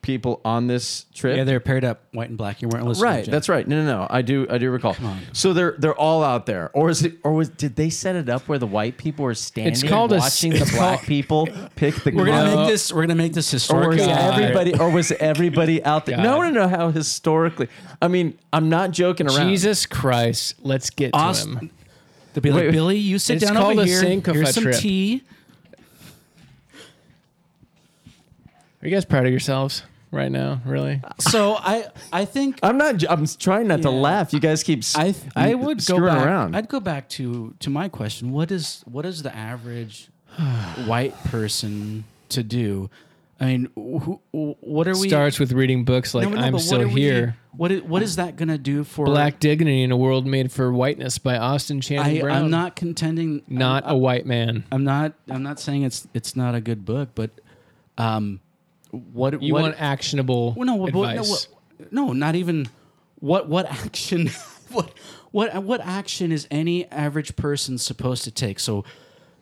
people 0.00 0.40
on 0.44 0.66
this 0.66 1.06
trip? 1.14 1.36
Yeah, 1.36 1.44
they're 1.44 1.60
paired 1.60 1.84
up, 1.84 2.00
white 2.12 2.28
and 2.28 2.36
black. 2.36 2.60
You 2.60 2.68
weren't 2.68 2.84
listening. 2.86 3.04
Right, 3.04 3.24
Jeff. 3.24 3.30
that's 3.30 3.48
right. 3.48 3.66
No, 3.68 3.84
no, 3.84 4.00
no. 4.00 4.06
I 4.10 4.20
do, 4.22 4.46
I 4.50 4.58
do 4.58 4.68
recall. 4.70 4.96
on. 5.02 5.20
So 5.32 5.52
they're 5.52 5.76
they're 5.78 5.94
all 5.94 6.24
out 6.24 6.46
there, 6.46 6.70
or 6.74 6.90
is 6.90 7.04
it, 7.04 7.14
or 7.22 7.32
was 7.34 7.48
did 7.50 7.76
they 7.76 7.88
set 7.88 8.16
it 8.16 8.28
up 8.28 8.48
where 8.48 8.58
the 8.58 8.66
white 8.66 8.96
people 8.98 9.24
were 9.24 9.34
standing, 9.34 9.72
it's 9.72 9.82
called 9.84 10.10
watching 10.10 10.52
it's 10.52 10.70
the 10.72 10.76
black 10.76 10.98
called- 10.98 11.06
people 11.08 11.48
pick 11.76 11.94
the 12.02 12.10
We're 12.14 12.26
gonna 12.26 12.44
cotton? 12.50 12.58
make 12.60 12.68
this. 12.68 12.92
We're 12.92 13.02
gonna 13.02 13.14
make 13.14 13.32
this 13.32 13.70
Or 13.70 13.88
was 13.90 13.98
God. 13.98 14.08
everybody, 14.40 14.76
or 14.78 14.90
was 14.90 15.12
everybody 15.12 15.84
out 15.84 16.06
there? 16.06 16.16
God. 16.16 16.22
No, 16.24 16.42
no, 16.42 16.50
no. 16.50 16.68
How 16.68 16.90
historically? 16.90 17.68
I 18.00 18.08
mean, 18.08 18.36
I'm 18.52 18.68
not 18.68 18.90
joking 18.90 19.28
around. 19.28 19.48
Jesus 19.48 19.86
Christ, 19.86 20.56
let's 20.62 20.90
get 20.90 21.12
to 21.12 21.18
Austin- 21.18 21.56
him. 21.58 21.70
They'll 22.32 22.42
be 22.42 22.50
like, 22.50 22.64
Wait, 22.64 22.72
Billy, 22.72 22.96
you 22.98 23.18
sit 23.18 23.36
it's 23.36 23.44
down 23.46 23.56
called 23.56 23.72
over 23.72 23.82
a 23.82 23.84
here. 23.86 24.02
Sankofa 24.02 24.34
Here's 24.34 24.54
some 24.54 24.62
trip. 24.64 24.76
tea. 24.76 25.22
Are 28.82 28.88
you 28.88 28.90
guys 28.94 29.04
proud 29.04 29.26
of 29.26 29.30
yourselves 29.30 29.84
right 30.10 30.30
now? 30.30 30.60
Really? 30.64 31.00
So 31.20 31.54
I, 31.56 31.86
I 32.12 32.24
think 32.24 32.58
I'm 32.62 32.76
not. 32.78 32.96
j- 32.96 33.06
I'm 33.08 33.26
trying 33.26 33.68
not 33.68 33.82
to 33.82 33.90
Yeah. 33.90 33.94
laugh. 33.96 34.32
You 34.32 34.40
guys 34.40 34.62
keep. 34.62 34.82
I 35.36 35.54
would 35.54 35.78
go 35.78 35.82
screwing 35.82 36.04
back. 36.14 36.26
around. 36.26 36.56
I'd 36.56 36.68
go 36.68 36.80
back 36.80 37.08
to 37.10 37.54
to 37.60 37.70
my 37.70 37.88
question. 37.88 38.32
What 38.32 38.50
is 38.50 38.82
what 38.86 39.06
is 39.06 39.22
the 39.22 39.34
average 39.34 40.08
white 40.86 41.14
person 41.24 42.04
to 42.30 42.42
do? 42.42 42.90
I 43.38 43.44
mean, 43.46 43.70
who, 43.74 44.20
who- 44.32 44.56
what 44.60 44.88
are 44.88 44.96
we? 44.98 45.08
Starts 45.08 45.38
with 45.38 45.52
reading 45.52 45.84
books 45.84 46.12
like 46.14 46.28
No, 46.28 46.34
no, 46.34 46.40
I'm 46.42 46.52
but 46.52 46.58
what 46.58 46.62
Still 46.64 46.82
are 46.82 46.88
we- 46.88 47.02
Here. 47.02 47.36
What 47.56 47.70
is, 47.70 47.82
what 47.82 48.02
is 48.02 48.16
that 48.16 48.36
going 48.36 48.48
to 48.48 48.58
do 48.58 48.82
for 48.84 49.04
Black 49.04 49.38
Dignity 49.38 49.82
in 49.82 49.92
a 49.92 49.96
World 49.96 50.26
Made 50.26 50.50
for 50.50 50.72
Whiteness 50.72 51.18
by 51.18 51.36
Austin 51.36 51.80
Channing 51.80 52.18
I, 52.18 52.20
Brown. 52.20 52.44
I'm 52.44 52.50
not 52.50 52.76
contending. 52.76 53.42
not 53.46 53.84
I'm, 53.84 53.92
a 53.92 53.96
white 53.98 54.26
man. 54.26 54.64
I'm 54.72 54.84
not. 54.84 55.12
I'm 55.28 55.42
not 55.42 55.60
saying 55.60 55.82
it's 55.82 56.06
it's 56.14 56.34
not 56.34 56.54
a 56.54 56.60
good 56.60 56.84
book, 56.84 57.10
but 57.14 57.30
um, 57.98 58.40
what 58.90 59.42
You 59.42 59.52
what, 59.54 59.62
want 59.62 59.76
actionable 59.78 60.54
Well, 60.56 60.66
no, 60.66 60.74
what- 60.76 60.94
what- 60.94 61.14
no, 61.14 61.20
advice. 61.20 61.48
what- 61.78 61.92
no, 61.92 62.12
not 62.12 62.34
even 62.36 62.68
what 63.20 63.48
what 63.48 63.66
action 63.66 64.28
what 64.70 64.92
what 65.30 65.62
what 65.62 65.80
action 65.80 66.32
is 66.32 66.46
any 66.50 66.90
average 66.90 67.36
person 67.36 67.78
supposed 67.78 68.24
to 68.24 68.30
take? 68.30 68.60
So 68.60 68.84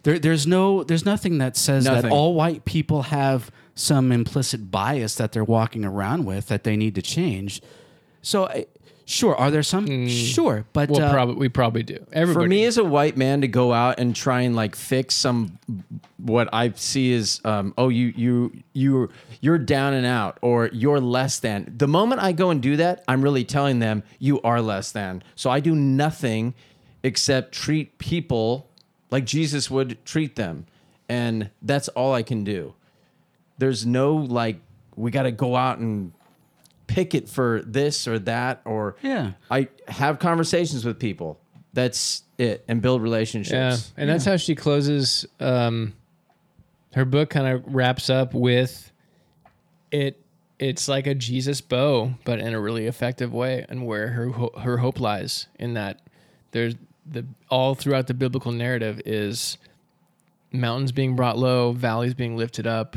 there, 0.03 0.19
there's 0.19 0.47
no 0.47 0.83
there's 0.83 1.05
nothing 1.05 1.39
that 1.39 1.57
says 1.57 1.85
that 1.85 2.07
all 2.07 2.35
white 2.35 2.65
people 2.65 3.03
have 3.03 3.51
some 3.75 4.13
implicit 4.13 4.71
bias 4.71 5.15
that 5.17 5.33
they're 5.33 5.45
walking 5.45 5.85
around 5.85 6.25
with 6.25 6.49
that 6.49 6.65
they 6.65 6.77
need 6.77 6.95
to 6.95 7.03
change. 7.03 7.63
So 8.23 8.47
I- 8.47 8.67
sure, 9.07 9.35
are 9.35 9.51
there 9.51 9.63
some? 9.63 10.09
Sure, 10.09 10.65
but 10.73 10.91
well, 10.91 11.03
uh, 11.03 11.13
probably 11.13 11.35
we 11.37 11.49
probably 11.49 11.83
do. 11.83 12.05
Everybody. 12.13 12.45
For 12.45 12.49
me 12.49 12.65
as 12.65 12.79
a 12.79 12.85
white 12.85 13.17
man 13.17 13.41
to 13.41 13.49
go 13.49 13.73
out 13.73 13.99
and 13.99 14.15
try 14.15 14.43
and 14.43 14.55
like 14.55 14.77
fix 14.77 15.15
some 15.15 15.59
what 16.19 16.49
I 16.53 16.73
see 16.73 17.13
is 17.13 17.41
um, 17.45 17.73
oh 17.79 17.89
you 17.89 18.13
you 18.17 18.53
you 18.73 19.09
you're 19.41 19.59
down 19.59 19.95
and 19.95 20.07
out 20.07 20.39
or 20.43 20.69
you're 20.73 21.01
less 21.01 21.39
than. 21.41 21.73
The 21.77 21.89
moment 21.89 22.21
I 22.23 22.33
go 22.33 22.51
and 22.51 22.63
do 22.63 22.77
that, 22.77 23.03
I'm 23.09 23.23
really 23.23 23.45
telling 23.45 23.79
them 23.79 24.03
you 24.19 24.41
are 24.43 24.61
less 24.61 24.93
than. 24.93 25.23
So 25.35 25.51
I 25.51 25.61
do 25.61 25.75
nothing 25.75 26.55
except 27.03 27.53
treat 27.53 27.99
people 27.99 28.69
like 29.11 29.25
Jesus 29.25 29.71
would 29.71 30.05
treat 30.05 30.37
them. 30.37 30.67
And 31.09 31.51
that's 31.63 31.89
all 31.89 32.15
I 32.15 32.23
can 32.23 32.45
do. 32.45 32.75
There's 33.59 33.85
no 33.85 34.15
like 34.15 34.61
we 34.95 35.11
got 35.11 35.25
to 35.25 35.33
go 35.33 35.57
out 35.57 35.79
and 35.79 36.13
picket 36.91 37.29
for 37.29 37.63
this 37.65 38.07
or 38.09 38.19
that 38.19 38.61
or 38.65 38.97
Yeah. 39.03 39.33
I 39.51 39.69
have 39.89 40.19
conversations 40.19 40.85
with 40.85 40.99
people. 40.99 41.39
That's 41.73 42.25
it, 42.37 42.65
and 42.67 42.83
build 42.83 43.01
relationships. 43.01 43.53
yeah, 43.53 43.59
relationships. 43.67 43.93
and 43.97 44.11
that's 44.11 44.25
how 44.25 44.37
she 44.37 44.55
closes. 44.57 45.25
Um, 45.39 45.93
her 46.95 47.05
book 47.05 47.31
kind 47.31 47.47
of 47.47 47.73
wraps 47.73 48.11
up 48.11 48.35
with 48.35 48.91
it. 49.93 50.21
It's 50.59 50.89
like 50.89 51.07
a 51.07 51.15
Jesus 51.15 51.61
bow, 51.61 52.15
but 52.25 52.41
in 52.41 52.53
a 52.55 52.61
really 52.61 52.87
effective 52.87 53.33
way, 53.33 53.65
and 53.69 53.87
where 53.87 54.09
her 54.09 54.29
ho- 54.31 54.53
her 54.61 54.79
hope 54.79 54.99
lies 54.99 55.47
in 55.61 55.75
that 55.75 56.01
there's 56.51 56.75
the 57.07 57.25
all 57.49 57.75
throughout 57.77 58.09
the 58.09 58.15
biblical 58.15 58.51
narrative 58.53 59.01
is 59.07 59.57
mountains 60.53 60.91
being 60.93 61.15
brought 61.15 61.39
low, 61.39 61.71
valleys 61.73 62.15
being 62.15 62.37
lifted 62.37 62.67
up, 62.67 62.97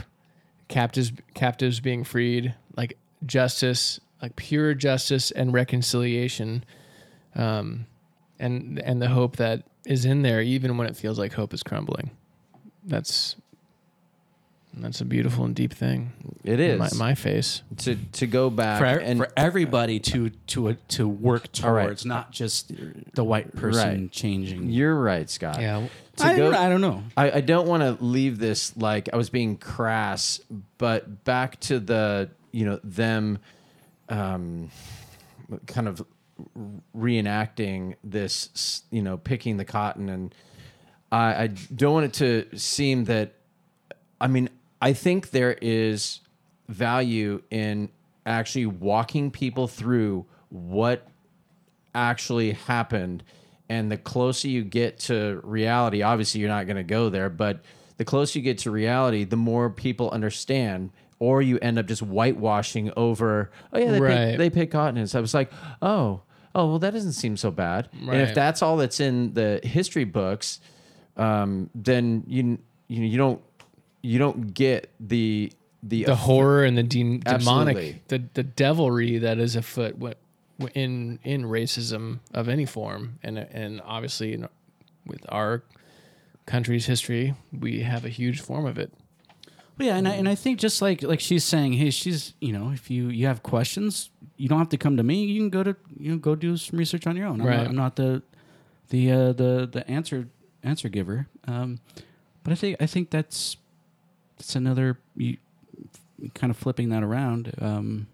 captives 0.68 1.12
captives 1.36 1.80
being 1.80 2.04
freed, 2.04 2.56
like 2.76 2.98
justice, 3.26 4.00
like 4.22 4.36
pure 4.36 4.74
justice 4.74 5.32
and 5.32 5.54
reconciliation, 5.54 6.64
um, 7.36 7.86
and 8.40 8.80
and 8.80 9.02
the 9.02 9.10
hope 9.10 9.38
that 9.38 9.64
is 9.86 10.06
in 10.06 10.22
there, 10.22 10.42
even 10.42 10.78
when 10.78 10.88
it 10.88 10.96
feels 10.96 11.20
like 11.20 11.34
hope 11.34 11.54
is 11.54 11.64
crumbling. 11.64 12.12
That's 12.86 13.36
that's 14.76 15.02
a 15.02 15.06
beautiful 15.06 15.46
and 15.46 15.54
deep 15.56 15.72
thing. 15.72 16.14
It 16.44 16.60
is 16.60 16.80
My, 16.80 16.90
my 17.10 17.16
face. 17.16 17.62
to 17.78 17.96
to 18.14 18.26
go 18.28 18.50
back 18.50 18.80
for, 18.80 18.86
and 18.86 19.20
for 19.20 19.30
everybody 19.38 20.00
to 20.00 20.30
to 20.32 20.74
to 20.90 21.08
work 21.08 21.48
All 21.64 21.72
right. 21.72 21.84
towards, 21.86 22.06
not 22.06 22.32
just 22.32 22.72
the 23.14 23.24
white 23.24 23.56
person 23.56 24.02
Right. 24.04 24.12
changing. 24.12 24.70
you're 24.72 24.96
right, 24.96 25.30
Scott. 25.30 25.62
Yeah. 25.62 25.88
To 26.18 26.26
I, 26.26 26.36
go, 26.36 26.52
don't, 26.52 26.56
I 26.60 26.70
don't 26.70 26.82
know. 26.82 27.04
I, 27.18 27.32
I 27.32 27.42
don't 27.42 27.68
want 27.68 27.82
to 27.84 28.04
leave 28.04 28.38
this 28.40 28.76
like 28.78 29.10
I 29.14 29.18
was 29.18 29.30
being 29.30 29.58
crass, 29.58 30.40
but 30.78 31.24
back 31.24 31.60
to 31.62 31.80
the 31.80 32.30
you 32.54 32.66
know 32.66 32.80
them, 32.84 33.40
um, 34.08 34.70
kind 35.68 35.88
of 35.88 36.06
reenacting 36.96 37.96
this, 38.04 38.84
you 38.90 39.02
know, 39.02 39.18
picking 39.18 39.58
the 39.58 39.66
cotton, 39.66 40.08
and 40.08 40.34
I, 41.12 41.44
I 41.44 41.48
don't 41.48 41.94
want 41.94 42.06
it 42.06 42.14
to 42.14 42.58
seem 42.58 43.06
that. 43.06 43.34
I 44.22 44.28
mean, 44.28 44.50
I 44.82 44.94
think 44.94 45.32
there 45.32 45.58
is 45.62 46.22
value 46.70 47.42
in 47.50 47.90
actually 48.26 48.66
walking 48.66 49.32
people 49.32 49.68
through 49.68 50.26
what 50.50 51.08
actually 51.94 52.52
happened 52.54 53.24
and 53.70 53.92
the 53.92 53.98
closer 53.98 54.48
you 54.48 54.64
get 54.64 55.00
to 55.00 55.40
reality 55.44 56.02
obviously 56.02 56.42
you're 56.42 56.50
not 56.50 56.66
going 56.66 56.78
to 56.78 56.84
go 56.84 57.10
there 57.10 57.30
but 57.30 57.64
the 57.98 58.06
closer 58.06 58.40
you 58.40 58.44
get 58.44 58.58
to 58.58 58.72
reality 58.72 59.24
the 59.24 59.36
more 59.36 59.70
people 59.70 60.10
understand 60.12 60.92
or 61.24 61.42
you 61.42 61.58
end 61.62 61.78
up 61.80 61.86
just 61.86 62.02
whitewashing 62.02 62.92
over 62.98 63.50
oh 63.72 63.80
yeah 63.80 63.92
they, 63.92 64.02
Right. 64.02 64.16
pick, 64.32 64.38
they 64.38 64.50
pick 64.50 64.72
cotton 64.72 64.98
and 64.98 65.10
so 65.10 65.20
i 65.20 65.22
was 65.22 65.34
like 65.34 65.52
oh 65.82 66.22
oh 66.56 66.68
well 66.70 66.80
that 66.80 66.92
doesn't 66.94 67.14
seem 67.14 67.36
so 67.38 67.50
bad. 67.52 67.90
And 68.08 68.22
if 68.22 68.34
that's 68.36 68.62
all 68.62 68.78
that's 68.78 69.00
in 69.00 69.34
the 69.34 69.60
history 69.64 70.04
books 70.06 70.60
um, 71.18 71.70
then 71.76 72.24
you 72.28 72.58
you 72.88 73.00
know 73.02 73.08
you 73.08 73.18
don't 73.18 73.42
you 74.02 74.20
don't 74.20 74.54
get 74.54 74.90
the 75.00 75.52
the, 75.82 76.04
The 76.06 76.16
horror 76.16 76.64
and 76.64 76.78
the 76.78 76.84
de- 76.84 77.18
demonic, 77.20 78.08
the 78.08 78.24
the 78.34 78.44
devilry 78.44 79.18
that 79.20 79.38
is 79.38 79.56
afoot 79.56 79.96
in 80.74 81.20
in 81.24 81.44
racism 81.44 82.20
of 82.34 82.48
any 82.48 82.66
form, 82.66 83.20
and 83.24 83.38
and 83.38 83.82
obviously 83.84 84.34
in, 84.34 84.48
with 85.06 85.26
our 85.30 85.64
country's 86.46 86.86
history, 86.86 87.34
we 87.52 87.82
have 87.82 88.06
a 88.06 88.10
huge 88.10 88.40
form 88.42 88.66
of 88.66 88.78
it. 88.78 88.92
Well, 89.78 89.88
yeah, 89.88 89.96
and 89.98 90.08
I, 90.08 90.12
and 90.14 90.30
I 90.30 90.36
think 90.36 90.60
just 90.60 90.82
like 90.82 91.02
like 91.02 91.20
she's 91.20 91.44
saying, 91.44 91.74
hey, 91.74 91.90
she's 91.90 92.34
you 92.40 92.54
know, 92.54 92.72
if 92.72 92.90
you 92.92 93.08
you 93.10 93.26
have 93.28 93.42
questions, 93.44 94.10
you 94.38 94.48
don't 94.48 94.60
have 94.60 94.70
to 94.70 94.78
come 94.78 94.98
to 94.98 95.04
me. 95.04 95.26
You 95.26 95.40
can 95.42 95.50
go 95.50 95.64
to 95.64 95.76
you 96.00 96.12
know 96.12 96.18
go 96.18 96.36
do 96.36 96.56
some 96.58 96.78
research 96.80 97.08
on 97.08 97.16
your 97.16 97.28
own. 97.28 97.42
I'm, 97.42 97.48
Right. 97.48 97.58
not, 97.58 97.68
I'm 97.68 97.76
not 97.76 97.96
the 97.96 98.22
the 98.90 99.12
uh, 99.12 99.34
the 99.34 99.68
the 99.72 99.90
answer 99.90 100.28
answer 100.64 100.90
giver. 100.90 101.28
Um, 101.48 101.80
but 102.44 102.52
I 102.52 102.56
think 102.56 102.78
I 102.82 102.86
think 102.86 103.10
that's 103.10 103.58
that's 104.38 104.56
another 104.56 105.00
you, 105.16 105.38
kind 106.36 106.52
of 106.52 106.58
flipping 106.58 106.90
that 106.90 107.02
around. 107.04 107.54
Um, 107.60 108.08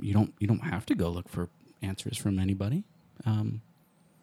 you 0.00 0.12
don't 0.12 0.34
you 0.40 0.46
don't 0.48 0.60
have 0.64 0.86
to 0.86 0.94
go 0.94 1.08
look 1.08 1.28
for 1.28 1.48
answers 1.82 2.16
from 2.18 2.38
anybody. 2.38 2.82
Um, 3.24 3.60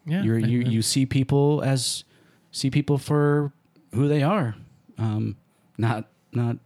Yeah, 0.04 0.22
you're, 0.22 0.38
you 0.38 0.60
you 0.60 0.82
see 0.82 1.06
people 1.06 1.62
as 1.62 2.04
see 2.50 2.70
people 2.70 2.98
for 2.98 3.52
who 3.94 4.06
they 4.08 4.22
are, 4.22 4.54
um, 4.98 5.36
not 5.78 6.08
not 6.32 6.56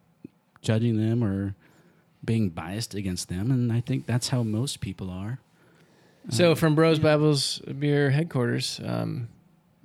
judging 0.62 0.97
them 0.97 1.23
or 1.23 1.55
being 2.24 2.51
biased 2.51 2.95
against 2.95 3.28
them. 3.28 3.51
And 3.51 3.73
I 3.73 3.81
think 3.81 4.07
that's 4.07 4.28
how 4.28 4.43
most 4.43 4.81
people 4.81 5.11
are. 5.11 5.41
So 6.28 6.55
from 6.55 6.74
Bros 6.74 6.99
Bibles 6.99 7.61
Beer 7.61 8.11
headquarters, 8.11 8.81
um, 8.85 9.28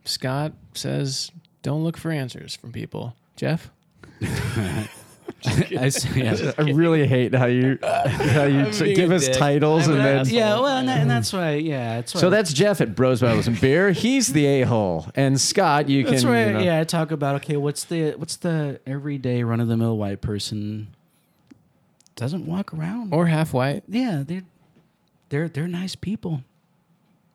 Scott 0.03 0.53
says, 0.73 1.31
"Don't 1.61 1.83
look 1.83 1.97
for 1.97 2.11
answers 2.11 2.55
from 2.55 2.71
people." 2.71 3.15
Jeff, 3.35 3.71
I 5.79 5.85
s- 5.87 6.05
yeah. 6.15 6.51
I 6.57 6.61
really 6.71 7.05
hate 7.07 7.33
how 7.35 7.45
you 7.45 7.77
how 7.83 8.43
you 8.45 8.71
t- 8.71 8.93
give 8.93 9.11
us 9.11 9.25
dick. 9.27 9.35
titles 9.37 9.87
and 9.87 9.99
then 9.99 10.25
yeah, 10.27 10.59
well, 10.59 10.77
and, 10.77 10.87
that, 10.89 10.99
and 11.01 11.09
that's 11.09 11.31
why, 11.33 11.55
yeah, 11.55 11.95
that's 11.97 12.13
why. 12.15 12.21
So 12.21 12.29
that's 12.29 12.51
Jeff 12.53 12.81
at 12.81 12.95
Bros 12.95 13.21
Bibles 13.21 13.47
and 13.47 13.59
Beer. 13.59 13.91
He's 13.91 14.33
the 14.33 14.45
a 14.45 14.61
hole, 14.63 15.07
and 15.15 15.39
Scott, 15.39 15.89
you 15.89 16.03
that's 16.03 16.21
can 16.23 16.31
why, 16.31 16.45
you 16.47 16.53
know, 16.53 16.59
yeah. 16.59 16.79
I 16.79 16.83
talk 16.83 17.11
about 17.11 17.35
okay, 17.37 17.57
what's 17.57 17.83
the 17.83 18.11
what's 18.13 18.37
the 18.37 18.79
everyday 18.85 19.43
run 19.43 19.59
of 19.59 19.67
the 19.67 19.77
mill 19.77 19.97
white 19.97 20.21
person 20.21 20.87
doesn't 22.15 22.45
walk 22.45 22.73
around. 22.73 23.13
or 23.13 23.27
half 23.27 23.53
white, 23.53 23.83
yeah, 23.87 24.23
they're 24.25 24.43
they're 25.29 25.49
they're 25.49 25.67
nice 25.67 25.95
people. 25.95 26.41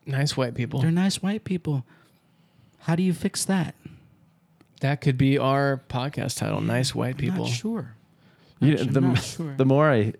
nice 0.05 0.35
white 0.35 0.55
people. 0.55 0.81
They're 0.81 0.91
nice 0.91 1.21
white 1.21 1.43
people. 1.43 1.85
How 2.79 2.95
do 2.95 3.03
you 3.03 3.13
fix 3.13 3.45
that? 3.45 3.75
That 4.79 4.99
could 5.01 5.15
be 5.15 5.37
our 5.37 5.83
podcast 5.89 6.37
title. 6.39 6.59
Nice 6.61 6.95
white 6.95 7.11
I'm 7.13 7.17
people. 7.17 7.45
not 7.45 7.53
sure. 7.53 7.95
You 8.61 8.75
know, 8.75 8.83
the, 8.83 9.15
sure. 9.15 9.55
the 9.55 9.65
more 9.65 9.89
I 9.89 10.13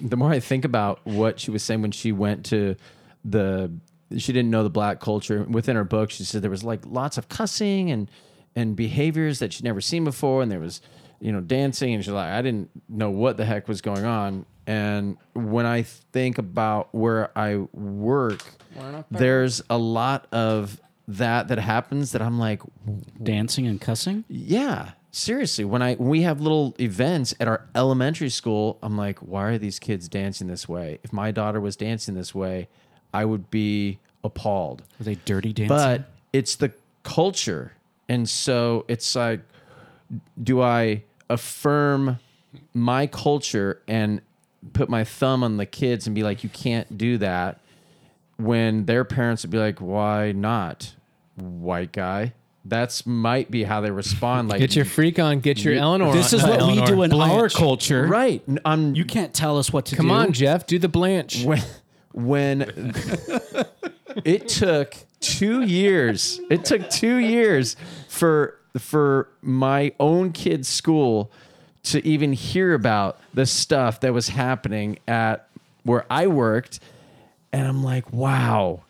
the 0.00 0.16
more 0.16 0.30
I 0.30 0.40
think 0.40 0.64
about 0.64 1.04
what 1.04 1.38
she 1.38 1.50
was 1.50 1.62
saying 1.62 1.82
when 1.82 1.92
she 1.92 2.10
went 2.10 2.46
to 2.46 2.76
the 3.24 3.70
she 4.16 4.32
didn't 4.32 4.50
know 4.50 4.62
the 4.62 4.70
black 4.70 5.00
culture. 5.00 5.44
Within 5.44 5.76
her 5.76 5.84
book 5.84 6.10
she 6.10 6.24
said 6.24 6.42
there 6.42 6.50
was 6.50 6.64
like 6.64 6.80
lots 6.86 7.18
of 7.18 7.28
cussing 7.28 7.90
and 7.90 8.10
and 8.56 8.74
behaviors 8.74 9.38
that 9.38 9.52
she'd 9.52 9.64
never 9.64 9.80
seen 9.80 10.04
before. 10.04 10.42
And 10.42 10.50
there 10.50 10.60
was 10.60 10.80
you 11.20 11.32
know 11.32 11.40
dancing. 11.40 11.94
And 11.94 12.02
she's 12.02 12.12
like 12.12 12.32
I 12.32 12.42
didn't 12.42 12.70
know 12.88 13.10
what 13.10 13.36
the 13.36 13.44
heck 13.44 13.68
was 13.68 13.80
going 13.80 14.04
on. 14.04 14.46
And 14.66 15.16
when 15.34 15.66
I 15.66 15.82
think 15.82 16.38
about 16.38 16.94
where 16.94 17.36
I 17.36 17.56
work 17.72 18.42
there's 19.10 19.62
a 19.68 19.78
lot 19.78 20.26
of 20.32 20.80
that 21.08 21.48
that 21.48 21.58
happens 21.58 22.12
that 22.12 22.22
I'm 22.22 22.38
like 22.38 22.62
Dancing 23.22 23.66
and 23.66 23.80
cussing. 23.80 24.24
yeah, 24.28 24.92
seriously. 25.10 25.64
When 25.64 25.82
I 25.82 25.94
when 25.94 26.08
we 26.08 26.22
have 26.22 26.40
little 26.40 26.74
events 26.78 27.34
at 27.40 27.48
our 27.48 27.66
elementary 27.74 28.30
school, 28.30 28.78
I'm 28.82 28.96
like, 28.96 29.18
why 29.20 29.44
are 29.44 29.58
these 29.58 29.78
kids 29.78 30.08
dancing 30.08 30.46
this 30.46 30.68
way? 30.68 30.98
If 31.02 31.12
my 31.12 31.30
daughter 31.30 31.60
was 31.60 31.76
dancing 31.76 32.14
this 32.14 32.34
way, 32.34 32.68
I 33.12 33.24
would 33.24 33.50
be 33.50 33.98
appalled. 34.22 34.82
Are 35.00 35.04
they 35.04 35.16
dirty 35.16 35.52
dancing? 35.52 35.76
But 35.76 36.10
it's 36.32 36.56
the 36.56 36.72
culture, 37.02 37.72
and 38.08 38.28
so 38.28 38.84
it's 38.88 39.14
like, 39.16 39.40
do 40.42 40.60
I 40.60 41.04
affirm 41.28 42.18
my 42.74 43.06
culture 43.06 43.80
and 43.88 44.20
put 44.72 44.88
my 44.88 45.04
thumb 45.04 45.42
on 45.42 45.56
the 45.56 45.66
kids 45.66 46.06
and 46.06 46.14
be 46.14 46.22
like, 46.22 46.44
you 46.44 46.50
can't 46.50 46.98
do 46.98 47.16
that, 47.18 47.60
when 48.36 48.84
their 48.86 49.04
parents 49.04 49.42
would 49.42 49.50
be 49.50 49.58
like, 49.58 49.78
why 49.80 50.32
not, 50.32 50.94
white 51.36 51.92
guy? 51.92 52.34
That's 52.64 53.06
might 53.06 53.50
be 53.50 53.64
how 53.64 53.80
they 53.80 53.90
respond. 53.90 54.48
Like, 54.50 54.58
Get 54.60 54.76
your 54.76 54.84
freak 54.84 55.18
on. 55.18 55.40
Get 55.40 55.64
your 55.64 55.74
Eleanor. 55.74 56.12
This 56.12 56.32
is 56.34 56.42
what 56.42 56.58
we 56.58 56.78
Eleanor. 56.78 56.86
do 56.86 57.02
in 57.02 57.12
our 57.12 57.28
Blanche. 57.28 57.54
culture. 57.54 58.06
right. 58.06 58.42
N- 58.46 58.58
I'm 58.64 58.94
You 58.94 59.04
can't 59.06 59.32
tell 59.32 59.58
us 59.58 59.72
what 59.72 59.86
to 59.86 59.92
do. 59.92 59.96
Come 59.96 60.10
on, 60.10 60.32
Jeff. 60.32 60.66
Do 60.66 60.78
the 60.78 60.88
Blanche. 60.88 61.44
when 61.44 61.62
when 62.12 62.60
it 64.24 64.48
took 64.48 64.94
two 65.20 65.62
years 65.62 66.40
it 66.50 66.64
took 66.64 66.88
two 66.90 67.16
years 67.18 67.76
for 68.08 68.56
for 68.78 69.28
my 69.42 69.92
own 70.00 70.32
kid's 70.32 70.68
school 70.68 71.30
to 71.84 72.04
even 72.06 72.32
hear 72.32 72.74
about 72.74 73.18
the 73.34 73.46
stuff 73.46 74.00
that 74.00 74.12
was 74.12 74.28
happening 74.30 74.98
at 75.06 75.48
where 75.84 76.04
I 76.10 76.26
worked 76.26 76.80
and 77.52 77.66
I'm 77.66 77.84
like 77.84 78.12
wow 78.12 78.80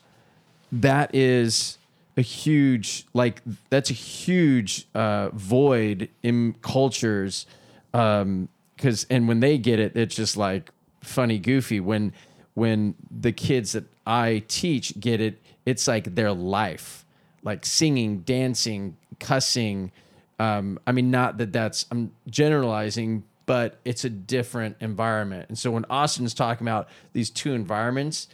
that 0.73 1.15
is 1.15 1.77
a 2.21 2.23
huge 2.23 3.07
like 3.15 3.43
that's 3.71 3.91
a 3.91 3.95
huge 3.95 4.87
uh, 4.95 5.31
void 5.31 6.09
in 6.23 6.55
cultures 6.63 7.47
um 7.93 8.49
because 8.77 9.07
and 9.11 9.27
when 9.27 9.41
they 9.41 9.59
get 9.59 9.81
it 9.81 9.97
it's 9.97 10.15
just 10.15 10.37
like 10.37 10.71
funny 11.03 11.39
goofy. 11.39 11.81
When 11.81 12.13
when 12.55 12.95
the 13.11 13.33
kids 13.33 13.73
that 13.73 13.85
i 14.07 14.43
teach 14.49 14.99
get 14.99 15.21
it 15.21 15.41
it's 15.67 15.87
like 15.87 16.15
their 16.15 16.33
life. 16.33 17.05
Like 17.43 17.65
singing 17.65 18.21
dancing 18.21 18.97
cussing 19.19 19.93
um 20.39 20.79
i 20.87 20.93
mean 20.93 21.11
not 21.11 21.37
that 21.39 21.53
that's 21.53 21.85
i'm 21.91 22.13
generalizing 22.29 23.25
but 23.47 23.79
it's 23.85 24.05
a 24.05 24.11
different 24.11 24.77
environment. 24.81 25.47
And 25.49 25.59
so 25.59 25.71
when 25.71 25.85
austin's 25.91 26.35
talking 26.35 26.67
about 26.67 26.89
these 27.13 27.31
two 27.31 27.53
environments 27.53 28.29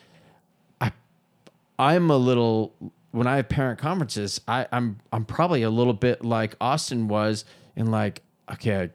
I 0.80 0.92
I'm 1.78 2.10
a 2.10 2.16
little 2.16 2.72
when 3.16 3.26
I 3.26 3.36
have 3.36 3.48
parent 3.48 3.78
conferences, 3.78 4.42
I, 4.46 4.66
I'm 4.70 4.98
I'm 5.10 5.24
probably 5.24 5.62
a 5.62 5.70
little 5.70 5.94
bit 5.94 6.22
like 6.22 6.54
Austin 6.60 7.08
was 7.08 7.46
in 7.74 7.90
like, 7.90 8.20
okay, 8.52 8.90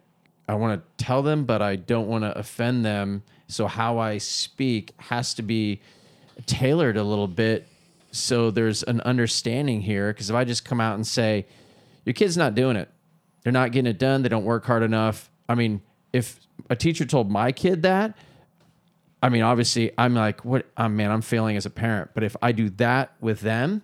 I, 0.48 0.53
I 0.53 0.56
want 0.56 0.80
to 0.80 1.03
tell 1.03 1.23
them, 1.23 1.45
but 1.45 1.64
I 1.64 1.76
don't 1.76 2.07
want 2.07 2.23
to 2.23 2.38
offend 2.38 2.85
them. 2.85 3.23
So 3.48 3.65
how 3.65 3.98
I 3.98 4.19
speak 4.19 4.93
has 4.98 5.34
to 5.35 5.41
be 5.41 5.81
tailored 6.45 6.98
a 6.98 7.03
little 7.03 7.27
bit 7.27 7.68
so 8.11 8.52
there's 8.52 8.84
an 8.84 9.02
understanding 9.02 9.81
here. 9.81 10.14
Because 10.14 10.30
if 10.30 10.35
I 10.35 10.43
just 10.43 10.65
come 10.65 10.80
out 10.80 10.95
and 10.95 11.07
say, 11.07 11.48
your 12.06 12.14
kid's 12.14 12.38
not 12.38 12.53
doing 12.53 12.76
it, 12.76 12.89
they're 13.41 13.52
not 13.52 13.72
getting 13.72 13.89
it 13.89 13.98
done, 13.98 14.22
they 14.22 14.30
don't 14.30 14.45
work 14.45 14.65
hard 14.65 14.84
enough. 14.84 15.31
I 15.49 15.56
mean, 15.56 15.81
if 16.14 16.39
a 16.69 16.76
teacher 16.76 17.06
told 17.06 17.31
my 17.31 17.52
kid 17.52 17.81
that, 17.81 18.15
I 19.23 19.30
mean, 19.30 19.41
obviously, 19.41 19.91
I'm 19.98 20.14
like, 20.14 20.45
what? 20.45 20.68
Oh, 20.77 20.89
man, 20.89 21.10
I'm 21.10 21.22
failing 21.22 21.57
as 21.57 21.65
a 21.65 21.72
parent. 21.72 22.11
But 22.14 22.23
if 22.23 22.35
I 22.41 22.52
do 22.52 22.69
that 22.72 23.14
with 23.19 23.39
them, 23.41 23.81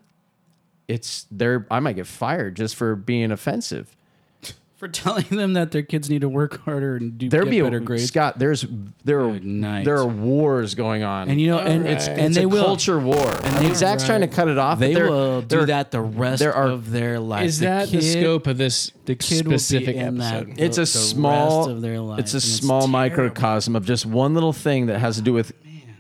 it's 0.88 1.26
there. 1.32 1.66
I 1.70 1.80
might 1.80 1.96
get 1.98 2.08
fired 2.08 2.56
just 2.56 2.76
for 2.76 2.96
being 2.96 3.32
offensive. 3.32 3.94
For 4.78 4.88
telling 4.88 5.26
them 5.30 5.54
that 5.54 5.72
their 5.72 5.82
kids 5.82 6.08
need 6.08 6.22
to 6.22 6.30
work 6.30 6.62
harder 6.62 6.98
and 6.98 7.18
do 7.18 7.30
There 7.30 7.44
get 7.46 7.50
be 7.50 7.62
better 7.62 7.78
a, 7.78 7.82
grades. 7.82 8.06
Scott. 8.06 8.38
There's 8.38 8.64
there 9.04 9.22
are 9.22 9.40
there 9.40 9.98
are 9.98 10.06
wars 10.06 10.76
going 10.76 11.02
on, 11.02 11.30
and 11.30 11.42
you 11.42 11.48
know, 11.48 11.58
and 11.58 11.88
it's 11.88 12.08
and 12.08 12.20
it's 12.28 12.36
they 12.36 12.44
a 12.44 12.48
will 12.48 12.64
culture 12.64 13.00
war. 13.00 13.18
And 13.28 13.56
I 13.56 13.60
mean, 13.64 13.74
Zach's 13.74 14.06
trying 14.06 14.22
to 14.22 14.28
cut 14.28 14.48
it 14.50 14.60
off. 14.60 14.78
They 14.78 14.94
there- 14.94 15.10
will 15.10 15.42
do 15.42 15.66
that 15.66 15.90
the 15.90 16.00
rest 16.02 16.42
there 16.42 16.54
are- 16.54 16.68
of 16.68 16.92
their 16.92 17.20
life. 17.20 17.46
Is 17.48 17.58
that 17.62 17.90
the 17.90 17.98
kid- 18.02 18.20
scope 18.20 18.46
of 18.46 18.60
this 18.60 18.92
The 19.06 19.16
kid 19.16 19.46
will 19.48 19.54
be 19.54 19.58
specific 19.58 19.96
in 19.96 20.20
that. 20.20 20.44
episode? 20.44 20.60
It's 20.60 20.76
the- 20.76 20.82
a 20.84 20.86
the 20.86 20.86
small. 20.86 21.58
rest 21.62 21.70
of 21.72 21.82
their 21.82 22.00
life, 22.00 22.20
it's 22.20 22.36
a 22.36 22.42
small 22.42 22.82
terrible. 22.82 22.92
microcosm 22.92 23.76
of 23.76 23.84
just 23.84 24.06
one 24.06 24.36
little 24.36 24.54
thing 24.54 24.86
that 24.86 25.00
has 25.00 25.16
to 25.16 25.24
do 25.24 25.34
with 25.34 25.54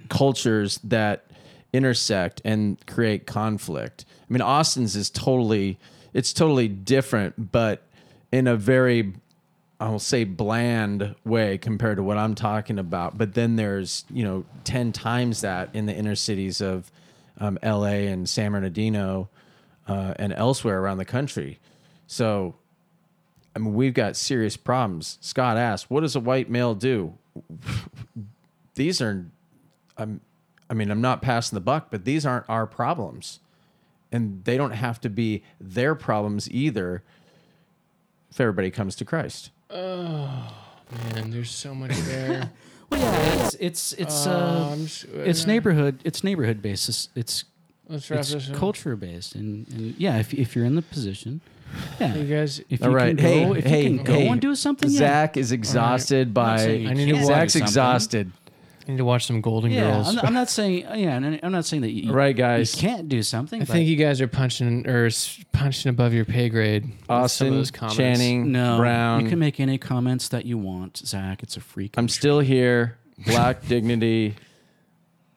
cultures 0.09 0.79
that 0.83 1.25
intersect 1.73 2.41
and 2.45 2.77
create 2.85 3.25
conflict. 3.25 4.05
I 4.29 4.33
mean, 4.33 4.41
Austin's 4.41 4.95
is 4.95 5.09
totally. 5.09 5.77
It's 6.13 6.33
totally 6.33 6.67
different, 6.67 7.51
but 7.51 7.83
in 8.31 8.47
a 8.47 8.55
very 8.55 9.13
I'll 9.79 9.99
say 9.99 10.23
bland 10.23 11.15
way 11.23 11.57
compared 11.57 11.97
to 11.97 12.03
what 12.03 12.17
I'm 12.17 12.33
talking 12.33 12.79
about. 12.79 13.17
But 13.17 13.35
then 13.35 13.57
there's, 13.57 14.05
you 14.09 14.23
know, 14.23 14.43
10 14.63 14.91
times 14.91 15.41
that 15.41 15.69
in 15.73 15.85
the 15.85 15.93
inner 15.93 16.15
cities 16.15 16.61
of 16.61 16.91
um, 17.39 17.59
LA 17.63 18.07
and 18.07 18.27
San 18.27 18.53
Bernardino 18.53 19.29
uh, 19.87 20.15
and 20.17 20.33
elsewhere 20.33 20.79
around 20.79 20.97
the 20.97 21.05
country. 21.05 21.59
So, 22.07 22.55
I 23.55 23.59
mean, 23.59 23.75
we've 23.75 23.93
got 23.93 24.15
serious 24.15 24.57
problems. 24.57 25.19
Scott 25.21 25.57
asked, 25.57 25.91
what 25.91 26.01
does 26.01 26.15
a 26.15 26.19
white 26.19 26.49
male 26.49 26.73
do? 26.73 27.13
these 28.75 28.99
are, 28.99 29.27
I'm, 29.95 30.21
I 30.71 30.73
mean, 30.73 30.89
I'm 30.89 31.01
not 31.01 31.21
passing 31.21 31.55
the 31.55 31.61
buck, 31.61 31.89
but 31.91 32.03
these 32.03 32.25
aren't 32.25 32.49
our 32.49 32.65
problems. 32.65 33.41
And 34.11 34.43
they 34.45 34.55
don't 34.57 34.71
have 34.71 35.01
to 35.01 35.09
be 35.09 35.43
their 35.59 35.93
problems 35.95 36.49
either 36.49 37.03
if 38.31 38.39
everybody 38.39 38.71
comes 38.71 38.95
to 38.97 39.05
Christ. 39.05 39.51
Oh 39.69 40.53
man, 41.13 41.31
there's 41.31 41.51
so 41.51 41.75
much 41.75 41.91
there. 42.05 42.51
Well, 42.89 43.01
yeah, 43.01 43.43
it's 43.45 43.55
it's 43.59 43.93
it's 43.93 44.25
uh, 44.25 44.69
I'm 44.71 44.85
s- 44.85 45.05
it's 45.13 45.45
neighborhood 45.45 45.99
it's 46.05 46.23
neighborhood 46.23 46.61
based. 46.61 46.87
It's 46.87 47.09
it's, 47.15 47.43
Let's 47.89 48.09
wrap 48.09 48.19
it's 48.21 48.31
this 48.31 48.49
up. 48.49 48.55
culture 48.55 48.95
based, 48.95 49.35
and, 49.35 49.67
and 49.69 49.95
yeah, 49.97 50.19
if 50.19 50.33
if 50.33 50.55
you're 50.55 50.63
in 50.65 50.75
the 50.75 50.81
position, 50.81 51.41
yeah, 51.99 52.15
You 52.15 52.23
guys, 52.33 52.61
if 52.69 52.81
All 52.81 52.89
you 52.91 52.95
right. 52.95 53.17
can 53.17 53.25
hey, 53.25 53.43
go, 53.45 53.53
if 53.55 53.65
hey, 53.65 53.83
you 53.89 53.97
can 53.97 54.05
go 54.05 54.13
hey. 54.13 54.27
and 54.29 54.39
do 54.39 54.55
something, 54.55 54.89
yeah. 54.89 54.99
Zach 54.99 55.35
is 55.37 55.51
exhausted 55.51 56.33
by. 56.33 56.63
I 56.63 56.67
need 56.93 57.07
to 57.07 57.11
can't 57.11 57.19
do 57.19 57.25
Zach's 57.25 57.55
exhausted. 57.57 58.31
I 58.87 58.91
need 58.91 58.97
to 58.99 59.05
watch 59.05 59.25
some 59.25 59.41
Golden 59.41 59.69
Yeah, 59.71 59.81
Girls. 59.91 60.07
I'm 60.09 60.15
not, 60.15 60.25
I'm 60.25 60.33
not 60.33 60.49
saying 60.57 60.79
yeah, 60.95 61.15
and 61.17 61.39
I'm 61.43 61.51
not 61.51 61.65
saying 61.65 61.81
that 61.81 61.91
you, 61.91 62.13
Right, 62.13 62.35
guys. 62.35 62.73
you 62.81 62.87
can't 62.87 63.09
do 63.09 63.21
something. 63.21 63.61
I 63.61 63.65
but 63.65 63.73
think 63.73 63.89
you 63.89 63.97
guys 63.97 64.21
are 64.21 64.27
punching 64.29 64.87
or 64.87 65.07
s- 65.07 65.43
punching 65.51 65.89
above 65.89 66.13
your 66.13 66.23
pay 66.25 66.47
grade. 66.47 66.83
with 66.85 66.95
some 67.07 67.15
of 67.17 67.21
Austin, 67.23 67.49
those 67.51 67.71
comments. 67.71 67.97
Channing, 67.97 68.51
no, 68.53 68.77
Brown. 68.77 69.23
you 69.23 69.29
can 69.29 69.39
make 69.39 69.59
any 69.59 69.77
comments 69.77 70.29
that 70.29 70.45
you 70.45 70.57
want, 70.57 70.97
Zach. 70.97 71.43
It's 71.43 71.57
a 71.57 71.59
free. 71.59 71.91
I'm 71.97 72.07
still 72.07 72.39
here. 72.39 72.97
Black 73.25 73.65
dignity. 73.67 74.35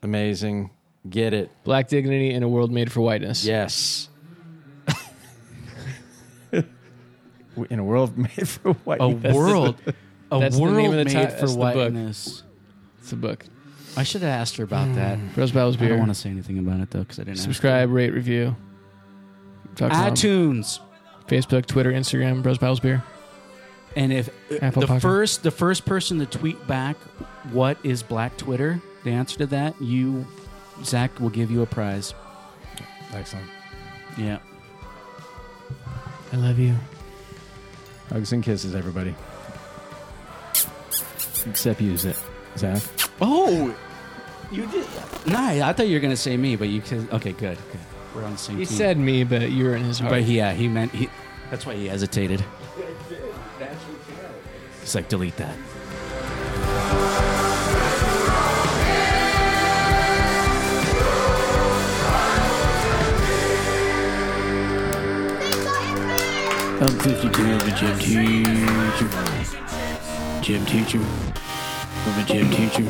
Amazing. 0.03 0.71
Get 1.09 1.33
it. 1.35 1.51
Black 1.65 1.89
dignity 1.89 2.31
in 2.31 2.43
a 2.43 2.49
world 2.49 2.71
made 2.71 2.93
for 2.93 3.01
whiteness. 3.01 3.45
Yes. 3.45 4.09
In 7.69 7.79
a 7.79 7.85
world 7.85 8.17
made 8.17 8.49
for 8.49 8.73
white. 8.85 9.01
a 9.01 9.09
world, 9.09 9.77
a 10.31 10.39
that's 10.39 10.57
the 10.57 10.63
world 10.63 10.77
name 10.77 10.93
of 10.93 10.99
the 10.99 11.05
made 11.05 11.11
ti- 11.11 11.25
for 11.35 11.41
that's 11.41 11.53
the 11.53 11.59
book. 11.59 11.75
whiteness. 11.75 12.43
It's 13.11 13.15
a 13.15 13.16
book. 13.16 13.45
I 13.97 14.05
should 14.05 14.23
have 14.23 14.31
asked 14.31 14.57
her 14.59 14.62
about 14.62 14.95
that. 14.95 15.19
Rose 15.37 15.51
Battles 15.51 15.77
I 15.77 15.81
Beer. 15.81 15.89
don't 15.89 15.99
want 15.99 16.11
to 16.11 16.15
say 16.15 16.31
anything 16.31 16.59
about 16.59 16.78
it 16.78 16.93
though 16.93 17.01
because 17.01 17.19
I 17.19 17.24
didn't. 17.24 17.39
ask 17.39 17.47
her. 17.47 17.53
Subscribe, 17.53 17.91
rate, 17.91 18.11
review. 18.15 18.55
Talk 19.74 19.91
iTunes. 19.91 20.78
Facebook, 21.27 21.66
Twitter, 21.66 21.91
Instagram, 21.91 22.41
Bros 22.41 22.59
Bibles 22.59 22.78
Beer. 22.78 23.03
And 23.97 24.12
if 24.12 24.28
uh, 24.53 24.59
Apple 24.62 24.82
the 24.82 24.87
Podcast. 24.87 25.01
first 25.03 25.43
the 25.43 25.51
first 25.51 25.87
person 25.87 26.20
to 26.20 26.27
tweet 26.27 26.65
back 26.69 26.97
what 27.51 27.78
is 27.82 28.05
Black 28.05 28.37
Twitter, 28.37 28.81
the 29.03 29.11
answer 29.11 29.39
to 29.39 29.47
that, 29.47 29.81
you 29.82 30.24
Zach 30.85 31.19
will 31.19 31.31
give 31.31 31.51
you 31.51 31.62
a 31.62 31.66
prize. 31.66 32.15
Excellent. 33.12 33.49
Yeah. 34.16 34.39
I 36.32 36.37
love 36.37 36.61
you. 36.61 36.77
Hugs 38.09 38.32
and 38.32 38.45
kisses, 38.45 38.77
everybody. 38.77 39.16
Except 41.45 41.81
use 41.81 42.05
it, 42.05 42.16
Zach. 42.57 42.83
Oh, 43.21 43.75
you 44.51 44.67
did. 44.67 44.87
Nah, 45.27 45.49
I 45.69 45.73
thought 45.73 45.87
you 45.89 45.95
were 45.95 46.01
gonna 46.01 46.17
say 46.17 46.37
me, 46.37 46.57
but 46.57 46.69
you 46.69 46.81
said 46.85 47.09
okay. 47.13 47.33
Good. 47.33 47.57
Good. 47.71 47.81
We're 48.15 48.25
on 48.25 48.33
the 48.33 48.39
same 48.39 48.59
He 48.59 48.67
team. 48.67 48.77
said 48.77 48.99
me, 48.99 49.23
but 49.25 49.51
you 49.53 49.65
were 49.65 49.77
in 49.77 49.85
his 49.85 50.01
heart. 50.01 50.11
but 50.11 50.23
he, 50.23 50.39
yeah, 50.39 50.53
he 50.53 50.67
meant 50.69 50.93
he. 50.93 51.09
That's 51.51 51.65
why 51.65 51.75
he 51.75 51.87
hesitated. 51.87 52.45
He's 54.81 54.95
like, 54.95 55.09
delete 55.09 55.37
that. 55.37 55.57
I'm 66.83 66.99
52, 67.01 67.43
I'm 67.43 67.61
a 67.61 67.77
gym 67.77 67.99
teacher. 67.99 69.09
Gym 70.41 70.65
teacher. 70.65 71.01
I'm 72.03 72.19
a 72.19 72.25
gym 72.25 72.51
teacher. 72.51 72.87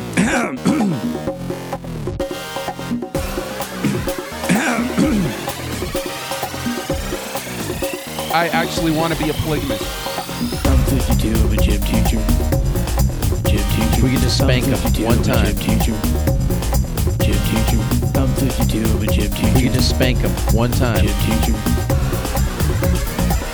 I 8.33 8.49
actually 8.53 8.93
want 8.93 9.13
to 9.13 9.23
be 9.23 9.29
a 9.31 9.35
polygamist. 9.35 9.83
I'm 10.65 10.79
52, 10.85 11.35
I'm 11.35 11.53
a 11.53 11.57
gym 11.57 11.83
teacher. 11.83 12.23
Gym 13.51 13.65
teacher. 13.75 14.03
We 14.05 14.11
could 14.13 14.21
just 14.21 14.39
spank 14.39 14.67
I'm 14.67 14.75
him 14.75 15.05
one 15.05 15.23
time. 15.25 15.47
Gym 15.47 15.57
teacher. 15.57 15.97
Gym 17.19 17.39
teacher. 17.51 17.83
I'm 18.15 18.33
52, 18.35 18.85
I'm 18.85 19.03
a 19.03 19.07
gym 19.07 19.33
teacher. 19.33 19.55
We 19.55 19.63
could 19.63 19.73
just 19.73 19.91
spank 19.91 20.19
him 20.19 20.31
one 20.57 20.71
time. 20.71 21.05
Gym 21.05 21.15
teacher. 21.27 21.55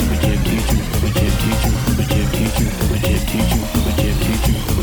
I'm 0.01 0.13
a 0.13 0.17
Gym 0.21 0.39
teacher. 0.45 0.77
I'm 0.93 1.05
a 1.05 1.11
gym 1.17 1.33
teacher. 1.41 1.73
I'm 1.89 1.99
a 1.99 2.05
gym 2.05 2.29
teacher. 2.37 2.69
I'm 2.77 2.93
a 2.93 2.99
gym 2.99 3.21
teacher. 3.25 3.61
I'm 3.73 3.87
a 3.89 3.97
gym 3.97 4.17
teacher. 4.21 4.76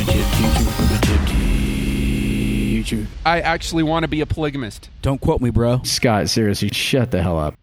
I 3.25 3.39
actually 3.39 3.83
want 3.83 4.03
to 4.03 4.07
be 4.07 4.21
a 4.21 4.25
polygamist. 4.25 4.89
Don't 5.01 5.19
quote 5.19 5.41
me, 5.41 5.49
bro. 5.49 5.81
Scott, 5.83 6.29
seriously, 6.29 6.69
shut 6.69 7.11
the 7.11 7.21
hell 7.21 7.39
up. 7.39 7.55